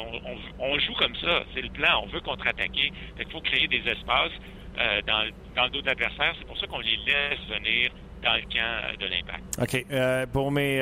on, 0.59 0.79
joue 0.79 0.95
comme 0.95 1.15
ça, 1.17 1.45
c'est 1.55 1.63
le 1.63 1.71
plan, 1.71 2.03
on 2.03 2.07
veut 2.07 2.21
contre-attaquer. 2.21 2.93
Qu'il 3.17 3.31
faut 3.31 3.41
créer 3.41 3.69
des 3.69 3.83
espaces 3.89 4.33
euh, 4.79 5.03
dans, 5.07 5.23
le- 5.23 5.71
dos 5.71 5.81
de 5.83 5.87
l'adversaire. 5.87 6.35
C'est 6.39 6.47
pour 6.47 6.59
ça 6.59 6.67
qu'on 6.67 6.81
les 6.81 6.97
laisse 7.07 7.41
venir 7.49 7.91
dans 8.23 8.35
le 8.35 8.43
camp 8.43 8.99
de 8.99 9.07
l'Impact. 9.07 10.27
OK. 10.27 10.33
Pour 10.33 10.51
mes, 10.51 10.79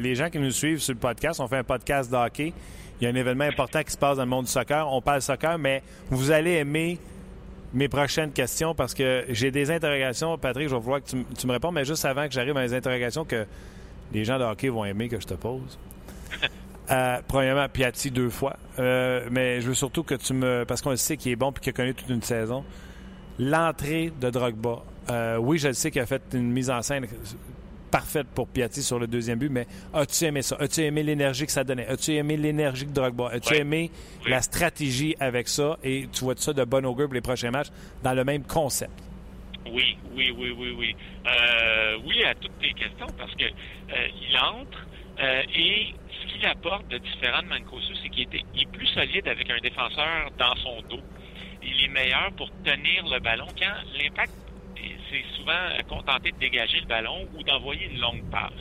les 0.00 0.14
gens 0.14 0.28
qui 0.28 0.38
nous 0.38 0.50
suivent 0.50 0.80
sur 0.80 0.92
le 0.92 1.00
podcast, 1.00 1.40
on 1.40 1.48
fait 1.48 1.58
un 1.58 1.64
podcast 1.64 2.10
de 2.10 2.16
hockey. 2.16 2.52
Il 3.00 3.04
y 3.04 3.06
a 3.06 3.10
un 3.10 3.14
événement 3.14 3.44
important 3.44 3.82
qui 3.82 3.92
se 3.92 3.98
passe 3.98 4.16
dans 4.16 4.24
le 4.24 4.30
monde 4.30 4.46
du 4.46 4.50
soccer. 4.50 4.90
On 4.90 5.02
parle 5.02 5.20
soccer, 5.20 5.58
mais 5.58 5.82
vous 6.10 6.30
allez 6.30 6.52
aimer 6.52 6.98
mes 7.74 7.88
prochaines 7.88 8.32
questions 8.32 8.74
parce 8.74 8.94
que 8.94 9.24
j'ai 9.28 9.50
des 9.50 9.70
interrogations. 9.70 10.38
Patrick, 10.38 10.68
je 10.68 10.74
vais 10.74 10.80
vouloir 10.80 11.02
que 11.02 11.10
tu, 11.10 11.46
me 11.46 11.52
réponds, 11.52 11.72
mais 11.72 11.84
juste 11.84 12.04
avant 12.04 12.26
que 12.26 12.32
j'arrive 12.32 12.56
à 12.56 12.62
les 12.62 12.72
interrogations 12.72 13.24
que 13.24 13.46
les 14.12 14.24
gens 14.24 14.38
de 14.38 14.44
hockey 14.44 14.68
vont 14.68 14.84
aimer 14.84 15.08
que 15.08 15.20
je 15.20 15.26
te 15.26 15.34
pose. 15.34 15.78
Euh, 16.88 17.18
premièrement, 17.26 17.68
Piatti 17.68 18.12
deux 18.12 18.30
fois. 18.30 18.56
Euh, 18.78 19.26
mais 19.28 19.60
je 19.60 19.66
veux 19.66 19.74
surtout 19.74 20.04
que 20.04 20.14
tu 20.14 20.32
me. 20.34 20.64
Parce 20.64 20.82
qu'on 20.82 20.90
le 20.90 20.96
sait 20.96 21.16
qu'il 21.16 21.32
est 21.32 21.36
bon 21.36 21.50
et 21.50 21.58
qu'il 21.58 21.70
a 21.70 21.72
connu 21.72 21.94
toute 21.94 22.08
une 22.08 22.22
saison. 22.22 22.62
L'entrée 23.40 24.12
de 24.20 24.30
Drogba. 24.30 24.84
Euh, 25.10 25.36
oui, 25.36 25.58
je 25.58 25.66
le 25.66 25.74
sais 25.74 25.90
qu'il 25.90 26.00
a 26.00 26.06
fait 26.06 26.22
une 26.32 26.52
mise 26.52 26.70
en 26.70 26.82
scène 26.82 27.08
parfaite 27.90 28.26
pour 28.34 28.48
Piatti 28.48 28.82
sur 28.82 28.98
le 28.98 29.06
deuxième 29.06 29.38
but, 29.38 29.48
mais 29.50 29.66
as-tu 29.94 30.24
aimé 30.24 30.42
ça? 30.42 30.56
As-tu 30.58 30.80
aimé 30.82 31.02
l'énergie 31.02 31.46
que 31.46 31.52
ça 31.52 31.64
donnait? 31.64 31.86
As-tu 31.86 32.12
aimé 32.12 32.36
l'énergie 32.36 32.86
de 32.86 32.92
Drogba? 32.92 33.30
As-tu 33.32 33.54
Oui. 33.54 33.60
aimé 33.60 33.90
Oui. 34.24 34.30
la 34.30 34.42
stratégie 34.42 35.14
avec 35.20 35.48
ça? 35.48 35.76
Et 35.82 36.08
tu 36.12 36.24
vois 36.24 36.34
ça 36.36 36.52
de 36.52 36.64
bon 36.64 36.84
augure 36.84 37.06
pour 37.06 37.14
les 37.14 37.20
prochains 37.20 37.50
matchs 37.50 37.68
dans 38.02 38.14
le 38.14 38.24
même 38.24 38.42
concept? 38.44 38.92
Oui, 39.70 39.96
oui, 40.14 40.30
oui, 40.36 40.54
oui, 40.56 40.74
oui. 40.78 40.96
Euh, 41.26 41.98
oui 42.06 42.22
à 42.24 42.34
toutes 42.34 42.58
tes 42.60 42.72
questions 42.72 43.06
parce 43.18 43.34
que 43.34 43.44
euh, 43.44 44.08
il 44.30 44.36
entre 44.38 44.86
euh, 45.20 45.42
et 45.56 45.94
ce 46.22 46.32
qu'il 46.32 46.46
apporte 46.46 46.86
de 46.88 46.98
différent 46.98 47.42
de 47.42 47.48
Mancosu, 47.48 47.92
c'est 48.02 48.08
qu'il 48.10 48.28
il 48.54 48.62
est 48.62 48.70
plus 48.70 48.86
solide 48.88 49.26
avec 49.26 49.50
un 49.50 49.58
défenseur 49.60 50.30
dans 50.38 50.54
son 50.56 50.82
dos. 50.88 51.00
Il 51.62 51.84
est 51.84 51.88
meilleur 51.88 52.30
pour 52.36 52.48
tenir 52.64 53.04
le 53.10 53.18
ballon 53.18 53.46
quand 53.58 53.72
l'impact 53.98 54.30
c'est 55.10 55.24
souvent 55.34 55.68
contenté 55.86 56.32
de 56.32 56.38
dégager 56.38 56.80
le 56.80 56.86
ballon 56.86 57.28
ou 57.32 57.42
d'envoyer 57.44 57.86
une 57.86 57.98
longue 57.98 58.24
passe. 58.30 58.52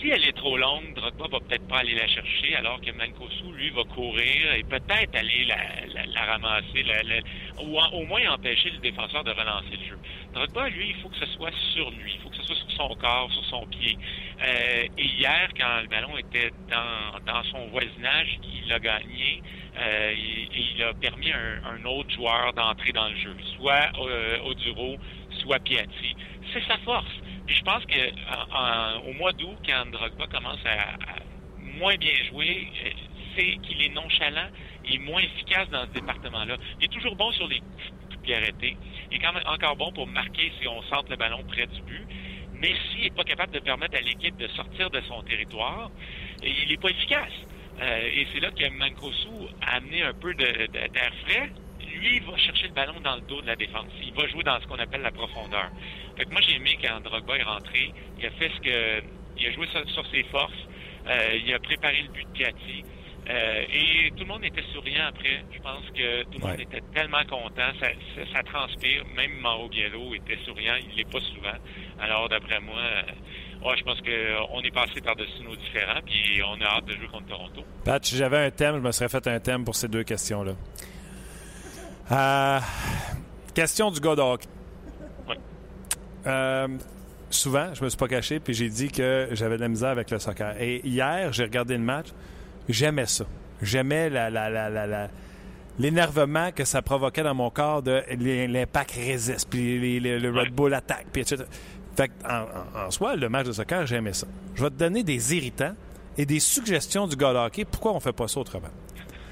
Si 0.00 0.08
elle 0.10 0.24
est 0.24 0.32
trop 0.36 0.56
longue, 0.56 0.94
Drogba 0.94 1.26
va 1.30 1.38
peut-être 1.40 1.66
pas 1.68 1.78
aller 1.78 1.94
la 1.94 2.08
chercher, 2.08 2.56
alors 2.56 2.80
que 2.80 2.90
Mancosu, 2.90 3.52
lui, 3.52 3.70
va 3.70 3.84
courir 3.84 4.52
et 4.52 4.64
peut-être 4.64 5.14
aller 5.14 5.44
la, 5.44 5.56
la- 5.86 6.06
la 6.06 6.24
ramasser, 6.24 6.82
la- 6.82 7.20
ou 7.62 7.78
en- 7.78 7.88
au 7.90 8.04
moins 8.06 8.28
empêcher 8.32 8.70
le 8.70 8.78
défenseur 8.78 9.22
de 9.24 9.30
relancer 9.30 9.76
le 9.76 9.84
jeu. 9.84 9.98
Drogba, 10.32 10.68
lui, 10.70 10.88
il 10.88 10.94
faut 10.96 11.08
que 11.08 11.18
ce 11.18 11.26
soit 11.26 11.52
sur 11.72 11.90
lui, 11.92 12.12
il 12.14 12.18
faut 12.18 12.30
que 12.30 12.36
ce 12.36 12.42
soit 12.42 12.56
sur 12.56 12.70
son 12.72 12.94
corps, 12.96 13.30
sur 13.32 13.44
son 13.46 13.66
pied. 13.68 13.96
Euh, 14.42 14.84
et 14.96 15.04
hier, 15.04 15.48
quand 15.56 15.80
le 15.82 15.86
ballon 15.88 16.16
était 16.18 16.50
dans, 16.68 17.18
dans 17.24 17.42
son 17.44 17.68
voisinage, 17.68 18.38
il 18.42 18.72
a 18.72 18.80
gagné 18.80 19.40
euh, 19.76 20.10
et, 20.16 20.42
et 20.52 20.60
il 20.74 20.82
a 20.82 20.94
permis 20.94 21.30
à 21.32 21.38
un, 21.38 21.76
un 21.76 21.84
autre 21.84 22.12
joueur 22.14 22.52
d'entrer 22.54 22.92
dans 22.92 23.08
le 23.08 23.16
jeu, 23.16 23.36
soit 23.56 23.88
euh, 23.98 24.38
Oduro, 24.44 24.98
soit 25.40 25.58
Piatti. 25.60 26.16
C'est 26.52 26.64
sa 26.66 26.78
force. 26.78 27.10
Puis 27.46 27.56
je 27.56 27.62
pense 27.62 27.84
que 27.86 29.08
au 29.08 29.12
mois 29.14 29.32
d'août, 29.32 29.56
quand 29.66 29.90
Drogba 29.90 30.26
commence 30.26 30.64
à, 30.64 31.20
moins 31.78 31.96
bien 31.96 32.14
jouer, 32.30 32.68
c'est 33.36 33.56
qu'il 33.62 33.82
est 33.82 33.88
nonchalant 33.88 34.48
et 34.84 34.98
moins 34.98 35.20
efficace 35.20 35.68
dans 35.70 35.84
ce 35.86 35.92
département-là. 35.92 36.56
Il 36.78 36.84
est 36.84 36.92
toujours 36.92 37.16
bon 37.16 37.32
sur 37.32 37.48
les 37.48 37.60
coups 37.60 38.26
de 38.26 38.34
arrêtés. 38.34 38.76
Il 39.10 39.16
est 39.16 39.20
quand 39.20 39.32
même 39.32 39.46
encore 39.46 39.76
bon 39.76 39.92
pour 39.92 40.06
marquer 40.06 40.52
si 40.60 40.68
on 40.68 40.82
centre 40.82 41.10
le 41.10 41.16
ballon 41.16 41.42
près 41.44 41.66
du 41.66 41.82
but. 41.82 42.06
Mais 42.54 42.72
s'il 42.90 43.02
n'est 43.02 43.10
pas 43.10 43.24
capable 43.24 43.52
de 43.52 43.58
permettre 43.58 43.96
à 43.96 44.00
l'équipe 44.00 44.36
de 44.36 44.46
sortir 44.48 44.90
de 44.90 45.00
son 45.02 45.22
territoire, 45.22 45.90
il 46.42 46.68
n'est 46.68 46.76
pas 46.76 46.90
efficace. 46.90 47.32
Euh, 47.80 48.10
et 48.14 48.26
c'est 48.32 48.40
là 48.40 48.50
que 48.50 48.68
Mancosu 48.70 49.48
a 49.62 49.76
amené 49.76 50.02
un 50.02 50.12
peu 50.12 50.34
d'air 50.34 51.12
frais. 51.26 51.50
Lui, 52.02 52.16
il 52.16 52.22
va 52.24 52.36
chercher 52.36 52.66
le 52.66 52.74
ballon 52.74 53.00
dans 53.00 53.14
le 53.14 53.20
dos 53.22 53.40
de 53.40 53.46
la 53.46 53.56
défense. 53.56 53.86
Il 54.02 54.12
va 54.12 54.26
jouer 54.28 54.42
dans 54.42 54.60
ce 54.60 54.66
qu'on 54.66 54.78
appelle 54.78 55.02
la 55.02 55.12
profondeur. 55.12 55.70
Fait 56.16 56.24
que 56.24 56.30
moi, 56.30 56.40
j'ai 56.46 56.56
aimé 56.56 56.76
quand 56.82 57.00
Drogba 57.00 57.36
est 57.38 57.42
rentré, 57.44 57.92
il 58.18 58.26
a 58.26 58.30
fait 58.32 58.50
ce 58.56 58.60
que... 58.60 59.02
Il 59.38 59.46
a 59.46 59.52
joué 59.52 59.66
sur, 59.68 59.88
sur 59.90 60.06
ses 60.10 60.24
forces. 60.24 60.52
Euh, 61.08 61.38
il 61.44 61.54
a 61.54 61.58
préparé 61.58 62.02
le 62.02 62.08
but 62.12 62.24
de 62.26 62.32
Piatti. 62.32 62.84
Euh, 63.30 63.62
et 63.72 64.10
tout 64.10 64.24
le 64.24 64.26
monde 64.26 64.44
était 64.44 64.62
souriant 64.74 65.06
après. 65.08 65.42
Je 65.52 65.60
pense 65.60 65.84
que 65.96 66.24
tout 66.24 66.38
le 66.38 66.38
monde 66.40 66.56
Ouais. 66.58 66.62
était 66.64 66.82
tellement 66.92 67.24
content. 67.24 67.70
Ça, 67.80 67.86
ça, 68.16 68.22
ça 68.32 68.42
transpire. 68.42 69.04
Même 69.16 69.38
Mauro 69.40 69.68
Biello 69.68 70.12
était 70.14 70.38
souriant. 70.44 70.74
Il 70.86 70.96
l'est 70.96 71.10
pas 71.10 71.20
souvent. 71.20 71.56
Alors, 72.00 72.28
d'après 72.28 72.60
moi, 72.60 72.76
euh, 72.78 73.68
ouais, 73.68 73.76
je 73.78 73.84
pense 73.84 74.00
qu'on 74.00 74.60
est 74.60 74.70
passé 74.74 75.00
par-dessus 75.00 75.42
nos 75.44 75.56
différents. 75.56 76.00
Puis 76.04 76.42
on 76.44 76.60
a 76.60 76.64
hâte 76.66 76.84
de 76.84 76.92
jouer 76.94 77.06
contre 77.06 77.26
Toronto. 77.28 77.64
Pat, 77.84 78.04
si 78.04 78.16
j'avais 78.16 78.38
un 78.38 78.50
thème, 78.50 78.74
je 78.76 78.80
me 78.80 78.92
serais 78.92 79.08
fait 79.08 79.26
un 79.28 79.40
thème 79.40 79.64
pour 79.64 79.76
ces 79.76 79.88
deux 79.88 80.02
questions-là. 80.04 80.52
Euh, 82.10 82.58
question 83.54 83.90
du 83.90 84.00
gars 84.00 84.14
de 84.16 84.20
hockey. 84.20 84.48
Ouais. 85.28 85.38
Euh, 86.26 86.68
souvent, 87.30 87.72
je 87.74 87.84
me 87.84 87.88
suis 87.88 87.98
pas 87.98 88.08
caché, 88.08 88.40
puis 88.40 88.54
j'ai 88.54 88.68
dit 88.68 88.88
que 88.90 89.28
j'avais 89.32 89.56
de 89.56 89.62
la 89.62 89.68
misère 89.68 89.90
avec 89.90 90.10
le 90.10 90.18
soccer. 90.18 90.54
Et 90.60 90.80
hier, 90.86 91.32
j'ai 91.32 91.44
regardé 91.44 91.74
le 91.76 91.82
match, 91.82 92.08
j'aimais 92.68 93.06
ça. 93.06 93.24
J'aimais 93.62 94.10
la, 94.10 94.28
la, 94.30 94.50
la, 94.50 94.68
la, 94.68 94.86
la- 94.86 95.08
l'énervement 95.78 96.50
que 96.52 96.64
ça 96.64 96.82
provoquait 96.82 97.22
dans 97.22 97.34
mon 97.34 97.50
corps 97.50 97.82
de 97.82 98.02
l'impact 98.48 98.90
résiste, 98.92 99.48
puis 99.48 99.78
les- 99.78 100.00
les- 100.00 100.18
le 100.18 100.30
Red 100.38 100.52
Bull 100.52 100.74
attaque, 100.74 101.06
puis 101.12 101.22
etc. 101.22 101.44
Fait 101.96 102.08
que, 102.08 102.12
en, 102.26 102.42
en- 102.82 102.86
en 102.86 102.90
soi, 102.90 103.16
le 103.16 103.28
match 103.28 103.46
de 103.46 103.52
soccer, 103.52 103.86
j'aimais 103.86 104.12
ça. 104.12 104.26
Je 104.54 104.62
vais 104.62 104.70
te 104.70 104.74
donner 104.74 105.02
des 105.02 105.34
irritants 105.36 105.74
et 106.18 106.26
des 106.26 106.40
suggestions 106.40 107.06
du 107.06 107.16
gars 107.16 107.32
de 107.32 107.38
hockey. 107.38 107.64
Pourquoi 107.64 107.92
on 107.94 108.00
fait 108.00 108.12
pas 108.12 108.28
ça 108.28 108.40
autrement? 108.40 108.68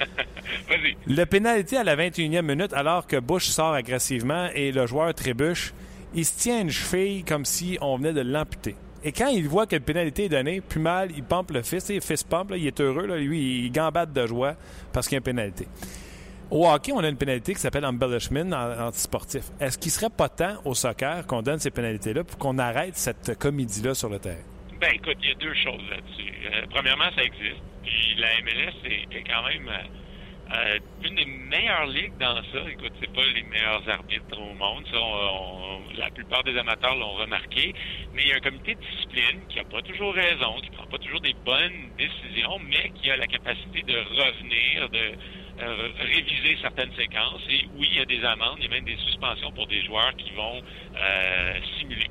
Vas-y. 0.68 0.96
Le 1.06 1.24
pénalité 1.26 1.76
à 1.76 1.84
la 1.84 1.96
21e 1.96 2.42
minute, 2.42 2.72
alors 2.72 3.06
que 3.06 3.16
Bush 3.18 3.46
sort 3.48 3.74
agressivement 3.74 4.48
et 4.54 4.72
le 4.72 4.86
joueur 4.86 5.12
trébuche, 5.14 5.72
il 6.14 6.24
se 6.24 6.38
tient 6.38 6.60
une 6.62 6.70
cheville 6.70 7.24
comme 7.24 7.44
si 7.44 7.78
on 7.80 7.96
venait 7.96 8.12
de 8.12 8.20
l'amputer. 8.22 8.74
Et 9.02 9.12
quand 9.12 9.28
il 9.28 9.48
voit 9.48 9.66
que 9.66 9.76
le 9.76 9.80
pénalité 9.82 10.24
est 10.24 10.28
donné, 10.28 10.60
plus 10.60 10.80
mal, 10.80 11.10
il 11.16 11.22
pompe 11.22 11.52
le 11.52 11.62
fils, 11.62 11.88
il 11.88 12.00
fist 12.02 12.28
pump, 12.28 12.50
là, 12.50 12.56
il 12.56 12.66
est 12.66 12.80
heureux, 12.80 13.06
là, 13.06 13.16
lui, 13.16 13.64
il 13.64 13.72
gambade 13.72 14.12
de 14.12 14.26
joie 14.26 14.54
parce 14.92 15.06
qu'il 15.08 15.14
y 15.14 15.16
a 15.16 15.20
une 15.20 15.24
pénalité. 15.24 15.66
Au 16.50 16.68
hockey, 16.68 16.92
on 16.92 16.98
a 16.98 17.08
une 17.08 17.16
pénalité 17.16 17.54
qui 17.54 17.60
s'appelle 17.60 17.86
embellishment 17.86 18.52
en- 18.52 18.88
antisportif. 18.88 19.44
Est-ce 19.60 19.78
qu'il 19.78 19.90
serait 19.92 20.10
pas 20.10 20.28
temps 20.28 20.56
au 20.64 20.74
soccer 20.74 21.26
qu'on 21.26 21.42
donne 21.42 21.60
ces 21.60 21.70
pénalités-là 21.70 22.24
pour 22.24 22.36
qu'on 22.38 22.58
arrête 22.58 22.96
cette 22.96 23.38
comédie-là 23.38 23.94
sur 23.94 24.08
le 24.10 24.18
terrain? 24.18 24.36
Ben 24.80 24.90
écoute, 24.94 25.16
il 25.22 25.28
y 25.28 25.32
a 25.32 25.34
deux 25.36 25.54
choses 25.54 25.80
là-dessus. 25.90 26.32
Euh, 26.52 26.66
premièrement, 26.70 27.04
ça 27.14 27.22
existe. 27.22 27.62
La 28.16 28.40
MLS 28.42 28.74
est, 28.84 29.24
quand 29.24 29.42
même 29.48 29.68
euh, 29.68 29.82
euh, 30.54 30.78
une 31.02 31.14
des 31.16 31.26
meilleures 31.26 31.86
ligues 31.86 32.16
dans 32.18 32.42
ça. 32.52 32.70
Écoute, 32.70 32.92
c'est 33.00 33.12
pas 33.12 33.24
les 33.26 33.42
meilleurs 33.44 33.88
arbitres 33.88 34.38
au 34.38 34.54
monde. 34.54 34.86
Ça, 34.90 34.98
on- 35.00 35.88
la 35.94 36.10
plupart 36.10 36.44
des 36.44 36.56
amateurs 36.58 36.96
l'ont 36.96 37.14
remarqué. 37.14 37.72
Mais 38.12 38.22
il 38.22 38.28
y 38.28 38.32
a 38.32 38.36
un 38.36 38.40
comité 38.40 38.74
de 38.74 38.80
discipline 38.80 39.46
qui 39.48 39.60
a 39.60 39.64
pas 39.64 39.82
toujours 39.82 40.14
raison, 40.14 40.58
qui 40.60 40.70
prend 40.70 40.86
pas 40.86 40.98
toujours 40.98 41.20
des 41.20 41.34
bonnes 41.34 41.92
décisions, 41.98 42.58
mais 42.60 42.90
qui 42.94 43.10
a 43.10 43.16
la 43.16 43.26
capacité 43.26 43.82
de 43.84 43.96
revenir, 43.98 44.90
de 44.90 45.16
euh, 45.60 45.92
réviser 45.98 46.58
certaines 46.60 46.92
séquences. 46.92 47.42
Et 47.48 47.66
oui, 47.72 47.88
il 47.92 47.98
y 47.98 48.00
a 48.00 48.06
des 48.06 48.24
amendes, 48.24 48.56
il 48.58 48.64
y 48.64 48.66
a 48.66 48.70
même 48.70 48.84
des 48.84 48.96
suspensions 48.98 49.52
pour 49.52 49.66
des 49.68 49.82
joueurs 49.84 50.14
qui 50.16 50.32
vont 50.32 50.62
simuler. 51.78 52.06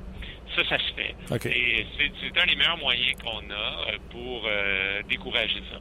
Ça, 0.56 0.64
ça 0.68 0.78
se 0.78 0.92
fait. 0.94 1.14
OK. 1.30 1.46
Et 1.46 1.86
c'est 1.96 2.10
c'est 2.20 2.40
un 2.40 2.46
des 2.46 2.56
meilleurs 2.56 2.78
moyens 2.78 3.14
qu'on 3.22 3.50
a 3.50 3.88
euh, 3.88 3.98
pour 4.10 4.42
euh, 4.46 5.02
décourager 5.08 5.62
ça. 5.70 5.78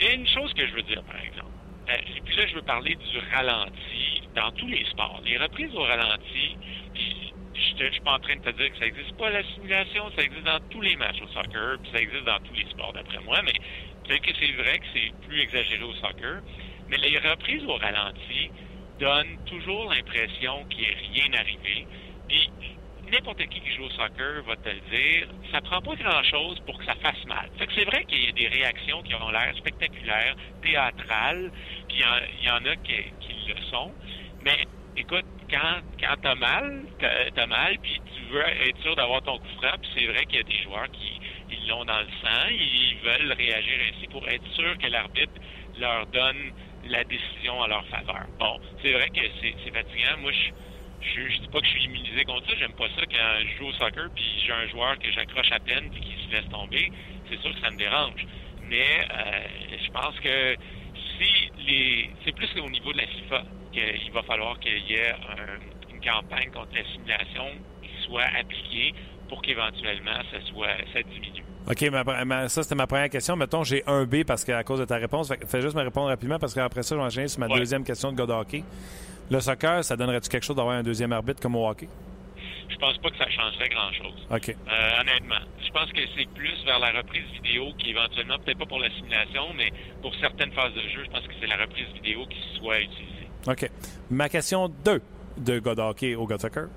Et 0.00 0.14
une 0.14 0.26
chose 0.26 0.52
que 0.54 0.66
je 0.66 0.72
veux 0.72 0.82
dire, 0.82 1.02
par 1.04 1.20
exemple, 1.20 1.52
euh, 1.88 2.16
et 2.16 2.20
puis 2.20 2.36
là, 2.36 2.46
je 2.46 2.54
veux 2.54 2.62
parler 2.62 2.96
du 2.96 3.18
ralenti 3.34 4.22
dans 4.34 4.50
tous 4.52 4.66
les 4.66 4.84
sports. 4.86 5.20
Les 5.24 5.38
reprises 5.38 5.74
au 5.74 5.82
ralenti, 5.82 6.56
puis 6.94 7.32
je 7.78 7.84
ne 7.84 7.90
suis 7.90 8.00
pas 8.00 8.14
en 8.14 8.18
train 8.18 8.36
de 8.36 8.42
te 8.42 8.50
dire 8.50 8.70
que 8.72 8.78
ça 8.78 8.84
n'existe 8.84 9.16
pas 9.16 9.30
la 9.30 9.42
simulation, 9.54 10.10
ça 10.16 10.22
existe 10.22 10.44
dans 10.44 10.60
tous 10.70 10.80
les 10.80 10.96
matchs 10.96 11.20
au 11.22 11.28
soccer, 11.28 11.78
puis 11.82 11.90
ça 11.92 12.00
existe 12.00 12.24
dans 12.24 12.38
tous 12.40 12.54
les 12.54 12.66
sports, 12.70 12.92
d'après 12.92 13.18
moi, 13.20 13.40
mais 13.42 13.52
peut-être 14.04 14.22
que 14.22 14.32
c'est 14.38 14.52
vrai 14.52 14.78
que 14.78 14.84
c'est 14.94 15.12
plus 15.26 15.40
exagéré 15.40 15.82
au 15.82 15.94
soccer, 15.94 16.40
mais 16.88 16.96
les 16.98 17.18
reprises 17.18 17.64
au 17.64 17.76
ralenti 17.76 18.50
donnent 18.98 19.38
toujours 19.46 19.92
l'impression 19.92 20.64
qu'il 20.66 20.82
n'est 20.82 20.94
rien 21.12 21.40
arrivé. 21.40 21.86
Puis 22.28 22.50
n'importe 23.12 23.46
qui 23.46 23.60
qui 23.60 23.72
joue 23.72 23.84
au 23.84 23.90
soccer 23.90 24.42
va 24.44 24.56
te 24.56 24.68
le 24.68 24.80
dire, 24.80 25.28
ça 25.50 25.60
prend 25.60 25.80
pas 25.80 25.94
grand-chose 25.96 26.58
pour 26.60 26.78
que 26.78 26.84
ça 26.84 26.94
fasse 26.96 27.24
mal. 27.26 27.48
Fait 27.58 27.66
que 27.66 27.74
c'est 27.74 27.84
vrai 27.84 28.04
qu'il 28.06 28.24
y 28.24 28.28
a 28.28 28.32
des 28.32 28.48
réactions 28.48 29.02
qui 29.02 29.14
ont 29.14 29.30
l'air 29.30 29.54
spectaculaires, 29.56 30.34
théâtrales, 30.62 31.50
puis 31.88 31.98
il 31.98 32.44
y 32.44 32.50
en- 32.50 32.56
en 32.56 32.64
a 32.66 32.76
qui, 32.76 32.94
le 33.46 33.54
sont, 33.70 33.94
mais 34.40 34.58
écoute, 34.96 35.26
quand, 35.50 35.80
quand 36.00 36.14
t'as 36.22 36.34
mal, 36.34 36.86
t'as 36.98 37.30
t'as 37.32 37.46
mal, 37.46 37.78
puis 37.80 38.00
tu 38.14 38.22
veux 38.24 38.46
être 38.46 38.80
sûr 38.80 38.96
d'avoir 38.96 39.22
ton 39.22 39.38
coup 39.38 39.48
franc, 39.56 39.74
puis 39.80 39.90
c'est 39.94 40.06
vrai 40.06 40.24
qu'il 40.26 40.38
y 40.38 40.40
a 40.40 40.44
des 40.44 40.62
joueurs 40.62 40.88
qui 40.92 41.18
ils 41.50 41.66
l'ont 41.68 41.84
dans 41.84 42.00
le 42.00 42.08
sang, 42.22 42.48
ils 42.50 42.98
veulent 43.02 43.32
réagir 43.32 43.78
ainsi 43.88 44.08
pour 44.08 44.26
être 44.28 44.46
sûr 44.54 44.76
que 44.78 44.86
l'arbitre 44.86 45.34
leur 45.74 46.06
donne 46.06 46.52
la 46.82 47.04
décision 47.04 47.62
à 47.62 47.68
leur 47.68 47.86
faveur. 47.86 48.26
Bon, 48.38 48.58
c'est 48.80 48.92
vrai 48.92 49.08
que 49.10 49.20
c'est 49.40 49.70
fatigant. 49.72 50.18
Moi, 50.18 50.32
je 50.32 50.50
je, 51.02 51.28
je 51.32 51.40
dis 51.40 51.48
pas 51.48 51.60
que 51.60 51.66
je 51.66 51.70
suis 51.72 51.84
immunisé 51.84 52.24
contre 52.24 52.46
ça. 52.48 52.54
J'aime 52.58 52.72
pas 52.72 52.88
ça 52.96 53.02
quand 53.06 53.34
je 53.40 53.56
joue 53.58 53.66
au 53.68 53.72
soccer 53.72 54.08
puis 54.14 54.24
j'ai 54.46 54.52
un 54.52 54.66
joueur 54.68 54.98
que 54.98 55.10
j'accroche 55.12 55.50
à 55.52 55.60
peine 55.60 55.90
puis 55.90 56.00
qui 56.00 56.14
se 56.26 56.32
laisse 56.32 56.48
tomber. 56.50 56.90
C'est 57.30 57.40
sûr 57.40 57.52
que 57.54 57.60
ça 57.60 57.70
me 57.70 57.76
dérange. 57.78 58.26
Mais 58.68 59.06
euh, 59.10 59.76
je 59.84 59.90
pense 59.90 60.18
que 60.20 60.54
si 61.18 61.50
les, 61.66 62.10
c'est 62.24 62.32
plus 62.34 62.48
au 62.60 62.70
niveau 62.70 62.92
de 62.92 62.98
la 62.98 63.06
FIFA 63.06 63.42
qu'il 63.72 64.12
va 64.12 64.22
falloir 64.22 64.58
qu'il 64.60 64.78
y 64.88 64.94
ait 64.94 65.10
un- 65.12 65.92
une 65.94 66.00
campagne 66.00 66.50
contre 66.50 66.74
la 66.74 66.84
simulation 66.92 67.46
qui 67.82 68.04
soit 68.06 68.24
appliquée 68.38 68.94
pour 69.28 69.40
qu'éventuellement 69.42 70.20
ça 70.30 70.40
soit 70.52 70.76
ça 70.92 71.02
diminue. 71.02 71.42
OK, 71.70 71.80
ma- 71.92 72.24
ma- 72.24 72.48
ça, 72.48 72.62
c'était 72.64 72.74
ma 72.74 72.86
première 72.88 73.08
question. 73.08 73.36
Mettons, 73.36 73.62
j'ai 73.62 73.82
un 73.86 74.04
B 74.04 74.24
parce 74.26 74.44
que 74.44 74.50
à 74.52 74.64
cause 74.64 74.80
de 74.80 74.84
ta 74.84 74.96
réponse. 74.96 75.28
Fait, 75.28 75.46
fais 75.46 75.60
juste 75.62 75.76
me 75.76 75.82
répondre 75.82 76.08
rapidement 76.08 76.38
parce 76.38 76.54
qu'après 76.54 76.82
ça, 76.82 76.96
je 76.96 77.00
vais 77.00 77.06
enchaîner 77.06 77.28
sur 77.28 77.38
ma 77.40 77.46
Ouais. 77.46 77.58
deuxième 77.58 77.84
question 77.84 78.10
de 78.12 78.20
hockey. 78.22 78.64
Le 79.32 79.40
soccer, 79.40 79.82
ça 79.82 79.96
donnerait-tu 79.96 80.28
quelque 80.28 80.44
chose 80.44 80.56
d'avoir 80.56 80.76
un 80.76 80.82
deuxième 80.82 81.10
arbitre 81.10 81.40
comme 81.40 81.56
au 81.56 81.66
hockey? 81.66 81.88
Je 82.68 82.76
pense 82.76 82.98
pas 82.98 83.10
que 83.10 83.16
ça 83.16 83.30
changerait 83.30 83.70
grand 83.70 83.90
chose. 83.92 84.26
OK. 84.30 84.50
Euh, 84.50 85.00
honnêtement. 85.00 85.40
Je 85.64 85.70
pense 85.72 85.90
que 85.90 86.00
c'est 86.14 86.28
plus 86.34 86.62
vers 86.66 86.78
la 86.78 86.90
reprise 86.90 87.24
vidéo 87.42 87.72
qui 87.78 87.90
éventuellement, 87.90 88.36
peut-être 88.44 88.58
pas 88.58 88.66
pour 88.66 88.78
la 88.78 88.90
simulation, 88.90 89.44
mais 89.56 89.72
pour 90.02 90.14
certaines 90.16 90.52
phases 90.52 90.74
de 90.74 90.82
jeu, 90.82 91.04
je 91.06 91.10
pense 91.10 91.26
que 91.26 91.32
c'est 91.40 91.46
la 91.46 91.56
reprise 91.56 91.86
vidéo 91.94 92.26
qui 92.26 92.58
soit 92.58 92.80
utilisée. 92.80 93.28
OK. 93.46 93.70
Ma 94.10 94.28
question 94.28 94.68
2 94.68 95.00
de 95.38 95.60
de 95.60 95.80
hockey 95.80 96.14
au 96.14 96.26
de 96.26 96.36
soccer. 96.36 96.68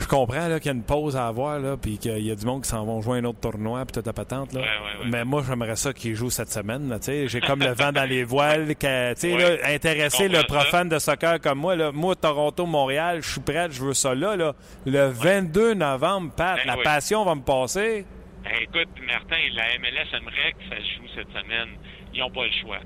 Je 0.00 0.06
comprends 0.06 0.48
là, 0.48 0.58
qu'il 0.58 0.66
y 0.70 0.74
a 0.74 0.76
une 0.76 0.82
pause 0.82 1.16
à 1.16 1.26
avoir, 1.28 1.58
là, 1.60 1.76
puis 1.76 1.98
qu'il 1.98 2.18
y 2.18 2.30
a 2.30 2.34
du 2.34 2.44
monde 2.46 2.62
qui 2.62 2.68
s'en 2.68 2.84
vont 2.84 3.00
jouer 3.02 3.18
un 3.18 3.24
autre 3.24 3.38
tournoi, 3.40 3.84
puis 3.84 3.92
toute 3.92 4.04
ta 4.04 4.12
patente. 4.12 4.52
Là. 4.54 4.60
Ouais, 4.60 4.66
ouais, 4.66 5.04
ouais. 5.04 5.10
Mais 5.10 5.24
moi, 5.24 5.42
j'aimerais 5.46 5.76
ça 5.76 5.92
qu'ils 5.92 6.14
jouent 6.14 6.30
cette 6.30 6.50
semaine. 6.50 6.88
là. 6.88 6.98
J'ai 7.06 7.40
comme 7.40 7.60
le 7.60 7.72
vent 7.72 7.92
dans 7.92 8.08
les 8.08 8.24
voiles. 8.24 8.74
que, 8.76 9.12
tu 9.14 9.20
sais, 9.20 9.34
Ouais. 9.34 9.58
là, 9.58 9.68
intéresser 9.74 10.28
le 10.28 10.42
profane 10.44 10.88
de 10.88 10.98
soccer 10.98 11.38
comme 11.40 11.58
moi. 11.58 11.76
Là. 11.76 11.92
Moi, 11.92 12.16
Toronto, 12.16 12.66
Montréal, 12.66 13.20
je 13.22 13.30
suis 13.30 13.40
prêt, 13.40 13.68
je 13.70 13.84
veux 13.84 13.94
ça 13.94 14.14
là. 14.14 14.36
là. 14.36 14.54
Le 14.86 15.06
22 15.08 15.74
novembre, 15.74 16.32
Pat, 16.34 16.56
Ben 16.56 16.66
la 16.66 16.76
oui. 16.78 16.82
passion 16.84 17.24
va 17.24 17.34
me 17.34 17.42
passer. 17.42 18.06
Ben, 18.42 18.52
écoute, 18.62 18.88
Martin, 19.06 19.36
la 19.54 19.78
MLS 19.78 20.08
aimerait 20.16 20.52
que 20.52 20.64
ça 20.70 20.76
se 20.76 20.96
joue 20.96 21.08
cette 21.14 21.28
semaine. 21.28 21.68
Ils 22.14 22.20
n'ont 22.20 22.30
pas 22.30 22.44
le 22.46 22.52
choix. 22.62 22.78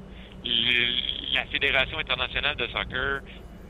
Le- 0.44 1.34
la 1.34 1.44
Fédération 1.46 1.98
internationale 1.98 2.56
de 2.56 2.66
soccer 2.66 3.20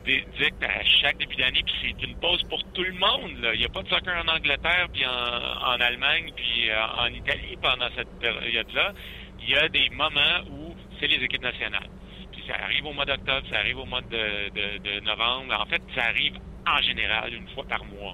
dicte 0.05 0.63
à 0.63 0.83
chaque 1.01 1.17
début 1.17 1.35
d'année, 1.35 1.61
puis 1.65 1.75
c'est 1.81 2.05
une 2.07 2.15
pause 2.17 2.41
pour 2.49 2.61
tout 2.73 2.83
le 2.83 2.93
monde. 2.93 3.39
là. 3.41 3.53
Il 3.53 3.59
n'y 3.59 3.65
a 3.65 3.69
pas 3.69 3.81
de 3.83 3.89
soccer 3.89 4.15
en 4.23 4.27
Angleterre, 4.27 4.87
puis 4.93 5.05
en, 5.05 5.09
en 5.09 5.79
Allemagne, 5.81 6.31
puis 6.35 6.69
euh, 6.69 6.85
en 6.99 7.07
Italie 7.07 7.57
pendant 7.61 7.89
cette 7.95 8.19
période-là. 8.19 8.93
Il 9.41 9.49
y 9.49 9.55
a 9.55 9.67
des 9.69 9.89
moments 9.89 10.41
où 10.49 10.75
c'est 10.99 11.07
les 11.07 11.23
équipes 11.23 11.41
nationales. 11.43 11.89
Puis 12.31 12.43
ça 12.47 12.55
arrive 12.63 12.85
au 12.85 12.93
mois 12.93 13.05
d'octobre, 13.05 13.45
ça 13.49 13.57
arrive 13.59 13.77
au 13.77 13.85
mois 13.85 14.01
de, 14.01 14.49
de- 14.49 14.77
de 14.79 14.99
novembre. 15.01 15.53
En 15.59 15.65
fait, 15.65 15.81
ça 15.93 16.03
arrive 16.05 16.33
en 16.67 16.81
général 16.81 17.33
une 17.33 17.47
fois 17.49 17.63
par 17.65 17.83
mois 17.85 18.13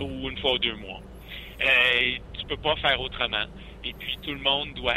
ou 0.00 0.28
une 0.30 0.38
fois 0.38 0.52
ou 0.54 0.58
deux 0.58 0.76
mois. 0.76 1.00
Euh, 1.62 2.16
tu 2.38 2.46
peux 2.46 2.56
pas 2.56 2.76
faire 2.76 3.00
autrement. 3.00 3.44
Et 3.84 3.92
puis 3.98 4.16
tout 4.22 4.32
le 4.32 4.38
monde 4.40 4.72
doit 4.74 4.96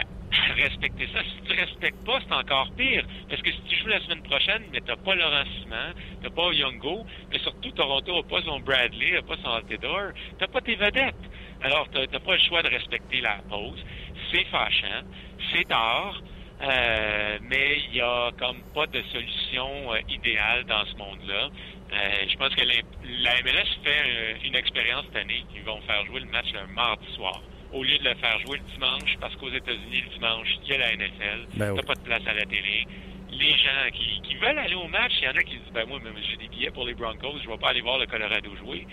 respecter 0.55 1.07
ça. 1.13 1.19
Si 1.23 1.41
tu 1.47 1.59
respectes 1.59 2.05
pas, 2.05 2.19
c'est 2.27 2.33
encore 2.33 2.71
pire. 2.75 3.05
Parce 3.29 3.41
que 3.41 3.51
si 3.51 3.61
tu 3.67 3.75
joues 3.77 3.87
la 3.87 3.99
semaine 4.01 4.23
prochaine, 4.23 4.63
mais 4.71 4.81
t'as 4.81 4.95
pas 4.95 5.15
Laurent 5.15 5.43
Simon, 5.59 5.93
t'as 6.21 6.29
pas 6.29 6.51
Youngo, 6.53 7.05
mais 7.31 7.39
surtout 7.39 7.71
Toronto 7.71 8.17
a 8.19 8.23
pas 8.23 8.41
son 8.41 8.59
Bradley, 8.59 9.17
a 9.17 9.21
pas 9.21 9.37
son 9.43 9.51
Altidore, 9.51 10.11
t'as 10.39 10.47
pas 10.47 10.61
tes 10.61 10.75
vedettes. 10.75 11.15
Alors 11.61 11.87
t'as 11.91 12.19
pas 12.19 12.33
le 12.33 12.41
choix 12.41 12.61
de 12.61 12.69
respecter 12.69 13.21
la 13.21 13.37
pause. 13.49 13.83
C'est 14.31 14.45
fâchant, 14.45 15.03
c'est 15.51 15.67
tard. 15.67 16.21
euh, 16.61 17.39
mais 17.41 17.79
il 17.89 17.95
y 17.95 18.01
a 18.01 18.31
comme 18.39 18.61
pas 18.73 18.87
de 18.87 19.01
solution 19.11 19.93
euh, 19.93 19.99
idéale 20.07 20.63
dans 20.65 20.85
ce 20.85 20.95
monde-là. 20.95 21.49
Euh, 21.91 22.25
je 22.29 22.37
pense 22.37 22.55
que 22.55 22.63
la, 22.63 23.41
MLS 23.43 23.67
fait 23.83 24.37
une 24.45 24.55
expérience 24.55 25.05
cette 25.07 25.23
année. 25.23 25.43
Ils 25.55 25.63
vont 25.63 25.81
faire 25.81 26.05
jouer 26.05 26.21
le 26.21 26.27
match 26.27 26.47
un 26.55 26.67
mardi 26.67 27.05
soir 27.15 27.41
au 27.73 27.83
lieu 27.83 27.97
de 27.97 28.03
le 28.03 28.15
faire 28.15 28.39
jouer 28.39 28.57
le 28.59 28.71
dimanche, 28.73 29.17
parce 29.19 29.35
qu'aux 29.35 29.49
États-Unis, 29.49 30.01
le 30.07 30.13
dimanche, 30.13 30.47
il 30.63 30.69
y 30.69 30.73
a 30.73 30.77
la 30.77 30.95
NFL, 30.95 31.47
Ben 31.55 31.65
t'as 31.67 31.71
oui. 31.73 31.85
pas 31.87 31.95
de 31.95 32.01
place 32.01 32.21
à 32.27 32.33
la 32.33 32.45
télé. 32.45 32.85
Les 33.31 33.51
gens 33.51 33.89
qui, 33.91 34.21
qui 34.21 34.35
veulent 34.35 34.59
aller 34.59 34.75
au 34.75 34.87
match, 34.87 35.13
il 35.19 35.25
y 35.25 35.27
en 35.27 35.31
a 35.35 35.41
qui 35.43 35.57
disent, 35.57 35.73
ben 35.73 35.85
moi, 35.87 35.99
j'ai 36.29 36.37
des 36.37 36.47
billets 36.47 36.71
pour 36.71 36.85
les 36.85 36.93
Broncos, 36.93 37.39
je 37.43 37.49
vais 37.49 37.57
pas 37.57 37.69
aller 37.69 37.81
voir 37.81 37.97
le 37.97 38.05
Colorado 38.05 38.55
jouer. 38.57 38.85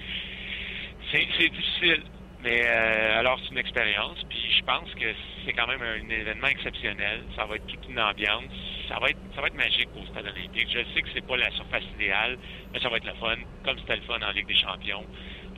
C'est 1.12 1.26
c'est 1.38 1.48
difficile. 1.48 2.02
Mais 2.42 2.62
euh, 2.64 3.18
alors, 3.18 3.38
c'est 3.42 3.50
une 3.50 3.58
expérience, 3.58 4.16
puis 4.26 4.38
je 4.58 4.64
pense 4.64 4.88
que 4.94 5.12
c'est 5.44 5.52
quand 5.52 5.66
même 5.66 5.82
un 5.82 6.08
événement 6.08 6.46
exceptionnel. 6.46 7.22
Ça 7.36 7.44
va 7.44 7.56
être 7.56 7.66
toute 7.66 7.86
une 7.86 8.00
ambiance. 8.00 8.44
Ça 8.88 8.98
va 8.98 9.10
être, 9.10 9.18
ça 9.34 9.42
va 9.42 9.48
être 9.48 9.56
magique 9.56 9.88
au 9.94 10.06
Stade 10.06 10.24
olympique. 10.24 10.68
Je 10.72 10.78
sais 10.94 11.02
que 11.02 11.08
c'est 11.12 11.26
pas 11.26 11.36
la 11.36 11.50
surface 11.50 11.82
idéale, 11.96 12.38
mais 12.72 12.80
ça 12.80 12.88
va 12.88 12.96
être 12.96 13.04
le 13.04 13.12
fun, 13.20 13.36
comme 13.62 13.78
c'était 13.80 13.96
le 13.96 14.02
fun 14.02 14.18
en 14.26 14.30
Ligue 14.32 14.46
des 14.46 14.54
champions. 14.56 15.04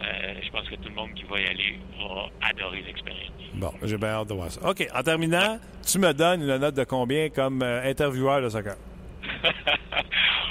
Euh, 0.00 0.34
je 0.42 0.50
pense 0.50 0.68
que 0.68 0.74
tout 0.76 0.88
le 0.88 0.94
monde 0.94 1.12
qui 1.14 1.24
va 1.24 1.40
y 1.40 1.46
aller 1.46 1.78
va 1.98 2.48
adorer 2.48 2.82
l'expérience. 2.82 3.30
Bon, 3.54 3.72
j'ai 3.82 3.96
bien 3.98 4.08
hâte 4.08 4.28
de 4.28 4.34
voir 4.34 4.50
ça. 4.50 4.68
OK, 4.68 4.86
en 4.94 5.02
terminant, 5.02 5.58
tu 5.86 5.98
me 5.98 6.12
donnes 6.12 6.42
une 6.42 6.56
note 6.56 6.74
de 6.74 6.84
combien 6.84 7.28
comme 7.28 7.62
euh, 7.62 7.88
intervieweur 7.88 8.40
de 8.42 8.48
soccer? 8.48 8.74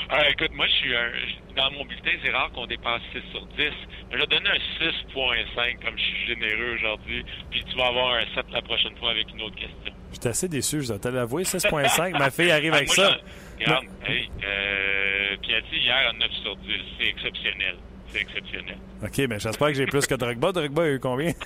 Ah, 0.10 0.30
écoute, 0.30 0.52
moi, 0.54 0.66
je 0.68 0.72
suis 0.74 0.96
un, 0.96 1.10
dans 1.56 1.72
mon 1.72 1.84
bulletin, 1.86 2.12
c'est 2.24 2.32
rare 2.32 2.52
qu'on 2.54 2.66
dépasse 2.68 3.02
6 3.14 3.22
sur 3.32 3.46
10. 3.48 3.58
Mais 3.58 3.72
je 4.12 4.18
vais 4.18 4.28
donner 4.28 4.50
un 4.50 4.86
6.5 4.86 5.84
comme 5.84 5.98
je 5.98 6.04
suis 6.04 6.28
généreux 6.28 6.76
aujourd'hui. 6.76 7.26
Puis 7.50 7.64
tu 7.66 7.76
vas 7.78 7.88
avoir 7.88 8.14
un 8.16 8.26
7 8.36 8.46
la 8.54 8.62
prochaine 8.62 8.96
fois 8.98 9.12
avec 9.12 9.30
une 9.34 9.42
autre 9.42 9.56
question. 9.56 9.94
J'étais 10.14 10.30
assez 10.30 10.48
déçu, 10.48 10.82
je 10.82 10.88
dois 10.90 11.00
te 11.00 11.08
l'avouer. 11.10 11.44
6.5, 11.44 12.18
ma 12.18 12.30
fille 12.32 12.52
arrive 12.52 12.74
Ah, 12.74 12.78
avec 12.78 12.88
moi, 12.90 12.96
ça. 12.96 13.18
Regarde, 13.60 13.86
hey, 14.06 14.30
euh, 14.44 15.38
Piatti 15.42 15.78
hier 15.78 16.10
à 16.10 16.14
9 16.14 16.32
sur 16.44 16.56
10. 16.58 16.72
C'est 17.00 17.08
exceptionnel. 17.08 17.76
C'est 18.14 18.22
exceptionnel. 18.22 18.78
OK, 19.04 19.18
mais 19.30 19.40
j'espère 19.40 19.68
que 19.70 19.74
j'ai 19.74 19.86
plus 19.86 20.06
que 20.06 20.16
Drogba. 20.16 20.52
Drogba 20.52 20.84
a 20.84 20.88
eu 20.90 21.00
combien? 21.00 21.32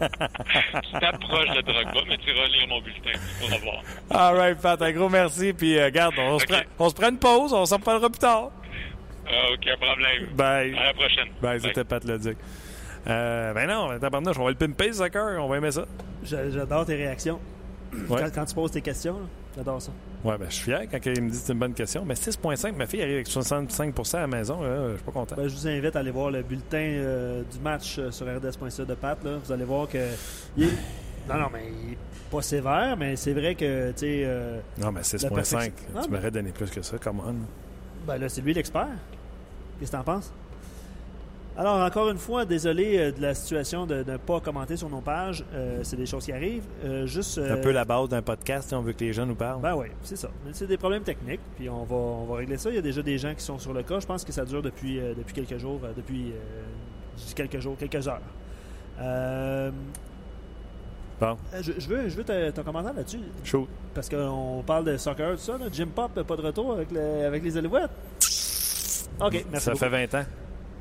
Tu 0.00 0.92
t'approches 1.00 1.50
de 1.56 1.60
Drogba, 1.60 2.00
mais 2.08 2.16
tu 2.18 2.30
iras 2.30 2.46
lire 2.46 2.68
mon 2.68 2.80
bulletin. 2.80 3.18
On 3.42 3.48
va 3.48 3.58
voir. 3.58 3.82
All 4.10 4.36
right, 4.36 4.60
Pat, 4.60 4.80
un 4.80 4.92
gros 4.92 5.08
merci. 5.08 5.52
Puis, 5.52 5.76
euh, 5.76 5.86
regarde, 5.86 6.14
on, 6.18 6.38
se 6.38 6.46
prend, 6.46 6.60
on 6.78 6.88
se 6.88 6.94
prend 6.94 7.08
une 7.08 7.18
pause. 7.18 7.52
On 7.52 7.64
s'en 7.66 7.76
reparlera 7.78 8.08
plus 8.08 8.18
tard. 8.20 8.50
Ah, 9.26 9.52
aucun 9.52 9.76
problème. 9.76 10.26
Bye. 10.34 10.74
À 10.78 10.84
la 10.86 10.94
prochaine. 10.94 11.28
Ben, 11.42 11.48
Bye. 11.50 11.60
c'était 11.60 11.84
Pat 11.84 12.04
Leduc. 12.04 12.38
Euh, 13.08 13.52
ben 13.54 13.66
non, 13.68 13.98
tabarnouche, 13.98 14.38
on 14.38 14.44
va 14.44 14.50
le 14.50 14.56
pimper, 14.56 14.88
ce 14.92 14.98
soccer. 14.98 15.42
On 15.42 15.48
va 15.48 15.56
aimer 15.56 15.72
ça. 15.72 15.84
J'a- 16.24 16.48
J'adore 16.50 16.86
tes 16.86 16.94
réactions. 16.94 17.40
Ouais. 18.08 18.20
Quand, 18.22 18.30
quand 18.34 18.44
tu 18.44 18.54
poses 18.54 18.70
tes 18.70 18.82
questions, 18.82 19.14
là, 19.14 19.26
j'adore 19.58 19.82
ça. 19.82 19.92
Ouais, 20.24 20.38
ben, 20.38 20.46
je 20.48 20.54
suis 20.54 20.64
fier 20.64 20.86
quand 20.90 20.98
il 21.04 21.22
me 21.22 21.28
dit 21.30 21.36
que 21.38 21.44
c'est 21.44 21.52
une 21.52 21.58
bonne 21.58 21.74
question. 21.74 22.04
Mais 22.06 22.14
6,5, 22.14 22.74
ma 22.76 22.86
fille 22.86 23.02
arrive 23.02 23.14
avec 23.16 23.28
65% 23.28 24.16
à 24.16 24.20
la 24.20 24.26
maison. 24.26 24.62
là, 24.62 24.90
je 24.92 24.94
suis 24.96 25.04
pas 25.04 25.12
content. 25.12 25.36
Ben, 25.36 25.46
je 25.48 25.54
vous 25.54 25.68
invite 25.68 25.94
à 25.94 25.98
aller 25.98 26.10
voir 26.10 26.30
le 26.30 26.42
bulletin 26.42 26.78
euh, 26.78 27.42
du 27.52 27.58
match 27.60 27.98
euh, 27.98 28.10
sur 28.10 28.26
rds.ca 28.26 28.84
de 28.84 28.94
Pat. 28.94 29.22
Là. 29.22 29.36
Vous 29.44 29.52
allez 29.52 29.64
voir 29.64 29.88
que. 29.88 29.98
il 30.56 30.64
est- 30.64 30.78
Non, 31.28 31.34
non, 31.38 31.46
mais 31.52 31.64
il 31.86 31.92
est 31.92 31.98
pas 32.30 32.40
sévère, 32.42 32.96
mais 32.98 33.16
c'est 33.16 33.32
vrai 33.34 33.54
que, 33.54 33.90
tu 33.90 33.98
sais. 33.98 34.22
euh, 34.24 34.60
non, 34.78 34.90
mais 34.92 35.02
6,5, 35.02 35.28
perfection. 35.34 35.72
Ah, 35.96 36.00
tu 36.04 36.10
m'aurais 36.10 36.30
donné 36.30 36.50
plus 36.52 36.70
que 36.70 36.80
ça. 36.82 36.96
Come 36.98 37.20
on. 37.20 37.34
Ben 38.06 38.16
là, 38.18 38.28
c'est 38.28 38.40
lui 38.40 38.54
l'expert. 38.54 38.88
Qu'est-ce 39.78 39.90
que 39.92 39.96
t'en 39.96 40.02
penses? 40.04 40.32
Alors, 41.58 41.80
encore 41.84 42.08
une 42.08 42.18
fois, 42.18 42.44
désolé 42.44 42.96
euh, 42.98 43.10
de 43.12 43.20
la 43.20 43.34
situation 43.34 43.84
de 43.84 44.04
ne 44.04 44.16
pas 44.16 44.38
commenter 44.40 44.76
sur 44.76 44.88
nos 44.88 45.00
pages. 45.00 45.44
Euh, 45.52 45.80
c'est 45.82 45.96
des 45.96 46.06
choses 46.06 46.24
qui 46.24 46.32
arrivent. 46.32 46.62
Euh, 46.84 47.04
juste. 47.04 47.30
C'est 47.34 47.50
un 47.50 47.56
peu 47.56 47.72
la 47.72 47.84
base 47.84 48.08
d'un 48.08 48.22
podcast 48.22 48.68
si 48.68 48.74
on 48.76 48.80
veut 48.80 48.92
que 48.92 49.00
les 49.04 49.12
gens 49.12 49.26
nous 49.26 49.34
parlent. 49.34 49.60
Ben 49.60 49.74
oui, 49.74 49.88
c'est 50.04 50.14
ça. 50.16 50.30
Mais 50.46 50.52
C'est 50.54 50.68
des 50.68 50.76
problèmes 50.76 51.02
techniques, 51.02 51.40
puis 51.56 51.68
on 51.68 51.82
va, 51.82 51.96
on 51.96 52.24
va 52.26 52.36
régler 52.36 52.58
ça. 52.58 52.70
Il 52.70 52.76
y 52.76 52.78
a 52.78 52.82
déjà 52.82 53.02
des 53.02 53.18
gens 53.18 53.34
qui 53.34 53.42
sont 53.42 53.58
sur 53.58 53.72
le 53.74 53.82
cas. 53.82 53.98
Je 53.98 54.06
pense 54.06 54.24
que 54.24 54.32
ça 54.32 54.44
dure 54.44 54.62
depuis, 54.62 55.00
depuis 55.16 55.34
quelques 55.34 55.58
jours, 55.58 55.80
depuis 55.96 56.32
quelques 57.34 57.58
jours, 57.58 57.76
quelques 57.76 58.06
heures. 58.06 58.22
Euh, 59.00 59.70
Bon, 61.20 61.36
je, 61.60 61.72
je 61.76 61.88
veux, 61.88 62.08
je 62.08 62.16
veux 62.16 62.52
ton 62.52 62.62
commentaire 62.62 62.92
là-dessus, 62.94 63.18
chaud. 63.42 63.66
parce 63.92 64.08
qu'on 64.08 64.62
parle 64.64 64.84
de 64.84 64.96
soccer, 64.96 65.32
tout 65.32 65.38
ça. 65.38 65.58
Là. 65.58 65.64
Jim 65.72 65.88
Pop, 65.92 66.12
pas 66.22 66.36
de 66.36 66.42
retour 66.42 66.74
avec, 66.74 66.92
le- 66.92 67.26
avec 67.26 67.42
les 67.42 67.56
Alouettes. 67.56 67.90
OK, 69.20 69.44
merci 69.50 69.64
Ça 69.64 69.72
beaucoup. 69.72 69.84
fait 69.84 70.06
20 70.06 70.14
ans. 70.20 70.24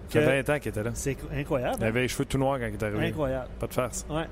Ça 0.09 0.21
fait 0.21 0.41
20 0.43 0.55
ans 0.55 0.59
qu'il 0.59 0.69
était 0.69 0.83
là. 0.83 0.91
C'est 0.93 1.17
incroyable. 1.33 1.77
Il 1.79 1.85
avait 1.85 2.01
les 2.01 2.07
cheveux 2.07 2.25
tout 2.25 2.37
noirs 2.37 2.59
quand 2.59 2.67
il 2.67 2.73
est 2.73 2.83
arrivé. 2.83 3.07
Incroyable. 3.07 3.47
Pas 3.59 3.67
de 3.67 3.73
farce. 3.73 4.05
Ouais. 4.09 4.25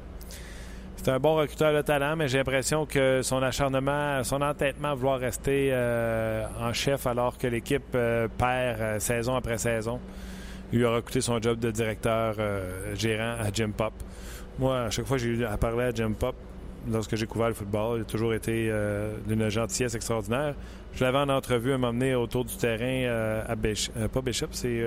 C'est 1.05 1.11
un 1.11 1.19
bon 1.19 1.35
recruteur 1.35 1.71
de 1.71 1.83
talent, 1.83 2.15
mais 2.15 2.27
j'ai 2.27 2.39
l'impression 2.39 2.87
que 2.87 3.21
son 3.21 3.43
acharnement, 3.43 4.23
son 4.23 4.41
entêtement 4.41 4.87
à 4.87 4.95
vouloir 4.95 5.19
rester 5.19 5.69
euh, 5.71 6.47
en 6.59 6.73
chef 6.73 7.05
alors 7.05 7.37
que 7.37 7.45
l'équipe 7.45 7.93
euh, 7.93 8.27
perd 8.27 8.81
euh, 8.81 8.99
saison 8.99 9.35
après 9.35 9.59
saison, 9.59 9.99
lui 10.73 10.83
aura 10.83 11.01
coûté 11.03 11.21
son 11.21 11.39
job 11.39 11.59
de 11.59 11.69
directeur 11.69 12.37
gérant 12.95 13.35
à 13.39 13.51
Jim 13.53 13.69
Pop. 13.69 13.93
Moi, 14.57 14.79
à 14.79 14.89
chaque 14.89 15.05
fois 15.05 15.17
que 15.17 15.23
j'ai 15.23 15.29
eu 15.29 15.45
à 15.45 15.57
parler 15.57 15.83
à 15.83 15.91
Jim 15.91 16.13
Pop, 16.17 16.35
lorsque 16.91 17.15
j'ai 17.15 17.27
couvert 17.27 17.49
le 17.49 17.53
football, 17.53 17.99
il 17.99 18.01
a 18.01 18.05
toujours 18.05 18.33
été 18.33 18.73
d'une 19.27 19.47
gentillesse 19.49 19.93
extraordinaire. 19.93 20.55
Je 20.95 21.03
l'avais 21.03 21.19
en 21.19 21.29
entrevue 21.29 21.73
à 21.73 21.77
m'emmener 21.77 22.15
autour 22.15 22.45
du 22.45 22.55
terrain 22.57 23.43
à 23.47 23.55
Bishop. 23.55 23.91
pas 24.11 24.21
Bishop, 24.21 24.47
c'est. 24.53 24.81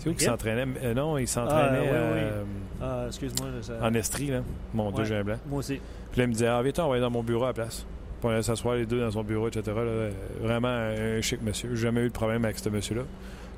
C'est 0.00 0.08
où 0.10 0.14
qu'il 0.14 0.26
s'entraînait? 0.26 0.66
Euh, 0.82 0.94
non, 0.94 1.16
il 1.18 1.28
s'entraînait 1.28 1.88
Ah, 1.88 1.92
oui, 1.92 2.12
oui. 2.14 2.20
euh, 2.22 2.44
Ah, 2.82 3.04
excuse-moi. 3.06 3.48
ça- 3.62 3.74
en 3.82 3.94
Estrie, 3.94 4.28
là. 4.28 4.40
Mon 4.74 4.90
Dieu, 4.90 5.04
j'ai 5.04 5.16
un 5.16 5.24
blanc. 5.24 5.36
Moi 5.46 5.58
aussi. 5.60 5.80
Puis 6.10 6.18
là, 6.18 6.24
il 6.24 6.28
me 6.28 6.32
disait, 6.32 6.46
ah, 6.48 6.60
viens 6.62 6.72
on 6.78 6.88
va 6.88 6.94
aller 6.94 7.00
dans 7.02 7.10
mon 7.10 7.22
bureau 7.22 7.44
à 7.44 7.48
la 7.48 7.52
place. 7.52 7.86
Puis 8.20 8.28
on 8.28 8.30
allait 8.30 8.42
s'asseoir 8.42 8.74
les 8.74 8.86
deux 8.86 9.00
dans 9.00 9.10
son 9.10 9.22
bureau, 9.22 9.48
etc. 9.48 9.62
là. 9.76 10.08
Vraiment 10.40 10.68
un, 10.68 11.20
chic 11.20 11.40
monsieur. 11.42 11.70
J'ai 11.74 11.82
jamais 11.82 12.00
eu 12.02 12.08
de 12.08 12.12
problème 12.12 12.44
avec 12.44 12.58
ce 12.58 12.68
monsieur-là. 12.68 13.02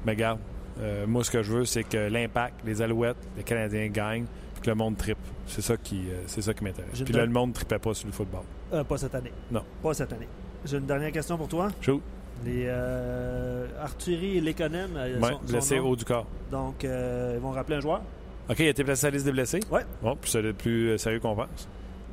Mais 0.05 0.15
garde, 0.17 0.39
euh, 0.81 1.07
moi, 1.07 1.25
ce 1.25 1.31
que 1.31 1.43
je 1.43 1.53
veux, 1.53 1.65
c'est 1.65 1.85
que 1.85 1.97
l'impact, 2.09 2.57
les 2.65 2.83
Alouettes, 2.83 3.17
les 3.37 3.43
Canadiens 3.43 3.89
gagnent, 3.89 4.27
puis 4.55 4.63
que 4.63 4.71
le 4.71 4.77
monde 4.77 4.97
tripe. 4.97 5.19
C'est 5.47 5.63
ça 5.63 5.77
qui, 5.77 6.09
euh, 6.09 6.23
c'est 6.27 6.43
ça 6.43 6.55
qui 6.55 6.63
m'intéresse. 6.65 7.03
Puis 7.03 7.13
là, 7.15 7.25
le 7.25 7.33
monde 7.33 7.51
ne 7.51 7.55
tripait 7.55 7.79
pas 7.79 7.95
sur 7.95 8.07
le 8.07 8.13
football. 8.13 8.43
Euh, 8.73 8.85
pas 8.85 8.97
cette 8.99 9.15
année. 9.15 9.33
Non. 9.51 9.63
Pas 9.83 9.95
cette 9.95 10.13
année. 10.13 10.29
J'ai 10.65 10.77
une 10.79 10.87
dernière 10.87 11.11
question 11.13 11.37
pour 11.37 11.49
toi. 11.49 11.69
Shoot. 11.81 12.01
Les 12.45 12.65
euh, 12.67 13.67
Arthurie 13.81 14.39
et 14.39 14.41
Lekonen 14.41 14.91
euh, 14.97 15.19
Ouais, 15.19 15.31
sont, 15.33 15.39
sont 15.39 15.45
blessé 15.47 15.79
non. 15.79 15.89
haut 15.89 15.97
du 15.97 16.05
corps. 16.05 16.27
Donc, 16.51 16.85
euh, 16.85 17.35
ils 17.37 17.41
vont 17.41 17.51
rappeler 17.51 17.77
un 17.77 17.81
joueur. 17.81 18.03
OK, 18.51 18.59
il 18.59 18.67
a 18.67 18.71
été 18.71 18.83
placé 18.85 19.07
à 19.07 19.11
la 19.11 19.15
liste 19.15 19.27
des 19.27 19.33
blessés? 19.33 19.61
Ouais. 19.71 19.83
Bon, 20.03 20.17
puis 20.21 20.31
c'est 20.31 20.43
le 20.43 20.53
plus 20.53 20.91
euh, 20.91 20.99
sérieux 20.99 21.21
qu'on 21.21 21.35
pense. 21.37 21.69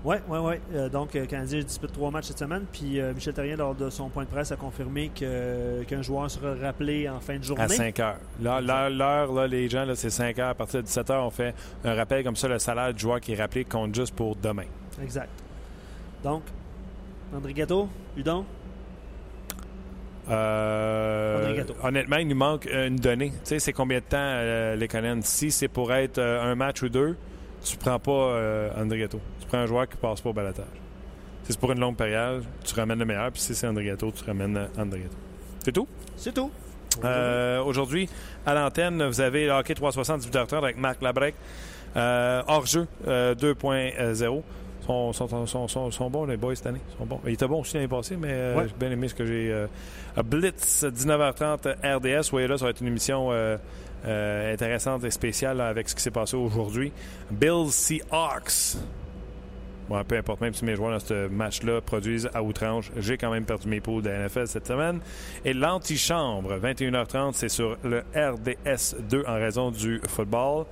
Oui, 0.05 0.15
oui, 0.29 0.37
oui. 0.41 0.89
donc, 0.89 1.13
euh, 1.15 1.25
Canadien 1.25 1.59
dispute 1.59 1.91
trois 1.91 2.09
matchs 2.09 2.27
cette 2.27 2.39
semaine. 2.39 2.63
Puis, 2.71 3.01
euh, 3.01 3.13
Michel 3.13 3.33
Terrien, 3.33 3.57
lors 3.57 3.75
de 3.75 3.89
son 3.89 4.07
point 4.07 4.23
de 4.23 4.29
presse, 4.29 4.49
a 4.51 4.55
confirmé 4.55 5.09
qu'un 5.09 6.01
joueur 6.01 6.31
sera 6.31 6.53
rappelé 6.55 7.09
en 7.09 7.19
fin 7.19 7.37
de 7.37 7.43
journée. 7.43 7.63
À 7.63 7.67
5 7.67 7.99
heures. 7.99 8.17
L'heure, 8.41 9.47
les 9.47 9.67
gens, 9.67 9.85
c'est 9.95 10.09
5 10.09 10.39
heures. 10.39 10.49
À 10.51 10.55
partir 10.55 10.79
de 10.79 10.85
17 10.85 11.09
heures, 11.09 11.25
on 11.25 11.31
fait 11.31 11.53
un 11.83 11.95
rappel 11.95 12.23
comme 12.23 12.37
ça. 12.37 12.47
Le 12.47 12.59
salaire 12.59 12.93
du 12.93 12.99
joueur 13.01 13.19
qui 13.19 13.33
est 13.33 13.41
rappelé 13.41 13.65
compte 13.65 13.93
juste 13.93 14.15
pour 14.15 14.37
demain. 14.37 14.63
Exact. 15.03 15.29
Donc, 16.23 16.43
André 17.35 17.53
Gatto, 17.53 17.89
Udon, 18.15 18.45
Euh, 20.29 21.63
honnêtement, 21.83 22.17
il 22.17 22.27
nous 22.27 22.35
manque 22.35 22.67
une 22.71 22.97
donnée. 22.97 23.31
Tu 23.31 23.37
sais, 23.43 23.59
c'est 23.59 23.73
combien 23.73 23.99
de 23.99 24.03
temps 24.03 24.17
euh, 24.19 24.75
les 24.75 24.87
Conan? 24.87 25.19
Si 25.23 25.51
c'est 25.51 25.67
pour 25.67 25.91
être 25.93 26.19
euh, 26.19 26.51
un 26.51 26.55
match 26.55 26.81
ou 26.83 26.89
deux, 26.89 27.15
tu 27.63 27.77
prends 27.77 27.99
pas 27.99 28.71
André 28.77 28.99
Gatto. 28.99 29.19
Tu 29.39 29.47
prends 29.47 29.57
un 29.57 29.65
joueur 29.65 29.87
qui 29.87 29.97
passe 29.97 30.21
pas 30.21 30.29
au 30.29 30.33
balatage. 30.33 30.65
Si 31.43 31.53
c'est 31.53 31.59
pour 31.59 31.71
une 31.71 31.79
longue 31.79 31.97
période, 31.97 32.43
tu 32.63 32.73
ramènes 32.75 32.99
le 32.99 33.05
meilleur. 33.05 33.31
Puis 33.31 33.41
si 33.41 33.55
c'est 33.55 33.67
André 33.67 33.85
Gatto, 33.85 34.11
tu 34.11 34.23
ramènes 34.23 34.67
André 34.77 34.99
Gatto. 34.99 35.15
C'est 35.63 35.71
tout? 35.71 35.87
c'est 36.15 36.33
tout. 36.33 36.51
Aujourd'hui, 37.65 38.09
à 38.45 38.53
l'antenne, 38.53 39.05
vous 39.05 39.21
avez 39.21 39.45
le 39.45 39.51
hockey 39.51 39.73
360 39.73 40.21
18h30 40.21 40.57
avec 40.57 40.77
Marc 40.77 41.01
Labrec. 41.01 41.35
Hors-jeu 41.95 42.87
euh, 43.07 43.35
2.0. 43.35 44.41
Sont, 44.85 45.13
sont, 45.13 45.45
sont, 45.45 45.67
sont, 45.67 45.91
sont 45.91 46.09
bons, 46.09 46.25
les 46.25 46.37
boys, 46.37 46.55
cette 46.55 46.65
année. 46.67 46.81
Sont 46.97 47.05
bons. 47.05 47.19
Il 47.25 47.33
était 47.33 47.47
bon 47.47 47.61
aussi 47.61 47.75
l'année 47.75 47.87
passée, 47.87 48.17
mais 48.17 48.29
euh, 48.31 48.55
Ouais. 48.57 48.65
j'ai 48.67 48.73
bien 48.79 48.89
aimé 48.91 49.07
ce 49.07 49.13
que 49.15 49.25
j'ai. 49.25 49.51
euh, 49.51 49.67
Blitz, 50.25 50.83
19h30 50.83 51.75
RDS. 51.97 52.23
Soyez 52.23 52.47
là, 52.47 52.57
ça 52.57 52.65
va 52.65 52.71
être 52.71 52.81
une 52.81 52.87
émission 52.87 53.29
euh, 53.31 53.57
euh, 54.05 54.53
intéressante 54.53 55.03
et 55.03 55.11
spéciale 55.11 55.57
là, 55.57 55.67
avec 55.67 55.89
ce 55.89 55.95
qui 55.95 56.01
s'est 56.01 56.09
passé 56.11 56.35
aujourd'hui. 56.37 56.91
Bill 57.29 57.69
Seahawks. 57.69 58.77
Bon, 59.89 60.03
peu 60.03 60.17
importe, 60.17 60.41
même 60.41 60.53
si 60.53 60.63
mes 60.65 60.75
joueurs 60.75 60.91
dans 60.91 60.99
ce 60.99 61.27
match-là 61.27 61.81
produisent 61.81 62.29
à 62.33 62.43
outrance, 62.43 62.91
j'ai 62.97 63.17
quand 63.17 63.31
même 63.31 63.45
perdu 63.45 63.67
mes 63.67 63.81
poules 63.81 64.03
de 64.03 64.09
la 64.09 64.27
NFL 64.27 64.47
cette 64.47 64.67
semaine. 64.67 64.99
Et 65.43 65.53
l'antichambre, 65.53 66.57
21h30, 66.59 67.33
c'est 67.33 67.49
sur 67.49 67.75
le 67.83 68.03
RDS 68.15 68.95
2 69.09 69.23
en 69.27 69.33
raison 69.33 69.71
du 69.71 69.99
football. 70.07 70.65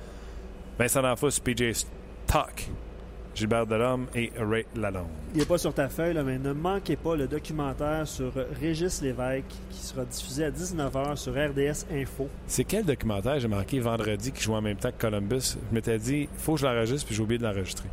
Vincent 0.78 1.02
D'Anfos, 1.02 1.40
PJ 1.44 1.74
Stock, 1.74 2.70
Gilbert 3.38 3.68
Delhomme 3.68 4.08
et 4.16 4.32
Ray 4.40 4.66
Lalonde. 4.76 5.06
Il 5.36 5.40
n'est 5.40 5.46
pas 5.46 5.60
sur 5.60 5.72
ta 5.72 5.88
feuille, 5.90 6.16
là, 6.16 6.24
mais 6.24 6.40
ne 6.40 6.54
manquez 6.54 6.96
pas 6.96 7.16
le 7.16 7.28
documentaire 7.28 8.08
sur 8.08 8.32
Régis 8.60 9.00
Lévesque 9.04 9.46
qui 9.70 9.78
sera 9.80 10.06
diffusé 10.06 10.46
à 10.46 10.50
19h 10.50 11.16
sur 11.18 11.34
RDS 11.34 11.86
Info. 11.94 12.28
C'est 12.48 12.64
quel 12.64 12.84
documentaire 12.84 13.40
j'ai 13.40 13.48
marqué 13.48 13.80
vendredi 13.80 14.32
qui 14.32 14.42
joue 14.42 14.54
en 14.56 14.62
même 14.62 14.78
temps 14.78 14.90
que 14.90 15.00
Columbus? 15.00 15.56
Je 15.70 15.76
m'étais 15.76 16.00
dit, 16.00 16.22
il 16.34 16.40
faut 16.40 16.56
que 16.56 16.62
je 16.62 16.66
l'enregistre, 16.66 17.06
puis 17.06 17.16
j'ai 17.16 17.22
oublié 17.22 17.38
de 17.38 17.44
l'enregistrer. 17.44 17.88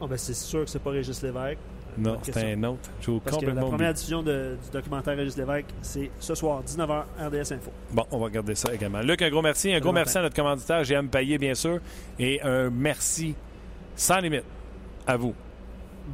Ah, 0.00 0.06
ben, 0.08 0.16
c'est 0.16 0.32
sûr 0.34 0.64
que 0.64 0.70
c'est 0.70 0.82
pas 0.82 0.90
Régis 0.90 1.22
Lévesque. 1.22 1.58
Non, 1.98 2.16
question. 2.16 2.42
un 2.48 2.62
autre. 2.64 2.90
J'ai 3.02 3.20
Parce 3.22 3.36
que 3.36 3.46
la 3.46 3.60
première 3.62 3.92
diffusion 3.94 4.22
de- 4.22 4.56
du 4.64 4.70
documentaire 4.72 5.14
Régis 5.16 5.36
Lévesque, 5.36 5.66
c'est 5.82 6.10
ce 6.18 6.34
soir, 6.34 6.62
19h, 6.62 7.04
RDS 7.20 7.52
Info. 7.52 7.70
Bon, 7.92 8.04
on 8.10 8.18
va 8.18 8.24
regarder 8.24 8.54
ça 8.54 8.74
également. 8.74 9.00
Luc, 9.02 9.20
un 9.20 9.28
gros 9.30 9.42
merci. 9.42 9.72
Un 9.74 9.78
gros 9.80 9.92
merci 9.92 10.16
à 10.16 10.22
notre 10.22 10.34
commanditaire, 10.34 10.82
GM 10.84 11.08
Payet, 11.08 11.36
bien 11.36 11.54
sûr. 11.54 11.80
Et 12.18 12.40
un 12.42 12.70
merci 12.70 13.34
Sans 13.96 14.18
limite. 14.18 14.42
À 15.06 15.16
vous. 15.16 15.34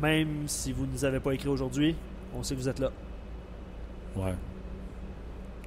Même 0.00 0.46
si 0.46 0.72
vous 0.72 0.86
ne 0.86 0.92
nous 0.92 1.04
avez 1.04 1.20
pas 1.20 1.32
écrit 1.32 1.48
aujourd'hui, 1.48 1.96
on 2.34 2.42
sait 2.42 2.54
que 2.54 2.60
vous 2.60 2.68
êtes 2.68 2.78
là. 2.78 2.90
Ouais. 4.16 4.34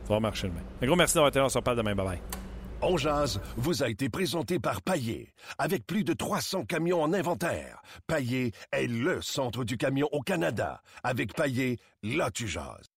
Ça 0.06 0.14
va 0.14 0.20
marcher 0.20 0.50
demain. 0.50 0.62
Un 0.82 0.86
gros 0.86 0.96
merci 0.96 1.16
d'avoir 1.16 1.30
été 1.30 1.40
là. 1.40 1.46
On 1.46 1.50
se 1.50 1.58
reparle 1.58 1.78
demain. 1.78 1.96
Bye 1.96 2.06
bye. 2.06 2.22
On 2.82 2.98
jase 2.98 3.40
vous 3.56 3.82
a 3.82 3.90
été 3.90 4.10
présenté 4.10 4.60
par 4.60 4.82
Paillé. 4.82 5.34
Avec 5.58 5.88
plus 5.88 6.04
de 6.04 6.12
300 6.12 6.66
camions 6.66 7.02
en 7.02 7.14
inventaire, 7.14 7.82
Paillé 8.08 8.52
est 8.74 8.88
le 8.88 9.22
centre 9.22 9.64
du 9.64 9.78
camion 9.78 10.10
au 10.12 10.22
Canada. 10.22 10.82
Avec 11.04 11.34
Paillé, 11.34 11.80
là 12.04 12.30
tu 12.30 12.46
jases. 12.46 12.93